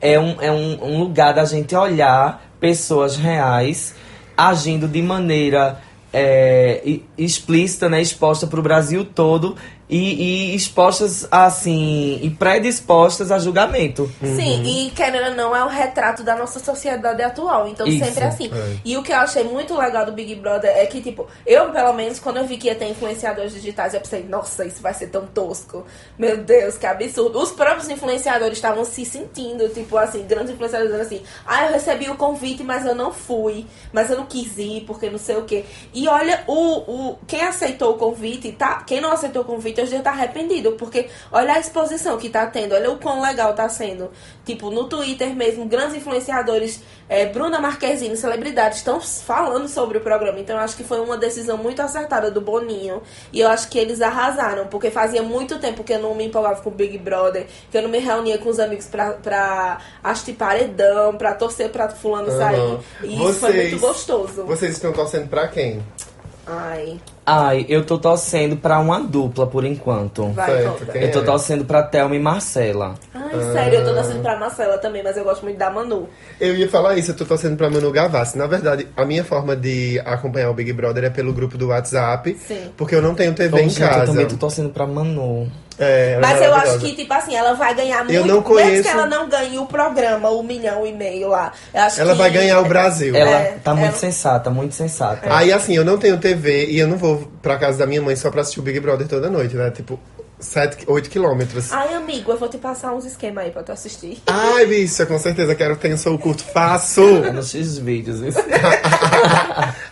É 0.00 0.18
um, 0.20 0.36
é 0.40 0.52
um, 0.52 0.84
um 0.84 0.98
lugar 1.00 1.34
da 1.34 1.44
gente 1.44 1.74
olhar 1.74 2.48
pessoas 2.60 3.16
reais 3.16 3.94
agindo 4.36 4.86
de 4.86 5.02
maneira 5.02 5.80
é, 6.12 7.00
explícita, 7.16 7.88
né, 7.88 8.00
exposta 8.00 8.46
para 8.46 8.60
o 8.60 8.62
Brasil 8.62 9.04
todo 9.04 9.56
e, 9.88 10.52
e 10.52 10.54
expostas 10.54 11.26
assim 11.30 12.18
e 12.22 12.30
predispostas 12.30 13.32
a 13.32 13.38
julgamento. 13.38 14.10
Sim, 14.20 14.62
e 14.64 14.90
querendo 14.90 15.30
ou 15.30 15.34
não, 15.34 15.56
é 15.56 15.64
um 15.64 15.68
retrato 15.68 16.22
da 16.22 16.36
nossa 16.36 16.58
sociedade 16.58 17.22
atual. 17.22 17.68
Então 17.68 17.86
Isso. 17.86 18.04
sempre 18.04 18.24
é 18.24 18.26
assim. 18.26 18.50
É. 18.52 18.76
E 18.84 18.96
o 18.96 19.02
que 19.02 19.12
eu 19.12 19.16
achei 19.16 19.44
muito 19.44 19.76
legal 19.76 20.04
do 20.04 20.12
Big 20.12 20.34
Brother 20.34 20.70
é 20.70 20.86
que, 20.86 21.00
tipo, 21.00 21.26
eu, 21.46 21.70
pelo 21.70 21.92
menos, 21.92 22.18
quando 22.18 22.36
eu 22.36 22.46
vi 22.46 22.56
que 22.56 22.66
ia 22.66 22.74
ter 22.74 22.88
influenciadores 22.88 23.52
digitais, 23.52 23.94
eu 23.94 24.00
pensei, 24.00 24.24
nossa, 24.24 24.64
isso 24.64 24.82
vai 24.82 24.92
ser 24.92 25.08
tão 25.08 25.26
tosco. 25.26 25.84
Meu 26.18 26.36
Deus, 26.36 26.76
que 26.76 26.86
absurdo. 26.86 27.40
Os 27.40 27.50
próprios 27.50 27.88
influenciadores 27.88 28.58
estavam 28.58 28.84
se 28.84 29.04
sentindo, 29.04 29.68
tipo, 29.70 29.96
assim, 29.96 30.26
grandes 30.26 30.52
influenciadores 30.52 30.92
dizendo 30.92 31.06
assim, 31.06 31.22
ah, 31.46 31.66
eu 31.66 31.72
recebi 31.72 32.10
o 32.10 32.16
convite, 32.16 32.62
mas 32.62 32.84
eu 32.84 32.94
não 32.94 33.12
fui, 33.12 33.66
mas 33.92 34.10
eu 34.10 34.16
não 34.16 34.26
quis 34.26 34.58
ir, 34.58 34.84
porque 34.86 35.08
não 35.08 35.18
sei 35.18 35.36
o 35.36 35.44
quê. 35.44 35.64
E 35.94 36.06
olha, 36.08 36.42
o, 36.46 37.12
o 37.12 37.18
quem 37.26 37.42
aceitou 37.42 37.94
o 37.94 37.98
convite, 37.98 38.52
tá? 38.52 38.82
Quem 38.82 39.00
não 39.00 39.12
aceitou 39.12 39.42
o 39.42 39.44
convite 39.44 39.77
haters 39.78 39.90
devem 39.90 39.98
estar 39.98 40.10
arrependidos, 40.10 40.74
porque 40.76 41.08
olha 41.30 41.54
a 41.54 41.58
exposição 41.58 42.18
que 42.18 42.28
tá 42.28 42.46
tendo, 42.46 42.74
olha 42.74 42.90
o 42.90 42.98
quão 42.98 43.20
legal 43.22 43.54
tá 43.54 43.68
sendo. 43.68 44.10
Tipo, 44.44 44.70
no 44.70 44.84
Twitter 44.84 45.34
mesmo, 45.34 45.64
grandes 45.66 45.94
influenciadores, 45.96 46.80
é, 47.08 47.26
Bruna 47.26 47.60
Marquezine, 47.60 48.16
celebridades, 48.16 48.78
estão 48.78 49.00
falando 49.00 49.68
sobre 49.68 49.98
o 49.98 50.00
programa. 50.00 50.40
Então 50.40 50.56
eu 50.56 50.62
acho 50.62 50.76
que 50.76 50.84
foi 50.84 51.00
uma 51.00 51.16
decisão 51.16 51.56
muito 51.56 51.80
acertada 51.80 52.30
do 52.30 52.40
Boninho. 52.40 53.02
E 53.32 53.40
eu 53.40 53.48
acho 53.48 53.68
que 53.68 53.78
eles 53.78 54.00
arrasaram, 54.00 54.66
porque 54.66 54.90
fazia 54.90 55.22
muito 55.22 55.58
tempo 55.58 55.84
que 55.84 55.92
eu 55.92 55.98
não 56.00 56.14
me 56.14 56.24
empolgava 56.24 56.60
com 56.60 56.70
o 56.70 56.72
Big 56.72 56.98
Brother, 56.98 57.46
que 57.70 57.76
eu 57.78 57.82
não 57.82 57.88
me 57.90 57.98
reunia 57.98 58.38
com 58.38 58.48
os 58.48 58.58
amigos 58.58 58.86
pra, 58.86 59.12
pra 59.12 59.78
assistir 60.02 60.32
paredão, 60.32 61.16
pra 61.16 61.34
torcer 61.34 61.70
pra 61.70 61.88
fulano 61.88 62.28
Aham. 62.28 62.38
sair. 62.38 62.78
E 63.04 63.14
isso 63.14 63.34
foi 63.34 63.52
Vocês- 63.52 63.70
muito 63.70 63.80
gostoso. 63.80 64.42
Vocês 64.44 64.72
estão 64.72 64.92
torcendo 64.92 65.28
pra 65.28 65.48
quem? 65.48 65.82
Ai, 66.50 66.98
Ai, 67.26 67.66
eu 67.68 67.84
tô 67.84 67.98
torcendo 67.98 68.56
pra 68.56 68.78
uma 68.78 69.00
dupla 69.00 69.46
por 69.46 69.62
enquanto. 69.62 70.28
vai, 70.32 70.50
Certo, 70.62 70.86
conta. 70.86 70.98
Eu 70.98 71.12
tô 71.12 71.18
é? 71.18 71.22
torcendo 71.24 71.64
pra 71.66 71.82
Thelma 71.82 72.16
e 72.16 72.18
Marcela. 72.18 72.94
Ai, 73.12 73.52
sério, 73.52 73.80
eu 73.80 73.84
tô 73.84 73.92
torcendo 73.94 74.22
pra 74.22 74.38
Marcela 74.38 74.78
também, 74.78 75.02
mas 75.02 75.14
eu 75.16 75.24
gosto 75.24 75.42
muito 75.42 75.58
da 75.58 75.70
Manu. 75.70 76.08
Eu 76.40 76.56
ia 76.56 76.66
falar 76.70 76.96
isso, 76.96 77.10
eu 77.10 77.16
tô 77.16 77.26
torcendo 77.26 77.54
pra 77.56 77.68
Manu 77.68 77.90
Gavassi. 77.92 78.38
Na 78.38 78.46
verdade, 78.46 78.88
a 78.96 79.04
minha 79.04 79.22
forma 79.24 79.54
de 79.54 80.00
acompanhar 80.06 80.48
o 80.48 80.54
Big 80.54 80.72
Brother 80.72 81.04
é 81.04 81.10
pelo 81.10 81.34
grupo 81.34 81.58
do 81.58 81.68
WhatsApp. 81.68 82.34
Sim. 82.46 82.70
Porque 82.78 82.94
eu 82.94 83.02
não 83.02 83.14
tenho 83.14 83.34
TV 83.34 83.60
em 83.60 83.68
gente, 83.68 83.82
eu 83.82 83.88
casa. 83.88 84.06
também 84.06 84.26
tô 84.26 84.36
torcendo 84.36 84.70
pra 84.70 84.86
Manu. 84.86 85.52
É, 85.78 86.14
é 86.14 86.18
Mas 86.20 86.42
eu 86.42 86.54
acho 86.54 86.78
que, 86.80 86.94
tipo 86.94 87.12
assim, 87.14 87.36
ela 87.36 87.54
vai 87.54 87.74
ganhar 87.74 87.98
muito. 87.98 88.12
Eu 88.12 88.20
não 88.26 88.36
Mesmo 88.36 88.42
conheço- 88.42 88.82
que 88.82 88.88
ela 88.88 89.06
não 89.06 89.28
ganhe 89.28 89.58
o 89.58 89.66
programa, 89.66 90.28
o 90.30 90.42
milhão 90.42 90.86
e 90.86 90.92
meio 90.92 91.28
lá. 91.28 91.52
Eu 91.72 91.82
acho 91.82 92.00
Ela 92.00 92.12
que- 92.12 92.18
vai 92.18 92.30
ganhar 92.30 92.60
o 92.60 92.64
Brasil. 92.64 93.14
Ela 93.14 93.30
É, 93.30 93.58
tá 93.62 93.72
muito 93.74 93.90
ela- 93.90 93.96
sensata, 93.98 94.50
muito 94.50 94.74
sensata. 94.74 95.28
Aí, 95.32 95.52
assim, 95.52 95.76
eu 95.76 95.84
não 95.84 95.96
tenho 95.98 96.18
TV 96.18 96.66
e 96.66 96.78
eu 96.80 96.88
não 96.88 96.96
vou 96.96 97.30
pra 97.40 97.56
casa 97.56 97.78
da 97.78 97.86
minha 97.86 98.02
mãe 98.02 98.16
só 98.16 98.30
pra 98.30 98.40
assistir 98.40 98.60
o 98.60 98.62
Big 98.62 98.80
Brother 98.80 99.06
toda 99.06 99.30
noite, 99.30 99.54
né? 99.54 99.70
Tipo, 99.70 100.00
7, 100.40 100.84
8 100.86 101.10
quilômetros. 101.10 101.72
Ai, 101.72 101.94
amigo, 101.94 102.30
eu 102.32 102.36
vou 102.38 102.48
te 102.48 102.58
passar 102.58 102.92
uns 102.92 103.04
esquemas 103.04 103.44
aí 103.44 103.50
pra 103.50 103.62
tu 103.62 103.72
assistir. 103.72 104.22
Ai, 104.26 104.66
bicha, 104.66 105.04
com 105.06 105.18
certeza 105.18 105.54
quero 105.54 105.74
ter 105.76 105.92
um 105.92 105.96
sou 105.96 106.18
curto, 106.18 106.44
faço! 106.44 107.02
É 107.26 107.30
nos 107.32 107.50
X 107.50 107.78
vídeos. 107.78 108.20
isso. 108.20 108.38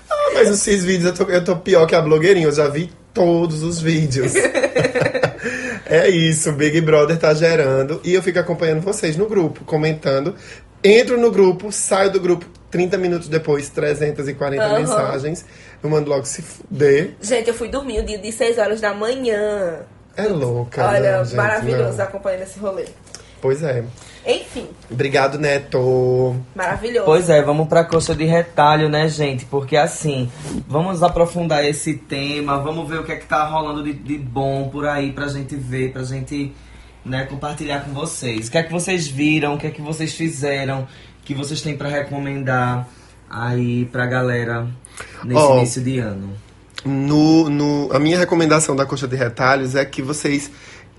Ah, 0.09 0.31
mas 0.35 0.51
os 0.51 0.63
X 0.63 0.85
vídeos 0.85 1.07
eu 1.19 1.27
tô, 1.27 1.33
eu 1.33 1.45
tô 1.45 1.57
pior 1.57 1.87
que 1.87 1.95
a 1.95 2.01
blogueirinha, 2.03 2.47
eu 2.47 2.53
já 2.53 2.69
vi 2.69 2.93
todos 3.15 3.63
os 3.63 3.81
vídeos. 3.81 4.33
é 5.89 6.09
isso, 6.09 6.51
o 6.51 6.53
Big 6.53 6.81
Brother 6.81 7.19
tá 7.19 7.33
gerando 7.35 8.01
e 8.05 8.15
eu 8.15 8.23
fico 8.23 8.39
acompanhando 8.39 8.81
vocês 8.81 9.17
no 9.17 9.27
grupo, 9.27 9.65
comentando. 9.65 10.35
Entro 10.83 11.19
no 11.19 11.31
grupo, 11.31 11.73
saio 11.73 12.11
do 12.13 12.21
grupo 12.21 12.47
30 12.71 12.99
minutos 12.99 13.29
depois, 13.29 13.69
340 13.71 14.63
Aham. 14.63 14.79
mensagens. 14.81 15.45
Eu 15.83 15.91
mando 15.91 16.11
logo 16.11 16.25
se 16.25 16.43
fuder. 16.43 17.15
Gente, 17.21 17.49
eu 17.49 17.55
fui 17.55 17.69
dormir 17.69 18.01
o 18.01 18.05
dia 18.05 18.19
de 18.19 18.31
6 18.31 18.59
horas 18.59 18.81
da 18.81 18.93
manhã. 18.95 19.81
É 20.17 20.27
louca, 20.29 20.87
Olha, 20.87 21.19
não, 21.19 21.25
gente, 21.25 21.37
maravilhoso 21.37 21.99
não. 21.99 22.05
acompanhando 22.05 22.43
esse 22.43 22.59
rolê. 22.59 22.85
Pois 23.41 23.63
é. 23.63 23.85
Enfim, 24.27 24.67
Obrigado, 24.91 25.39
Neto. 25.39 26.35
maravilhoso. 26.55 27.07
Pois 27.07 27.31
é, 27.31 27.41
vamos 27.43 27.69
pra 27.69 27.85
coxa 27.85 28.13
de 28.15 28.25
retalho, 28.25 28.89
né, 28.89 29.09
gente? 29.09 29.45
Porque 29.45 29.77
assim, 29.77 30.29
vamos 30.67 31.03
aprofundar 31.03 31.65
esse 31.65 31.95
tema, 31.95 32.59
vamos 32.59 32.89
ver 32.89 32.99
o 32.99 33.05
que 33.05 33.13
é 33.13 33.17
que 33.17 33.27
tá 33.27 33.45
rolando 33.47 33.85
de, 33.85 33.93
de 33.93 34.19
bom 34.19 34.69
por 34.69 34.85
aí 34.87 35.13
pra 35.13 35.29
gente 35.29 35.55
ver, 35.55 35.93
pra 35.93 36.03
gente 36.03 36.53
né, 37.05 37.25
compartilhar 37.25 37.85
com 37.85 37.93
vocês. 37.93 38.49
O 38.49 38.51
que 38.51 38.59
é 38.59 38.63
que 38.65 38.73
vocês 38.73 39.07
viram, 39.07 39.55
o 39.55 39.59
que 39.59 39.69
é 39.69 39.71
que 39.71 39.81
vocês 39.81 40.13
fizeram, 40.13 40.89
que 41.25 41.33
vocês 41.33 41.63
têm 41.63 41.77
pra 41.77 41.89
recomendar 41.89 42.89
aí 43.31 43.85
pra 43.87 44.07
galera 44.07 44.67
nesse 45.25 45.41
Ó, 45.41 45.59
início 45.59 45.83
de 45.83 45.99
ano. 46.01 46.33
No, 46.85 47.49
no, 47.49 47.93
a 47.93 47.99
minha 47.99 48.19
recomendação 48.19 48.75
da 48.77 48.85
coxa 48.85 49.09
de 49.09 49.17
retalhos 49.17 49.75
é 49.75 49.85
que 49.85 50.03
vocês 50.03 50.51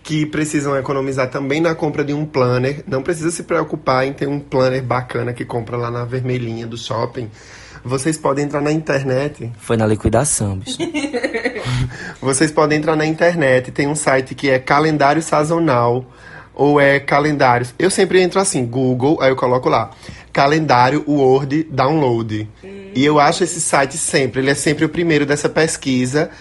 que 0.08 0.26
precisam 0.26 0.74
economizar 0.78 1.30
também 1.30 1.60
na 1.60 1.76
compra 1.76 2.02
de 2.02 2.14
um 2.14 2.26
planner, 2.26 2.82
não 2.88 3.04
precisa 3.04 3.30
se 3.30 3.44
preocupar 3.44 4.08
em 4.08 4.14
ter 4.14 4.26
um 4.26 4.40
planner 4.40 4.82
bacana 4.82 5.34
que 5.34 5.44
compra 5.44 5.76
lá 5.76 5.92
na 5.92 6.06
vermelhinha 6.06 6.66
do 6.66 6.78
shopping. 6.78 7.30
Vocês 7.84 8.18
podem 8.18 8.46
entrar 8.46 8.62
na 8.62 8.72
internet. 8.72 9.52
Foi 9.58 9.76
na 9.76 9.86
liquidação, 9.86 10.60
bicho. 10.60 10.78
Vocês 12.22 12.54
podem 12.54 12.78
entrar 12.78 12.96
na 12.96 13.06
internet, 13.06 13.70
tem 13.70 13.86
um 13.86 13.96
site 13.96 14.34
que 14.34 14.50
é 14.50 14.58
calendário 14.58 15.22
sazonal 15.22 16.06
ou 16.56 16.80
é 16.80 17.02
calendários. 17.02 17.76
Eu 17.78 17.92
sempre 17.92 18.22
entro 18.22 18.40
assim, 18.40 18.66
Google, 18.66 19.22
aí 19.22 19.30
eu 19.30 19.36
coloco 19.36 19.68
lá, 19.68 19.92
calendário 20.32 21.04
Word 21.06 21.64
download. 21.70 22.50
E 22.96 23.04
eu 23.04 23.20
acho 23.20 23.44
esse 23.44 23.60
site 23.60 23.98
sempre, 23.98 24.40
ele 24.40 24.52
é 24.52 24.56
sempre 24.56 24.86
o 24.86 24.90
primeiro 24.90 25.26
dessa 25.26 25.50
pesquisa. 25.50 26.32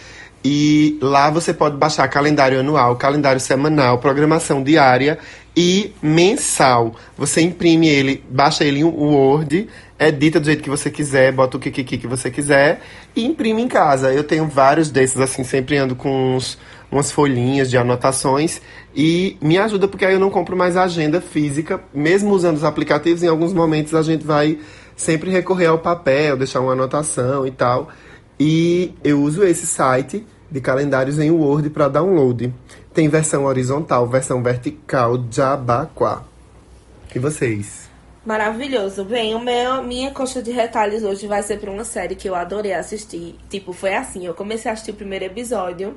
E 0.44 0.98
lá 1.02 1.30
você 1.30 1.52
pode 1.52 1.76
baixar 1.76 2.06
calendário 2.08 2.60
anual, 2.60 2.96
calendário 2.96 3.40
semanal, 3.40 3.98
programação 3.98 4.62
diária 4.62 5.18
e 5.56 5.92
mensal. 6.02 6.94
Você 7.16 7.40
imprime 7.40 7.88
ele, 7.88 8.22
baixa 8.28 8.64
ele 8.64 8.80
em 8.80 8.84
Word, 8.84 9.68
edita 9.98 10.38
do 10.38 10.46
jeito 10.46 10.62
que 10.62 10.70
você 10.70 10.90
quiser, 10.90 11.32
bota 11.32 11.56
o 11.56 11.60
que, 11.60 11.70
que, 11.70 11.98
que 11.98 12.06
você 12.06 12.30
quiser 12.30 12.80
e 13.14 13.24
imprime 13.24 13.62
em 13.62 13.68
casa. 13.68 14.12
Eu 14.12 14.22
tenho 14.22 14.46
vários 14.46 14.90
desses, 14.90 15.18
assim, 15.18 15.42
sempre 15.42 15.78
ando 15.78 15.96
com 15.96 16.36
uns, 16.36 16.58
umas 16.92 17.10
folhinhas 17.10 17.70
de 17.70 17.78
anotações 17.78 18.60
e 18.94 19.36
me 19.40 19.58
ajuda 19.58 19.88
porque 19.88 20.04
aí 20.04 20.14
eu 20.14 20.20
não 20.20 20.30
compro 20.30 20.56
mais 20.56 20.76
agenda 20.76 21.20
física, 21.20 21.80
mesmo 21.92 22.30
usando 22.32 22.56
os 22.56 22.64
aplicativos, 22.64 23.22
em 23.22 23.28
alguns 23.28 23.52
momentos 23.52 23.94
a 23.94 24.02
gente 24.02 24.24
vai 24.24 24.58
sempre 24.94 25.30
recorrer 25.30 25.66
ao 25.66 25.78
papel, 25.78 26.36
deixar 26.36 26.60
uma 26.60 26.72
anotação 26.72 27.46
e 27.46 27.50
tal. 27.50 27.88
E 28.38 28.94
eu 29.02 29.22
uso 29.22 29.44
esse 29.44 29.66
site 29.66 30.26
de 30.50 30.60
calendários 30.60 31.18
em 31.18 31.30
Word 31.30 31.70
para 31.70 31.88
download. 31.88 32.52
Tem 32.92 33.08
versão 33.08 33.44
horizontal, 33.44 34.06
versão 34.06 34.42
vertical, 34.42 35.22
Jabaquá. 35.30 36.22
E 37.14 37.18
vocês? 37.18 37.88
Maravilhoso. 38.26 39.04
Bem, 39.04 39.34
o 39.34 39.38
meu, 39.38 39.82
minha 39.82 40.10
coxa 40.10 40.42
de 40.42 40.50
retalhos 40.50 41.02
hoje 41.02 41.26
vai 41.26 41.42
ser 41.42 41.58
pra 41.60 41.70
uma 41.70 41.84
série 41.84 42.14
que 42.14 42.28
eu 42.28 42.34
adorei 42.34 42.74
assistir. 42.74 43.36
Tipo, 43.48 43.72
foi 43.72 43.94
assim, 43.94 44.26
eu 44.26 44.34
comecei 44.34 44.70
a 44.70 44.74
assistir 44.74 44.90
o 44.90 44.94
primeiro 44.94 45.24
episódio. 45.24 45.96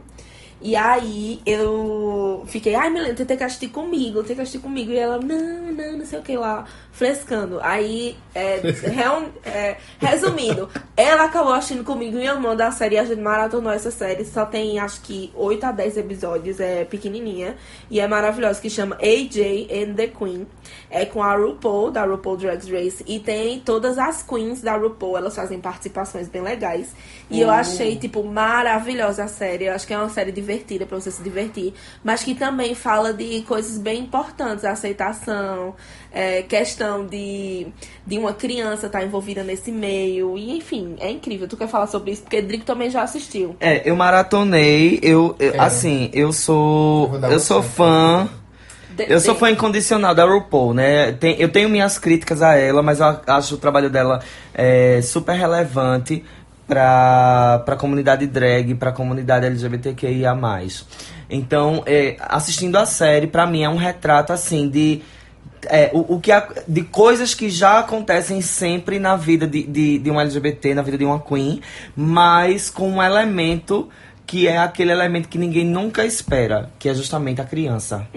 E 0.62 0.76
aí 0.76 1.42
eu 1.46 2.44
fiquei, 2.48 2.76
ai, 2.76 2.90
Milena, 2.90 3.16
tem 3.16 3.38
que 3.38 3.44
assistir 3.44 3.70
comigo, 3.70 4.24
tem 4.24 4.36
que 4.36 4.42
assistir 4.42 4.60
comigo. 4.60 4.92
E 4.92 4.98
ela, 4.98 5.18
não, 5.18 5.72
não, 5.72 5.98
não 5.98 6.06
sei 6.06 6.20
o 6.20 6.22
que 6.22 6.38
lá, 6.38 6.66
frescando. 7.00 7.60
Aí, 7.64 8.18
é, 8.36 8.60
reun- 8.84 9.30
é, 9.46 9.78
resumindo, 10.00 10.68
ela 10.98 11.24
acabou 11.24 11.54
assistindo 11.54 11.82
comigo 11.86 12.18
e 12.18 12.28
amando 12.28 12.62
a 12.62 12.72
série. 12.72 12.98
A 12.98 13.06
gente 13.06 13.22
maratonou 13.22 13.72
essa 13.72 13.90
série. 13.90 14.26
Só 14.26 14.46
tem, 14.46 14.78
acho 14.80 15.00
que, 15.02 15.32
8 15.34 15.64
a 15.66 15.72
10 15.72 15.96
episódios, 15.96 16.60
é 16.60 16.84
pequenininha. 16.84 17.56
E 17.90 18.02
é 18.02 18.08
maravilhosa, 18.08 18.60
que 18.60 18.70
chama 18.70 18.98
AJ 19.02 19.70
and 19.72 19.94
the 19.96 20.08
Queen. 20.08 20.46
É 20.92 21.06
com 21.06 21.24
a 21.24 21.34
RuPaul, 21.36 21.90
da 21.90 22.04
RuPaul 22.04 22.36
Drag 22.36 22.62
Race. 22.70 23.02
E 23.08 23.18
tem 23.18 23.62
todas 23.62 23.98
as 23.98 24.22
queens 24.22 24.62
da 24.62 24.76
RuPaul, 24.76 25.18
elas 25.18 25.36
fazem 25.36 25.60
participações 25.62 26.28
bem 26.28 26.42
legais. 26.42 26.94
E 27.30 27.40
eu 27.40 27.50
achei, 27.50 27.96
tipo, 27.96 28.24
maravilhosa 28.26 29.24
a 29.24 29.28
série. 29.30 29.66
Eu 29.66 29.74
acho 29.74 29.88
que 29.88 29.94
é 29.94 29.98
uma 29.98 30.10
série 30.10 30.34
divertida 30.34 30.86
pra 30.86 31.00
você 31.00 31.12
se 31.12 31.24
divertir. 31.24 31.74
Mas 32.04 32.24
que 32.26 32.36
também 32.36 32.76
fala 32.76 33.14
de 33.14 33.42
coisas 33.44 33.78
bem 33.78 34.02
importantes. 34.02 34.66
Aceitação, 34.66 35.76
é, 36.12 36.42
questão 36.42 37.06
de, 37.06 37.68
de 38.06 38.18
uma 38.18 38.34
criança 38.34 38.88
estar 38.88 39.04
envolvida 39.04 39.44
nesse 39.44 39.72
meio. 39.72 40.38
E, 40.38 40.58
enfim, 40.58 40.96
é 41.00 41.10
incrível. 41.12 41.48
Tu 41.48 41.56
quer 41.58 41.68
falar 41.68 41.88
sobre 41.88 42.12
isso? 42.12 42.24
Porque 42.24 42.42
Drico 42.42 42.66
também 42.66 42.90
já 42.90 43.04
assistiu. 43.04 43.56
É, 43.60 43.88
eu 43.90 43.96
maratonei, 43.96 45.00
eu, 45.04 45.36
eu- 45.40 45.54
É. 45.54 45.60
assim, 45.60 46.10
eu 46.14 46.32
sou 46.34 47.14
Eu 47.24 47.32
eu 47.34 47.40
sou 47.40 47.62
fã 47.62 48.28
De- 48.96 49.06
Eu 49.08 49.20
sou 49.22 49.34
fã 49.36 49.50
incondicional 49.50 50.14
da 50.14 50.26
RuPaul, 50.26 50.74
né? 50.74 51.12
Tem- 51.14 51.36
eu 51.40 51.48
tenho 51.50 51.70
minhas 51.70 51.98
críticas 51.98 52.42
a 52.42 52.56
ela, 52.56 52.82
mas 52.84 53.00
eu 53.00 53.20
acho 53.28 53.56
o 53.56 53.58
trabalho 53.58 53.90
dela 53.90 54.20
é, 54.54 55.00
super 55.02 55.36
relevante 55.38 56.26
pra, 56.68 57.62
pra 57.66 57.76
comunidade 57.76 58.28
drag, 58.28 58.76
pra 58.76 58.92
comunidade 58.92 59.46
LGBTQIA+. 59.46 60.36
Então, 61.30 61.84
é, 61.86 62.16
assistindo 62.20 62.76
a 62.76 62.86
série, 62.86 63.28
pra 63.28 63.46
mim, 63.46 63.64
é 63.64 63.70
um 63.70 63.76
retrato, 63.78 64.34
assim, 64.34 64.68
de... 64.70 65.02
é, 65.68 65.90
o, 65.94 66.16
o 66.16 66.20
que 66.20 66.32
a- 66.32 66.48
de 66.68 66.82
coisas 66.84 67.34
que 67.34 67.50
já 67.50 67.80
acontecem 67.80 68.42
sempre 68.42 69.00
na 69.00 69.16
vida 69.16 69.46
de, 69.48 69.64
de, 69.64 70.00
de 70.00 70.12
um 70.12 70.20
LGBT, 70.20 70.74
na 70.74 70.82
vida 70.82 70.98
de 70.98 71.06
uma 71.06 71.20
queen, 71.20 71.62
mas 71.96 72.70
com 72.70 72.90
um 72.90 73.02
elemento 73.04 73.90
que 74.26 74.48
é 74.48 74.58
aquele 74.60 74.92
elemento 74.92 75.28
que 75.28 75.40
ninguém 75.40 75.66
nunca 75.66 76.06
espera, 76.06 76.70
que 76.78 76.88
é 76.88 76.94
justamente 76.94 77.42
a 77.42 77.44
criança, 77.46 78.08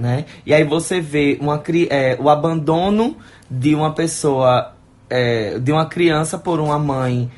né? 0.00 0.24
E 0.46 0.54
aí 0.54 0.64
você 0.64 0.98
vê 0.98 1.36
uma, 1.42 1.62
é, 1.90 2.16
o 2.18 2.30
abandono 2.30 3.16
de 3.50 3.74
uma 3.74 3.92
pessoa, 3.92 4.72
é, 5.10 5.58
de 5.58 5.70
uma 5.70 5.84
criança 5.84 6.38
por 6.38 6.58
uma 6.58 6.78
mãe 6.78 7.30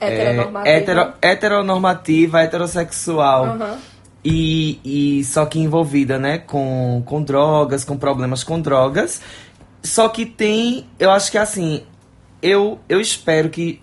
é, 0.00 0.06
Heteronormativa. 0.08 0.76
hetero- 0.76 1.12
heteronormativa, 1.20 2.40
heterossexual. 2.42 3.44
Aham. 3.46 3.78
E, 4.24 4.80
e 4.84 5.24
só 5.24 5.44
que 5.44 5.58
envolvida, 5.58 6.18
né, 6.18 6.38
com, 6.38 7.02
com 7.04 7.22
drogas, 7.22 7.84
com 7.84 7.96
problemas 7.96 8.42
com 8.42 8.60
drogas. 8.60 9.20
Só 9.82 10.08
que 10.08 10.24
tem, 10.24 10.86
eu 10.98 11.10
acho 11.10 11.30
que 11.30 11.36
assim, 11.36 11.82
eu, 12.40 12.78
eu 12.88 13.00
espero 13.00 13.50
que 13.50 13.82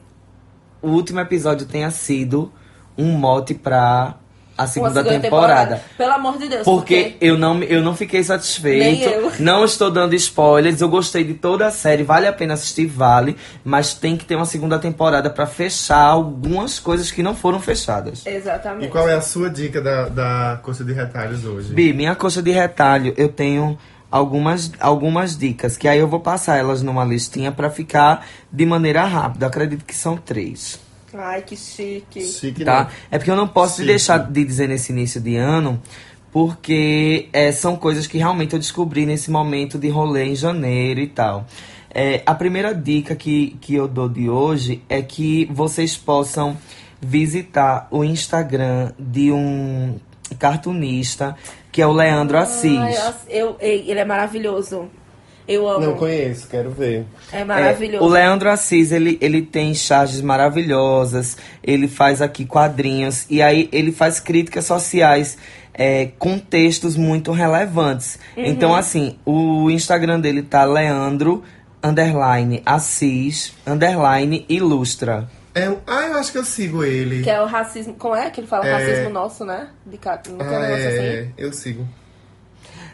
o 0.82 0.90
último 0.90 1.20
episódio 1.20 1.68
tenha 1.68 1.92
sido 1.92 2.52
um 2.98 3.12
mote 3.12 3.54
pra 3.54 4.18
a 4.58 4.68
segunda, 4.68 5.04
segunda 5.04 5.20
temporada. 5.20 5.82
Pelo 5.98 6.14
amor 6.14 6.38
de 6.38 6.48
Deus. 6.48 6.64
Porque 6.64 7.16
eu 7.20 7.38
não, 7.38 7.64
eu 7.64 7.82
não 7.82 7.96
fiquei 7.96 8.24
satisfeito. 8.24 8.84
Nem 8.84 9.02
eu. 9.02 9.32
Não 9.40 9.66
estou 9.66 9.90
dando 9.90 10.14
spoilers. 10.14 10.82
Eu 10.82 10.90
gostei 10.90 11.24
de 11.24 11.34
toda 11.34 11.68
a 11.68 11.72
série. 11.72 12.04
Vale 12.04 12.28
a 12.28 12.34
pena 12.34 12.54
assistir, 12.54 12.86
vale. 12.86 13.36
Mas 13.64 13.94
tem 13.94 14.16
que 14.16 14.26
ter 14.26 14.36
uma 14.36 14.46
segunda 14.46 14.78
temporada 14.78 15.30
pra 15.30 15.46
fechar 15.46 16.04
algumas 16.04 16.80
coisas 16.80 17.12
que 17.12 17.24
não 17.24 17.36
foram 17.36 17.60
fechadas. 17.60 18.26
Exatamente. 18.26 18.86
E 18.86 18.90
qual 18.90 19.08
é 19.10 19.14
a 19.14 19.22
sua 19.22 19.50
dica 19.50 19.82
da, 19.82 20.10
da 20.10 20.60
coxa 20.62 20.84
de 20.84 20.94
retalhos 20.94 21.46
hoje? 21.46 21.74
Bi, 21.74 21.94
minha 21.94 22.16
coxa 22.16 22.42
de 22.42 22.52
retalho, 22.52 23.14
eu 23.18 23.30
tenho 23.30 23.78
algumas, 24.12 24.72
algumas 24.80 25.38
dicas. 25.38 25.78
Que 25.78 25.88
aí 25.88 26.00
eu 26.00 26.08
vou 26.08 26.20
passar 26.20 26.58
elas 26.58 26.82
numa 26.82 27.06
listinha 27.06 27.52
pra 27.52 27.70
ficar 27.70 28.26
de 28.52 28.66
maneira 28.66 29.04
rápida. 29.06 29.48
Acredito 29.48 29.86
que 29.86 29.96
são 29.96 30.18
três. 30.18 30.91
Ai, 31.14 31.42
que 31.42 31.56
chique. 31.56 32.22
Chique, 32.22 32.64
tá? 32.64 32.86
né? 32.86 32.92
É 33.12 33.18
porque 33.18 33.32
eu 33.32 33.36
não 33.36 33.48
posso 33.48 33.78
Sim. 33.78 33.86
deixar 33.86 34.18
de 34.18 34.46
dizer 34.46 34.68
nesse 34.68 34.92
início 34.92 35.20
de 35.20 35.36
ano, 35.36 35.82
porque 36.32 37.28
é, 37.34 37.52
são 37.52 37.76
coisas 37.76 38.08
que 38.08 38.18
realmente 38.18 38.54
eu 38.54 38.60
descobri 38.60 39.06
nesse 39.06 39.30
momento 39.30 39.78
de 39.78 39.90
rolê 39.90 40.26
em 40.26 40.36
janeiro 40.36 41.00
e 41.00 41.08
tal. 41.08 41.46
É, 41.94 42.24
a 42.26 42.34
primeira 42.34 42.74
dica 42.74 43.16
que, 43.16 43.58
que 43.60 43.76
eu 43.76 43.88
dou 43.88 44.08
de 44.08 44.30
hoje 44.30 44.82
é 44.88 45.02
que 45.02 45.50
vocês 45.52 45.98
possam 45.98 46.58
visitar 47.02 47.88
o 47.92 48.04
Instagram 48.04 48.94
de 48.98 49.32
um 49.32 50.00
cartunista 50.40 51.36
que 51.72 51.82
é 51.82 51.88
o 51.88 51.92
Leandro 51.92 52.38
Assis. 52.38 52.78
Ai, 52.78 53.14
eu, 53.30 53.58
ei, 53.60 53.90
ele 53.90 54.00
é 54.00 54.06
maravilhoso. 54.06 54.90
Eu 55.52 55.68
amo. 55.68 55.86
Não 55.86 55.98
conheço, 55.98 56.48
quero 56.48 56.72
ver. 56.72 57.06
É 57.32 57.44
maravilhoso. 57.44 58.04
É, 58.04 58.08
o 58.08 58.10
Leandro 58.10 58.50
Assis, 58.50 58.92
ele, 58.92 59.18
ele 59.20 59.42
tem 59.42 59.74
charges 59.74 60.22
maravilhosas, 60.22 61.38
ele 61.62 61.90
faz 61.90 62.22
aqui 62.22 62.46
quadrinhos, 62.46 63.26
e 63.30 63.42
aí 63.42 63.68
ele 63.74 63.92
faz 63.92 64.20
críticas 64.20 64.66
sociais 64.66 65.38
é, 65.74 66.10
com 66.18 66.40
textos 66.40 66.96
muito 66.96 67.34
relevantes. 67.34 68.18
Uhum. 68.38 68.46
Então, 68.46 68.74
assim, 68.74 69.18
o 69.26 69.70
Instagram 69.70 70.22
dele 70.22 70.42
tá 70.42 70.64
Leandro, 70.64 71.44
underline, 71.84 72.62
Assis, 72.66 73.54
underline, 73.68 74.46
ilustra. 74.48 75.30
É, 75.54 75.66
ah, 75.86 76.08
eu 76.08 76.16
acho 76.16 76.32
que 76.32 76.38
eu 76.38 76.46
sigo 76.46 76.82
ele. 76.82 77.24
Que 77.24 77.30
é 77.30 77.42
o 77.42 77.46
racismo. 77.46 77.94
Como 77.96 78.16
é 78.16 78.30
que 78.30 78.40
ele 78.40 78.48
fala? 78.48 78.66
É. 78.66 78.72
Racismo 78.72 79.10
nosso, 79.10 79.44
né? 79.44 79.68
De 79.86 79.98
tem 79.98 80.34
um 80.34 80.42
Ah, 80.42 80.66
é, 80.66 81.24
assim? 81.26 81.34
eu 81.38 81.52
sigo. 81.52 81.86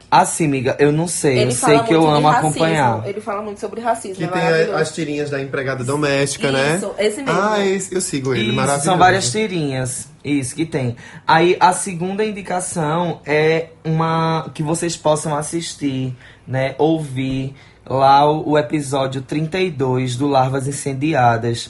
Assim, 0.10 0.46
amiga, 0.46 0.76
eu 0.80 0.92
não 0.92 1.06
sei, 1.06 1.40
Ele 1.40 1.48
eu 1.48 1.52
sei 1.52 1.80
que 1.80 1.94
eu 1.94 2.08
amo 2.08 2.28
racismo. 2.28 2.50
acompanhar. 2.50 3.06
Ele 3.06 3.20
fala 3.20 3.42
muito 3.42 3.60
sobre 3.60 3.82
racismo. 3.82 4.16
Que 4.16 4.24
é 4.24 4.66
tem 4.66 4.74
as 4.74 4.94
tirinhas 4.96 5.30
da 5.30 5.42
empregada 5.42 5.84
doméstica, 5.84 6.50
né? 6.50 6.78
Isso, 6.78 6.92
esse 6.98 7.24
mesmo. 7.24 7.42
Ah, 7.42 7.66
esse, 7.66 7.94
eu 7.94 8.00
sigo 8.00 8.34
ele, 8.34 8.46
Isso, 8.46 8.56
maravilhoso. 8.56 8.86
são 8.86 8.98
várias 8.98 9.30
tirinhas. 9.32 10.08
Isso 10.24 10.56
que 10.56 10.66
tem. 10.66 10.96
Aí 11.28 11.58
a 11.60 11.74
segunda 11.74 12.24
indicação 12.24 13.20
é 13.26 13.68
uma 13.84 14.50
que 14.54 14.64
vocês 14.64 14.96
possam 14.96 15.36
assistir, 15.36 16.16
né? 16.48 16.74
Ouvir 16.78 17.54
lá 17.86 18.26
o, 18.30 18.52
o 18.52 18.58
episódio 18.58 19.22
32 19.22 20.16
do 20.16 20.28
Larvas 20.28 20.68
Incendiadas, 20.70 21.70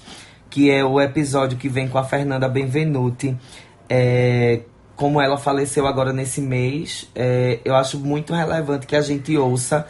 que 0.50 0.70
é 0.70 0.86
o 0.86 1.02
episódio 1.02 1.58
que 1.58 1.70
vem 1.70 1.88
com 1.88 1.98
a 1.98 2.04
Fernanda 2.04 2.48
Benvenuti. 2.48 3.36
É, 3.90 4.62
como 4.98 5.22
ela 5.22 5.38
faleceu 5.38 5.86
agora 5.86 6.12
nesse 6.12 6.42
mês, 6.42 7.08
é, 7.16 7.60
eu 7.64 7.76
acho 7.76 8.00
muito 8.00 8.34
relevante 8.34 8.88
que 8.88 8.96
a 8.96 9.02
gente 9.02 9.38
ouça 9.38 9.88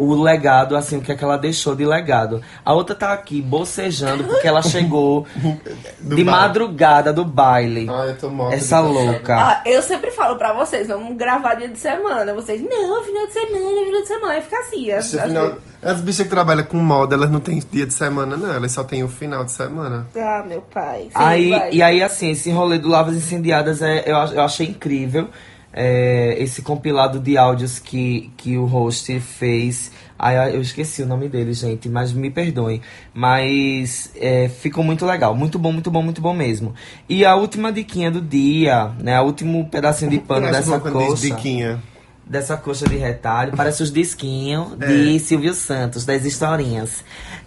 o 0.00 0.14
legado, 0.22 0.76
assim, 0.76 0.98
o 0.98 1.00
que 1.00 1.10
é 1.12 1.14
que 1.16 1.24
ela 1.24 1.36
deixou 1.36 1.74
de 1.74 1.84
legado. 1.84 2.40
A 2.64 2.72
outra 2.72 2.94
tá 2.94 3.12
aqui 3.12 3.40
bocejando 3.42 4.24
porque 4.24 4.46
ela 4.46 4.62
chegou 4.62 5.26
de 6.00 6.24
bar. 6.24 6.32
madrugada 6.32 7.12
do 7.12 7.24
baile. 7.24 7.86
Ah, 7.90 8.06
eu 8.06 8.16
tô 8.16 8.28
morta. 8.30 8.54
Essa 8.56 8.80
de 8.82 8.88
louca. 8.88 9.34
Ah, 9.36 9.62
eu 9.66 9.82
sempre 9.82 10.10
falo 10.10 10.36
pra 10.36 10.52
vocês, 10.52 10.86
vamos 10.88 11.16
gravar 11.16 11.54
dia 11.54 11.68
de 11.68 11.78
semana. 11.78 12.32
Vocês, 12.34 12.60
não, 12.62 13.02
final 13.02 13.26
de 13.26 13.32
semana, 13.32 13.84
final 13.86 14.00
de 14.02 14.08
semana. 14.08 14.32
Aí 14.34 14.40
fica 14.42 14.58
assim. 14.58 14.90
As, 14.92 15.06
Esse 15.14 15.20
final- 15.22 15.52
As 15.82 16.00
bichas 16.00 16.24
que 16.26 16.30
trabalham 16.30 16.64
com 16.64 16.76
moda, 16.78 17.14
elas 17.14 17.30
não 17.30 17.40
têm 17.40 17.62
dia 17.70 17.86
de 17.86 17.94
semana, 17.94 18.36
não. 18.36 18.52
Elas 18.52 18.72
só 18.72 18.82
têm 18.84 19.02
o 19.04 19.08
final 19.08 19.44
de 19.44 19.52
semana. 19.52 20.06
Ah, 20.16 20.44
meu 20.46 20.60
pai. 20.62 21.02
Sim, 21.04 21.10
Aí, 21.14 21.50
vai. 21.50 21.70
e 21.72 21.82
aí, 21.82 22.02
assim, 22.02 22.30
esse 22.30 22.50
rolê 22.50 22.78
do 22.78 22.88
Lavas 22.88 23.14
Incendiadas 23.14 23.80
é, 23.82 24.04
eu, 24.06 24.16
eu 24.16 24.42
achei 24.42 24.66
incrível. 24.68 25.28
É, 25.72 26.34
esse 26.38 26.62
compilado 26.62 27.20
de 27.20 27.36
áudios 27.36 27.78
que, 27.78 28.30
que 28.36 28.56
o 28.56 28.64
host 28.64 29.20
fez. 29.20 29.92
Aí 30.18 30.54
eu 30.54 30.60
esqueci 30.60 31.02
o 31.02 31.06
nome 31.06 31.28
dele, 31.28 31.52
gente, 31.52 31.88
mas 31.88 32.12
me 32.12 32.30
perdoem. 32.30 32.80
Mas 33.14 34.10
é, 34.16 34.48
ficou 34.48 34.82
muito 34.82 35.04
legal. 35.06 35.34
Muito 35.34 35.58
bom, 35.58 35.70
muito 35.72 35.90
bom, 35.90 36.02
muito 36.02 36.20
bom 36.20 36.32
mesmo. 36.34 36.74
E 37.08 37.24
a 37.24 37.36
última 37.36 37.70
diquinha 37.72 38.10
do 38.10 38.20
dia, 38.20 38.90
né? 38.98 39.20
O 39.20 39.24
último 39.24 39.68
pedacinho 39.68 40.10
de 40.10 40.18
pano 40.18 40.50
dessa 40.50 40.80
coxa. 40.80 41.22
diquinha. 41.28 41.82
Dessa 42.26 42.56
coxa 42.56 42.86
de 42.88 42.96
retalho. 42.96 43.52
Parece 43.56 43.82
os 43.82 43.92
disquinhos 43.92 44.68
É. 44.80 44.86
de 44.86 45.18
Silvio 45.20 45.54
Santos, 45.54 46.04
das 46.04 46.24
historinhas. 46.24 47.04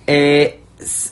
É, 0.07 0.55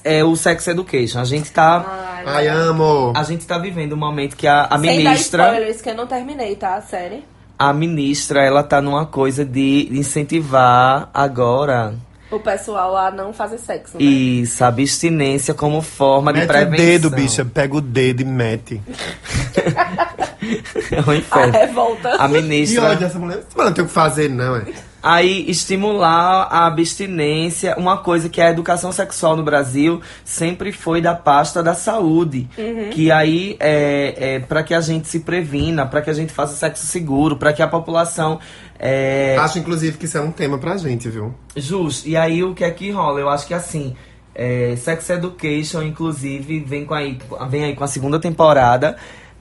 é 0.04 0.24
o 0.24 0.36
Sex 0.36 0.68
Education. 0.68 1.20
A 1.20 1.26
gente 1.26 1.52
tá. 1.52 2.22
Ai, 2.26 2.48
amo. 2.48 3.14
A 3.16 3.24
gente 3.24 3.46
tá 3.46 3.58
vivendo 3.58 3.94
um 3.94 3.98
momento 3.98 4.36
que 4.36 4.48
a, 4.48 4.64
a 4.66 4.80
Sem 4.80 5.04
dar 5.04 5.10
ministra. 5.12 5.44
spoilers, 5.48 5.82
que 5.82 5.90
eu 5.90 5.96
não 5.96 6.08
terminei, 6.08 6.56
tá? 6.56 6.76
A 6.76 6.82
série. 6.82 7.24
A 7.58 7.74
ministra, 7.74 8.44
ela 8.44 8.64
tá 8.64 8.82
numa 8.82 9.06
coisa 9.06 9.44
de 9.46 9.88
incentivar 9.92 11.10
agora. 11.14 11.94
O 12.32 12.40
pessoal 12.40 12.96
a 12.96 13.10
não 13.10 13.34
fazer 13.34 13.58
sexo, 13.58 13.98
né? 13.98 14.04
Isso, 14.04 14.64
abstinência 14.64 15.54
como 15.54 15.82
forma 15.82 16.32
de 16.32 16.40
Mete 16.42 16.50
o 16.50 16.54
prevenção. 16.54 16.86
dedo, 16.86 17.10
bicha. 17.10 17.44
Pega 17.44 17.76
o 17.76 17.82
dedo 17.82 18.22
e 18.22 18.26
mete. 18.26 18.82
É 20.92 21.02
um 21.02 21.12
A 21.12 21.16
inferno. 21.18 21.52
revolta. 21.54 22.22
A 22.24 22.28
E 22.28 22.32
ministra. 22.32 22.84
olha, 22.84 23.06
essa 23.06 23.20
mulher, 23.20 23.40
essa 23.40 23.48
mulher 23.56 23.66
não 23.68 23.74
tem 23.74 23.84
o 23.84 23.88
que 23.88 23.94
fazer, 23.94 24.30
não, 24.30 24.56
é. 24.56 24.64
Aí, 25.02 25.50
estimular 25.50 26.48
a 26.52 26.68
abstinência, 26.68 27.76
uma 27.78 27.98
coisa 27.98 28.28
que 28.28 28.42
a 28.42 28.50
educação 28.50 28.92
sexual 28.92 29.36
no 29.36 29.44
Brasil 29.44 30.02
sempre 30.26 30.72
foi 30.72 31.02
da 31.02 31.16
pasta 31.16 31.64
da 31.64 31.74
saúde. 31.74 32.50
Que 32.92 33.12
aí 33.12 33.56
é, 33.60 34.36
é 34.36 34.40
para 34.40 34.62
que 34.62 34.74
a 34.74 34.82
gente 34.82 35.08
se 35.08 35.22
previna, 35.22 35.86
para 35.86 36.02
que 36.02 36.10
a 36.10 36.14
gente 36.14 36.34
faça 36.34 36.56
sexo 36.56 36.86
seguro, 36.86 37.38
para 37.38 37.54
que 37.54 37.62
a 37.62 37.68
população. 37.68 38.40
É, 38.78 39.38
Acho, 39.40 39.60
inclusive, 39.60 39.98
que 39.98 40.06
isso 40.06 40.18
é 40.18 40.22
um 40.22 40.32
tema 40.32 40.58
pra 40.58 40.78
gente, 40.78 41.10
viu? 41.10 41.34
Justo. 41.56 42.08
E 42.08 42.18
aí 42.18 42.44
o 42.44 42.54
que 42.54 42.64
é 42.64 42.72
que 42.72 42.92
rola? 42.92 43.20
Eu 43.20 43.30
acho 43.30 43.48
que 43.48 43.54
assim, 43.54 43.96
é, 44.36 44.76
Sex 44.78 45.10
Education, 45.10 45.82
inclusive, 45.84 46.60
vem, 46.62 46.86
com 46.86 46.94
aí, 46.94 47.18
vem 47.50 47.66
aí 47.66 47.76
com 47.76 47.84
a 47.84 47.88
segunda 47.88 48.20
temporada. 48.20 48.96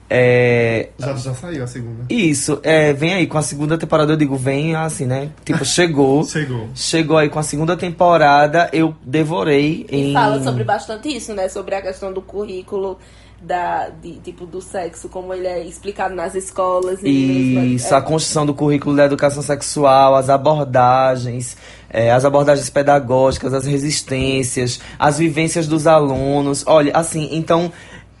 É, 0.09 0.89
Já, 0.97 1.13
já 1.15 1.33
saiu 1.35 1.63
a 1.63 1.67
segunda. 1.67 2.05
isso, 2.09 2.59
é, 2.63 2.91
vem 2.93 3.13
aí 3.13 3.27
com 3.27 3.37
a 3.37 3.43
segunda 3.43 3.77
temporada, 3.77 4.13
eu 4.13 4.17
digo, 4.17 4.35
vem 4.35 4.75
assim, 4.75 5.05
né? 5.05 5.29
Tipo, 5.45 5.63
chegou. 5.63 6.23
Chegou. 6.29 6.67
Chegou 6.73 7.17
aí 7.17 7.29
com 7.29 7.37
a 7.37 7.43
segunda 7.43 7.77
temporada, 7.77 8.69
eu 8.73 8.95
devorei 9.03 9.85
E 9.91 10.09
em. 10.09 10.13
fala 10.13 10.41
sobre 10.43 10.63
bastante 10.63 11.15
isso, 11.15 11.33
né? 11.35 11.47
Sobre 11.47 11.75
a 11.75 11.81
questão 11.81 12.11
do 12.11 12.21
currículo, 12.23 12.97
da, 13.41 13.89
de, 13.89 14.13
tipo, 14.19 14.45
do 14.45 14.61
sexo, 14.61 15.07
como 15.09 15.33
ele 15.33 15.45
é 15.47 15.63
explicado 15.63 16.15
nas 16.15 16.33
escolas. 16.33 16.99
e 17.03 17.75
Isso, 17.75 17.93
é, 17.93 17.97
a 17.97 18.01
construção 18.01 18.45
do 18.45 18.53
currículo 18.53 18.95
da 18.95 19.05
educação 19.05 19.43
sexual, 19.43 20.15
as 20.15 20.27
abordagens, 20.29 21.55
é, 21.89 22.11
as 22.11 22.25
abordagens 22.25 22.69
pedagógicas, 22.69 23.53
as 23.53 23.65
resistências, 23.65 24.79
as 24.97 25.17
vivências 25.19 25.67
dos 25.67 25.87
alunos. 25.87 26.63
Olha, 26.67 26.91
assim, 26.95 27.29
então, 27.31 27.71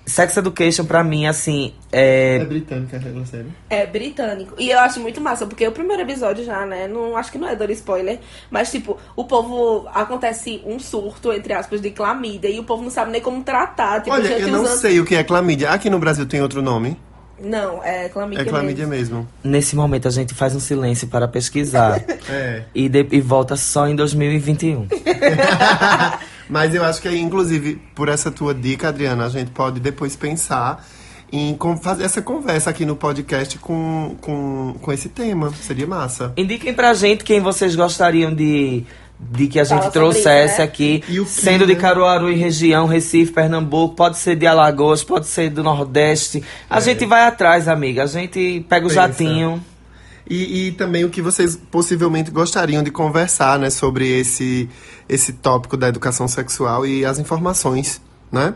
Sex 0.09 0.35
Education 0.37 0.83
pra 0.85 1.03
mim, 1.03 1.25
assim, 1.27 1.73
É 1.91 2.35
é. 2.37 2.45
britânica 2.45 2.97
aquela 2.97 3.25
série. 3.25 3.47
É 3.69 3.85
britânico. 3.85 4.55
E 4.57 4.69
eu 4.71 4.79
acho 4.79 4.99
muito 4.99 5.21
massa, 5.21 5.45
porque 5.45 5.67
o 5.67 5.71
primeiro 5.71 6.01
episódio 6.03 6.43
já, 6.43 6.65
né? 6.65 6.87
Não, 6.87 7.15
acho 7.15 7.31
que 7.31 7.37
não 7.37 7.47
é 7.47 7.55
dando 7.55 7.71
spoiler. 7.71 8.19
Mas, 8.51 8.71
tipo, 8.71 8.97
o 9.15 9.23
povo. 9.23 9.87
Acontece 9.93 10.61
um 10.65 10.79
surto, 10.79 11.31
entre 11.31 11.53
aspas, 11.53 11.79
de 11.81 11.91
clamídia. 11.91 12.49
E 12.49 12.59
o 12.59 12.63
povo 12.63 12.83
não 12.83 12.89
sabe 12.91 13.11
nem 13.11 13.21
como 13.21 13.43
tratar. 13.43 14.01
Tipo, 14.01 14.15
Olha, 14.15 14.27
eu 14.39 14.47
não 14.49 14.63
usando- 14.63 14.77
sei 14.79 14.99
o 14.99 15.05
que 15.05 15.15
é 15.15 15.23
clamídia. 15.23 15.69
Aqui 15.71 15.89
no 15.89 15.99
Brasil 15.99 16.25
tem 16.25 16.41
outro 16.41 16.61
nome. 16.61 16.97
Não, 17.41 17.81
é 17.81 18.09
clamídia. 18.09 18.41
É 18.41 18.45
clamídia 18.45 18.85
mesmo. 18.85 19.19
mesmo. 19.19 19.29
Nesse 19.41 19.73
momento 19.73 20.07
a 20.09 20.11
gente 20.11 20.33
faz 20.33 20.53
um 20.53 20.59
silêncio 20.59 21.07
para 21.07 21.27
pesquisar. 21.27 22.03
É. 22.29 22.63
e, 22.75 22.87
de- 22.89 23.07
e 23.11 23.21
volta 23.21 23.55
só 23.55 23.87
em 23.87 23.95
2021. 23.95 24.87
Mas 26.49 26.73
eu 26.73 26.83
acho 26.83 27.01
que, 27.01 27.09
inclusive, 27.15 27.79
por 27.93 28.09
essa 28.09 28.31
tua 28.31 28.53
dica, 28.53 28.87
Adriana, 28.89 29.25
a 29.25 29.29
gente 29.29 29.51
pode 29.51 29.79
depois 29.79 30.15
pensar 30.15 30.83
em 31.31 31.55
fazer 31.81 32.03
essa 32.03 32.21
conversa 32.23 32.71
aqui 32.71 32.85
no 32.85 32.95
podcast 32.95 33.57
com, 33.59 34.15
com, 34.19 34.75
com 34.81 34.91
esse 34.91 35.09
tema. 35.09 35.53
Seria 35.53 35.85
massa. 35.85 36.33
Indiquem 36.35 36.73
pra 36.73 36.93
gente 36.95 37.23
quem 37.23 37.39
vocês 37.39 37.75
gostariam 37.75 38.33
de, 38.33 38.83
de 39.19 39.47
que 39.47 39.59
a 39.59 39.63
gente 39.63 39.79
Fala 39.79 39.91
trouxesse 39.91 40.53
isso, 40.53 40.57
né? 40.57 40.63
aqui. 40.63 41.03
E 41.07 41.19
o 41.19 41.25
sendo 41.27 41.67
de 41.67 41.75
clima. 41.75 41.81
Caruaru 41.81 42.31
e 42.31 42.35
região, 42.35 42.87
Recife, 42.87 43.31
Pernambuco, 43.31 43.93
pode 43.95 44.17
ser 44.17 44.35
de 44.35 44.47
Alagoas, 44.47 45.03
pode 45.03 45.27
ser 45.27 45.51
do 45.51 45.61
Nordeste. 45.61 46.43
A 46.67 46.79
gente 46.79 47.05
vai 47.05 47.21
atrás, 47.27 47.67
amiga. 47.67 48.03
A 48.03 48.07
gente 48.07 48.65
pega 48.67 48.87
o 48.87 48.89
Pensa. 48.89 49.01
jatinho. 49.01 49.63
E, 50.29 50.67
e 50.67 50.71
também 50.73 51.03
o 51.03 51.09
que 51.09 51.21
vocês 51.21 51.55
possivelmente 51.55 52.29
gostariam 52.29 52.83
de 52.83 52.91
conversar, 52.91 53.57
né, 53.57 53.69
sobre 53.69 54.07
esse, 54.07 54.69
esse 55.07 55.33
tópico 55.33 55.75
da 55.75 55.87
educação 55.87 56.27
sexual 56.27 56.85
e 56.85 57.03
as 57.03 57.17
informações, 57.17 57.99
né? 58.31 58.53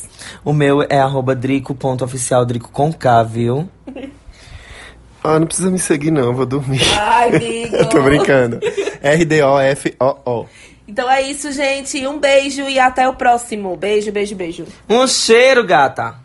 O 0.44 0.52
meu 0.52 0.82
é 0.90 1.00
arroba 1.00 1.34
drico.oficial, 1.34 2.46
drico 2.46 2.70
com 2.72 2.92
K, 2.92 3.24
viu? 3.24 3.70
ah, 5.24 5.40
não 5.40 5.48
precisa 5.48 5.72
me 5.72 5.80
seguir, 5.80 6.12
não. 6.12 6.34
Vou 6.34 6.46
dormir. 6.46 6.82
Ai, 7.00 7.32
digo. 7.40 7.76
Eu 7.76 7.90
tô 7.90 8.02
brincando. 8.02 8.60
R-D-O-F-O-O. 9.02 10.46
Então 10.88 11.10
é 11.10 11.22
isso, 11.22 11.52
gente. 11.52 12.06
Um 12.06 12.20
beijo 12.20 12.64
e 12.64 12.78
até 12.78 13.08
o 13.08 13.14
próximo. 13.16 13.76
Beijo, 13.78 14.12
beijo, 14.12 14.36
beijo. 14.36 14.66
Um 14.90 15.08
cheiro, 15.08 15.64
gata! 15.66 16.25